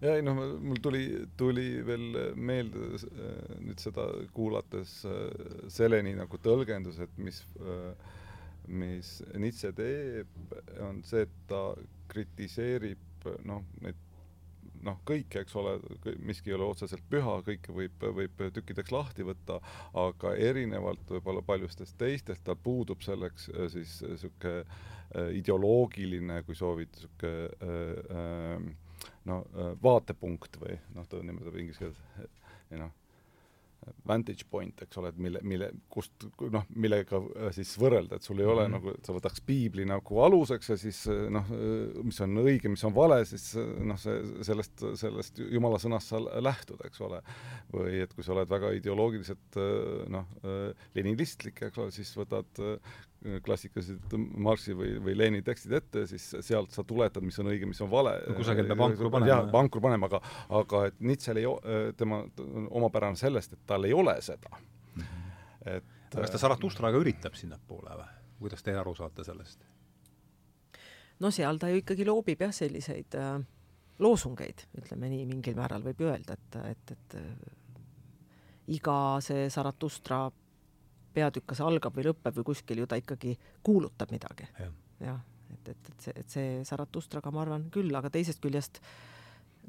ja 0.00 0.14
ei 0.14 0.22
noh, 0.22 0.40
mul 0.60 0.80
tuli, 0.82 1.04
tuli 1.36 1.86
veel 1.86 2.34
meelde 2.34 2.88
äh, 2.96 3.58
nüüd 3.60 3.80
seda 3.80 4.08
kuulates 4.32 5.02
äh, 5.04 5.68
Seleni 5.68 6.14
nagu 6.16 6.38
tõlgendus, 6.38 7.00
et 7.00 7.18
mis 7.18 7.44
äh, 7.60 7.92
mis 8.66 9.22
Nietzsche 9.38 9.70
teeb, 9.72 10.26
on 10.82 11.02
see, 11.06 11.22
et 11.22 11.34
ta 11.46 11.60
kritiseerib 12.10 13.28
noh, 13.46 13.62
neid 13.80 14.05
noh, 14.86 14.98
kõike, 15.08 15.42
eks 15.42 15.56
ole, 15.60 15.76
miski 16.24 16.52
ei 16.52 16.56
ole 16.56 16.68
otseselt 16.70 17.04
püha, 17.10 17.38
kõike 17.46 17.74
võib, 17.74 18.06
võib 18.18 18.42
tükkideks 18.56 18.92
lahti 18.94 19.26
võtta, 19.26 19.60
aga 20.06 20.34
erinevalt 20.48 21.10
võib-olla 21.10 21.42
paljustest 21.46 21.98
teistest, 22.00 22.44
tal 22.46 22.58
puudub 22.62 23.04
selleks 23.04 23.50
äh, 23.52 23.68
siis 23.72 23.98
niisugune 24.06 24.62
äh, 24.62 25.32
ideoloogiline, 25.40 26.42
kui 26.46 26.58
soovid, 26.58 26.92
niisugune 26.94 27.48
äh, 28.10 28.68
no 29.26 29.40
vaatepunkt 29.82 30.56
või 30.62 30.78
noh, 30.94 31.06
ta 31.10 31.18
nimetab 31.22 31.58
inglise 31.58 31.82
keeles 31.82 32.80
noh 32.80 32.94
vantage 34.06 34.46
point, 34.50 34.82
eks 34.82 34.98
ole, 35.00 35.10
et 35.12 35.18
mille, 35.20 35.40
mille, 35.46 35.68
kust 35.92 36.26
noh, 36.52 36.66
millega 36.78 37.20
äh, 37.20 37.50
siis 37.54 37.72
võrrelda, 37.80 38.18
et 38.18 38.26
sul 38.26 38.40
ei 38.40 38.46
ole 38.46 38.66
mm 38.66 38.74
-hmm. 38.74 38.76
nagu, 38.76 38.94
et 38.94 39.08
sa 39.08 39.16
võtaks 39.16 39.42
piibli 39.46 39.86
nagu 39.88 40.20
aluseks 40.22 40.70
ja 40.70 40.76
siis 40.80 41.02
äh, 41.12 41.26
noh, 41.32 41.50
äh, 41.54 42.04
mis 42.04 42.20
on 42.24 42.36
õige, 42.42 42.70
mis 42.72 42.84
on 42.84 42.94
vale, 42.94 43.22
siis 43.24 43.54
noh, 43.56 43.98
see, 43.98 44.22
sellest, 44.46 44.84
sellest 44.94 45.38
jumala 45.38 45.78
sõnast 45.82 46.12
sa 46.12 46.20
lähtud, 46.20 46.80
eks 46.86 47.00
ole. 47.00 47.22
või 47.72 48.00
et 48.02 48.14
kui 48.14 48.24
sa 48.24 48.32
oled 48.32 48.48
väga 48.48 48.70
ideoloogiliselt 48.76 49.56
noh, 50.08 50.26
leninistlik, 50.94 51.62
eks 51.62 51.78
ole, 51.78 51.90
siis 51.90 52.12
võtad 52.16 52.60
klassikalised 53.44 54.14
Marxi 54.16 54.74
või, 54.76 54.92
või 55.02 55.16
Lenini 55.18 55.44
tekstid 55.46 55.72
ette, 55.78 56.04
siis 56.10 56.28
sealt 56.46 56.74
sa 56.74 56.84
tuletad, 56.86 57.24
mis 57.26 57.38
on 57.42 57.50
õige, 57.52 57.68
mis 57.68 57.80
on 57.84 57.90
vale 57.90 58.16
no,. 58.22 58.36
kusagil 58.38 58.68
peab 58.70 58.84
ankru 58.88 59.10
panema. 59.12 59.32
jah, 59.32 59.50
ankru 59.60 59.82
panema, 59.84 60.10
aga, 60.10 60.20
aga 60.60 60.82
et 60.90 61.00
Nietzsche'l 61.00 61.42
ei, 61.42 61.48
tema 61.98 62.22
omapärane 62.70 63.18
sellest, 63.20 63.56
et 63.56 63.66
tal 63.66 63.88
ei 63.88 63.94
ole 63.96 64.16
seda 64.24 64.52
mm. 64.52 65.02
-hmm. 65.02 65.72
et 65.76 66.18
kas 66.20 66.30
ta 66.34 66.38
Zarathustra 66.38 66.92
ka 66.92 67.02
üritab 67.02 67.34
sinnapoole 67.34 67.98
või? 67.98 68.12
kuidas 68.38 68.62
teie 68.62 68.76
aru 68.76 68.94
saate 68.94 69.24
sellest? 69.24 69.64
no 71.20 71.30
seal 71.30 71.58
ta 71.58 71.68
ju 71.72 71.82
ikkagi 71.82 72.06
loobib 72.06 72.40
jah, 72.40 72.54
selliseid 72.54 73.16
äh, 73.18 73.36
loosungeid, 73.98 74.66
ütleme 74.78 75.10
nii, 75.12 75.26
mingil 75.26 75.56
määral 75.56 75.84
võib 75.84 76.02
öelda, 76.04 76.36
et, 76.36 76.58
et, 76.72 76.96
et 76.96 77.16
äh, 77.20 77.30
iga 78.76 78.98
see 79.24 79.48
Zarathustra 79.52 80.26
peatükk 81.16 81.50
kas 81.52 81.62
algab 81.64 81.96
või 81.96 82.08
lõpeb 82.10 82.38
või 82.38 82.48
kuskil 82.52 82.82
ju 82.82 82.86
ta 82.90 82.98
ikkagi 83.00 83.36
kuulutab 83.66 84.12
midagi 84.14 84.48
ja.. 84.60 84.70
jah, 85.00 85.20
et, 85.54 85.72
et, 85.74 85.92
et 85.92 86.06
see, 86.06 86.16
et 86.22 86.38
see 86.38 86.48
Zaratustraga 86.68 87.32
ma 87.34 87.44
arvan 87.44 87.68
küll, 87.74 87.92
aga 87.96 88.12
teisest 88.12 88.42
küljest 88.44 88.80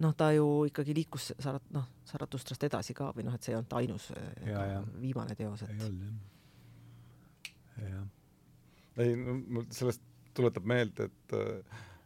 noh, 0.03 0.13
ta 0.17 0.31
ju 0.35 0.47
ikkagi 0.69 0.95
liikus 0.97 1.31
Sarat-, 1.39 1.71
noh, 1.75 1.87
Zaratustrast 2.09 2.67
edasi 2.69 2.93
ka 2.97 3.11
või 3.15 3.27
noh, 3.27 3.37
et 3.37 3.43
see 3.43 3.55
ei 3.55 3.59
olnud 3.59 3.79
ainus 3.79 4.11
ja, 4.45 4.65
ja. 4.75 4.83
viimane 5.01 5.35
teos, 5.39 5.63
et. 5.65 5.73
ei 5.73 5.87
olnud 5.87 6.05
jah 7.87 8.05
ei, 8.97 9.13
no 9.19 9.37
mul 9.37 9.67
sellest 9.73 10.01
tuletab 10.37 10.65
meelde, 10.69 11.09
et 11.09 11.35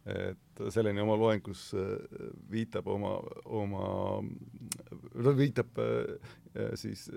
et 0.05 0.61
Seleni 0.73 1.01
oma 1.03 1.15
loengus 1.17 1.67
viitab 2.49 2.87
oma, 2.89 3.15
oma, 3.45 3.83
viitab 5.37 5.77
siis 6.79 7.07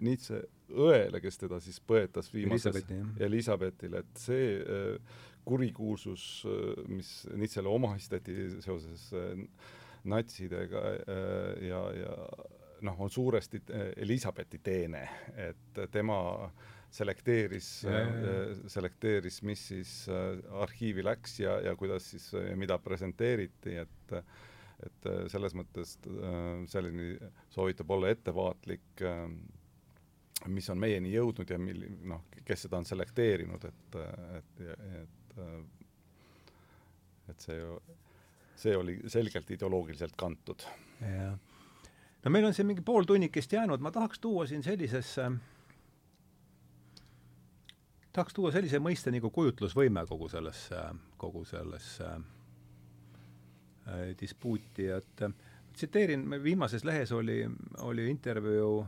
Nietzsche 0.00 0.40
õele, 0.72 1.20
kes 1.20 1.42
teda 1.42 1.60
siis 1.60 1.80
põetas 1.84 2.32
viimases 2.32 2.80
Elizabethile, 3.20 4.04
et 4.04 4.22
see 4.22 4.54
kurikuulsus, 5.44 6.24
mis 6.88 7.12
Nietzschele 7.34 7.68
omastati 7.68 8.36
seoses 8.60 9.10
natsidega 10.08 10.84
ja, 11.66 11.84
ja 11.96 12.16
noh, 12.82 13.00
on 13.00 13.10
suuresti 13.10 13.62
Elizabethi 13.96 14.60
teene, 14.64 15.02
et 15.36 15.80
tema 15.92 16.20
selekteeris, 16.90 17.66
selekteeris, 18.72 19.40
mis 19.46 19.66
siis 19.70 19.92
arhiivi 20.62 21.04
läks 21.06 21.38
ja, 21.40 21.58
ja 21.62 21.74
kuidas 21.78 22.10
siis, 22.10 22.30
mida 22.58 22.78
presenteeriti, 22.82 23.76
et 23.84 24.16
et 24.80 25.06
selles 25.28 25.52
mõttes 25.52 25.90
selline 26.72 27.30
soovitab 27.52 27.90
olla 27.92 28.08
ettevaatlik, 28.14 29.02
mis 30.48 30.70
on 30.72 30.80
meieni 30.80 31.12
jõudnud 31.12 31.52
ja 31.52 31.58
mil-, 31.60 31.84
noh, 32.08 32.22
kes 32.48 32.64
seda 32.64 32.80
on 32.80 32.88
selekteerinud, 32.88 33.66
et, 33.68 33.98
et, 34.38 34.62
et 35.02 35.36
et 37.30 37.46
see 37.46 37.56
ju, 37.58 37.76
see 38.58 38.74
oli 38.76 38.96
selgelt 39.10 39.50
ideoloogiliselt 39.54 40.16
kantud. 40.18 40.64
jah. 41.00 41.36
no 42.24 42.32
meil 42.34 42.48
on 42.48 42.56
siin 42.56 42.68
mingi 42.68 42.84
pool 42.84 43.06
tunnikest 43.08 43.52
jäänud, 43.56 43.80
ma 43.80 43.92
tahaks 43.94 44.20
tuua 44.20 44.46
siin 44.50 44.62
sellisesse, 44.66 45.30
tahaks 48.12 48.34
tuua 48.34 48.52
sellise 48.52 48.78
mõiste 48.82 49.12
nagu 49.14 49.30
kujutlusvõime 49.30 50.06
kogu 50.08 50.28
sellesse, 50.28 50.76
kogu 51.20 51.44
sellesse 51.44 52.08
äh, 52.10 52.22
dispuuti, 54.20 54.88
et 54.94 55.22
tsiteerin, 55.72 56.26
viimases 56.42 56.84
lehes 56.84 57.12
oli, 57.12 57.44
oli 57.78 58.10
intervjuu 58.10 58.86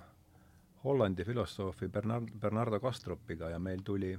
Hollandi 0.84 1.24
filosoofi 1.24 1.88
Bernard, 1.88 2.28
Bernardo 2.40 2.80
Kastropiga 2.80 3.50
ja 3.50 3.58
meil 3.58 3.82
tuli 3.84 4.18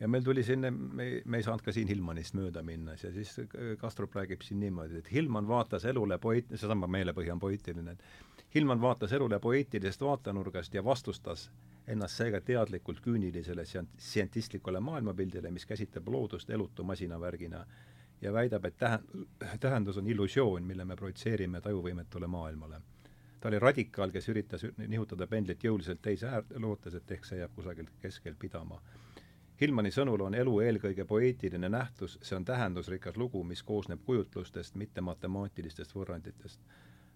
ja 0.00 0.08
meil 0.08 0.24
tuli 0.24 0.42
sinna, 0.42 0.70
me, 0.70 1.22
me 1.24 1.40
ei 1.40 1.44
saanud 1.44 1.62
ka 1.64 1.72
siin 1.76 1.88
Hillmanist 1.88 2.34
mööda 2.38 2.62
minna, 2.64 2.96
ja 3.02 3.12
siis 3.12 3.34
Kastrup 3.80 4.14
räägib 4.16 4.42
siin 4.44 4.60
niimoodi, 4.60 5.00
et 5.02 5.12
Hillman 5.12 5.48
vaatas 5.48 5.84
elule 5.84 6.18
poeet-, 6.18 6.48
seesama 6.56 6.88
meelepõhi 6.90 7.32
on 7.34 7.42
poeetiline, 7.42 7.96
et 7.96 8.46
Hillman 8.54 8.80
vaatas 8.80 9.12
elule 9.12 9.38
poeetilisest 9.40 10.00
vaatenurgast 10.02 10.74
ja 10.74 10.84
vastustas 10.84 11.50
ennast 11.90 12.16
seega 12.16 12.40
teadlikult 12.40 13.00
küünilisele 13.04 13.64
sientistlikule 13.98 14.80
maailmapildile, 14.80 15.50
mis 15.50 15.66
käsitleb 15.66 16.08
loodust 16.08 16.50
elutu 16.50 16.84
masinavärgina 16.84 17.64
ja 18.20 18.32
väidab, 18.32 18.64
et 18.64 18.78
tähe-, 18.80 19.26
tähendus 19.60 20.00
on 20.00 20.08
illusioon, 20.08 20.64
mille 20.64 20.84
me 20.84 20.96
projitseerime 20.96 21.60
tajuvõimetule 21.60 22.26
maailmale. 22.26 22.80
ta 23.40 23.48
oli 23.48 23.58
radikaal, 23.58 24.10
kes 24.12 24.28
üritas 24.28 24.66
nihutada 24.76 25.26
pendlit 25.26 25.64
jõuliselt 25.64 26.02
teise 26.02 26.26
äärde, 26.28 26.58
lootes, 26.60 26.94
et 26.94 27.10
ehk 27.10 27.24
see 27.24 27.38
jääb 27.38 27.54
kusagilt 27.54 27.94
keskel 28.02 28.34
pidama 28.38 28.80
Hillmani 29.60 29.90
sõnul 29.92 30.22
on 30.24 30.34
elu 30.34 30.52
eelkõige 30.64 31.04
poeetiline 31.04 31.68
nähtus, 31.68 32.14
see 32.24 32.36
on 32.36 32.44
tähendusrikas 32.48 33.18
lugu, 33.20 33.42
mis 33.44 33.60
koosneb 33.70 34.00
kujutlustest, 34.06 34.78
mitte 34.82 35.00
matemaatilistest 35.04 35.92
võrranditest. 35.94 36.60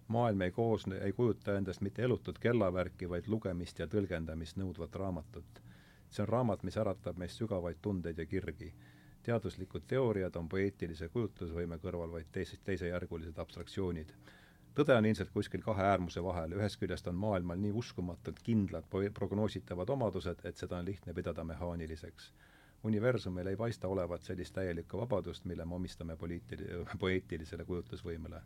maailm 0.07 0.41
ei 0.41 0.51
koosne, 0.51 0.99
ei 1.07 1.13
kujuta 1.13 1.55
endast 1.57 1.81
mitte 1.81 2.03
elutut 2.05 2.39
kellavärki, 2.39 3.09
vaid 3.09 3.27
lugemist 3.27 3.79
ja 3.79 3.87
tõlgendamist 3.87 4.59
nõudvat 4.61 4.95
raamatut. 4.95 5.61
see 6.09 6.21
on 6.23 6.29
raamat, 6.29 6.63
mis 6.63 6.77
äratab 6.77 7.17
meist 7.17 7.41
sügavaid 7.41 7.81
tundeid 7.81 8.17
ja 8.17 8.25
kirgi. 8.25 8.73
teaduslikud 9.23 9.87
teooriad 9.87 10.35
on 10.35 10.49
poeetilise 10.49 11.09
kujutlusvõime 11.09 11.79
kõrval 11.79 12.11
vaid 12.11 12.27
teised, 12.31 12.61
teisejärgulised 12.63 13.37
abstraktsioonid 13.37 14.13
tõde 14.75 14.95
on 14.97 15.05
ilmselt 15.05 15.31
kuskil 15.33 15.63
kahe 15.63 15.83
äärmuse 15.83 16.23
vahel, 16.23 16.55
ühest 16.57 16.79
küljest 16.81 17.07
on 17.07 17.15
maailmal 17.19 17.59
nii 17.61 17.71
uskumatult 17.81 18.41
kindlad 18.43 18.87
prognoositavad 19.13 19.89
omadused, 19.89 20.43
et 20.43 20.57
seda 20.57 20.79
on 20.81 20.85
lihtne 20.85 21.13
pidada 21.13 21.43
mehaaniliseks. 21.43 22.33
universumil 22.83 23.47
ei 23.47 23.57
paista 23.57 23.87
olevat 23.87 24.21
sellist 24.21 24.53
täielikku 24.53 24.97
vabadust, 24.97 25.45
mille 25.45 25.65
me 25.65 25.75
omistame 25.75 26.15
poliitil-, 26.15 26.85
poeetilisele 27.03 27.65
kujutlusvõimele. 27.65 28.41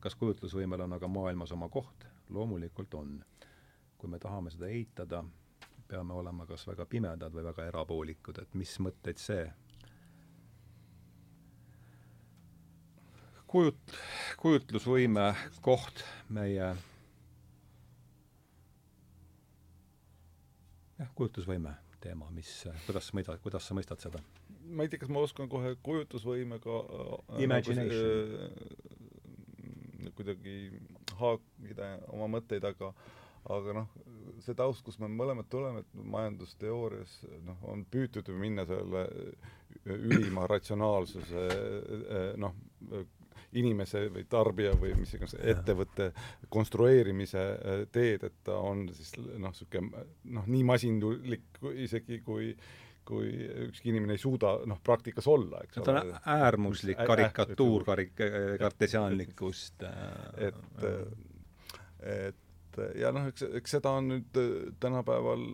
kas 0.00 0.14
kujutlusvõimel 0.14 0.80
on 0.80 0.92
aga 0.92 1.08
maailmas 1.08 1.52
oma 1.52 1.68
koht? 1.68 2.06
loomulikult 2.28 2.94
on. 2.94 3.24
kui 3.98 4.10
me 4.10 4.18
tahame 4.18 4.50
seda 4.50 4.66
eitada, 4.66 5.24
peame 5.88 6.12
olema 6.12 6.46
kas 6.46 6.66
väga 6.66 6.86
pimedad 6.86 7.32
või 7.32 7.44
väga 7.44 7.64
erapoolikud, 7.66 8.38
et 8.38 8.54
mis 8.54 8.78
mõtteid 8.80 9.18
see 9.18 9.52
kujut-, 13.48 13.96
kujutlusvõime 14.40 15.32
koht 15.64 16.04
meie 16.34 16.72
jah, 20.98 21.10
kujutlusvõime 21.14 21.74
teema, 22.02 22.28
mis, 22.34 22.50
kuidas 22.86 23.08
sa 23.08 23.16
mõistad, 23.18 23.40
kuidas 23.42 23.66
sa 23.66 23.76
mõistad 23.78 23.98
seda? 24.04 24.22
ma 24.68 24.84
ei 24.84 24.90
tea, 24.92 25.00
kas 25.00 25.10
ma 25.12 25.22
oskan 25.24 25.48
kohe 25.48 25.72
kujutlusvõimega 25.82 26.74
äh, 26.84 27.42
Imagination 27.46 28.34
äh, 28.44 30.12
kuidagi 30.18 30.56
haakida 31.18 31.94
oma 32.12 32.28
mõtteid, 32.36 32.64
aga 32.68 32.92
aga 33.48 33.72
noh, 33.72 33.86
see 34.44 34.54
taust, 34.58 34.82
kus 34.84 34.98
me 35.00 35.08
mõlemad 35.08 35.46
tuleme, 35.48 35.80
et 35.80 35.90
majandusteoorias 36.12 37.12
noh, 37.46 37.62
on 37.70 37.84
püütud 37.88 38.28
ju 38.28 38.34
minna 38.36 38.66
selle 38.68 39.06
ülima 39.88 40.44
ratsionaalsuse 40.50 41.46
noh, 42.42 42.54
inimese 43.58 44.06
või 44.12 44.24
tarbija 44.30 44.74
või 44.78 44.94
mis 44.98 45.14
iganes 45.16 45.36
ettevõtte 45.38 46.10
konstrueerimise 46.52 47.44
äh, 47.44 47.86
teed, 47.92 48.26
et 48.28 48.42
ta 48.46 48.58
on 48.64 48.86
siis 48.94 49.14
noh, 49.18 49.50
niisugune 49.50 50.04
noh, 50.36 50.50
nii 50.50 50.66
masinlik 50.68 51.62
isegi 51.86 52.22
kui 52.26 52.52
kui 53.08 53.30
ükski 53.64 53.88
inimene 53.88 54.18
ei 54.18 54.20
suuda 54.20 54.50
noh, 54.68 54.82
praktikas 54.84 55.24
olla, 55.32 55.62
eks 55.64 55.78
ole. 55.80 55.86
ta 55.86 56.02
on 56.02 56.10
äärmuslik 56.34 56.98
karikatuur 57.08 57.86
karik-, 57.88 58.20
kartesiaanlikust. 58.60 59.86
Äh, 59.88 60.50
et, 60.50 60.84
et 62.04 62.82
ja 63.00 63.12
noh, 63.16 63.30
eks, 63.32 63.46
eks 63.62 63.78
seda 63.78 63.94
on 63.96 64.12
nüüd 64.12 64.40
tänapäeval 64.80 65.46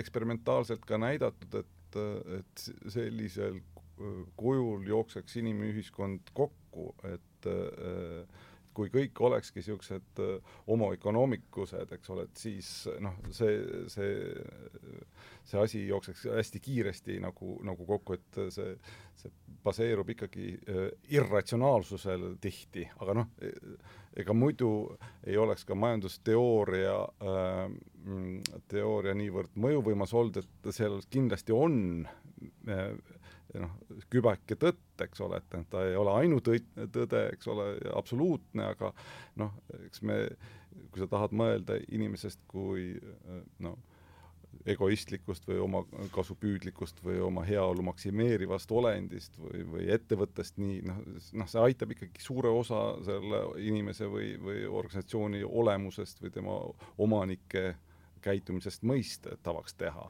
eksperimentaalselt 0.00 0.88
ka 0.88 0.98
näidatud, 1.00 1.60
et, 1.60 2.00
et 2.40 2.64
sellisel 2.92 3.60
kujul 4.36 4.84
jookseks 4.88 5.38
inimühiskond 5.40 6.34
kokku, 6.36 6.90
et 7.08 7.48
kui 8.76 8.90
kõik 8.92 9.20
olekski 9.24 9.62
niisugused 9.62 10.20
homo 10.66 10.90
economicused, 10.92 11.94
eks 11.96 12.12
ole, 12.12 12.26
et 12.28 12.40
siis 12.40 12.70
noh, 13.00 13.16
see, 13.32 13.54
see, 13.92 14.10
see 15.48 15.62
asi 15.62 15.84
jookseks 15.88 16.26
hästi 16.36 16.60
kiiresti 16.60 17.16
nagu, 17.24 17.56
nagu 17.64 17.86
kokku, 17.88 18.18
et 18.18 18.40
see, 18.52 18.74
see 19.16 19.32
baseerub 19.64 20.12
ikkagi 20.12 20.50
irratsionaalsusel 21.16 22.34
tihti, 22.42 22.84
aga 23.00 23.16
noh, 23.22 23.32
ega 24.16 24.36
muidu 24.36 24.70
ei 25.26 25.36
oleks 25.40 25.64
ka 25.68 25.76
majandusteooria 25.78 26.96
äh,, 27.32 27.64
teooria 28.70 29.16
niivõrd 29.18 29.56
mõjuvõimas 29.60 30.12
olnud, 30.16 30.40
et 30.40 30.70
seal 30.74 31.00
kindlasti 31.10 31.54
on 31.56 31.78
äh, 32.68 32.92
noh, 33.62 33.74
kübake 34.12 34.58
tõtt, 34.60 34.84
eks 35.04 35.20
ole, 35.24 35.40
et 35.40 35.58
ta 35.70 35.84
ei 35.86 35.96
ole 35.98 36.14
ainutõde, 36.22 37.22
eks 37.32 37.50
ole, 37.52 37.68
absoluutne, 37.96 38.70
aga 38.72 38.92
noh, 39.40 39.52
eks 39.86 40.02
me, 40.06 40.22
kui 40.90 41.02
sa 41.02 41.10
tahad 41.10 41.34
mõelda 41.36 41.78
inimesest 41.88 42.42
kui 42.50 42.94
noh, 43.64 43.78
egoistlikust 44.66 45.46
või 45.48 45.58
omakasupüüdlikust 45.62 47.02
või 47.04 47.20
oma 47.22 47.44
heaolu 47.46 47.84
maksimeerivast 47.86 48.70
olendist 48.72 49.38
või, 49.38 49.62
või 49.72 49.88
ettevõttest 49.94 50.58
nii 50.62 50.80
noh, 50.86 51.02
noh, 51.38 51.50
see 51.50 51.62
aitab 51.62 51.92
ikkagi 51.94 52.22
suure 52.24 52.50
osa 52.50 52.80
selle 53.06 53.42
inimese 53.62 54.08
või, 54.10 54.34
või 54.42 54.64
organisatsiooni 54.66 55.44
olemusest 55.46 56.22
või 56.22 56.32
tema 56.34 56.56
omanike 56.98 57.76
käitumisest 58.26 58.82
mõista, 58.86 59.36
tavaks 59.42 59.76
teha 59.78 60.08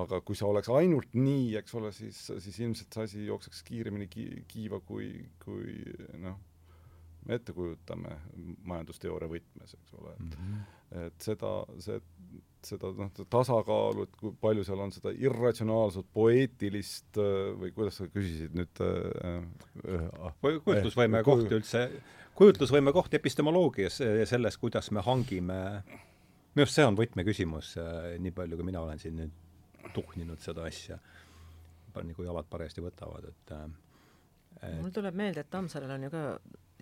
aga 0.00 0.22
kui 0.24 0.38
see 0.38 0.48
oleks 0.48 0.70
ainult 0.72 1.12
nii, 1.16 1.52
eks 1.60 1.74
ole, 1.76 1.92
siis, 1.92 2.18
siis 2.40 2.62
ilmselt 2.64 2.96
see 2.96 3.08
asi 3.08 3.26
jookseks 3.26 3.60
kiiremini 3.66 4.08
ki 4.12 4.26
kiiva, 4.48 4.80
kui, 4.88 5.10
kui 5.42 5.76
noh, 6.22 6.38
me 7.26 7.36
ette 7.38 7.54
kujutame 7.54 8.14
majandusteooria 8.66 9.28
võtmes, 9.30 9.74
eks 9.76 9.98
ole, 9.98 10.14
et 10.14 10.22
mm 10.22 10.46
-hmm. 10.46 11.04
et 11.06 11.26
seda, 11.26 11.52
see, 11.84 12.00
seda 12.66 12.92
noh, 12.98 13.12
tasakaalu, 13.30 14.06
et 14.08 14.16
kui 14.20 14.32
palju 14.40 14.64
seal 14.64 14.80
on 14.80 14.94
seda 14.94 15.12
irratsionaalset, 15.12 16.08
poeetilist 16.14 17.20
või 17.60 17.74
kuidas 17.76 18.00
sa 18.00 18.08
küsisid 18.08 18.56
nüüd 18.58 18.82
äh, 18.86 19.44
äh, 19.98 20.32
kujutlusvõime 20.40 21.20
äh, 21.20 21.26
koht 21.26 21.52
üldse, 21.52 21.84
kujutlusvõime 22.38 22.96
koht 22.96 23.14
epistemoloogias 23.14 24.00
ja 24.00 24.26
selles, 24.26 24.56
kuidas 24.58 24.90
me 24.90 25.04
hangime 25.04 25.60
minu 26.52 26.66
arust 26.66 26.76
see 26.76 26.84
on 26.84 26.96
võtmeküsimus, 26.96 27.76
nii 28.20 28.32
palju 28.36 28.56
kui 28.56 28.66
mina 28.66 28.80
olen 28.80 28.98
siin 29.00 29.16
nüüd 29.16 29.41
tuhninud 29.94 30.40
seda 30.40 30.66
asja, 30.68 30.98
kui 31.92 32.26
jalad 32.26 32.48
parajasti 32.50 32.84
võtavad, 32.84 33.28
et 33.28 33.56
et 34.62 34.76
mul 34.78 34.92
tuleb 34.94 35.16
meelde, 35.18 35.42
et 35.42 35.50
Tammsaarel 35.50 35.90
on 35.90 36.04
ju 36.06 36.10
ka 36.12 36.22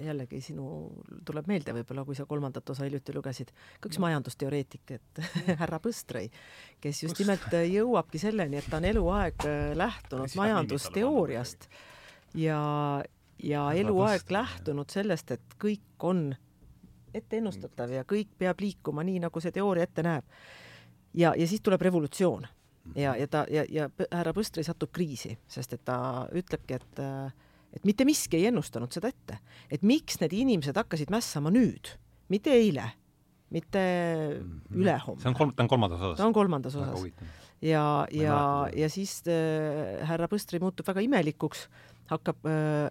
jällegi 0.01 0.41
sinu, 0.45 0.65
tuleb 1.29 1.49
meelde 1.51 1.75
võib-olla, 1.77 2.05
kui 2.09 2.17
sa 2.17 2.27
kolmandat 2.29 2.71
osa 2.73 2.87
hiljuti 2.87 3.15
lugesid, 3.15 3.53
ka 3.81 3.91
üks 3.91 3.99
no. 3.99 4.07
majandusteoreetik, 4.07 4.93
et 4.97 5.23
härra 5.61 5.81
Põstrai, 5.83 6.27
kes 6.81 7.03
just 7.05 7.21
nimelt 7.21 7.49
jõuabki 7.53 8.21
selleni, 8.23 8.61
et 8.61 8.69
ta 8.71 8.81
on 8.81 8.89
eluaeg 8.91 9.49
äh, 9.49 9.73
lähtunud 9.79 10.37
majandusteooriast 10.41 11.69
ja, 12.41 12.61
ja 13.45 13.67
eluaeg 13.81 14.33
lähtunud 14.33 14.93
sellest, 14.93 15.37
et 15.37 15.59
kõik 15.61 16.09
on 16.09 16.31
etteennustatav 17.15 17.93
ja 17.93 18.07
kõik 18.09 18.31
peab 18.39 18.63
liikuma 18.63 19.05
nii, 19.07 19.19
nagu 19.27 19.43
see 19.43 19.53
teooria 19.55 19.89
ette 19.89 20.05
näeb. 20.07 20.25
ja, 21.15 21.35
ja 21.37 21.47
siis 21.47 21.63
tuleb 21.65 21.83
revolutsioon 21.83 22.47
ja, 22.97 23.15
ja 23.17 23.27
ta 23.31 23.45
ja, 23.51 23.65
ja 23.69 23.89
härra 24.11 24.33
Põstrai 24.37 24.65
satub 24.67 24.93
kriisi, 24.95 25.37
sest 25.51 25.77
et 25.77 25.85
ta 25.85 26.27
ütlebki, 26.37 26.81
et 26.81 27.03
et 27.71 27.85
mitte 27.87 28.05
miski 28.07 28.41
ei 28.41 28.49
ennustanud 28.51 28.91
seda 28.93 29.11
ette, 29.13 29.39
et 29.71 29.85
miks 29.87 30.19
need 30.23 30.35
inimesed 30.35 30.79
hakkasid 30.81 31.13
mässama 31.15 31.53
nüüd, 31.55 31.93
mitte 32.33 32.55
eile, 32.55 32.89
mitte 33.55 33.81
mm 33.81 34.49
-hmm. 34.71 34.81
ülehomme. 34.83 35.21
see 35.23 35.29
on 35.29 35.35
kolm, 35.35 35.53
ta 35.55 35.63
on 35.63 35.69
kolmandas 35.69 36.01
osas? 36.01 36.17
ta 36.17 36.27
on 36.27 36.33
kolmandas 36.33 36.75
osas. 36.75 37.07
ja, 37.63 38.07
ja, 38.11 38.69
ja 38.75 38.89
siis 38.89 39.23
äh, 39.27 40.07
härra 40.07 40.27
Põstri 40.27 40.61
muutub 40.61 40.87
väga 40.87 41.01
imelikuks, 41.01 41.69
hakkab 42.07 42.37
äh, 42.47 42.91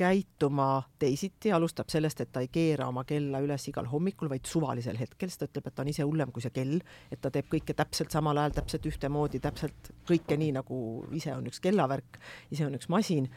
käituma 0.00 0.68
teisiti, 1.00 1.52
alustab 1.52 1.90
sellest, 1.92 2.22
et 2.24 2.32
ta 2.32 2.42
ei 2.44 2.48
keera 2.52 2.88
oma 2.88 3.04
kella 3.08 3.42
üles 3.44 3.66
igal 3.68 3.88
hommikul, 3.90 4.30
vaid 4.32 4.48
suvalisel 4.48 4.98
hetkel, 5.00 5.30
sest 5.30 5.44
ta 5.44 5.48
ütleb, 5.50 5.68
et 5.68 5.76
ta 5.76 5.84
on 5.84 5.92
ise 5.92 6.06
hullem 6.06 6.32
kui 6.32 6.44
see 6.44 6.54
kell, 6.56 6.78
et 7.12 7.20
ta 7.20 7.32
teeb 7.34 7.50
kõike 7.52 7.76
täpselt 7.76 8.14
samal 8.14 8.40
ajal, 8.40 8.56
täpselt 8.60 8.88
ühtemoodi, 8.88 9.42
täpselt 9.44 9.92
kõike 10.08 10.38
nii, 10.40 10.54
nagu 10.56 10.78
ise 11.16 11.34
on 11.36 11.50
üks 11.50 11.60
kellavärk, 11.64 12.20
ise 12.54 12.68
on 12.68 12.78
üks 12.78 12.88
masin 12.92 13.28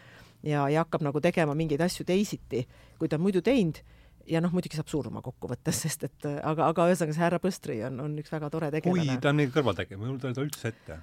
ja, 0.44 0.68
ja 0.72 0.86
hakkab 0.86 1.04
nagu 1.06 1.24
tegema 1.24 1.56
mingeid 1.58 1.84
asju 1.84 2.08
teisiti, 2.08 2.64
kui 3.00 3.12
ta 3.12 3.20
on 3.20 3.26
muidu 3.28 3.44
teinud 3.44 3.82
ja 4.30 4.40
noh, 4.44 4.54
muidugi 4.56 4.80
saab 4.80 4.92
surma 4.92 5.24
kokkuvõttes, 5.24 5.84
sest 5.86 6.08
et 6.08 6.28
aga, 6.32 6.70
aga 6.70 6.88
ühesõnaga 6.92 7.16
see 7.16 7.26
härra 7.26 7.40
Põstri 7.44 7.80
on, 7.88 8.00
on 8.06 8.16
üks 8.22 8.32
väga 8.32 8.50
tore 8.54 8.72
tegelane. 8.72 9.08
kui 9.10 9.24
ta 9.24 9.34
on 9.34 9.42
mingi 9.42 9.56
kõrvaltegija, 9.56 10.00
mul 10.00 10.16
ei 10.16 10.22
tule 10.24 10.48
üldse 10.48 10.72
ette. 10.72 11.00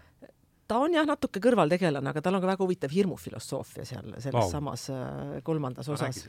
Ta 0.71 0.79
on 0.79 0.95
jah, 0.95 1.07
natuke 1.09 1.43
kõrvaltegelane, 1.43 2.13
aga 2.13 2.23
tal 2.23 2.39
on 2.39 2.45
ka 2.45 2.53
väga 2.53 2.63
huvitav 2.63 2.95
hirmufilosoofia 2.95 3.85
seal 3.89 4.15
selles 4.23 4.37
wow. 4.37 4.51
samas 4.53 4.87
äh, 4.95 5.37
kolmandas 5.47 5.91
osas. 5.91 6.25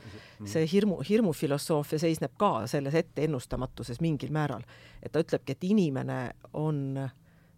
see 0.50 0.66
hirmu, 0.72 0.98
hirmufilosoofia 1.06 2.02
seisneb 2.02 2.34
ka 2.40 2.66
selles 2.70 2.96
etteennustamatuses 2.98 4.02
mingil 4.02 4.34
määral. 4.34 4.66
et 5.02 5.12
ta 5.14 5.22
ütlebki, 5.22 5.54
et 5.54 5.68
inimene 5.70 6.20
on 6.58 6.82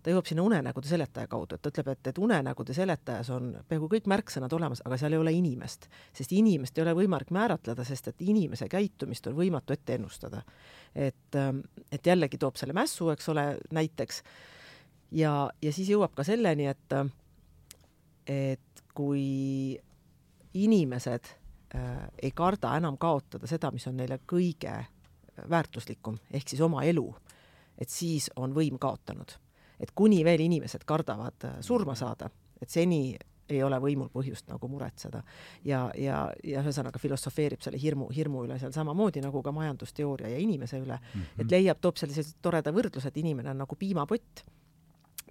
ta 0.04 0.12
jõuab 0.12 0.28
sinna 0.28 0.44
unenägude 0.44 0.88
seletaja 0.88 1.28
kaudu, 1.32 1.56
et 1.56 1.62
ta 1.64 1.72
ütleb, 1.72 1.88
et, 1.94 2.08
et 2.12 2.18
unenägude 2.20 2.76
seletajas 2.76 3.30
on 3.32 3.54
peaaegu 3.68 3.88
kõik 3.94 4.08
märksõnad 4.12 4.52
olemas, 4.52 4.82
aga 4.84 4.98
seal 5.00 5.16
ei 5.16 5.22
ole 5.22 5.32
inimest, 5.32 5.88
sest 6.12 6.34
inimest 6.36 6.76
ei 6.76 6.84
ole 6.84 6.92
võimalik 6.98 7.32
määratleda, 7.32 7.86
sest 7.88 8.12
et 8.12 8.24
inimese 8.26 8.68
käitumist 8.68 9.30
on 9.30 9.38
võimatu 9.38 9.72
ette 9.72 9.96
ennustada. 9.96 10.42
et, 10.94 11.32
ähm, 11.34 11.64
et 11.90 12.06
jällegi 12.06 12.38
toob 12.38 12.60
selle 12.60 12.76
mässu, 12.76 13.08
eks 13.10 13.28
ole, 13.32 13.46
näiteks 13.72 14.20
ja, 15.14 15.34
ja 15.62 15.72
siis 15.72 15.90
jõuab 15.94 16.14
ka 16.16 16.26
selleni, 16.26 16.66
et, 16.70 16.96
et 18.30 18.84
kui 18.94 19.78
inimesed 20.54 21.30
äh, 21.74 21.94
ei 22.22 22.34
karda 22.34 22.74
enam 22.78 22.98
kaotada 22.98 23.48
seda, 23.50 23.70
mis 23.74 23.86
on 23.90 23.96
neile 24.02 24.20
kõige 24.26 24.74
väärtuslikum, 25.50 26.18
ehk 26.30 26.52
siis 26.52 26.60
oma 26.62 26.84
elu, 26.86 27.08
et 27.78 27.90
siis 27.90 28.28
on 28.36 28.54
võim 28.54 28.78
kaotanud 28.78 29.38
et 29.80 29.92
kuni 29.94 30.22
veel 30.26 30.44
inimesed 30.44 30.84
kardavad 30.88 31.46
äh, 31.48 31.60
surma 31.64 31.96
saada, 31.98 32.30
et 32.60 32.70
seni 32.70 33.16
ei 33.52 33.60
ole 33.60 33.76
võimul 33.76 34.08
põhjust 34.08 34.46
nagu 34.48 34.68
muretseda. 34.72 35.20
ja, 35.68 35.82
ja, 36.00 36.22
ja 36.44 36.62
ühesõnaga 36.64 37.00
filosofeerib 37.00 37.60
selle 37.60 37.80
hirmu, 37.80 38.08
hirmu 38.14 38.46
üle 38.46 38.56
seal 38.60 38.72
samamoodi 38.72 39.20
nagu 39.20 39.42
ka 39.44 39.52
majandusteooria 39.52 40.30
ja 40.32 40.38
inimese 40.40 40.80
üle 40.80 40.96
mm, 40.96 41.20
-hmm. 41.20 41.44
et 41.44 41.50
leiab, 41.50 41.80
toob 41.80 42.00
sellise 42.00 42.24
toreda 42.42 42.72
võrdluse, 42.72 43.08
et 43.08 43.20
inimene 43.20 43.52
on 43.52 43.60
nagu 43.66 43.76
piimapott 43.76 44.44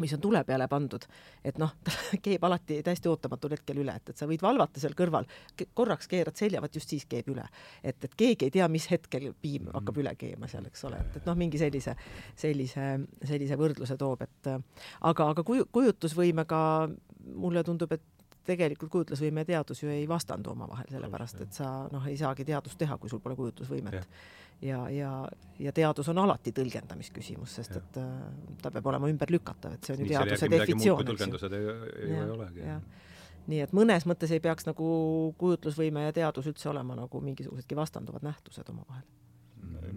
mis 0.01 0.13
on 0.15 0.21
tule 0.21 0.41
peale 0.47 0.67
pandud, 0.71 1.05
et 1.45 1.57
noh, 1.61 1.73
ta 1.85 1.93
keeb 2.25 2.43
alati 2.47 2.79
täiesti 2.85 3.09
ootamatul 3.11 3.53
hetkel 3.57 3.81
üle, 3.83 3.95
et, 3.99 4.13
et 4.13 4.19
sa 4.19 4.27
võid 4.29 4.41
valvata 4.41 4.81
seal 4.81 4.95
kõrval, 4.97 5.27
korraks 5.73 6.09
keerad 6.11 6.39
selja, 6.39 6.61
vot 6.63 6.79
just 6.79 6.89
siis 6.89 7.05
keeb 7.09 7.29
üle. 7.33 7.45
et, 7.83 7.99
et 8.03 8.15
keegi 8.17 8.49
ei 8.49 8.55
tea, 8.57 8.67
mis 8.71 8.87
hetkel 8.91 9.31
piim 9.33 9.67
mhm. 9.67 9.75
hakkab 9.77 10.01
üle 10.03 10.15
keema 10.19 10.49
seal, 10.51 10.65
eks 10.69 10.87
ole, 10.89 11.01
et, 11.03 11.19
et 11.21 11.29
noh, 11.29 11.37
mingi 11.37 11.61
sellise, 11.61 11.95
sellise, 12.35 12.89
sellise 13.23 13.59
võrdluse 13.59 13.97
toob, 13.99 14.25
et 14.25 14.51
aga, 14.53 15.29
aga 15.29 15.45
kuju, 15.45 15.69
kujutusvõimega 15.73 16.63
mulle 17.23 17.63
tundub, 17.63 17.91
et 17.95 18.03
tegelikult 18.47 18.91
kujutlusvõime 18.91 19.43
ja 19.43 19.49
teadus 19.53 19.83
ju 19.83 19.91
ei 19.91 20.07
vastandu 20.09 20.51
omavahel, 20.51 20.87
sellepärast 20.91 21.43
et 21.45 21.55
sa 21.55 21.69
noh, 21.91 22.07
ei 22.09 22.17
saagi 22.19 22.45
teadust 22.47 22.77
teha, 22.79 22.97
kui 22.99 23.11
sul 23.11 23.21
pole 23.23 23.37
kujutlusvõimet. 23.39 24.17
Ja, 24.63 24.83
ja, 24.89 25.11
ja 25.59 25.71
teadus 25.75 26.07
on 26.11 26.21
alati 26.21 26.53
tõlgendamisküsimus, 26.55 27.55
sest 27.59 27.73
et 27.79 27.97
äh, 27.99 28.11
ta 28.61 28.71
peab 28.71 28.85
olema 28.93 29.09
ümberlükatav, 29.11 29.75
et 29.75 29.87
see 29.87 29.97
on 29.97 30.03
ju 30.03 30.11
teaduse 30.13 30.47
definitsioon, 30.51 31.09
tõlgendused 31.09 31.55
ei, 31.57 31.73
ei, 32.03 32.11
ei 32.13 32.29
olegi. 32.31 32.69
nii 33.51 33.59
et 33.65 33.73
mõnes 33.75 34.07
mõttes 34.07 34.31
ei 34.31 34.39
peaks 34.43 34.69
nagu 34.69 34.85
kujutlusvõime 35.41 36.05
ja 36.05 36.15
teadus 36.15 36.47
üldse 36.51 36.71
olema 36.71 36.95
nagu 36.95 37.21
mingisugusedki 37.25 37.75
vastanduvad 37.75 38.23
nähtused 38.23 38.69
omavahel. 38.71 39.03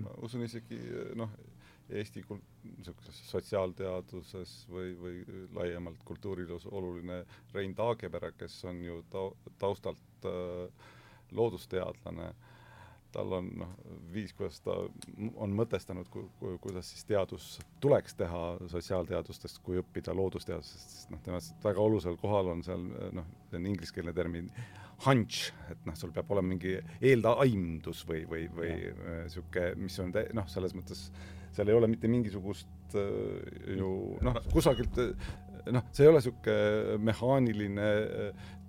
Ma 0.02 0.16
usun 0.26 0.42
isegi 0.42 0.80
noh, 1.14 1.30
Eesti 1.90 2.24
kul-, 2.26 2.42
niisuguses 2.64 3.20
sotsiaalteaduses 3.30 4.56
või, 4.72 4.94
või 4.98 5.44
laiemalt 5.54 6.02
kultuuris 6.04 6.66
oluline 6.66 7.22
Rein 7.54 7.74
Taagepera, 7.78 8.32
kes 8.34 8.58
on 8.66 8.82
ju 8.84 9.00
ta-, 9.12 9.52
taustalt 9.62 10.26
äh, 10.26 10.90
loodusteadlane 11.36 12.30
äh,, 12.32 12.52
tal 13.16 13.32
on 13.38 13.50
noh, 13.60 13.70
viis, 14.12 14.32
kuidas 14.36 14.58
ta 14.64 14.74
on 15.40 15.54
mõtestanud 15.56 16.08
ku,, 16.12 16.26
ku, 16.40 16.54
kuidas 16.62 16.90
siis 16.92 17.06
teadus 17.08 17.48
tuleks 17.82 18.16
teha 18.18 18.42
sotsiaalteadustest, 18.72 19.60
kui 19.64 19.80
õppida 19.80 20.14
loodusteadusest, 20.16 20.96
sest 20.96 21.14
noh, 21.14 21.22
tema 21.24 21.40
väga 21.64 21.82
olulisel 21.82 22.18
kohal 22.20 22.52
on 22.52 22.64
seal 22.66 22.84
noh, 23.16 23.28
see 23.50 23.60
on 23.60 23.70
ingliskeelne 23.72 24.14
termin 24.16 24.50
hunch, 25.06 25.50
et 25.72 25.88
noh, 25.88 25.96
sul 25.98 26.12
peab 26.16 26.30
olema 26.32 26.54
mingi 26.54 26.76
eeldaimdus 27.00 28.04
või, 28.08 28.24
või, 28.28 28.46
või 28.58 28.74
niisugune, 29.24 29.72
mis 29.80 29.98
on 30.04 30.12
tä-, 30.16 30.28
noh, 30.36 30.48
selles 30.52 30.76
mõttes 30.76 31.08
seal 31.56 31.72
ei 31.72 31.78
ole 31.78 31.90
mitte 31.90 32.10
mingisugust 32.10 32.96
äh, 32.98 33.78
ju 33.78 33.90
noh, 34.24 34.38
kusagilt 34.52 35.00
noh, 35.72 35.88
see 35.90 36.06
ei 36.06 36.12
ole 36.12 36.20
niisugune 36.20 37.00
mehaaniline 37.08 37.88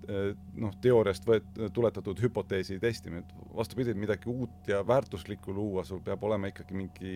noh, 0.08 0.72
teooriast 0.80 1.26
võet-, 1.28 1.58
tuletatud 1.76 2.16
hüpoteesi 2.22 2.78
testimine, 2.80 3.20
et 3.20 3.52
vastupidi, 3.54 3.92
midagi 3.98 4.30
uut 4.32 4.70
ja 4.70 4.80
väärtuslikku 4.86 5.52
luua, 5.52 5.84
sul 5.84 6.00
peab 6.04 6.22
olema 6.24 6.48
ikkagi 6.48 6.76
mingi 6.78 7.12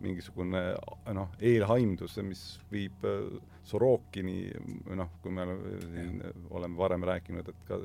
mingisugune 0.00 0.62
noh, 1.12 1.34
eelhaimdus, 1.44 2.16
mis 2.24 2.46
viib 2.72 3.04
Sorokini, 3.66 4.46
noh, 4.96 5.12
kui 5.20 5.34
me 5.34 5.44
siin 5.82 6.22
oleme 6.54 6.78
varem 6.78 7.04
rääkinud, 7.04 7.52
et 7.52 7.62
ka 7.68 7.80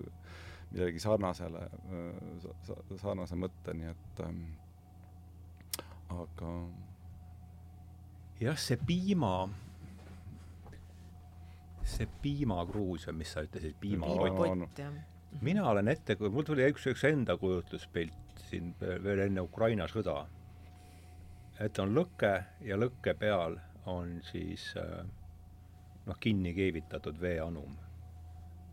midagi 0.72 1.02
sarnasele, 1.04 1.66
sarnase 3.02 3.36
mõtteni, 3.40 3.90
et 3.92 4.22
ähm, 4.24 4.44
aga 6.14 6.54
jah, 8.42 8.58
see 8.58 8.80
piima 8.88 9.36
see 11.92 12.08
piimakruus 12.24 13.08
või 13.10 13.22
mis 13.22 13.34
sa 13.36 13.44
ütlesid, 13.46 13.76
piimapott 13.82 14.80
jah. 14.80 14.94
mina 15.42 15.66
olen 15.70 15.92
ette, 15.92 16.16
mul 16.22 16.46
tuli 16.48 16.66
üks, 16.70 16.88
üks 16.92 17.04
enda 17.10 17.38
kujutluspilt 17.42 18.44
siin 18.50 18.74
veel 18.80 19.26
enne 19.28 19.44
Ukraina 19.46 19.88
sõda. 19.92 20.26
et 21.60 21.80
on 21.80 21.94
lõke 21.94 22.34
ja 22.66 22.78
lõkke 22.78 23.14
peal 23.20 23.60
on 23.86 24.20
siis 24.26 24.72
äh, 24.78 25.06
noh, 26.06 26.20
kinni 26.20 26.54
keevitatud 26.58 27.20
veeanum. 27.22 27.78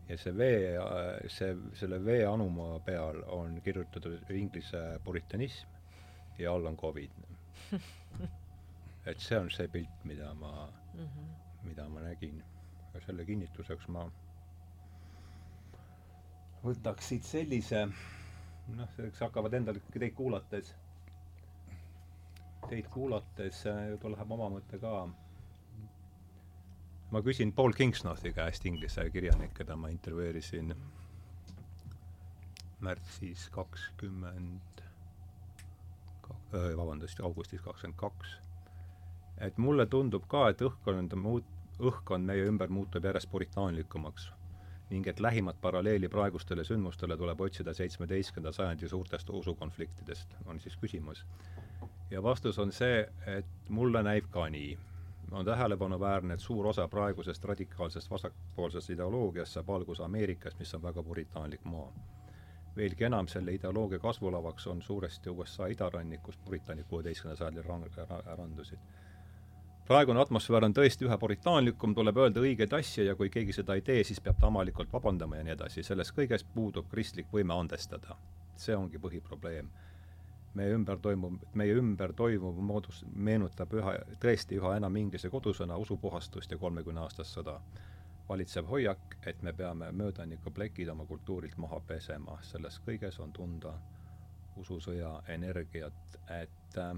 ja 0.09 0.17
see 0.17 0.33
vee, 0.37 0.77
see, 1.27 1.55
selle 1.77 1.99
veeanuma 2.05 2.79
peal 2.85 3.23
on 3.27 3.59
kirjutatud 3.61 4.31
inglise 4.33 4.99
puritanism 5.03 5.67
ja 6.39 6.53
all 6.53 6.65
on 6.65 6.77
Covid. 6.77 7.11
et 9.05 9.19
see 9.19 9.37
on 9.39 9.49
see 9.49 9.67
pilt, 9.67 10.05
mida 10.05 10.33
ma 10.33 10.71
mm, 10.93 11.05
-hmm. 11.05 11.29
mida 11.63 11.89
ma 11.89 11.99
nägin 11.99 12.43
ja 12.93 13.01
selle 13.05 13.25
kinnituseks 13.25 13.87
ma 13.87 14.09
võtaks 16.63 17.07
siit 17.11 17.23
sellise 17.23 17.85
noh, 18.75 18.91
selleks 18.95 19.23
hakkavad 19.23 19.55
endal 19.59 19.79
teid 19.93 20.13
kuulates, 20.17 20.73
teid 22.67 22.89
kuulates 22.93 23.63
võib-olla 23.65 24.17
läheb 24.17 24.33
oma 24.37 24.49
mõte 24.57 24.79
ka. 24.81 24.93
ma 27.11 27.21
küsin 27.25 27.53
Paul 27.55 27.73
Kingsnothi 27.73 28.33
käest, 28.33 28.65
inglise 28.65 29.09
kirjanik, 29.09 29.53
keda 29.57 29.75
ma 29.75 29.89
intervjueerisin 29.89 30.75
märtsis 32.85 33.47
kakskümmend, 33.51 34.83
vabandust, 36.51 37.19
augustis 37.19 37.61
kakskümmend 37.61 37.99
kaks. 37.99 38.37
Et 39.39 39.57
mulle 39.57 39.85
tundub 39.85 40.27
ka, 40.27 40.49
et 40.49 40.61
õhkkond 40.61 41.13
on 41.15 41.23
muut-, 41.23 41.55
õhkkond 41.79 42.25
meie 42.25 42.45
ümber 42.49 42.69
muutub 42.69 43.05
järjest 43.05 43.31
puritaanlikumaks 43.31 44.31
ning 44.89 45.07
et 45.07 45.19
lähimat 45.19 45.61
paralleeli 45.61 46.09
praegustele 46.09 46.63
sündmustele 46.63 47.17
tuleb 47.17 47.41
otsida 47.45 47.73
seitsmeteistkümnenda 47.73 48.51
sajandi 48.51 48.87
suurtest 48.89 49.29
usukonfliktidest, 49.29 50.35
on 50.45 50.59
siis 50.59 50.77
küsimus. 50.77 51.25
ja 52.11 52.23
vastus 52.23 52.59
on 52.59 52.71
see, 52.71 53.09
et 53.27 53.45
mulle 53.69 54.03
näib 54.03 54.25
ka 54.31 54.49
nii. 54.49 54.77
on 55.31 55.45
tähelepanuväärne, 55.45 56.33
et 56.33 56.39
suur 56.39 56.67
osa 56.67 56.87
praegusest 56.87 57.45
radikaalsest 57.45 58.11
vasakpoolsest 58.11 58.89
ideoloogiast 58.89 59.51
saab 59.51 59.69
alguse 59.69 60.03
Ameerikast, 60.03 60.59
mis 60.59 60.73
on 60.75 60.83
väga 60.83 61.03
puritaanlik 61.03 61.65
maa. 61.65 61.93
veelgi 62.75 63.03
enam, 63.03 63.27
selle 63.27 63.53
ideoloogia 63.53 63.99
kasvulavaks 63.99 64.67
on 64.67 64.81
suuresti 64.81 65.29
USA 65.29 65.67
idarannik, 65.67 66.23
kus 66.23 66.37
puritani 66.37 66.83
kuueteistkümnenda 66.83 67.37
sajandil 67.37 67.63
rang-, 67.63 68.37
randusid 68.37 68.79
praegune 69.89 70.21
atmosfäär 70.21 70.67
on 70.67 70.73
tõesti 70.77 71.07
üha 71.07 71.15
puritaanlikum, 71.17 71.95
tuleb 71.97 72.17
öelda 72.21 72.43
õigeid 72.45 72.73
asju 72.77 73.07
ja 73.07 73.15
kui 73.17 73.31
keegi 73.33 73.55
seda 73.57 73.73
ei 73.73 73.81
tee, 73.81 74.03
siis 74.05 74.21
peab 74.21 74.37
ta 74.37 74.45
avalikult 74.51 74.91
vabandama 74.93 75.39
ja 75.39 75.45
nii 75.47 75.55
edasi, 75.55 75.83
sellest 75.83 76.13
kõigest 76.17 76.51
puudub 76.53 76.85
kristlik 76.91 77.31
võime 77.33 77.55
andestada. 77.57 78.17
see 78.59 78.75
ongi 78.75 78.99
põhiprobleem. 78.99 79.69
meie 80.53 80.73
ümber 80.73 80.97
toimub, 80.99 81.41
meie 81.53 81.73
ümber 81.73 82.13
toimuv 82.13 82.61
moodus, 82.61 83.05
meenutab 83.15 83.73
üha, 83.73 83.93
tõesti 84.21 84.57
üha 84.61 84.75
enam 84.77 84.95
inglise 84.95 85.29
kodusõna 85.29 85.77
usupuhastust 85.77 86.51
ja 86.51 86.57
kolmekümne 86.57 86.99
aastast 86.99 87.37
sõda. 87.37 87.59
valitsev 88.29 88.65
hoiak, 88.65 89.17
et 89.25 89.41
me 89.41 89.53
peame 89.53 89.91
möödanikuplekid 89.91 90.89
oma 90.89 91.05
kultuurilt 91.05 91.57
maha 91.57 91.79
pesema, 91.79 92.37
selles 92.41 92.81
kõiges 92.85 93.19
on 93.19 93.31
tunda 93.31 93.73
ususõja 94.57 95.21
energiat, 95.27 96.19
et 96.29 96.77
äh, 96.77 96.93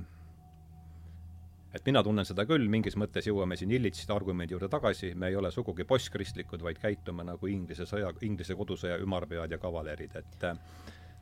et 1.73 1.85
mina 1.85 2.03
tunnen 2.03 2.27
seda 2.27 2.45
küll, 2.47 2.67
mingis 2.71 2.97
mõttes 2.99 3.27
jõuame 3.27 3.55
siin 3.59 3.71
Illitsi 3.71 4.07
argumendi 4.11 4.55
juurde 4.55 4.69
tagasi, 4.71 5.13
me 5.15 5.31
ei 5.31 5.35
ole 5.39 5.51
sugugi 5.51 5.85
postkristlikud, 5.87 6.63
vaid 6.63 6.79
käitume 6.81 7.23
nagu 7.27 7.47
Inglise 7.47 7.87
sõja, 7.89 8.11
Inglise 8.27 8.55
kodusõja 8.59 8.99
ümarpead 9.01 9.55
ja 9.55 9.59
kavalerid, 9.61 10.15
et 10.19 10.47
äh, 10.49 10.57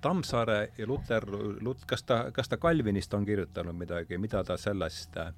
Tammsaare 0.01 0.59
ja 0.77 0.87
Luter, 0.87 1.25
Lut-, 1.61 1.85
kas 1.87 2.03
ta, 2.07 2.21
kas 2.33 2.49
ta 2.49 2.57
Calvinist 2.57 3.13
on 3.13 3.25
kirjutanud 3.27 3.75
midagi, 3.75 4.17
mida 4.17 4.43
ta 4.43 4.57
sellest 4.57 5.17
äh, 5.21 5.33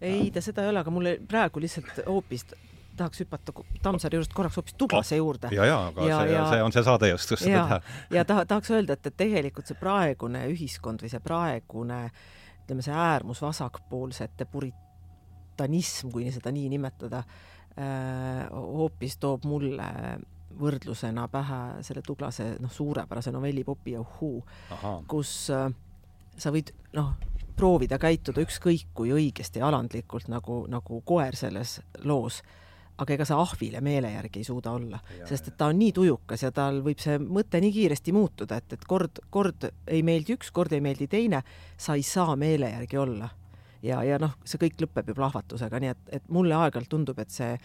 ei, 0.00 0.30
ta 0.30 0.40
seda 0.44 0.64
ei 0.64 0.72
ole, 0.72 0.84
aga 0.84 0.94
mulle 0.94 1.18
praegu 1.28 1.60
lihtsalt 1.60 2.06
hoopis 2.06 2.46
tahaks 2.94 3.24
hüpata 3.24 3.52
Tammsaare 3.82 4.16
juurest 4.20 4.32
korraks 4.32 4.56
hoopis 4.56 4.76
Tuglase 4.78 5.18
juurde. 5.18 5.50
ja, 5.52 5.66
ja, 5.66 5.80
aga 5.90 6.06
ja, 6.08 6.22
see, 6.22 6.38
see 6.54 6.62
on 6.62 6.72
see 6.72 6.86
saade 6.86 7.10
just, 7.10 7.28
kus 7.34 7.44
seda 7.44 7.66
teha. 7.66 7.80
ja 8.14 8.24
taha, 8.24 8.46
tahaks 8.48 8.72
öelda, 8.72 8.96
et, 8.96 9.10
et 9.10 9.16
tegelikult 9.20 9.68
see 9.68 9.76
praegune 9.76 10.46
ühiskond 10.54 11.02
või 11.02 11.12
see 11.12 11.20
praegune 11.24 12.00
äh, 12.06 12.24
ütleme, 12.64 12.82
see 12.84 12.94
äärmusvasakpoolsete 12.96 14.48
puritanism, 14.50 16.10
kui 16.14 16.30
seda 16.32 16.52
nii 16.54 16.70
nimetada, 16.72 17.22
hoopis 18.54 19.18
toob 19.20 19.44
mulle 19.50 19.88
võrdlusena 20.58 21.26
pähe 21.28 21.60
selle 21.84 22.02
Tuglase 22.06 22.54
noh, 22.62 22.72
suurepärase 22.72 23.32
novelli 23.34 23.64
Popi 23.64 23.96
ja 23.96 24.02
Uhuu, 24.04 24.42
kus 25.10 25.32
äh, 25.50 25.66
sa 26.38 26.52
võid 26.54 26.72
noh, 26.94 27.14
proovida 27.58 27.98
käituda 28.02 28.42
ükskõik 28.44 28.92
kui 28.94 29.12
õigesti 29.14 29.62
ja 29.62 29.68
alandlikult 29.68 30.28
nagu, 30.32 30.64
nagu 30.70 31.00
koer 31.06 31.36
selles 31.38 31.78
loos 32.04 32.42
aga 32.98 33.14
ega 33.16 33.26
sa 33.26 33.38
ahvile 33.42 33.80
meele 33.84 34.12
järgi 34.12 34.42
ei 34.42 34.46
suuda 34.46 34.74
olla, 34.76 35.00
sest 35.26 35.50
et 35.50 35.56
ta 35.58 35.70
on 35.72 35.78
nii 35.80 35.92
tujukas 35.96 36.44
ja 36.46 36.50
tal 36.54 36.80
võib 36.84 37.00
see 37.02 37.16
mõte 37.18 37.60
nii 37.62 37.72
kiiresti 37.74 38.14
muutuda, 38.14 38.58
et, 38.62 38.76
et 38.76 38.84
kord, 38.88 39.18
kord 39.34 39.66
ei 39.90 40.04
meeldi 40.06 40.36
üks, 40.36 40.52
kord 40.54 40.74
ei 40.76 40.84
meeldi 40.84 41.08
teine, 41.10 41.42
sa 41.76 41.98
ei 41.98 42.04
saa 42.06 42.36
meele 42.38 42.70
järgi 42.76 43.00
olla. 43.02 43.30
ja, 43.82 44.02
ja 44.06 44.20
noh, 44.22 44.38
see 44.46 44.62
kõik 44.62 44.86
lõpeb 44.86 45.10
ju 45.10 45.18
plahvatusega, 45.18 45.80
nii 45.82 45.90
et, 45.90 46.06
et 46.20 46.30
mulle 46.32 46.54
aeg-ajalt 46.56 46.92
tundub, 46.94 47.18
et 47.18 47.34
see 47.34 47.56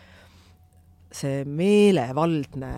see 1.09 1.41
meelevaldne 1.45 2.71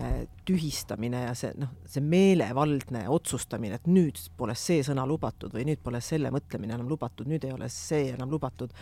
tühistamine 0.48 1.26
ja 1.26 1.32
see 1.36 1.52
noh, 1.60 1.74
see 1.84 2.00
meelevaldne 2.04 3.04
otsustamine, 3.12 3.76
et 3.76 3.88
nüüd 3.92 4.16
pole 4.38 4.54
see 4.56 4.80
sõna 4.86 5.04
lubatud 5.08 5.52
või 5.52 5.66
nüüd 5.68 5.82
pole 5.84 6.00
selle 6.00 6.32
mõtlemine 6.32 6.78
enam 6.78 6.88
lubatud, 6.88 7.28
nüüd 7.28 7.44
ei 7.44 7.52
ole 7.52 7.68
see 7.72 8.14
enam 8.14 8.32
lubatud 8.32 8.72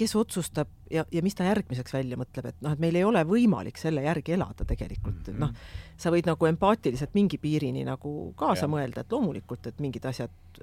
kes 0.00 0.14
otsustab 0.16 0.68
ja, 0.90 1.04
ja 1.12 1.22
mis 1.24 1.36
ta 1.36 1.46
järgmiseks 1.46 1.94
välja 1.94 2.18
mõtleb, 2.20 2.50
et 2.50 2.60
noh, 2.64 2.74
et 2.74 2.82
meil 2.82 2.96
ei 2.96 3.06
ole 3.06 3.22
võimalik 3.28 3.78
selle 3.80 4.04
järgi 4.06 4.34
elada 4.36 4.66
tegelikult 4.66 5.28
-hmm. 5.28 5.40
noh, 5.42 5.52
sa 6.00 6.12
võid 6.14 6.28
nagu 6.30 6.48
empaatiliselt 6.48 7.14
mingi 7.14 7.38
piirini 7.38 7.84
nagu 7.86 8.32
kaasa 8.36 8.66
ja. 8.66 8.72
mõelda, 8.72 9.04
et 9.04 9.12
loomulikult, 9.12 9.66
et 9.66 9.80
mingid 9.80 10.06
asjad 10.08 10.62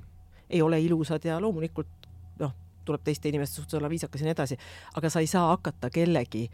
ei 0.49 0.61
ole 0.61 0.79
ilusad 0.81 1.25
ja 1.25 1.39
loomulikult 1.43 2.09
noh, 2.39 2.55
tuleb 2.85 3.03
teiste 3.03 3.29
inimeste 3.29 3.61
suhtes 3.61 3.77
olla 3.77 3.89
viisakas 3.89 4.21
ja 4.21 4.29
nii 4.29 4.35
edasi, 4.37 4.57
aga 4.95 5.09
sa 5.09 5.23
ei 5.23 5.27
saa 5.27 5.47
hakata 5.51 5.89
kellegi 5.93 6.47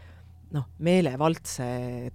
noh, 0.53 0.67
meelevaldse 0.85 1.65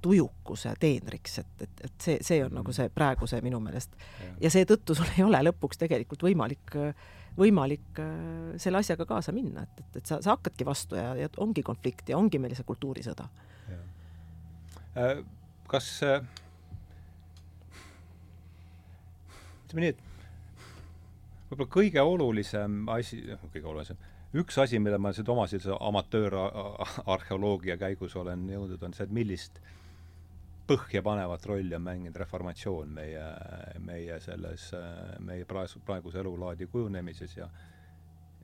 tujukuse 0.02 0.74
teenriks, 0.80 1.38
et, 1.38 1.54
et, 1.60 1.84
et 1.84 1.94
see, 2.02 2.18
see 2.22 2.42
on 2.44 2.54
nagu 2.60 2.72
see 2.72 2.90
praeguse 2.94 3.40
minu 3.42 3.60
meelest 3.62 3.96
ja, 3.98 4.34
ja 4.46 4.50
seetõttu 4.50 4.94
sul 4.94 5.10
ei 5.16 5.24
ole 5.26 5.40
lõpuks 5.50 5.80
tegelikult 5.80 6.22
võimalik 6.28 6.76
äh, 6.78 7.08
võimalik 7.38 8.00
äh, 8.02 8.58
selle 8.60 8.82
asjaga 8.82 9.06
kaasa 9.08 9.32
minna, 9.34 9.64
et, 9.64 9.84
et, 9.84 10.00
et 10.00 10.10
sa, 10.10 10.18
sa 10.24 10.34
hakkadki 10.34 10.66
vastu 10.66 10.98
ja, 10.98 11.12
ja 11.18 11.30
ongi 11.42 11.62
konflikt 11.66 12.10
ja 12.10 12.18
ongi 12.18 12.40
meil 12.42 12.54
see 12.58 12.66
kultuurisõda. 12.68 13.24
Äh, 14.98 15.22
kas 15.70 15.86
äh, 16.06 16.18
ütleme 19.68 19.84
nii, 19.84 19.94
et 19.94 20.00
võib-olla 21.50 21.70
kõige 21.78 22.00
olulisem 22.04 22.70
asi, 22.92 23.16
noh, 23.28 23.42
kõige 23.54 23.70
olulisem, 23.70 23.98
üks 24.38 24.54
asi, 24.60 24.76
mille 24.82 24.98
ma 25.00 25.14
nüüd 25.14 25.28
oma 25.32 25.46
sellise 25.48 25.78
amatöörarheoloogia 25.78 27.78
käigus 27.80 28.12
olen 28.18 28.40
jõudnud, 28.50 28.82
on 28.82 28.92
see, 28.96 29.06
et 29.06 29.14
millist 29.14 29.62
äh, 29.62 29.77
põhjapanevat 30.68 31.46
rolli 31.48 31.74
on 31.76 31.82
mänginud 31.82 32.16
reformatsioon 32.20 32.92
meie, 32.92 33.24
meie 33.80 34.20
selles, 34.20 34.68
meie 35.24 35.46
praegu, 35.48 35.80
praeguse 35.86 36.20
elulaadi 36.20 36.68
kujunemises 36.68 37.36
ja 37.36 37.48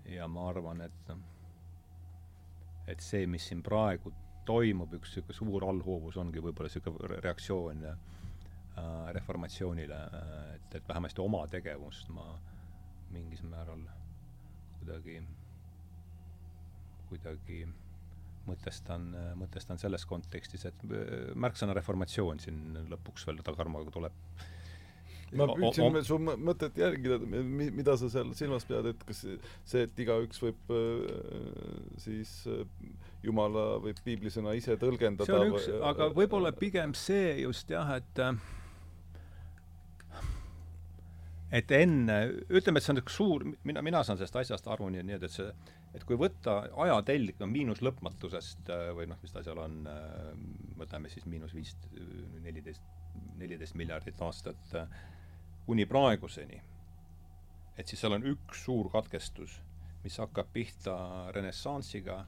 ja 0.05 0.29
ma 0.29 0.49
arvan, 0.49 0.81
et 0.85 1.09
noh, 1.09 1.21
et 2.89 3.01
see, 3.01 3.27
mis 3.31 3.47
siin 3.49 3.63
praegu 3.65 4.13
toimub, 4.45 4.93
üks 4.99 5.15
niisugune 5.15 5.37
suur 5.39 5.65
allhoovus 5.69 6.19
ongi 6.21 6.43
võib-olla 6.45 6.69
niisugune 6.69 7.21
reaktsioon 7.25 7.87
äh, 7.89 7.95
reformatsioonile, 9.17 10.01
et, 10.57 10.77
et 10.81 10.89
vähemasti 10.89 11.25
oma 11.25 11.47
tegevust 11.49 12.11
ma 12.13 12.27
mingis 13.15 13.45
määral 13.47 13.87
kuidagi, 14.79 15.21
kuidagi 17.09 17.63
mõtestan, 18.49 19.11
mõtestan 19.41 19.81
selles 19.81 20.07
kontekstis, 20.09 20.67
et 20.71 20.89
äh, 20.89 21.31
märksõna 21.39 21.77
reformatsioon 21.77 22.43
siin 22.43 22.83
lõpuks 22.91 23.29
veel 23.29 23.41
tagarmaga 23.47 23.93
tuleb. 23.95 24.19
ma 25.35 25.49
püüdsin 25.51 25.97
su 26.07 26.19
mõtet 26.23 26.77
järgida, 26.79 27.19
mida 27.19 27.97
sa 27.99 28.11
seal 28.13 28.35
silmas 28.39 28.67
pead, 28.69 28.93
et 28.93 29.07
kas 29.09 29.25
see, 29.25 29.83
et 29.83 30.03
igaüks 30.05 30.43
võib 30.45 30.75
äh, 30.75 31.07
siis 32.05 32.37
äh, 32.51 32.67
jumala 33.25 33.81
või 33.83 33.97
piiblisõna 34.05 34.55
ise 34.59 34.77
tõlgendada 34.81 35.27
see 35.27 35.41
on 35.41 35.55
üks, 35.55 35.71
aga 35.93 36.13
võib-olla 36.15 36.53
pigem 36.55 36.95
see 36.99 37.41
just 37.43 37.73
jah, 37.73 37.97
et 37.99 38.23
et 41.55 41.71
enne, 41.77 42.17
ütleme, 42.51 42.81
et 42.81 42.85
see 42.85 42.93
on 42.95 43.01
üks 43.01 43.17
suur, 43.21 43.45
mina, 43.69 43.83
mina 43.85 44.03
saan 44.07 44.19
sellest 44.19 44.39
asjast 44.41 44.69
aru 44.75 44.89
nii, 44.91 45.05
nii 45.07 45.17
et 45.17 45.27
see, 45.31 45.47
et 45.95 46.05
kui 46.07 46.19
võtta 46.19 46.57
ajatelg 46.85 47.39
no, 47.43 47.49
miinus 47.51 47.83
lõpmatusest 47.85 48.71
äh, 48.75 48.89
või 48.97 49.07
noh, 49.11 49.21
mis 49.23 49.35
ta 49.35 49.43
seal 49.47 49.61
on, 49.63 49.77
äh, 49.91 50.33
võtame 50.81 51.13
siis 51.13 51.29
miinus 51.31 51.55
viis, 51.55 51.77
neliteist, 52.43 52.83
neliteist 53.39 53.79
miljardit 53.79 54.23
aastat 54.27 54.75
äh, 54.81 54.97
kuni 55.69 55.87
praeguseni, 55.89 56.59
et 57.79 57.87
siis 57.87 58.03
seal 58.03 58.17
on 58.17 58.27
üks 58.35 58.65
suur 58.67 58.91
katkestus, 58.93 59.61
mis 60.03 60.19
hakkab 60.21 60.51
pihta 60.53 60.97
renessansiga, 61.37 62.25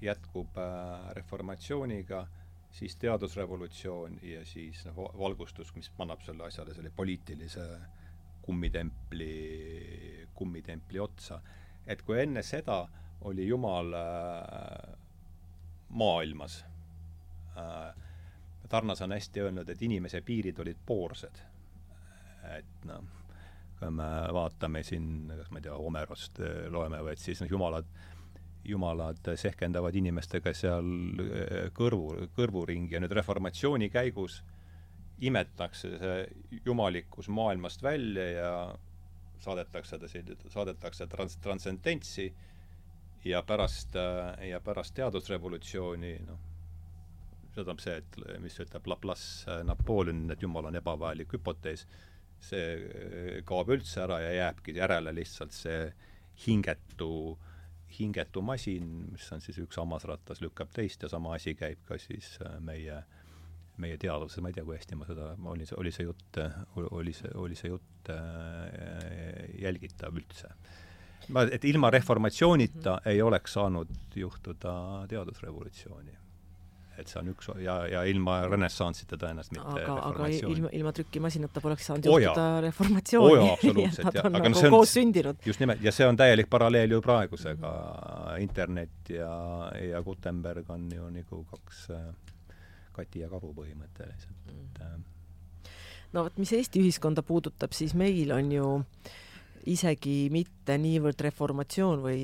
jätkub 0.00 0.54
reformatsiooniga, 1.16 2.22
siis 2.72 2.94
teadusrevolutsioon 3.02 4.20
ja 4.24 4.44
siis 4.48 4.84
noh, 4.86 5.10
valgustus, 5.18 5.74
mis 5.76 5.90
annab 6.00 6.22
selle 6.24 6.46
asjale 6.46 6.76
selle 6.76 6.92
poliitilise 6.96 7.66
kummitempli, 8.42 10.28
kummitempli 10.34 10.98
otsa. 10.98 11.40
et 11.86 12.02
kui 12.02 12.20
enne 12.22 12.42
seda 12.42 12.88
oli 13.20 13.48
Jumal 13.48 13.92
äh, 13.92 14.98
maailmas 15.88 16.64
äh,, 17.56 17.94
Tarnas 18.68 19.02
on 19.02 19.12
hästi 19.12 19.40
öelnud, 19.40 19.68
et 19.68 19.82
inimese 19.82 20.20
piirid 20.20 20.58
olid 20.62 20.76
poorsed. 20.86 21.40
et 22.56 22.84
noh, 22.84 23.02
kui 23.78 23.90
me 23.90 24.06
vaatame 24.32 24.82
siin, 24.82 25.32
kas 25.36 25.50
ma 25.50 25.58
ei 25.58 25.66
tea, 25.66 25.74
Homerost 25.74 26.40
äh, 26.40 26.70
loeme 26.70 27.02
või 27.02 27.16
et 27.16 27.22
siis 27.22 27.42
noh, 27.42 27.50
jumalad, 27.50 27.90
jumalad 28.64 29.34
sehkendavad 29.36 29.96
inimestega 29.98 30.54
seal 30.54 30.86
äh, 30.86 31.68
kõrvu, 31.74 32.30
kõrvuringi 32.36 32.94
ja 32.94 33.02
nüüd 33.02 33.12
reformatsiooni 33.18 33.90
käigus 33.90 34.38
äh, 34.40 34.59
imetakse 35.20 35.90
see 36.00 36.60
jumalikkus 36.64 37.28
maailmast 37.28 37.82
välja 37.82 38.26
ja 38.30 38.52
saadetakse 39.40 39.98
ta 39.98 40.08
siin, 40.08 40.36
saadetakse 40.48 41.06
trans-, 41.06 41.38
transcendentsi 41.42 42.30
ja 43.24 43.42
pärast, 43.42 43.96
ja 44.48 44.60
pärast 44.64 44.94
teadusrevolutsiooni, 44.96 46.14
noh, 46.28 46.40
see 47.50 47.60
tähendab 47.60 47.82
see, 47.82 47.98
et 48.00 48.40
mis 48.40 48.56
ütleb 48.62 48.88
Laplace 48.88 49.60
Napoleon, 49.66 50.24
et 50.32 50.42
Jumal 50.42 50.70
on 50.70 50.78
ebavajalik 50.80 51.36
hüpotees, 51.36 51.86
see 52.40 53.42
kaob 53.48 53.72
üldse 53.74 54.04
ära 54.06 54.20
ja 54.22 54.32
jääbki 54.38 54.76
järele 54.78 55.12
lihtsalt 55.12 55.52
see 55.52 55.90
hingetu, 56.46 57.36
hingetu 57.98 58.42
masin, 58.44 58.88
mis 59.12 59.26
on 59.34 59.42
siis 59.44 59.58
üks 59.60 59.76
hammasratas 59.80 60.40
lükkab 60.40 60.72
teist 60.72 61.02
ja 61.04 61.10
sama 61.12 61.34
asi 61.36 61.54
käib 61.58 61.82
ka 61.88 61.98
siis 62.00 62.38
meie, 62.64 63.02
meie 63.80 63.96
teaduses, 64.00 64.42
ma 64.44 64.52
ei 64.52 64.58
tea, 64.58 64.64
kui 64.64 64.76
hästi 64.76 65.00
ma 65.00 65.08
seda, 65.08 65.32
oli 65.52 65.66
see, 65.66 65.78
oli 65.80 65.94
see 65.94 66.06
jutt, 66.06 66.38
oli 66.90 67.12
see, 67.16 67.32
oli 67.34 67.58
see 67.58 67.72
jutt 67.72 68.12
jälgitav 69.60 70.16
üldse 70.20 70.54
ma, 71.34 71.44
et 71.52 71.64
ilma 71.64 71.90
reformatsioonita 71.90 72.90
mm 72.90 72.96
-hmm. 72.96 73.10
ei 73.10 73.22
oleks 73.22 73.52
saanud 73.52 73.88
juhtuda 74.14 75.04
teadusrevolutsiooni. 75.08 76.16
et 77.00 77.08
see 77.08 77.20
on 77.20 77.28
üks 77.32 77.46
ja, 77.64 77.74
ja 77.88 78.00
ilma 78.04 78.34
renessanssita 78.44 79.16
tõenäoliselt 79.16 79.54
mitte 79.56 79.84
aga, 79.84 79.94
aga 80.08 80.26
ilma, 80.28 80.68
ilma 80.72 80.90
trükimasinata 80.92 81.60
poleks 81.64 81.86
saanud 81.88 82.06
oh, 82.06 82.18
juhtuda 82.20 82.48
oh, 82.56 82.62
reformatsiooni. 82.62 83.30
oo 83.30 83.36
jaa, 83.46 83.52
absoluutselt, 83.52 84.14
jah. 84.14 84.26
aga 84.26 84.32
nagu 84.34 84.50
no 84.52 84.58
see 84.58 84.68
on 84.68 84.74
koos 84.74 84.92
sündinud. 84.98 85.46
just 85.46 85.60
nimelt, 85.60 85.80
ja 85.82 85.92
see 85.92 86.06
on 86.06 86.16
täielik 86.16 86.50
paralleel 86.50 86.90
ju 86.90 87.00
praegusega 87.00 87.70
mm. 87.70 88.34
-hmm. 88.34 88.42
internet 88.42 89.14
ja, 89.16 89.32
ja 89.90 90.02
Gutenberg 90.02 90.70
on 90.70 90.88
ju 90.92 91.10
nagu 91.10 91.44
kaks 91.54 91.90
äh, 91.90 92.04
kati 93.00 93.24
ja 93.24 93.32
karu 93.32 93.54
põhimõtteliselt 93.56 94.52
mm, 94.52 94.68
et 94.68 94.84
äh, 94.86 95.74
no 96.14 96.26
vot, 96.26 96.38
mis 96.40 96.52
Eesti 96.56 96.82
ühiskonda 96.84 97.24
puudutab, 97.26 97.74
siis 97.76 97.96
meil 97.98 98.32
on 98.36 98.54
ju 98.54 98.70
isegi 99.68 100.30
mitte 100.32 100.78
niivõrd 100.80 101.20
reformatsioon 101.26 102.00
või 102.04 102.22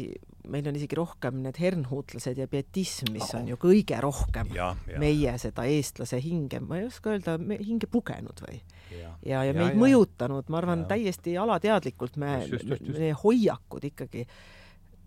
meil 0.50 0.68
on 0.70 0.76
isegi 0.78 0.96
rohkem 0.96 1.40
need 1.44 1.58
hernhuutlased 1.60 2.38
ja 2.38 2.46
pietism, 2.48 3.10
mis 3.14 3.28
on 3.36 3.50
ju 3.50 3.58
kõige 3.60 3.98
rohkem 4.02 4.52
ja, 4.54 4.70
ja. 4.88 5.00
meie 5.02 5.34
seda 5.42 5.66
eestlase 5.68 6.20
hinge, 6.22 6.60
ma 6.62 6.80
ei 6.80 6.86
oska 6.88 7.12
öelda, 7.12 7.36
hinge 7.60 7.90
pugenud 7.90 8.40
või? 8.46 8.60
ja, 8.94 9.12
ja, 9.26 9.42
ja 9.48 9.56
meid 9.56 9.74
ja, 9.74 9.80
mõjutanud, 9.82 10.52
ma 10.52 10.62
arvan, 10.62 10.86
täiesti 10.88 11.36
alateadlikult 11.40 12.16
me, 12.22 12.38
meie 12.86 13.12
hoiakud 13.24 13.90
ikkagi 13.90 14.24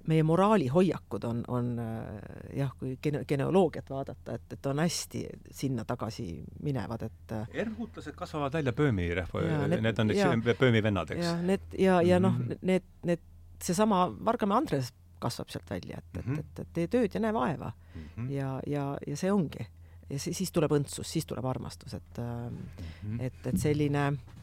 meie 0.07 0.23
moraalihoiakud 0.23 1.23
on, 1.23 1.41
on 1.47 1.79
äh, 1.79 2.57
jah, 2.57 2.71
kui 2.79 2.95
gene-, 3.03 3.23
geneoloogiat 3.27 3.89
vaadata, 3.89 4.37
et, 4.37 4.53
et 4.53 4.69
on 4.71 4.79
hästi 4.79 5.23
sinna 5.51 5.85
tagasi 5.87 6.27
minevad, 6.63 7.03
et 7.09 7.33
äh, 7.35 7.49
erhuutlased 7.65 8.15
kasvavad 8.17 8.53
välja 8.53 8.73
Böömi 8.73 9.09
rahva, 9.15 9.43
need 9.75 9.99
on 9.99 10.11
need 10.13 10.53
Böömi 10.59 10.83
vennad, 10.83 11.11
eks? 11.15 11.25
ja 11.25 11.35
need 11.41 11.75
ja, 11.79 11.99
ja 12.01 12.19
noh, 12.19 12.37
mhm. 12.37 12.61
need, 12.61 12.87
need, 13.03 13.25
seesama 13.63 14.07
Vargamäe 14.25 14.57
Andres 14.57 14.93
kasvab 15.19 15.51
sealt 15.51 15.69
välja, 15.69 15.99
et, 15.99 16.17
et, 16.19 16.25
mhm. 16.25 16.39
et, 16.39 16.63
et 16.63 16.73
tee 16.73 16.87
tööd 16.87 17.15
ja 17.15 17.19
näe 17.19 17.35
vaeva 17.35 17.73
mm. 17.73 18.07
-hmm. 18.15 18.31
ja, 18.31 18.59
ja, 18.67 18.85
ja 19.07 19.17
see 19.17 19.31
ongi. 19.31 19.67
ja 20.09 20.19
siis, 20.19 20.37
siis 20.37 20.51
tuleb 20.51 20.71
õndsus, 20.71 21.11
siis 21.11 21.25
tuleb 21.25 21.45
armastus, 21.45 21.93
et 21.93 22.17
mm, 22.17 22.57
-hmm. 23.05 23.21
et, 23.25 23.45
et 23.45 23.57
selline 23.59 24.07
äh, 24.07 24.38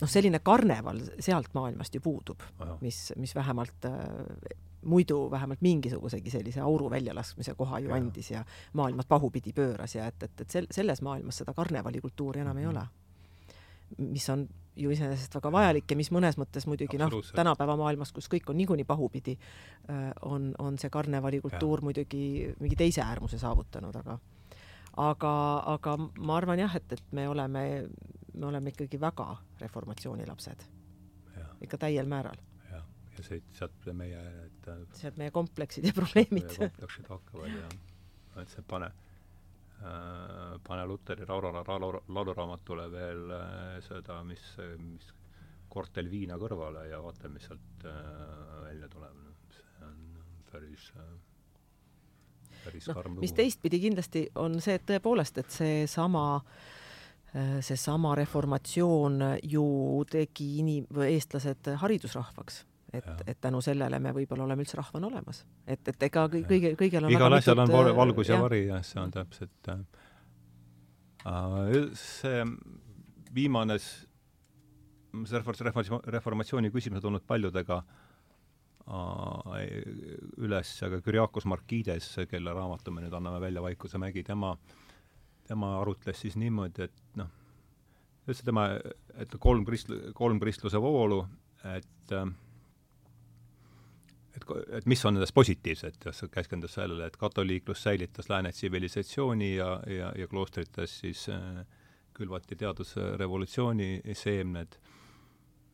noh, 0.00 0.10
selline 0.10 0.40
karneval 0.44 1.00
sealt 1.20 1.54
maailmast 1.54 1.94
ju 1.94 2.00
puudub, 2.04 2.42
mis, 2.80 3.12
mis 3.16 3.34
vähemalt 3.34 3.88
äh, 3.88 4.58
muidu 4.88 5.30
vähemalt 5.30 5.60
mingisugusegi 5.60 6.30
sellise 6.30 6.60
auru 6.60 6.90
väljalaskmise 6.90 7.54
koha 7.54 7.78
ju 7.78 7.88
ja. 7.88 7.96
andis 7.96 8.30
ja 8.30 8.44
maailmas 8.72 9.06
pahupidi 9.06 9.52
pööras 9.52 9.94
ja 9.94 10.06
et, 10.06 10.22
et, 10.22 10.40
et 10.40 10.50
sel-, 10.50 10.70
selles 10.70 11.02
maailmas 11.02 11.42
seda 11.42 11.54
karnevalikultuuri 11.54 12.40
enam 12.40 12.56
mm 12.56 12.62
-hmm. 12.62 12.66
ei 12.66 12.72
mhm. 12.72 12.76
ole. 12.78 14.12
mis 14.12 14.28
on 14.30 14.48
ju 14.76 14.90
iseenesest 14.90 15.34
väga 15.34 15.52
vajalik 15.52 15.90
ja 15.90 15.96
mis 15.96 16.10
mõnes 16.12 16.38
mõttes 16.38 16.66
muidugi 16.66 16.98
noh, 16.98 17.10
tänapäeva 17.34 17.76
maailmas, 17.76 18.12
kus 18.12 18.28
kõik 18.30 18.50
on 18.50 18.56
niikuinii 18.56 18.84
pahupidi, 18.84 19.38
äh, 19.90 20.12
on, 20.22 20.54
on 20.58 20.78
see 20.78 20.90
karnevalikultuur 20.90 21.80
muidugi 21.82 22.54
mingi 22.60 22.76
teise 22.76 23.02
äärmuse 23.02 23.38
saavutanud, 23.38 23.96
aga 23.96 24.18
aga, 24.96 25.32
aga 25.74 25.96
ma 25.98 26.36
arvan 26.36 26.58
jah, 26.58 26.76
et, 26.76 26.92
et 26.92 27.12
me 27.12 27.28
oleme, 27.28 27.64
me 28.34 28.46
oleme 28.46 28.74
ikkagi 28.74 29.00
väga 29.00 29.30
reformatsiooni 29.60 30.26
lapsed. 30.26 30.64
ikka 31.60 31.78
täiel 31.78 32.06
määral. 32.06 32.38
jah, 32.70 32.84
ja 33.16 33.24
siit, 33.26 33.44
sealt 33.52 33.92
meie 33.92 34.22
et 34.46 34.96
sealt 35.00 35.18
meie 35.18 35.30
kompleksid 35.34 35.84
ja 35.88 35.92
probleemid. 35.96 36.56
kompleksid 36.56 37.08
hakkavad 37.10 37.54
ja 37.54 37.68
et 38.42 38.52
see 38.54 38.64
pane 38.68 38.90
äh,, 39.82 40.58
pane 40.66 40.86
Luteri 40.86 41.26
lauluraamatule 41.28 42.90
veel 42.92 43.30
äh, 43.34 43.78
seda, 43.86 44.20
mis, 44.26 44.44
mis 44.82 45.08
kortel 45.68 46.10
viina 46.10 46.38
kõrvale 46.40 46.86
ja 46.88 47.00
vaata, 47.04 47.30
mis 47.32 47.48
sealt 47.48 47.86
äh, 47.86 47.96
välja 48.64 48.88
tuleb. 48.92 49.24
see 49.48 49.86
on 49.86 49.98
päris 50.50 50.92
äh, 50.96 51.08
lugu. 53.08 53.20
mis 53.20 53.32
teistpidi 53.36 53.80
kindlasti 53.80 54.28
on 54.34 54.60
see, 54.60 54.78
et 54.78 54.86
tõepoolest, 54.88 55.38
et 55.42 55.50
seesama 55.52 56.24
äh, 56.36 57.58
seesama 57.64 58.14
reformatsioon 58.18 59.20
ju 59.42 59.66
tegi 60.10 60.48
inim-, 60.62 60.88
eestlased 61.08 61.74
haridusrahvaks. 61.82 62.64
Et, 62.92 63.04
et 63.28 63.36
tänu 63.40 63.60
sellele 63.60 63.98
me 64.00 64.14
võib-olla 64.16 64.46
oleme 64.46 64.64
üldse 64.64 64.78
rahvana 64.78 65.10
olemas. 65.10 65.42
et, 65.66 65.88
et 65.92 66.02
ega 66.06 66.22
kõige, 66.32 66.70
kõigel 66.80 67.04
on 67.04 67.12
igal 67.12 67.34
asjal 67.36 67.58
on 67.60 67.68
äh, 67.68 67.90
valgus 67.96 68.30
ja, 68.32 68.38
vari, 68.40 68.62
jah, 68.70 68.80
see 68.80 69.02
on 69.02 69.12
täpselt 69.12 69.68
äh, 69.68 69.82
see 71.92 72.46
viimane 73.36 73.76
reformatsiooni 75.12 76.72
küsimus 76.72 77.02
on 77.02 77.10
tulnud 77.10 77.28
paljudega 77.28 77.76
äh, 77.82 78.07
üles, 78.88 80.70
aga 80.86 81.00
Kyriakos 81.04 81.44
Markides, 81.50 82.06
kelle 82.30 82.54
raamatu 82.56 82.94
me 82.94 83.02
nüüd 83.04 83.16
anname 83.18 83.40
välja, 83.42 83.62
Vaikuse 83.64 84.00
mägi, 84.00 84.22
tema, 84.24 84.54
tema 85.48 85.74
arutles 85.80 86.22
siis 86.24 86.38
niimoodi, 86.40 86.88
et 86.88 87.20
noh, 87.20 87.28
üldse 88.28 88.46
tema, 88.48 88.70
et 89.20 89.36
kolm 89.40 89.66
krist-, 89.68 89.92
kolm 90.16 90.40
kristluse 90.40 90.80
voolu, 90.80 91.20
et 91.68 92.16
et, 94.38 94.44
et 94.78 94.86
mis 94.86 95.04
on 95.06 95.16
nendest 95.16 95.34
positiivset 95.34 96.08
keskendus 96.32 96.76
sellele, 96.78 97.08
et 97.08 97.16
katoliiklus 97.18 97.82
säilitas 97.82 98.28
lääne 98.30 98.52
tsivilisatsiooni 98.54 99.54
ja, 99.56 99.70
ja, 99.90 100.12
ja 100.16 100.28
kloostrites 100.30 100.98
siis 101.02 101.26
äh, 101.32 101.64
külvati 102.14 102.56
teadusrevolutsiooni 102.58 103.90
seemned. 104.18 104.78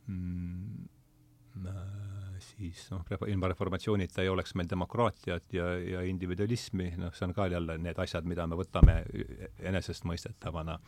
Mm, 0.06 0.88
äh, 1.66 2.13
siis 2.56 2.90
noh, 2.90 3.02
ilma 3.28 3.48
reformatsioonita 3.50 4.22
ei 4.22 4.28
oleks 4.28 4.54
meil 4.54 4.68
demokraatiat 4.70 5.56
ja, 5.56 5.66
ja 5.78 6.02
individualismi, 6.06 6.92
noh, 7.00 7.14
see 7.14 7.26
on 7.28 7.34
ka 7.34 7.48
jälle 7.50 7.78
need 7.82 7.98
asjad, 7.98 8.26
mida 8.28 8.46
me 8.46 8.58
võtame 8.58 9.00
enesestmõistetavana. 9.58 10.78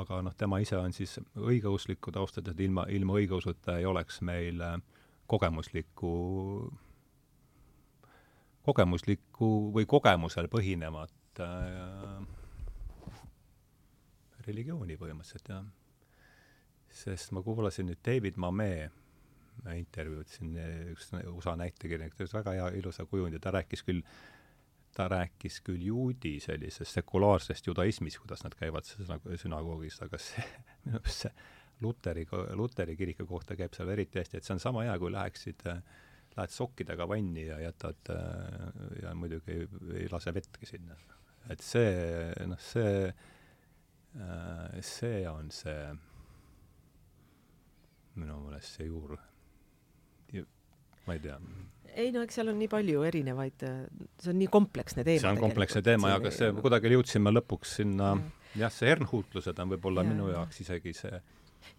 aga 0.00 0.20
noh, 0.22 0.34
tema 0.38 0.60
ise 0.62 0.78
on 0.78 0.92
siis 0.94 1.18
õigeuskliku 1.34 2.12
taustalt, 2.14 2.48
et 2.48 2.60
ilma, 2.60 2.86
ilma 2.88 3.18
õigeusuta 3.18 3.78
ei 3.78 3.86
oleks 3.86 4.20
meil 4.22 4.60
äh, 4.62 4.76
kogemuslikku, 5.26 6.12
kogemuslikku 8.62 9.50
või 9.74 9.86
kogemusel 9.90 10.48
põhinevat 10.52 11.42
äh, 11.42 12.22
religiooni 14.46 14.96
põhimõtteliselt, 14.96 15.50
jah. 15.50 15.66
sest 16.90 17.34
ma 17.34 17.42
kuulasin 17.42 17.90
nüüd 17.90 18.02
David 18.06 18.38
Mamee 18.38 18.90
intervjuud 19.76 20.28
siin, 20.30 20.56
üks 20.92 21.10
USA 21.32 21.56
näitekirjanik, 21.60 22.14
ta 22.14 22.24
ütles 22.24 22.36
väga 22.36 22.56
hea 22.56 22.68
ilusa 22.80 23.06
kujundi, 23.08 23.40
ta 23.42 23.52
rääkis 23.54 23.84
küll, 23.86 24.02
ta 24.96 25.06
rääkis 25.10 25.60
küll 25.66 25.82
juudi 25.86 26.38
sellisest 26.42 26.98
sekulaarsest 26.98 27.70
judaismist, 27.70 28.20
kuidas 28.22 28.44
nad 28.46 28.56
käivad 28.58 28.88
sünagoogis, 28.88 30.00
aga 30.06 30.20
see, 30.20 30.44
minu 30.84 30.98
meelest 30.98 31.26
see 31.26 31.48
Luteri, 31.80 32.26
Luteri 32.52 32.96
kiriku 32.96 33.24
kohta 33.26 33.56
käib 33.56 33.72
seal 33.72 33.88
eriti 33.88 34.20
hästi, 34.20 34.36
et 34.36 34.44
see 34.44 34.52
on 34.52 34.60
sama 34.60 34.84
hea, 34.84 34.98
kui 35.00 35.12
läheksid 35.12 35.64
lähed 35.64 36.52
sokkidega 36.52 37.06
vanni 37.08 37.46
ja 37.46 37.56
jätad 37.60 38.10
ja 39.02 39.14
muidugi 39.16 39.56
ei, 39.56 39.66
ei 40.02 40.10
lase 40.12 40.34
vettki 40.34 40.68
sinna. 40.68 40.96
et 41.50 41.64
see, 41.64 42.34
noh, 42.46 42.60
see, 42.60 43.08
see 44.84 45.24
on 45.28 45.50
see 45.50 45.88
minu 48.20 48.40
meelest 48.44 48.76
see 48.76 48.88
juur 48.90 49.16
ma 51.10 51.18
ei 51.18 51.24
tea. 51.24 51.40
ei 52.00 52.12
no 52.14 52.22
eks 52.26 52.38
seal 52.38 52.52
on 52.52 52.60
nii 52.60 52.70
palju 52.70 53.02
erinevaid, 53.08 53.66
see 54.22 54.32
on 54.32 54.38
nii 54.40 54.52
kompleksne 54.52 55.04
teema. 55.06 55.24
see 55.24 55.34
on 55.34 55.42
kompleksne 55.42 55.82
teema 55.86 56.14
ja 56.14 56.22
kas 56.22 56.38
see, 56.42 56.54
kuidagi 56.62 56.94
jõudsime 56.94 57.34
lõpuks 57.34 57.76
sinna, 57.82 58.14
jah, 58.60 58.72
see 58.74 58.92
hernhuutlused 58.92 59.58
on 59.62 59.74
võib-olla 59.74 60.06
ja. 60.06 60.14
minu 60.14 60.30
jaoks 60.30 60.62
isegi 60.64 60.94
see 61.02 61.20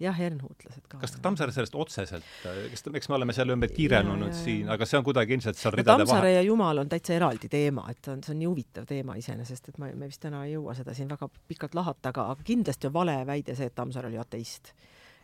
jah, 0.01 0.15
hernhuutlased 0.17 0.83
ka. 0.89 0.99
kas 1.01 1.15
Tammsaare 1.23 1.53
sellest 1.55 1.75
otseselt, 1.79 2.27
kas, 2.43 2.83
eks 2.99 3.09
me 3.09 3.17
oleme 3.17 3.35
selle 3.35 3.55
ümber 3.55 3.71
kiirenenud 3.73 4.35
siin, 4.35 4.69
aga 4.73 4.87
see 4.89 4.99
on 4.99 5.07
kuidagi 5.07 5.37
ilmselt 5.37 5.59
seal 5.59 5.75
ridade 5.77 6.03
Tammsaare 6.03 6.27
vahe... 6.27 6.37
ja 6.39 6.45
Jumal 6.45 6.83
on 6.83 6.91
täitsa 6.91 7.15
eraldi 7.17 7.49
teema, 7.51 7.87
et 7.93 8.11
on, 8.11 8.23
see 8.25 8.35
on 8.35 8.41
nii 8.41 8.49
huvitav 8.51 8.87
teema 8.89 9.17
iseenesest, 9.21 9.71
et 9.71 9.81
ma, 9.81 9.91
me 9.95 10.09
vist 10.11 10.21
täna 10.23 10.43
ei 10.47 10.55
jõua 10.55 10.75
seda 10.77 10.95
siin 10.97 11.09
väga 11.11 11.29
pikalt 11.49 11.77
lahata, 11.77 12.13
aga, 12.13 12.27
aga 12.35 12.47
kindlasti 12.47 12.91
on 12.91 12.97
vale 12.99 13.17
väide 13.29 13.57
see, 13.57 13.71
et 13.71 13.77
Tammsaar 13.77 14.09
oli 14.11 14.21
ateist 14.21 14.73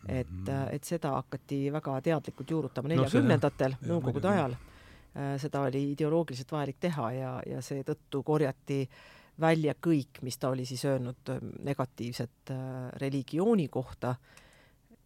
et, 0.05 0.29
mhm. 0.29 0.71
et 0.71 0.83
seda 0.83 1.15
hakati 1.17 1.67
väga 1.73 1.99
teadlikult 2.05 2.51
juurutama 2.51 2.93
neljakümnendatel 2.93 3.77
no,, 3.81 3.87
nõukogude 3.95 4.33
ajal. 4.33 4.57
Seda 5.41 5.63
oli 5.65 5.79
ideoloogiliselt 5.95 6.51
vajalik 6.53 6.77
teha 6.79 7.05
ja, 7.15 7.29
ja 7.49 7.61
seetõttu 7.65 8.19
korjati 8.23 8.83
välja 9.41 9.73
kõik, 9.81 10.19
mis 10.21 10.37
ta 10.37 10.51
oli 10.53 10.65
siis 10.65 10.83
öelnud 10.85 11.31
negatiivset 11.65 12.51
religiooni 13.01 13.65
kohta. 13.73 14.13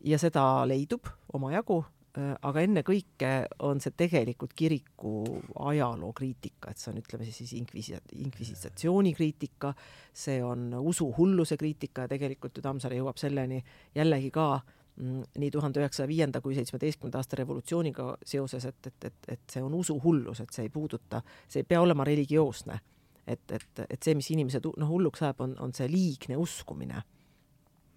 Ja 0.04 0.18
seda 0.20 0.44
leidub 0.68 1.08
omajagu 1.32 1.80
Äh, 2.12 2.34
aga 2.44 2.60
ennekõike 2.66 3.28
on 3.64 3.80
see 3.80 3.94
tegelikult 3.96 4.52
kiriku 4.58 5.22
ajaloo 5.70 6.10
kriitika, 6.12 6.74
et 6.74 6.82
see 6.82 6.90
on, 6.92 6.98
ütleme 7.00 7.24
siis 7.30 7.54
inkvisi-, 7.56 8.02
inkvisitsiooni 8.20 9.14
kriitika, 9.16 9.72
see 10.12 10.42
on 10.44 10.74
usuhulluse 10.76 11.56
kriitika 11.62 12.04
ja 12.04 12.12
tegelikult 12.12 12.60
ju 12.60 12.66
Tammsaare 12.66 12.98
jõuab 13.00 13.22
selleni 13.22 13.62
jällegi 13.96 14.28
ka 14.36 14.48
mm, 14.58 14.81
nii 15.02 15.52
tuhande 15.52 15.82
üheksasaja 15.82 16.08
viienda 16.08 16.42
kui 16.42 16.56
seitsmeteistkümnenda 16.56 17.22
aasta 17.22 17.40
revolutsiooniga 17.40 18.08
seoses, 18.26 18.66
et, 18.70 18.88
et, 18.88 19.06
et, 19.10 19.30
et 19.36 19.54
see 19.54 19.64
on 19.64 19.74
usuhullus, 19.74 20.44
et 20.44 20.54
see 20.54 20.68
ei 20.68 20.74
puuduta, 20.74 21.24
see 21.50 21.64
ei 21.64 21.68
pea 21.68 21.82
olema 21.82 22.06
religioosne. 22.08 22.80
et, 23.28 23.52
et, 23.52 23.82
et 23.90 24.04
see, 24.04 24.16
mis 24.18 24.32
inimesed 24.34 24.66
noh, 24.66 24.90
hulluks 24.90 25.22
ajab, 25.22 25.42
on, 25.46 25.56
on 25.62 25.74
see 25.78 25.88
liigne 25.88 26.38
uskumine 26.38 27.04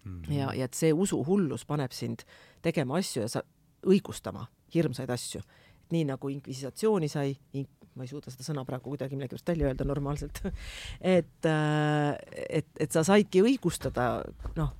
mm. 0.05 0.21
-hmm. 0.21 0.33
ja, 0.33 0.53
ja 0.53 0.65
et 0.65 0.73
see 0.73 0.93
usuhullus 0.93 1.65
paneb 1.65 1.91
sind 1.91 2.23
tegema 2.61 2.97
asju 2.97 3.21
ja 3.21 3.29
sa 3.29 3.43
õigustama 3.85 4.45
hirmsaid 4.73 5.09
asju. 5.09 5.41
nii 5.89 6.05
nagu 6.05 6.29
inkvisitsiooni 6.29 7.07
sai 7.07 7.35
ink,, 7.53 7.69
ma 7.95 8.03
ei 8.03 8.07
suuda 8.09 8.31
seda 8.31 8.43
sõna 8.43 8.63
praegu 8.65 8.89
kuidagi 8.89 9.15
millegipärast 9.15 9.47
välja 9.47 9.67
öelda 9.67 9.85
normaalselt 9.85 10.41
et, 11.17 11.45
äh, 11.45 12.15
et, 12.49 12.67
et 12.79 12.91
sa 12.91 13.03
saidki 13.03 13.43
õigustada 13.45 14.23
noh, 14.55 14.73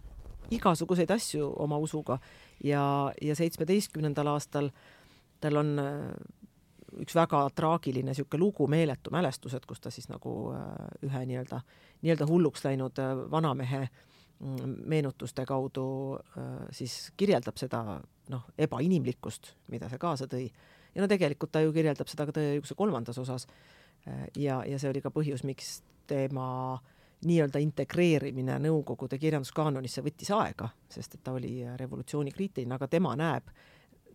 igasuguseid 0.51 1.11
asju 1.11 1.47
oma 1.63 1.77
usuga 1.81 2.19
ja, 2.63 3.11
ja 3.21 3.35
seitsmeteistkümnendal 3.35 4.27
aastal 4.33 4.69
tal 5.41 5.61
on 5.61 5.75
äh, 5.81 6.09
üks 7.03 7.15
väga 7.15 7.41
traagiline 7.55 8.13
niisugune 8.13 8.39
lugu, 8.39 8.67
meeletu 8.71 9.11
mälestused, 9.11 9.65
kus 9.67 9.81
ta 9.83 9.91
siis 9.91 10.07
nagu 10.09 10.35
äh, 10.55 10.67
ühe 11.07 11.23
nii-öelda, 11.31 11.61
nii-öelda 12.01 12.27
hulluks 12.29 12.65
läinud 12.65 13.01
vanamehe 13.31 13.81
mm, 13.87 14.75
meenutuste 14.91 15.45
kaudu 15.45 15.87
siis 16.71 17.11
kirjeldab 17.17 17.57
seda 17.59 17.99
noh, 18.31 18.47
ebainimlikkust, 18.57 19.53
mida 19.73 19.89
see 19.91 20.01
kaasa 20.01 20.29
tõi. 20.31 20.47
ja 20.95 21.03
no 21.03 21.07
tegelikult 21.11 21.51
ta 21.51 21.61
ju 21.61 21.73
kirjeldab 21.75 22.09
seda 22.09 22.25
ka 22.25 22.35
Tõe 22.35 22.47
ja 22.47 22.55
õiguse 22.57 22.77
kolmandas 22.77 23.17
osas. 23.21 23.47
ja, 24.35 24.63
ja 24.65 24.79
see 24.79 24.89
oli 24.89 25.01
ka 25.01 25.11
põhjus, 25.13 25.43
miks 25.43 25.81
tema 26.07 26.79
nii-öelda 27.25 27.59
integreerimine 27.63 28.57
Nõukogude 28.59 29.17
kirjanduskaanonisse 29.17 30.03
võttis 30.05 30.31
aega, 30.35 30.69
sest 30.89 31.15
et 31.15 31.23
ta 31.23 31.31
oli 31.31 31.63
revolutsioonikriitiline, 31.77 32.75
aga 32.75 32.87
tema 32.87 33.15
näeb 33.15 33.49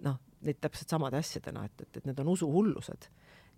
noh, 0.04 0.18
neid 0.46 0.60
täpselt 0.60 0.88
samade 0.88 1.18
asjadena, 1.20 1.64
et, 1.64 1.80
et, 1.80 1.96
et 1.96 2.06
need 2.08 2.20
on 2.20 2.28
usuhullused. 2.28 3.08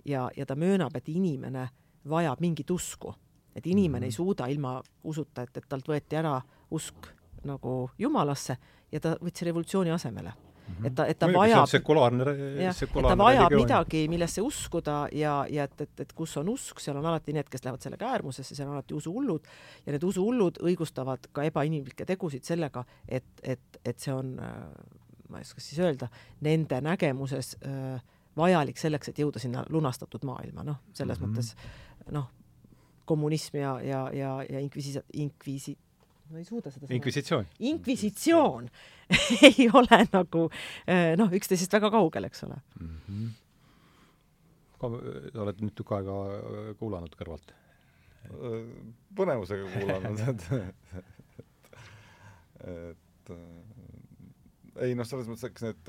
ja, 0.04 0.30
ja 0.36 0.46
ta 0.46 0.54
möönab, 0.54 0.96
et 0.96 1.08
inimene 1.08 1.68
vajab 2.08 2.40
mingit 2.40 2.70
usku, 2.70 3.14
et 3.54 3.66
inimene 3.66 3.98
mm 3.98 4.02
-hmm. 4.02 4.04
ei 4.04 4.12
suuda 4.12 4.46
ilma 4.46 4.82
usuta, 5.04 5.42
et, 5.42 5.56
et 5.56 5.68
talt 5.68 5.88
võeti 5.88 6.16
ära 6.16 6.40
usk 6.70 7.06
nagu 7.44 7.90
jumalasse 7.98 8.56
ja 8.92 9.00
ta 9.00 9.16
võttis 9.20 9.42
revolutsiooni 9.42 9.90
asemele. 9.90 10.32
Et 10.84 10.94
ta, 10.94 11.06
et 11.06 11.18
ta 11.18 11.28
Muidugi, 11.28 11.52
vajab, 11.52 11.66
sekulaarne, 11.70 12.24
sekulaarne 12.76 13.14
et 13.14 13.18
ta 13.18 13.24
vajab 13.24 13.44
religioon. 13.50 13.62
midagi, 13.62 14.02
millesse 14.12 14.44
uskuda 14.44 14.96
ja, 15.16 15.34
ja 15.50 15.66
et, 15.68 15.84
et, 15.86 16.04
et 16.06 16.12
kus 16.16 16.36
on 16.40 16.48
usk, 16.52 16.80
seal 16.82 16.98
on 17.00 17.06
alati 17.10 17.34
need, 17.36 17.48
kes 17.52 17.64
lähevad 17.66 17.84
sellega 17.84 18.10
äärmusesse, 18.16 18.56
seal 18.56 18.68
on 18.68 18.78
alati 18.78 18.96
usuhullud 18.98 19.50
ja 19.86 19.94
need 19.94 20.06
usuhullud 20.08 20.62
õigustavad 20.62 21.28
ka 21.32 21.46
ebainimlikke 21.50 22.06
tegusid 22.08 22.46
sellega, 22.48 22.84
et, 23.08 23.28
et, 23.42 23.80
et 23.84 23.98
see 23.98 24.14
on, 24.14 24.34
ma 25.28 25.40
ei 25.40 25.48
oska 25.48 25.62
siis 25.62 25.80
öelda, 25.82 26.10
nende 26.44 26.80
nägemuses 26.84 27.56
äh, 27.66 28.02
vajalik 28.36 28.78
selleks, 28.80 29.12
et 29.12 29.18
jõuda 29.22 29.42
sinna 29.42 29.64
lunastatud 29.70 30.24
maailma, 30.28 30.64
noh, 30.66 30.80
selles 30.94 31.20
mm 31.20 31.26
-hmm. 31.26 31.36
mõttes 31.36 32.12
noh, 32.12 32.30
kommunism 33.04 33.56
ja, 33.56 33.80
ja, 33.80 34.10
ja, 34.12 34.36
ja 34.50 34.60
inkvisi-, 34.60 35.02
inkvisi-, 35.12 35.76
ma 36.30 36.38
ei 36.40 36.44
suuda 36.46 36.70
seda 36.72 36.86
inkvisitsioon. 36.94 37.46
inkvisitsioon 37.58 38.68
ei 39.48 39.68
ole 39.72 39.98
nagu 40.12 40.44
eh, 40.86 41.12
noh, 41.18 41.32
üksteisest 41.38 41.72
väga 41.78 41.90
kaugel, 41.94 42.28
eks 42.28 42.44
ole 42.46 42.58
mm. 42.80 42.96
-hmm. 43.08 43.28
oled 45.44 45.64
nüüd 45.64 45.74
tükk 45.78 45.90
aega 45.98 46.16
äh, 46.36 46.70
kuulanud 46.80 47.14
kõrvalt? 47.18 47.54
Äh, 48.32 48.58
põnevusega 49.18 49.64
kuulanud, 49.76 50.18
et 50.32 50.42
et 52.72 53.34
äh, 53.36 54.86
ei 54.86 54.94
noh, 54.96 55.06
selles 55.08 55.28
mõttes, 55.28 55.48
eks 55.50 55.62
need 55.66 55.84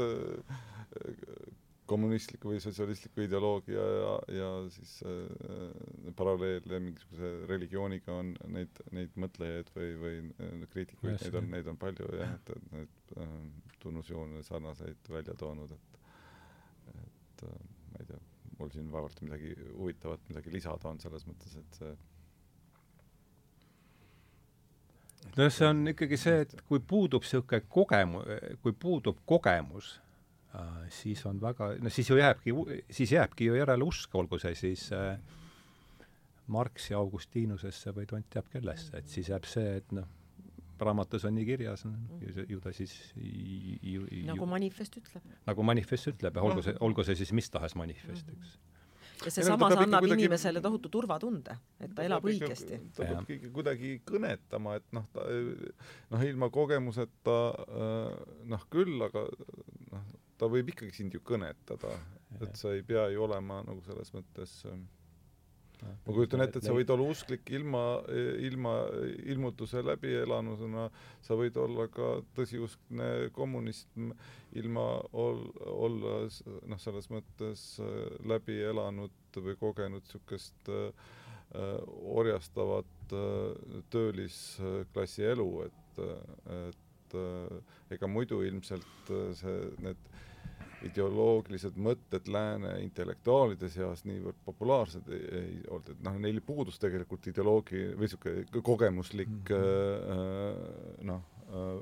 kommunistliku 1.94 2.50
või 2.50 2.60
sotsialistliku 2.64 3.24
ideoloogia 3.28 3.84
ja, 3.84 4.14
ja 4.34 4.50
siis 4.74 4.96
äh, 5.06 6.14
paralleele 6.18 6.80
mingisuguse 6.82 7.32
religiooniga 7.50 8.16
on 8.18 8.32
neid, 8.56 8.82
neid 8.96 9.18
mõtlejaid 9.20 9.70
või, 9.76 9.90
või 10.02 10.16
äh, 10.42 10.64
kriitikuid, 10.74 11.20
neid 11.22 11.38
on, 11.40 11.50
neid 11.54 11.70
on 11.70 11.80
palju 11.82 12.10
jah, 12.18 12.34
et, 12.40 12.54
et 12.56 12.72
neid 12.74 13.14
äh, 13.18 13.36
tunnusjoone 13.84 14.42
sarnaseid 14.48 15.12
välja 15.14 15.38
toonud, 15.40 15.76
et 15.78 16.00
et 16.94 17.46
äh, 17.48 17.60
ma 17.92 18.02
ei 18.02 18.10
tea, 18.10 18.22
mul 18.58 18.74
siin 18.74 18.90
vaevalt 18.92 19.22
midagi 19.26 19.54
huvitavat 19.70 20.26
midagi 20.32 20.54
lisada 20.54 20.90
on 20.90 21.00
selles 21.04 21.28
mõttes, 21.30 21.54
et 21.62 21.80
see 21.80 21.94
no 25.38 25.50
see 25.50 25.70
on 25.70 25.94
ikkagi 25.94 26.20
see, 26.20 26.42
et 26.48 26.58
kui 26.68 26.82
puudub 26.82 27.24
niisugune 27.24 27.62
kogemus, 27.72 28.26
kui 28.66 28.74
puudub 28.76 29.22
kogemus 29.30 29.94
Äh, 29.96 30.03
siis 30.94 31.26
on 31.26 31.40
väga, 31.42 31.74
no 31.82 31.90
siis 31.90 32.10
ju 32.10 32.18
jääbki, 32.20 32.54
siis 32.94 33.12
jääbki 33.12 33.50
ju 33.50 33.56
järele 33.58 33.86
usk, 33.88 34.16
olgu 34.16 34.40
see 34.42 34.56
siis 34.58 34.90
äh, 34.94 35.16
Marxi 36.54 36.94
Augustinusesse 36.98 37.94
või 37.96 38.06
tont 38.10 38.28
teab 38.30 38.50
kellesse, 38.54 39.00
et 39.00 39.10
siis 39.10 39.32
jääb 39.32 39.48
see, 39.50 39.80
et 39.80 39.96
noh, 39.96 40.10
raamatus 40.84 41.26
on 41.30 41.36
nii 41.38 41.46
kirjas, 41.48 41.86
ju, 41.86 42.46
ju 42.50 42.60
ta 42.62 42.74
siis 42.76 42.94
ju, 43.16 44.04
ju, 44.04 44.26
nagu 44.28 44.46
manifest 44.50 45.00
ütleb. 45.00 45.34
nagu 45.48 45.66
manifest 45.66 46.12
ütleb 46.12 46.38
ja 46.38 46.44
olgu 46.44 46.66
see, 46.66 46.76
olgu 46.84 47.06
see 47.08 47.18
siis 47.22 47.32
mis 47.36 47.50
tahes 47.54 47.78
manifest, 47.80 48.30
eks 48.36 48.58
ja 49.24 49.32
see 49.32 49.46
samas 49.46 49.76
annab 49.78 50.04
kuidagi, 50.04 50.26
inimesele 50.26 50.62
tohutu 50.64 50.92
turvatunde, 50.92 51.56
et 51.84 51.94
ta 51.96 52.06
elab 52.06 52.26
õigesti. 52.28 52.80
ta 52.96 53.08
peab 53.08 53.30
ikkagi 53.30 53.52
kuidagi 53.56 53.94
kõnetama, 54.08 54.78
et 54.80 54.90
noh, 54.96 55.06
ta 55.16 55.28
noh, 56.14 56.26
ilma 56.28 56.50
kogemuseta 56.54 57.38
äh, 57.54 58.10
noh 58.52 58.68
küll, 58.74 58.98
aga 59.08 59.26
noh, 59.94 60.12
ta 60.38 60.50
võib 60.52 60.74
ikkagi 60.74 60.96
sind 60.96 61.14
ju 61.16 61.22
kõnetada, 61.26 61.94
et 62.42 62.58
sa 62.60 62.74
ei 62.74 62.84
pea 62.86 63.08
ju 63.14 63.24
olema 63.28 63.62
nagu 63.68 63.82
selles 63.86 64.14
mõttes 64.16 64.60
äh, 64.70 64.78
ma 65.84 66.14
kujutan 66.14 66.44
ette, 66.44 66.60
et 66.60 66.68
sa 66.68 66.76
võid 66.76 66.92
olla 66.94 67.08
usklik 67.14 67.50
ilma, 67.56 67.82
ilma 68.48 68.74
ilmutuse 69.34 69.84
läbielanusena, 69.86 70.88
sa 71.24 71.38
võid 71.40 71.58
olla 71.60 71.88
ka 71.92 72.10
tõsiuskne 72.38 73.10
kommunist 73.36 73.90
ilma 74.60 74.86
ol-, 75.18 75.50
olla 75.74 76.16
noh, 76.70 76.82
selles 76.82 77.10
mõttes 77.14 77.66
äh, 77.84 77.92
läbi 78.30 78.60
elanud 78.70 79.42
või 79.44 79.58
kogenud 79.60 80.04
niisugust 80.04 80.72
äh, 80.72 81.10
orjastavat 82.14 83.16
äh, 83.18 83.82
töölisklassi 83.94 85.28
elu, 85.34 85.50
et, 85.68 86.04
et 86.60 86.83
äh, 87.18 87.58
ega 87.96 88.10
muidu 88.10 88.42
ilmselt 88.46 89.12
äh, 89.12 89.32
see, 89.38 89.58
need 89.84 90.10
ideoloogilised 90.84 91.78
mõtted 91.80 92.28
lääne 92.32 92.74
intellektuaalide 92.84 93.70
seas 93.72 94.04
niivõrd 94.08 94.40
populaarsed 94.46 95.08
ei, 95.16 95.22
ei 95.40 95.54
olnud, 95.70 95.94
et 95.94 96.02
noh, 96.04 96.18
neil 96.26 96.42
puudus 96.44 96.80
tegelikult 96.82 97.30
ideoloogi 97.32 97.86
või 97.94 98.08
niisugune 98.08 98.64
kogemuslik 98.68 99.30
mm 99.30 99.54
-hmm. 99.54 101.06
noh 101.08 101.24
äh, 101.54 101.80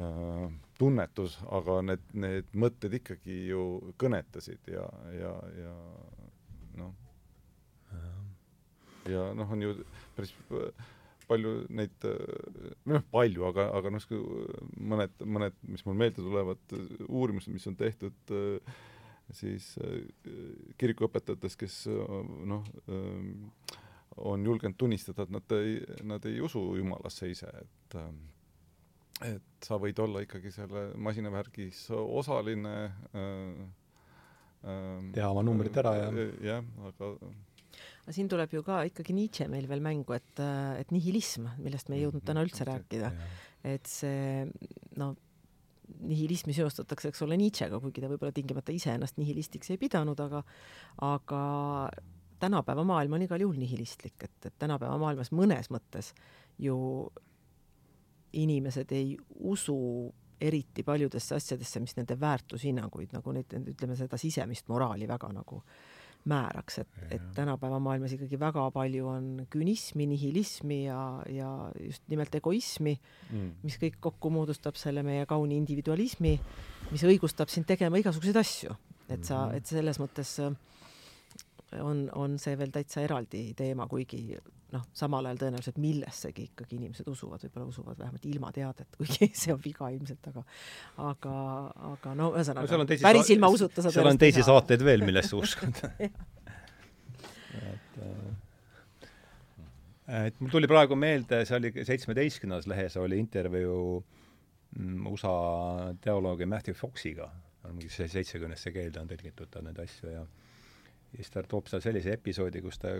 äh, 0.00 0.48
tunnetus, 0.78 1.38
aga 1.50 1.80
need, 1.82 2.04
need 2.12 2.54
mõtted 2.56 2.94
ikkagi 3.00 3.42
ju 3.50 3.94
kõnetasid 4.00 4.72
ja, 4.72 4.86
ja, 5.12 5.34
ja 5.60 5.74
noh, 6.80 6.94
ja 9.08 9.26
noh, 9.36 9.52
on 9.52 9.62
ju 9.62 9.74
päris 10.16 10.32
palju 11.30 11.54
neid, 11.78 12.06
noh 12.90 13.04
palju, 13.14 13.46
aga, 13.50 13.68
aga 13.78 13.92
noh, 13.94 14.06
mõned, 14.92 15.26
mõned, 15.38 15.58
mis 15.70 15.84
mul 15.86 15.98
meelde 16.02 16.24
tulevad, 16.24 16.78
uurimused, 17.08 17.52
mis 17.54 17.68
on 17.70 17.78
tehtud 17.78 18.34
siis 19.30 19.72
kirikuõpetajatest, 20.80 21.60
kes 21.60 21.84
noh, 22.50 22.66
on 24.26 24.44
julgenud 24.44 24.76
tunnistada, 24.76 25.22
et 25.22 25.32
nad 25.34 25.54
ei, 25.54 25.78
nad 26.02 26.26
ei 26.26 26.42
usu 26.42 26.62
Jumalasse 26.80 27.30
ise, 27.30 27.50
et 27.62 27.98
et 29.20 29.66
sa 29.66 29.76
võid 29.80 29.98
olla 30.00 30.22
ikkagi 30.24 30.52
selle 30.54 30.90
masinavärgis 31.00 31.82
osaline 31.92 32.74
äh, 32.88 33.58
äh, 34.64 35.10
teha 35.16 35.28
oma 35.28 35.44
numbrid 35.44 35.76
ära 35.82 35.92
ja 35.98 36.08
jah, 36.46 36.70
aga 36.88 37.10
aga 38.04 38.14
siin 38.16 38.28
tuleb 38.30 38.52
ju 38.54 38.62
ka 38.66 38.82
ikkagi 38.88 39.16
Nietzsche 39.16 39.48
meil 39.52 39.68
veel 39.70 39.82
mängu, 39.84 40.14
et, 40.16 40.42
et 40.80 40.94
nihilism, 40.94 41.48
millest 41.62 41.90
me 41.90 41.98
ei 41.98 42.04
jõudnud 42.06 42.24
täna 42.26 42.44
üldse 42.46 42.66
rääkida, 42.68 43.10
et 43.70 43.90
see 43.90 44.46
no 45.00 45.14
nihilismi 46.06 46.54
seostatakse, 46.54 47.10
eks 47.10 47.24
ole, 47.26 47.36
Nietzschega, 47.40 47.80
kuigi 47.82 48.02
ta 48.02 48.10
võib-olla 48.10 48.34
tingimata 48.34 48.74
ise 48.74 48.94
ennast 48.94 49.18
nihilistiks 49.20 49.72
ei 49.74 49.80
pidanud, 49.80 50.20
aga 50.22 50.44
aga 51.06 51.40
tänapäeva 52.40 52.84
maailm 52.86 53.18
on 53.18 53.26
igal 53.26 53.42
juhul 53.42 53.58
nihilistlik, 53.60 54.16
et, 54.24 54.38
et 54.46 54.56
tänapäeva 54.58 54.96
maailmas 55.00 55.32
mõnes 55.36 55.68
mõttes 55.72 56.14
ju 56.60 56.78
inimesed 58.32 58.92
ei 58.94 59.16
usu 59.50 59.76
eriti 60.40 60.82
paljudesse 60.86 61.36
asjadesse, 61.36 61.82
mis 61.82 61.96
nende 61.98 62.16
väärtushinnanguid 62.20 63.12
nagu 63.12 63.34
neid, 63.36 63.52
ütleme 63.74 63.96
seda 63.98 64.16
sisemist 64.20 64.70
moraali 64.72 65.08
väga 65.08 65.28
nagu 65.34 65.60
määraks, 66.28 66.78
et, 66.82 66.88
et 67.16 67.22
tänapäeva 67.34 67.78
maailmas 67.80 68.12
ikkagi 68.12 68.38
väga 68.40 68.66
palju 68.74 69.06
on 69.08 69.28
künismi, 69.50 70.04
nihilismi 70.10 70.82
ja, 70.84 71.00
ja 71.32 71.50
just 71.80 72.04
nimelt 72.12 72.34
egoismi 72.36 72.92
mm., 73.30 73.46
mis 73.64 73.78
kõik 73.80 73.96
kokku 74.04 74.32
moodustab 74.32 74.76
selle 74.76 75.04
meie 75.06 75.24
kauni 75.30 75.56
individualismi, 75.60 76.34
mis 76.90 77.06
õigustab 77.08 77.52
sind 77.52 77.68
tegema 77.70 78.00
igasuguseid 78.02 78.36
asju. 78.36 78.76
et 79.10 79.24
sa, 79.24 79.46
mm-hmm. 79.46 79.56
et 79.56 79.66
selles 79.66 79.98
mõttes 79.98 80.36
äh, 80.44 80.52
on, 81.78 82.08
on 82.18 82.38
see 82.42 82.56
veel 82.58 82.72
täitsa 82.74 83.04
eraldi 83.04 83.42
teema, 83.58 83.86
kuigi 83.90 84.22
noh, 84.74 84.84
samal 84.96 85.26
ajal 85.28 85.40
tõenäoliselt 85.44 85.78
millessegi 85.82 86.48
ikkagi 86.50 86.78
inimesed 86.78 87.08
usuvad, 87.10 87.42
võib-olla 87.46 87.70
usuvad 87.70 87.98
vähemalt 87.98 88.26
ilma 88.30 88.52
teadet, 88.54 88.90
kuigi 88.98 89.30
see 89.42 89.54
on 89.54 89.62
viga 89.64 89.90
ilmselt, 89.94 90.30
aga 90.32 90.44
aga, 91.10 91.34
aga 91.92 92.14
no 92.18 92.32
ühesõnaga 92.34 92.82
no, 92.82 92.86
päris 93.06 93.32
ilma 93.34 93.50
usuta 93.52 93.86
seal 93.86 94.10
on 94.10 94.20
teisi 94.20 94.40
teha. 94.40 94.48
saateid 94.50 94.84
veel, 94.86 95.06
millesse 95.06 95.38
uskuda. 95.42 95.92
Et 97.60 97.98
äh, 98.02 98.30
et 100.26 100.40
mul 100.42 100.50
tuli 100.50 100.66
praegu 100.70 100.96
meelde, 100.98 101.44
see 101.46 101.58
oli 101.58 101.70
seitsmeteistkümnendas 101.86 102.66
lehes 102.70 102.96
oli 102.98 103.18
intervjuu 103.22 104.00
mm, 104.78 105.06
USA 105.06 105.34
teoloogi 106.02 106.48
Matthew 106.50 106.74
Foxiga, 106.74 107.30
mingi 107.70 107.90
seitsekümnesse 107.90 108.72
keelde 108.74 109.02
on 109.02 109.10
tõlgitud 109.10 109.50
ta 109.52 109.62
neid 109.62 109.78
asju 109.82 110.10
ja 110.10 110.24
ja 111.10 111.18
siis 111.18 111.32
ta 111.34 111.42
toob 111.42 111.66
seal 111.70 111.82
sellise 111.82 112.12
episoodi, 112.14 112.62
kus 112.62 112.78
ta 112.78 112.92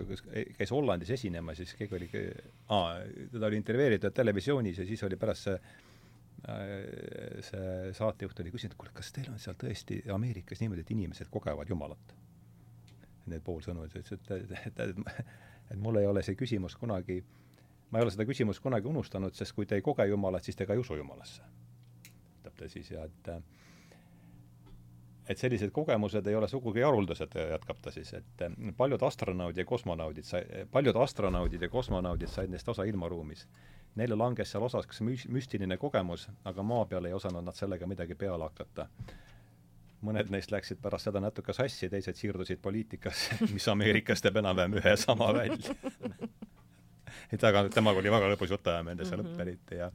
käis 0.57 0.71
Hollandis 0.71 1.13
esinemas 1.15 1.59
ja 1.61 1.65
siis 1.65 1.77
keegi 1.79 1.95
oli, 1.95 2.09
teda 2.11 3.47
oli 3.47 3.59
intervjueeritud 3.61 4.13
televisioonis 4.13 4.81
ja 4.83 4.85
siis 4.85 5.03
oli 5.07 5.19
pärast 5.19 5.47
see 5.47 5.55
äh, 5.55 5.81
see 6.41 7.93
saatejuht 7.93 8.39
oli 8.41 8.51
küsinud, 8.53 8.75
kuule, 8.79 8.91
kas 8.95 9.11
teil 9.13 9.29
on 9.31 9.39
seal 9.41 9.57
tõesti 9.61 10.01
Ameerikas 10.13 10.61
niimoodi, 10.63 10.85
et 10.85 10.93
inimesed 10.95 11.29
kogevad 11.33 11.69
Jumalat? 11.69 12.15
Need 13.29 13.43
pool 13.45 13.61
sõnu, 13.61 13.85
ta 13.91 14.01
ütles, 14.01 14.17
et, 14.17 14.31
et, 14.57 14.71
et, 14.89 15.21
et, 15.69 15.77
mul 15.79 16.01
ei 16.01 16.09
ole 16.09 16.23
see 16.25 16.35
küsimus 16.39 16.75
kunagi, 16.81 17.19
ma 17.91 18.01
ei 18.01 18.07
ole 18.07 18.13
seda 18.13 18.25
küsimust 18.25 18.63
kunagi 18.63 18.89
unustanud, 18.89 19.35
sest 19.37 19.53
kui 19.53 19.69
te 19.69 19.77
ei 19.77 19.85
koge 19.85 20.07
Jumalat, 20.09 20.47
siis 20.47 20.57
te 20.57 20.65
ka 20.65 20.73
ei 20.73 20.81
usu 20.81 20.97
Jumalasse. 20.97 21.45
ütleb 22.39 22.57
ta 22.57 22.69
siis 22.73 22.89
ja 22.91 23.05
et 23.05 23.31
et 25.29 25.37
sellised 25.37 25.71
kogemused 25.71 26.27
ei 26.27 26.35
ole 26.35 26.47
sugugi 26.47 26.81
haruldased, 26.81 27.35
jätkab 27.51 27.81
ta 27.81 27.91
siis, 27.91 28.13
et 28.17 28.45
eh, 28.45 28.55
paljud 28.77 29.03
astronaudid 29.03 29.61
ja 29.61 29.65
kosmonaudid 29.65 30.27
sai, 30.27 30.43
paljud 30.71 30.97
astronaudid 31.03 31.61
ja 31.61 31.69
kosmonaudid 31.69 32.29
said 32.29 32.49
neist 32.49 32.69
osa 32.69 32.83
ilmaruumis. 32.89 33.47
Neile 33.95 34.15
langes 34.15 34.51
seal 34.51 34.63
osaks 34.63 35.01
müs-, 35.03 35.27
müstiline 35.29 35.77
kogemus, 35.77 36.29
aga 36.47 36.63
maa 36.63 36.85
peal 36.85 37.05
ei 37.05 37.13
osanud 37.13 37.43
nad 37.43 37.57
sellega 37.57 37.87
midagi 37.87 38.15
peale 38.15 38.47
hakata. 38.49 38.87
mõned 40.01 40.31
neist 40.33 40.51
läksid 40.51 40.79
pärast 40.81 41.05
seda 41.05 41.19
natuke 41.21 41.53
sassi, 41.53 41.89
teised 41.89 42.17
siirdusid 42.17 42.57
poliitikasse, 42.61 43.37
mis 43.53 43.67
Ameerikas 43.69 44.21
teeb 44.21 44.39
enam-vähem 44.41 44.79
ühe 44.81 44.95
sama 44.97 45.27
välja 45.33 45.75
et 47.33 47.43
aga 47.43 47.67
temaga 47.69 48.01
oli 48.01 48.11
väga 48.11 48.31
lõbus 48.33 48.49
jutuajamine 48.49 48.95
nende 48.95 49.05
seal 49.05 49.21
mm 49.21 49.27
-hmm. 49.27 49.37
lõpp 49.37 49.41
eriti 49.45 49.75
ja 49.75 49.91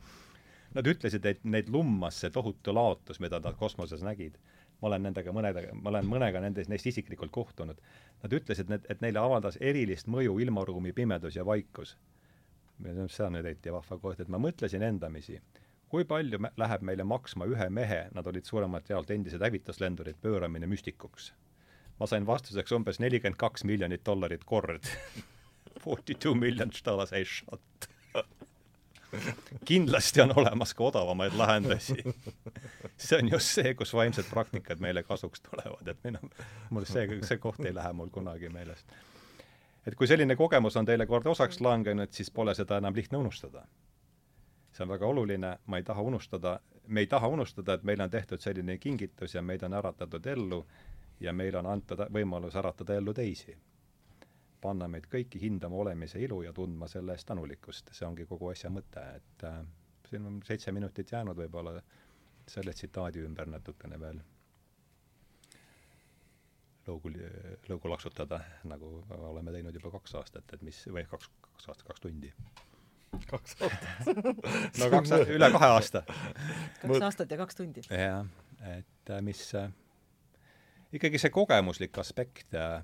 nad 0.74 0.86
ütlesid, 0.86 1.26
et 1.26 1.44
neid 1.44 1.68
lummas 1.72 2.20
see 2.20 2.30
tohutu 2.30 2.74
laotus, 2.74 3.20
mida 3.20 3.40
nad 3.40 3.56
kosmoses 3.56 4.02
nägid 4.02 4.38
ma 4.80 4.90
olen 4.90 5.06
nendega 5.08 5.32
mõnedega, 5.32 5.74
ma 5.80 5.90
olen 5.92 6.08
mõnega 6.08 6.40
nendest, 6.44 6.70
neist 6.70 6.86
isiklikult 6.90 7.32
kohtunud. 7.32 7.78
Nad 8.22 8.34
ütlesid, 8.38 8.70
et, 8.76 8.88
et 8.92 9.04
neile 9.04 9.22
avaldas 9.22 9.56
erilist 9.60 10.10
mõju 10.12 10.38
ilmaruumi 10.44 10.92
pimedus 10.96 11.36
ja 11.36 11.44
vaikus. 11.46 11.96
see 12.84 13.24
on 13.24 13.32
nüüd 13.32 13.46
eriti 13.46 13.72
vahva 13.72 13.98
koht, 13.98 14.20
et 14.20 14.28
ma 14.28 14.38
mõtlesin 14.38 14.82
endamisi, 14.84 15.40
kui 15.88 16.04
palju 16.04 16.38
me, 16.38 16.50
läheb 16.56 16.82
meile 16.82 17.04
maksma 17.04 17.46
ühe 17.48 17.68
mehe, 17.70 18.08
nad 18.14 18.26
olid 18.26 18.44
suuremalt 18.44 18.90
jaolt 18.90 19.10
endised 19.10 19.42
hävituslendurid, 19.42 20.20
pööramine 20.20 20.66
müstikuks. 20.66 21.32
ma 21.98 22.06
sain 22.06 22.26
vastuseks 22.26 22.72
umbes 22.72 23.00
nelikümmend 23.00 23.38
kaks 23.40 23.64
miljonit 23.64 24.04
dollarit 24.04 24.44
kord 24.44 24.84
Forty 25.84 26.14
two 26.14 26.34
million 26.34 26.70
dollars 26.84 27.12
a 27.12 27.24
shot 27.24 27.88
kindlasti 29.64 30.20
on 30.20 30.32
olemas 30.36 30.74
ka 30.74 30.84
odavamaid 30.84 31.32
lahendusi. 31.36 31.96
see 32.96 33.18
on 33.18 33.28
just 33.30 33.54
see, 33.54 33.74
kus 33.74 33.94
vaimsed 33.94 34.30
praktikad 34.30 34.80
meile 34.80 35.02
kasuks 35.02 35.40
tulevad, 35.40 35.88
et 35.88 35.98
minu, 36.04 36.18
mul 36.70 36.84
see, 36.84 37.20
see 37.22 37.38
koht 37.38 37.60
ei 37.64 37.74
lähe 37.74 37.92
mul 37.92 38.08
kunagi 38.12 38.48
meelest. 38.48 38.96
et 39.86 39.94
kui 39.94 40.06
selline 40.06 40.36
kogemus 40.36 40.76
on 40.76 40.86
teile 40.86 41.06
kord 41.06 41.26
osaks 41.26 41.60
langenud, 41.60 42.12
siis 42.12 42.30
pole 42.30 42.54
seda 42.54 42.78
enam 42.82 42.94
lihtne 42.94 43.18
unustada. 43.18 43.66
see 44.72 44.84
on 44.84 44.88
väga 44.94 45.06
oluline, 45.06 45.56
ma 45.66 45.76
ei 45.76 45.82
taha 45.82 46.02
unustada, 46.02 46.60
me 46.86 47.00
ei 47.00 47.06
taha 47.06 47.28
unustada, 47.28 47.74
et 47.74 47.82
meile 47.82 48.02
on 48.02 48.10
tehtud 48.10 48.40
selline 48.40 48.78
kingitus 48.78 49.34
ja 49.34 49.42
meid 49.42 49.62
on 49.62 49.74
äratatud 49.74 50.26
ellu 50.26 50.66
ja 51.20 51.32
meile 51.32 51.58
on 51.58 51.66
antud 51.66 52.06
võimalus 52.12 52.56
äratada 52.56 52.94
ellu 52.94 53.14
teisi 53.14 53.56
panna 54.60 54.88
meid 54.88 55.06
kõiki 55.12 55.40
hindama 55.42 55.76
olemise 55.82 56.20
ilu 56.22 56.42
ja 56.42 56.52
tundma 56.52 56.88
selle 56.88 57.16
eest 57.16 57.28
tänulikkust, 57.28 57.92
see 57.92 58.06
ongi 58.06 58.26
kogu 58.26 58.50
asja 58.52 58.70
mõte, 58.72 59.02
et 59.20 59.44
äh, 59.48 59.60
siin 60.10 60.26
on 60.26 60.40
seitse 60.46 60.72
minutit 60.72 61.12
jäänud 61.12 61.36
võib-olla 61.36 61.76
selle 62.48 62.72
tsitaadi 62.72 63.24
ümber 63.26 63.48
natukene 63.50 64.00
veel 64.00 64.20
lõugu, 66.86 67.12
lõugu 67.70 67.90
laksutada, 67.90 68.40
nagu 68.70 69.00
oleme 69.16 69.54
teinud 69.54 69.74
juba 69.74 69.90
kaks 69.96 70.14
aastat, 70.20 70.54
et 70.54 70.62
mis, 70.66 70.78
või 70.92 71.04
kaks, 71.10 71.30
kaks 71.48 71.70
aastat, 71.72 71.86
kaks 71.90 72.04
tundi. 72.04 72.32
kaks 73.30 73.56
aastat 73.66 74.20
no 74.80 74.90
kaks, 74.92 75.14
üle 75.34 75.50
kahe 75.54 75.72
aasta. 75.78 76.04
kaks 76.82 77.08
aastat 77.08 77.34
ja 77.34 77.40
kaks 77.42 77.58
tundi. 77.58 77.86
jah, 77.90 78.28
et 78.76 79.14
äh, 79.14 79.22
mis 79.24 79.42
äh, 79.58 79.70
ikkagi 80.96 81.20
see 81.22 81.34
kogemuslik 81.34 81.98
aspekt 82.02 82.54
äh, 82.54 82.82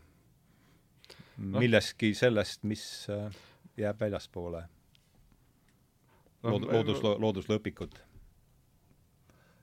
no. 1.38 1.58
millestki 1.58 2.12
sellest, 2.18 2.64
mis 2.68 2.84
äh, 3.12 3.28
jääb 3.80 4.00
väljaspoole 4.00 4.62
no, 6.42 6.56
lood-, 6.56 6.68
loodus, 6.72 7.02
looduslõpikut? 7.02 8.00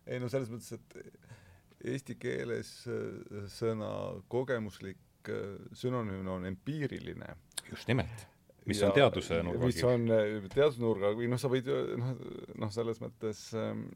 ei 0.09 0.21
no 0.21 0.29
selles 0.31 0.49
mõttes, 0.51 0.73
et 0.77 1.93
eesti 1.93 2.17
keeles 2.19 2.73
äh, 2.89 3.45
sõna 3.51 3.91
kogemuslik 4.31 5.31
äh, 5.31 5.55
sünonüüm 5.77 6.27
on 6.27 6.47
empiiriline. 6.49 7.35
just 7.69 7.87
nimelt. 7.87 8.27
mis 8.65 8.81
ja, 8.81 8.89
on 8.89 8.95
teaduse 8.97 9.41
nurga 9.43 9.65
mis 9.69 9.83
on 9.87 10.07
teadusnurga, 10.53 11.13
või 11.17 11.29
noh, 11.31 11.41
sa 11.41 11.51
võid 11.51 11.69
ju 11.69 11.77
noh, 11.99 12.17
noh, 12.59 12.73
selles 12.73 13.01
mõttes 13.03 13.47
ähm, 13.57 13.87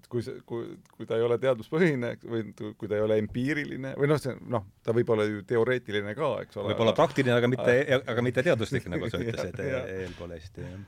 et 0.00 0.08
kui 0.10 0.24
see, 0.24 0.40
kui, 0.48 0.72
kui 0.96 1.08
ta 1.08 1.18
ei 1.20 1.26
ole 1.26 1.38
teaduspõhine 1.42 2.14
või 2.24 2.42
kui 2.56 2.88
ta 2.88 2.98
ei 2.98 3.04
ole 3.04 3.20
empiiriline 3.22 3.94
või 4.00 4.10
noh, 4.10 4.20
see 4.22 4.34
noh, 4.40 4.66
ta 4.86 4.96
võib 4.96 5.12
olla 5.14 5.28
ju 5.28 5.44
teoreetiline 5.48 6.16
ka, 6.18 6.32
eks 6.46 6.60
ole. 6.60 6.72
võib 6.72 6.84
olla 6.86 6.96
praktiline, 6.96 7.36
aga 7.36 7.52
mitte, 7.52 7.78
aga 8.14 8.26
mitte 8.26 8.46
teaduslik, 8.46 8.90
nagu 8.92 9.12
sa 9.12 9.22
ütlesid 9.22 9.62
eelpool 9.62 10.36
hästi, 10.36 10.66
jah. 10.66 10.84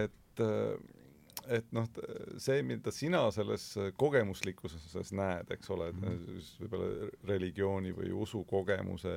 et 0.00 0.44
et 1.52 1.72
noh, 1.74 1.86
see, 2.40 2.62
mida 2.66 2.92
sina 2.94 3.20
selles 3.34 3.66
kogemuslikkuses 4.00 5.12
näed, 5.16 5.50
eks 5.54 5.70
ole, 5.74 5.90
mm. 5.92 6.38
võib-olla 6.62 7.10
religiooni 7.28 7.92
või 7.96 8.12
usukogemuse, 8.24 9.14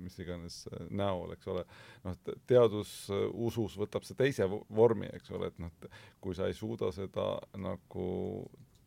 mis 0.00 0.18
iganes 0.22 0.62
näol, 0.90 1.34
eks 1.36 1.50
ole, 1.52 1.64
noh, 2.06 2.18
teadus 2.50 2.94
usus 3.32 3.78
võtab 3.80 4.06
see 4.06 4.18
teise 4.18 4.48
vormi, 4.50 5.10
eks 5.14 5.34
ole, 5.34 5.52
et 5.52 5.62
noh, 5.62 5.90
kui 6.24 6.36
sa 6.36 6.50
ei 6.50 6.56
suuda 6.58 6.90
seda 6.94 7.34
nagu 7.60 8.08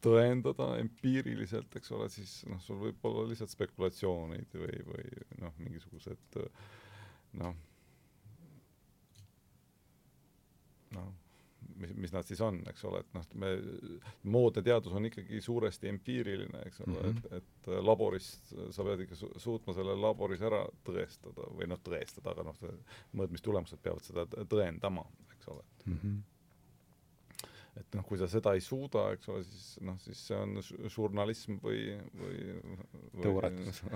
tõendada 0.04 0.72
empiiriliselt, 0.82 1.76
eks 1.80 1.94
ole, 1.96 2.10
siis 2.14 2.40
noh, 2.50 2.62
sul 2.64 2.82
võib 2.88 3.06
olla 3.10 3.28
lihtsalt 3.30 3.54
spekulatsioonid 3.54 4.58
või, 4.62 4.82
või 4.88 5.08
noh, 5.44 5.56
mingisugused 5.64 6.42
noh, 7.42 7.56
noh 10.98 11.16
mis, 11.78 11.94
mis 11.96 12.14
nad 12.14 12.26
siis 12.26 12.42
on, 12.42 12.60
eks 12.70 12.86
ole, 12.90 13.02
et 13.04 13.18
noh, 13.18 13.26
me, 13.42 13.52
moodne 14.30 14.64
teadus 14.66 14.96
on 14.98 15.08
ikkagi 15.10 15.42
suuresti 15.44 15.90
empiiriline, 15.92 16.64
eks 16.70 16.82
ole 16.86 16.94
mm, 16.94 17.04
-hmm. 17.04 17.38
et, 17.38 17.44
et 17.68 17.84
laboris 17.86 18.32
sa 18.76 18.86
pead 18.88 19.06
ikka 19.06 19.20
su 19.20 19.30
suutma 19.42 19.76
selle 19.78 19.96
laboris 19.98 20.42
ära 20.42 20.64
tõestada 20.88 21.50
või 21.58 21.70
noh, 21.72 21.82
tõestada, 21.84 22.34
aga 22.34 22.48
noh, 22.50 22.64
mõõtmistulemused 23.18 23.84
peavad 23.84 24.06
seda 24.06 24.26
tõendama, 24.50 25.06
eks 25.36 25.54
ole 25.54 25.64
mm. 25.86 26.02
-hmm 26.02 26.26
et 27.78 27.96
noh, 27.98 28.06
kui 28.08 28.18
sa 28.20 28.28
seda 28.32 28.54
ei 28.58 28.62
suuda, 28.64 29.04
eks 29.16 29.30
ole, 29.32 29.44
siis 29.46 29.66
noh, 29.86 29.98
siis 30.02 30.22
see 30.30 30.38
on 30.38 30.56
žurnalism 30.94 31.60
või, 31.64 31.82
või, 32.18 32.56
või 33.14 33.26
tõuaretus. 33.26 33.82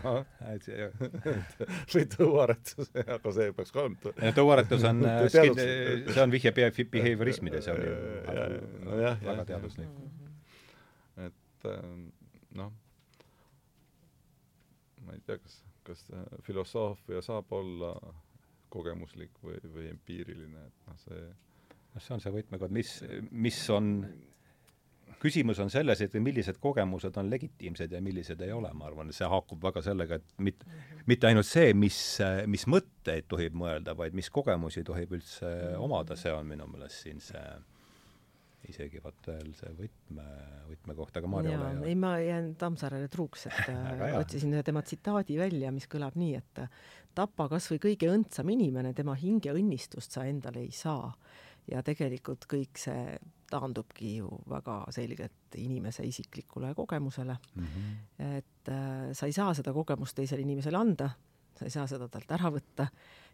Või 1.93 2.05
tõuaretus, 2.11 2.91
aga 3.15 3.33
see 3.35 3.55
peaks 3.57 3.73
ka 3.73 3.83
olema 3.85 4.33
tõuaretus 4.37 4.85
on 4.87 5.03
see 5.33 6.23
on 6.23 6.33
vihje 6.33 6.53
behaviorismile, 6.57 7.61
see 7.65 7.75
on 7.75 7.83
ju 7.87 9.01
väga 9.25 9.47
teaduslik. 9.49 9.99
et 11.25 11.69
noh, 12.57 12.73
ma 15.05 15.17
ei 15.17 15.23
tea, 15.25 15.39
kas, 15.41 15.61
kas 15.87 16.03
filosoofia 16.45 17.21
saab 17.25 17.51
olla 17.55 17.95
kogemuslik 18.71 19.33
või, 19.43 19.57
või 19.73 19.89
empiiriline, 19.91 20.67
et 20.69 20.87
noh, 20.87 20.99
see 21.01 21.23
noh, 21.93 22.03
see 22.03 22.15
on 22.15 22.23
see 22.23 22.33
võtmekoht, 22.33 22.73
mis, 22.75 22.97
mis 23.31 23.61
on 23.73 23.93
küsimus 25.21 25.59
on 25.61 25.69
selles, 25.69 26.01
et 26.01 26.15
millised 26.23 26.57
kogemused 26.61 27.17
on 27.21 27.29
legitiimsed 27.29 27.91
ja 27.93 28.01
millised 28.01 28.41
ei 28.41 28.53
ole, 28.55 28.71
ma 28.73 28.87
arvan, 28.89 29.11
see 29.13 29.27
haakub 29.29 29.61
väga 29.61 29.83
sellega, 29.85 30.17
et 30.17 30.41
mit-, 30.41 30.63
mitte 31.09 31.29
ainult 31.29 31.47
see, 31.47 31.75
mis, 31.77 31.99
mis 32.49 32.65
mõtteid 32.71 33.27
tohib 33.29 33.57
mõelda, 33.57 33.93
vaid 33.97 34.17
mis 34.17 34.31
kogemusi 34.33 34.85
tohib 34.87 35.13
üldse 35.19 35.51
omada, 35.77 36.17
see 36.17 36.33
on 36.33 36.49
minu 36.49 36.65
meelest 36.71 37.05
siin 37.05 37.21
see 37.21 37.45
isegi 38.69 39.01
vot 39.01 39.27
veel 39.27 39.51
see 39.57 39.71
võtme, 39.77 40.25
võtmekoht, 40.69 41.17
aga 41.17 41.29
Maarja 41.31 41.57
ole 41.57 41.69
hea. 41.71 41.85
ei, 41.89 41.97
ma 41.99 42.13
jään 42.21 42.51
Tammsaarele 42.61 43.09
truuks, 43.11 43.47
et 43.49 43.71
otsisin 44.21 44.53
ühe 44.55 44.63
tema 44.65 44.83
tsitaadi 44.85 45.37
välja, 45.39 45.71
mis 45.73 45.89
kõlab 45.91 46.17
nii, 46.19 46.35
et 46.37 46.63
tapa 47.17 47.49
kas 47.51 47.71
või 47.73 47.81
kõige 47.87 48.11
õndsam 48.13 48.51
inimene, 48.53 48.93
tema 48.97 49.15
hinge 49.19 49.53
õnnistust 49.55 50.17
sa 50.17 50.27
endale 50.29 50.63
ei 50.65 50.71
saa. 50.75 51.09
Ja 51.69 51.83
tegelikult 51.85 52.47
kõik 52.49 52.79
see 52.79 53.17
taandubki 53.51 54.15
ju 54.21 54.29
väga 54.49 54.77
selgelt 54.95 55.57
inimese 55.59 56.05
isiklikule 56.07 56.73
kogemusele 56.75 57.35
mm. 57.35 57.65
-hmm. 57.65 58.37
et 58.37 58.69
äh, 58.69 59.11
sa 59.13 59.25
ei 59.25 59.35
saa 59.35 59.53
seda 59.53 59.73
kogemust 59.73 60.15
teisele 60.15 60.41
inimesele 60.41 60.77
anda, 60.77 61.09
sa 61.55 61.65
ei 61.65 61.73
saa 61.73 61.87
seda 61.87 62.07
talt 62.07 62.31
ära 62.31 62.51
võtta, 62.51 62.87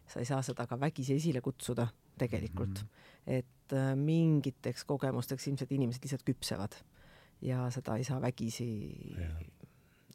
sa 0.06 0.20
ei 0.20 0.26
saa 0.26 0.42
seda 0.42 0.66
ka 0.66 0.80
vägisi 0.80 1.14
esile 1.14 1.40
kutsuda 1.40 1.88
tegelikult 2.18 2.82
mm. 2.82 2.88
-hmm. 2.88 3.32
et 3.38 3.72
äh, 3.72 3.96
mingiteks 3.96 4.84
kogemusteks 4.84 5.48
ilmselt 5.48 5.72
inimesed 5.72 6.02
lihtsalt 6.02 6.26
küpsevad 6.26 6.74
ja 7.40 7.70
seda 7.70 7.96
ei 7.96 8.04
saa 8.04 8.20
vägisi 8.20 8.68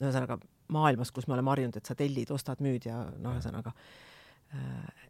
ühesõnaga 0.01 0.37
maailmas, 0.67 1.11
kus 1.11 1.27
me 1.27 1.33
oleme 1.33 1.49
harjunud, 1.49 1.75
et 1.77 1.85
sa 1.85 1.95
tellid, 1.95 2.31
ostad, 2.31 2.59
müüd 2.59 2.85
ja 2.85 3.03
noh, 3.19 3.37
ühesõnaga 3.37 3.71
äh, 4.53 5.09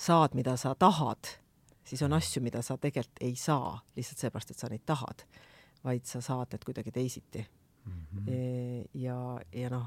saad, 0.00 0.34
mida 0.34 0.56
sa 0.56 0.74
tahad 0.74 1.40
siis 1.90 2.02
on 2.06 2.14
asju, 2.14 2.42
mida 2.44 2.62
sa 2.62 2.78
tegelikult 2.78 3.22
ei 3.26 3.36
saa 3.38 3.74
lihtsalt 3.96 4.24
seepärast, 4.24 4.52
et 4.54 4.62
sa 4.62 4.70
neid 4.70 4.84
tahad, 4.86 5.24
vaid 5.84 6.06
sa 6.06 6.22
saad 6.24 6.52
need 6.54 6.66
kuidagi 6.66 6.92
teisiti 6.94 7.42
mm. 7.42 7.92
-hmm. 7.92 8.88
ja, 8.94 9.40
ja 9.52 9.70
noh, 9.70 9.86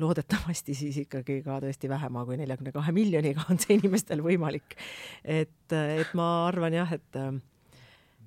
loodetavasti 0.00 0.74
siis 0.74 0.96
ikkagi 1.04 1.42
ka 1.46 1.60
tõesti 1.62 1.88
vähema 1.88 2.24
kui 2.26 2.36
neljakümne 2.36 2.72
kahe 2.74 2.92
miljoniga 2.92 3.46
on 3.50 3.60
see 3.62 3.78
inimestel 3.78 4.22
võimalik. 4.22 4.76
et, 5.24 5.72
et 5.72 6.14
ma 6.14 6.46
arvan 6.46 6.74
jah, 6.74 6.92
et 6.92 7.20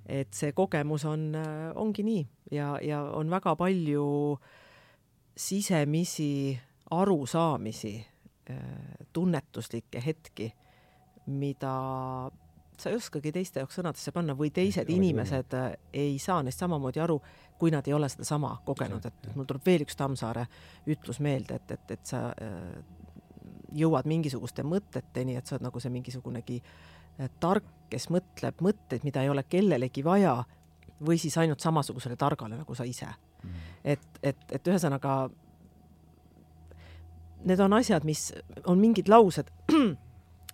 et 0.07 0.33
see 0.33 0.53
kogemus 0.55 1.03
on, 1.05 1.33
ongi 1.75 2.03
nii 2.03 2.27
ja, 2.51 2.77
ja 2.81 3.01
on 3.11 3.29
väga 3.29 3.55
palju 3.55 4.37
sisemisi 5.37 6.59
arusaamisi, 6.91 8.07
tunnetuslikke 9.13 10.01
hetki 10.05 10.53
mida 11.27 11.73
sa 12.77 12.89
ei 12.89 12.95
oskagi 12.95 13.31
teiste 13.33 13.61
jaoks 13.61 13.79
sõnadesse 13.79 14.13
panna 14.13 14.35
või 14.37 14.51
teised 14.53 14.89
inimesed 14.93 15.55
äh, 15.57 15.71
ei 15.97 16.17
saa 16.21 16.43
neist 16.45 16.61
samamoodi 16.61 17.01
aru, 17.01 17.17
kui 17.57 17.71
nad 17.73 17.87
ei 17.89 17.95
ole 17.97 18.09
sedasama 18.09 18.53
kogenud, 18.65 19.05
et 19.09 19.29
mul 19.35 19.47
tuleb 19.49 19.65
veel 19.65 19.85
üks 19.87 19.97
Tammsaare 19.97 20.45
ütlus 20.93 21.19
meelde, 21.25 21.57
et, 21.57 21.73
et, 21.73 21.95
et 21.97 22.05
sa 22.05 22.27
äh, 22.31 22.59
jõuad 23.77 24.07
mingisuguste 24.09 24.65
mõteteni, 24.67 25.37
et 25.37 25.49
sa 25.49 25.57
oled 25.57 25.65
nagu 25.67 25.81
see 25.81 25.93
mingisugunegi 25.93 26.59
äh, 26.61 27.31
tark, 27.41 27.65
kes 27.89 28.09
mõtleb 28.13 28.61
mõtteid, 28.61 29.05
mida 29.07 29.25
ei 29.25 29.33
ole 29.33 29.43
kellelegi 29.49 30.05
vaja, 30.05 30.37
või 31.01 31.17
siis 31.21 31.37
ainult 31.37 31.61
samasugusele 31.61 32.17
targale 32.17 32.57
nagu 32.57 32.75
sa 32.75 32.85
ise. 32.85 33.09
Mm.. 33.37 33.65
et, 33.85 34.05
et, 34.25 34.39
et 34.51 34.67
ühesõnaga 34.67 35.27
need 37.45 37.59
on 37.61 37.75
asjad, 37.77 38.05
mis 38.05 38.31
on 38.65 38.79
mingid 38.81 39.09
laused 39.09 39.49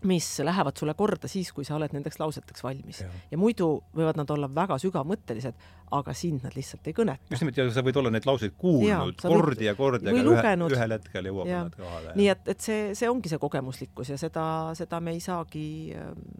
mis 0.04 0.28
lähevad 0.40 0.78
sulle 0.78 0.94
korda 0.98 1.28
siis, 1.32 1.52
kui 1.56 1.66
sa 1.68 1.76
oled 1.78 1.94
nendeks 1.96 2.20
lauseteks 2.20 2.64
valmis. 2.64 3.04
ja 3.32 3.38
muidu 3.40 3.70
võivad 3.96 4.20
nad 4.20 4.30
olla 4.34 4.50
väga 4.56 4.78
sügavmõttelised, 4.82 5.66
aga 5.94 6.14
sind 6.18 6.44
nad 6.44 6.56
lihtsalt 6.58 6.88
ei 6.90 6.96
kõneta. 6.98 7.32
just 7.32 7.44
nimelt, 7.44 7.58
ja 7.58 7.68
sa 7.72 7.84
võid 7.86 8.00
olla 8.02 8.12
neid 8.14 8.28
lauseid 8.28 8.56
kuulnud 8.58 9.24
ja, 9.24 9.30
kordi 9.30 9.68
ja 9.70 9.76
kordi, 9.78 10.10
aga 10.10 10.26
lugenud. 10.28 10.72
ühe, 10.72 10.80
ühel 10.80 10.96
hetkel 10.98 11.30
jõuab 11.32 11.52
nad 11.52 11.78
kohale. 11.78 12.16
nii 12.20 12.30
et, 12.34 12.52
et 12.56 12.68
see, 12.68 12.82
see 13.00 13.10
ongi 13.10 13.32
see 13.32 13.42
kogemuslikkus 13.42 14.14
ja 14.14 14.20
seda, 14.22 14.46
seda 14.78 15.00
me 15.04 15.16
ei 15.16 15.24
saagi, 15.24 15.68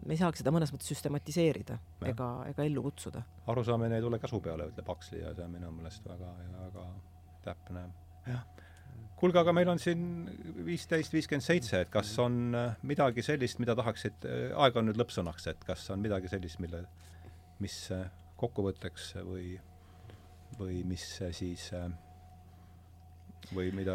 me 0.06 0.16
ei 0.16 0.20
saagi 0.20 0.42
seda 0.42 0.54
mõnes 0.54 0.74
mõttes 0.74 0.90
süstematiseerida 0.94 1.78
ja. 1.78 2.12
ega, 2.12 2.30
ega 2.50 2.68
ellu 2.68 2.84
kutsuda. 2.88 3.24
arusaamine 3.46 4.00
ei 4.00 4.04
tule 4.04 4.20
käsu 4.22 4.40
peale, 4.44 4.68
ütleb 4.72 4.90
Huxley 4.92 5.24
ja 5.24 5.34
see 5.34 5.46
on 5.46 5.56
minu 5.56 5.72
meelest 5.74 6.06
väga, 6.08 6.34
väga 6.58 6.88
täpne. 7.44 7.88
jah 8.26 8.44
kuulge, 9.18 9.40
aga 9.40 9.54
meil 9.56 9.70
on 9.72 9.80
siin 9.80 10.04
viisteist, 10.66 11.14
viiskümmend 11.14 11.46
seitse, 11.46 11.84
et 11.84 11.92
kas 11.92 12.12
on 12.22 12.54
äh, 12.58 12.78
midagi 12.86 13.24
sellist, 13.24 13.60
mida 13.62 13.76
tahaksid, 13.78 14.26
äh, 14.28 14.46
aeg 14.64 14.80
on 14.80 14.90
nüüd 14.90 15.00
lõppsõnaks, 15.00 15.50
et 15.52 15.62
kas 15.66 15.86
on 15.94 16.02
midagi 16.04 16.30
sellist, 16.32 16.60
mille, 16.62 16.84
mis 17.62 17.78
äh, 17.94 18.08
kokkuvõtteks 18.40 19.14
või, 19.24 19.54
või 20.58 20.82
mis 20.88 21.06
siis 21.36 21.70
või 23.54 23.68
mida, 23.76 23.94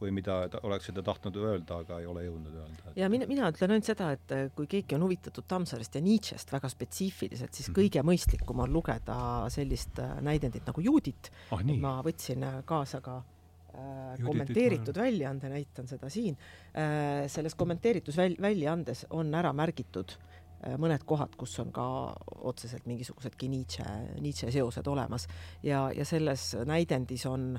või 0.00 0.10
mida 0.14 0.36
oleksite 0.66 1.04
tahtnud 1.06 1.36
öelda, 1.38 1.80
aga 1.84 2.00
ei 2.02 2.08
ole 2.10 2.24
jõudnud 2.26 2.56
öelda? 2.58 2.94
ja 2.98 3.08
mina, 3.12 3.28
mina 3.30 3.50
ütlen 3.54 3.76
ainult 3.76 3.86
seda, 3.86 4.10
et 4.16 4.34
kui 4.58 4.66
keegi 4.70 4.98
on 4.98 5.06
huvitatud 5.06 5.46
Tammsaarest 5.48 5.96
ja 5.96 6.02
Nietzsche'st 6.04 6.50
väga 6.52 6.68
spetsiifiliselt, 6.68 7.54
siis 7.54 7.70
-hmm. 7.70 7.78
kõige 7.78 8.02
mõistlikum 8.06 8.62
on 8.66 8.72
lugeda 8.74 9.20
sellist 9.54 10.02
näidendit 10.20 10.66
nagu 10.66 10.82
Juudit 10.82 11.30
ah,. 11.54 11.62
ma 11.78 12.00
võtsin 12.04 12.44
kaasa 12.66 13.00
ka 13.00 13.20
äh, 13.74 14.18
kommenteeritud 14.24 14.98
väljaande, 14.98 15.52
näitan 15.52 15.88
seda 15.90 16.10
siin 16.12 16.36
äh,, 16.74 17.26
selles 17.30 17.56
kommenteeritud 17.58 18.16
väl-, 18.16 18.38
väljaandes 18.42 19.06
on 19.16 19.34
ära 19.34 19.52
märgitud 19.56 20.16
äh, 20.16 20.76
mõned 20.80 21.04
kohad, 21.08 21.36
kus 21.40 21.58
on 21.62 21.72
ka 21.74 21.86
otseselt 22.40 22.86
mingisugusedki 22.90 23.50
Nietzsche, 23.52 23.86
Nietzsche 24.20 24.52
seosed 24.54 24.90
olemas 24.90 25.28
ja, 25.62 25.88
ja 25.96 26.04
selles 26.08 26.52
näidendis 26.66 27.26
on 27.30 27.52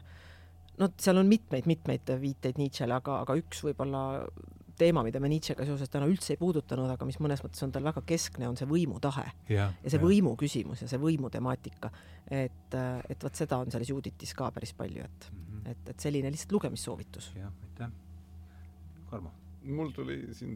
no 0.80 0.90
seal 0.98 1.20
on 1.22 1.30
mitmeid-mitmeid 1.30 2.16
viiteid 2.22 2.60
Nietzschele, 2.62 2.96
aga, 2.98 3.22
aga 3.26 3.36
üks 3.40 3.62
võib-olla 3.66 4.02
teema, 4.82 5.04
mida 5.06 5.22
me 5.22 5.30
Nietzschega 5.32 5.66
seoses 5.68 5.92
täna 5.92 6.08
üldse 6.10 6.34
ei 6.36 6.40
puudutanud, 6.42 6.90
aga 6.94 7.06
mis 7.08 7.20
mõnes 7.22 7.44
mõttes 7.44 7.62
on 7.66 7.74
tal 7.74 7.86
väga 7.86 8.04
keskne, 8.08 8.48
on 8.50 8.58
see 8.60 8.70
võimutahe. 8.70 9.28
ja 9.52 9.70
see 9.86 10.00
ja. 10.00 10.04
võimu 10.04 10.34
küsimus 10.40 10.82
ja 10.84 10.90
see 10.90 11.02
võimu 11.02 11.30
temaatika. 11.34 11.92
et, 12.32 12.78
et 13.10 13.24
vot 13.24 13.36
seda 13.36 13.60
on 13.62 13.72
selles 13.74 13.90
Juditis 13.92 14.34
ka 14.38 14.52
päris 14.56 14.74
palju, 14.78 15.04
et 15.04 15.30
mm, 15.32 15.40
-hmm. 15.40 15.51
Et, 15.66 15.90
et 15.90 16.00
selline 16.00 16.32
lihtsalt 16.32 16.58
lugemissoovitus. 16.58 17.32
jah, 17.38 17.54
aitäh. 17.68 17.94
Karmo? 19.12 19.34
mul 19.62 19.92
tuli 19.94 20.24
siin 20.34 20.56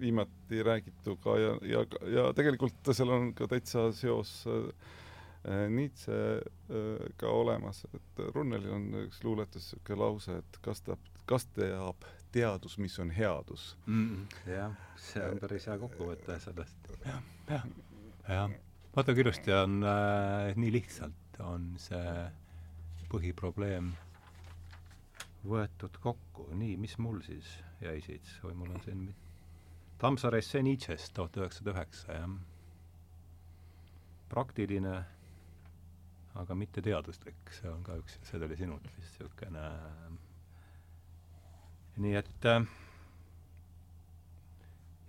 viimati 0.00 0.62
räägituga 0.62 1.38
ja, 1.38 1.52
ja, 1.62 1.84
ja 2.10 2.32
tegelikult 2.34 2.90
seal 2.90 3.12
on 3.14 3.30
ka 3.38 3.46
täitsa 3.50 3.86
seos 3.94 4.32
äh, 4.50 5.68
Nietzschega 5.70 7.28
äh, 7.28 7.30
olemas, 7.30 7.84
et 7.94 8.24
Runnelil 8.34 8.74
on 8.74 8.88
üks 9.04 9.22
luuletus 9.26 9.72
niisugune 9.72 10.00
lause, 10.02 10.36
et 10.42 10.58
kas 10.64 10.82
ta, 10.86 10.96
kas 11.26 11.46
teab 11.54 12.06
teadus, 12.34 12.78
mis 12.82 12.98
on 13.02 13.10
headus 13.14 13.72
mm,. 13.86 14.26
jah, 14.50 14.74
see 14.98 15.22
on 15.22 15.40
päris 15.42 15.66
hea 15.70 15.78
kokkuvõte 15.82 16.38
sellest. 16.42 16.92
jah, 17.06 17.22
jah, 17.50 17.66
jah. 18.28 18.54
vaata, 18.96 19.14
kui 19.14 19.26
ilusti 19.26 19.54
on 19.54 19.82
äh,, 19.86 20.52
nii 20.58 20.74
lihtsalt 20.80 21.42
on 21.46 21.74
see 21.80 22.14
põhiprobleem 23.12 23.92
võetud 25.44 25.98
kokku. 26.00 26.48
nii, 26.54 26.76
mis 26.80 26.96
mul 26.98 27.20
siis 27.26 27.58
jäi 27.82 28.00
siit 28.04 28.28
või 28.44 28.56
mul 28.62 28.74
on 28.76 28.82
siin 28.84 29.04
Tammsaare 30.02 30.40
essee 30.42 30.62
Nietzsche'st 30.66 31.12
tuhat 31.14 31.36
üheksasada 31.38 31.70
üheksa, 31.76 32.14
jah. 32.16 32.30
praktiline, 34.28 34.94
aga 36.42 36.56
mitte 36.58 36.82
teaduslik, 36.82 37.52
see 37.54 37.70
on 37.70 37.84
ka 37.86 38.00
üks, 38.00 38.16
see 38.26 38.40
tuli 38.42 38.58
sinult 38.58 38.88
vist 38.96 39.20
niisugune 39.20 39.66
nii 42.02 42.14
et 42.18 42.48
äh, 42.50 42.66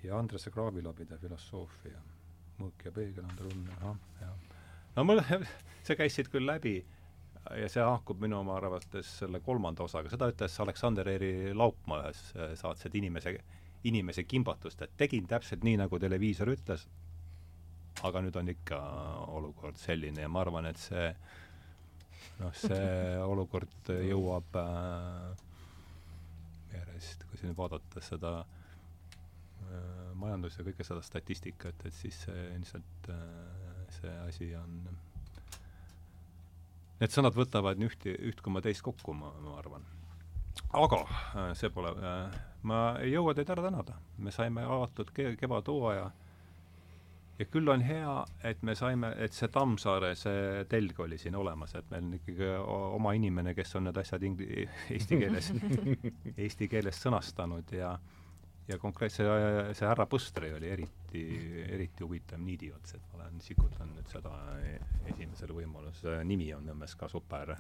ja 0.03 0.19
Andrese 0.19 0.51
Kraavilabide 0.51 1.17
filosoofia, 1.17 2.01
mõõk 2.59 2.85
ja 2.85 2.91
peegel 2.91 3.25
on 3.25 3.37
trunn, 3.39 3.69
ahah, 3.79 4.01
jah. 4.19 4.59
no 4.97 5.07
mul, 5.07 5.23
see 5.87 5.97
käis 5.99 6.19
siit 6.19 6.29
küll 6.33 6.45
läbi 6.45 6.81
ja 7.51 7.69
see 7.69 7.83
haakub 7.83 8.21
minu 8.23 8.39
oma 8.39 8.55
arvates 8.57 9.09
selle 9.19 9.41
kolmanda 9.43 9.83
osaga, 9.83 10.11
seda 10.11 10.29
ütles 10.31 10.55
Aleksander 10.63 11.09
Eeri 11.11 11.53
Laupmaa 11.55 12.05
ühes 12.05 12.21
äh, 12.37 12.53
saates, 12.59 12.87
et 12.87 12.97
inimese, 12.99 13.35
inimese 13.89 14.23
kimbatust, 14.23 14.81
et 14.85 14.95
tegin 14.97 15.27
täpselt 15.29 15.65
nii, 15.67 15.77
nagu 15.83 15.99
televiisor 15.99 16.53
ütles, 16.53 16.87
aga 18.07 18.23
nüüd 18.25 18.37
on 18.39 18.51
ikka 18.53 18.79
olukord 19.35 19.77
selline 19.81 20.23
ja 20.23 20.31
ma 20.31 20.41
arvan, 20.43 20.69
et 20.71 20.79
see 20.81 21.07
noh, 22.39 22.53
see 22.57 22.89
olukord 23.33 23.93
jõuab 24.07 24.59
äh, 24.63 25.45
järjest, 26.73 27.27
kui 27.29 27.41
siin 27.41 27.55
vaadata 27.57 28.03
seda 28.03 28.37
äh, 28.43 30.11
majandus- 30.19 30.57
ja 30.59 30.67
kõike 30.69 30.87
seda 30.87 31.03
statistikat, 31.05 31.89
et 31.89 31.97
siis 31.99 32.23
see 32.27 32.51
ilmselt 32.55 33.11
äh,, 33.11 33.89
see 33.99 34.15
asi 34.29 34.53
on 34.57 34.79
need 37.01 37.13
sõnad 37.13 37.37
võtavad 37.37 37.79
nii 37.79 37.91
üht, 38.29 38.41
koma 38.45 38.61
teist 38.61 38.83
kokku, 38.85 39.15
ma, 39.17 39.31
ma 39.43 39.57
arvan. 39.59 39.85
aga 40.73 41.03
äh, 41.05 41.53
see 41.57 41.71
pole, 41.73 41.93
äh, 41.97 42.35
ma 42.69 42.83
ei 43.01 43.13
jõua 43.13 43.33
teid 43.37 43.49
ära 43.49 43.65
tänada. 43.65 43.97
me 44.17 44.31
saime 44.31 44.65
avatud 44.65 45.11
ke-, 45.13 45.35
kevadhooaja 45.39 46.11
ja 47.39 47.45
küll 47.49 47.69
on 47.69 47.81
hea, 47.81 48.17
et 48.45 48.61
me 48.61 48.75
saime, 48.77 49.09
et 49.17 49.33
see 49.33 49.49
Tammsaare, 49.51 50.13
see 50.15 50.65
telg 50.69 50.99
oli 51.01 51.17
siin 51.17 51.35
olemas, 51.35 51.73
et 51.75 51.89
meil 51.91 52.05
on 52.05 52.17
ikkagi 52.19 52.49
oma 52.63 53.13
inimene, 53.17 53.55
kes 53.57 53.75
on 53.79 53.89
need 53.89 53.97
asjad 53.97 54.25
ingli-, 54.29 54.67
eesti 54.93 55.19
keeles 55.21 55.49
eesti 56.45 56.69
keeles 56.71 57.01
sõnastanud 57.01 57.73
ja 57.75 57.95
ja 58.67 58.77
konkreetse, 58.79 59.25
see 59.75 59.87
härra 59.87 60.05
Põstri 60.09 60.53
oli 60.55 60.69
eriti, 60.71 61.23
eriti 61.67 62.03
huvitav 62.05 62.41
niidiots, 62.43 62.95
et 62.97 63.07
ma 63.11 63.21
olen, 63.21 63.41
sikutan 63.43 63.91
nüüd 63.95 64.11
seda 64.11 64.33
esimesel 65.11 65.51
võimalusel, 65.55 66.21
nimi 66.27 66.51
on 66.55 66.67
Nõmmes 66.71 66.95
ka 66.99 67.09
super, 67.11 67.55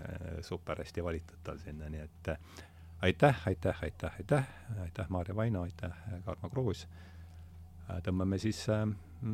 super 0.45 0.83
hästi 0.83 1.03
valitud 1.03 1.43
tal 1.43 1.59
sinna, 1.63 1.89
nii 1.91 2.05
et 2.05 2.31
aitäh, 3.03 3.41
aitäh, 3.47 3.83
aitäh, 3.83 4.13
aitäh, 4.19 4.47
aitäh, 4.81 5.09
Maarja 5.09 5.35
Vaino, 5.35 5.61
aitäh, 5.67 5.97
Karmo 6.25 6.49
Kruus. 6.49 6.87
tõmbame 8.03 8.37
siis 8.39 8.61
äh, 8.71 8.85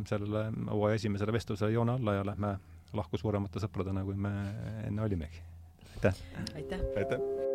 sellele 0.10 0.50
hooaja 0.72 0.98
esimesele 0.98 1.34
vestlusele 1.34 1.72
joone 1.72 1.94
alla 2.00 2.14
ja 2.14 2.26
lähme 2.26 2.56
lahku 2.94 3.18
suuremate 3.18 3.62
sõpradena, 3.62 4.04
kui 4.04 4.18
me 4.18 4.34
enne 4.88 5.06
olimegi. 5.06 5.44
aitäh! 5.96 6.26
aitäh, 6.56 6.82
aitäh.! 6.98 7.49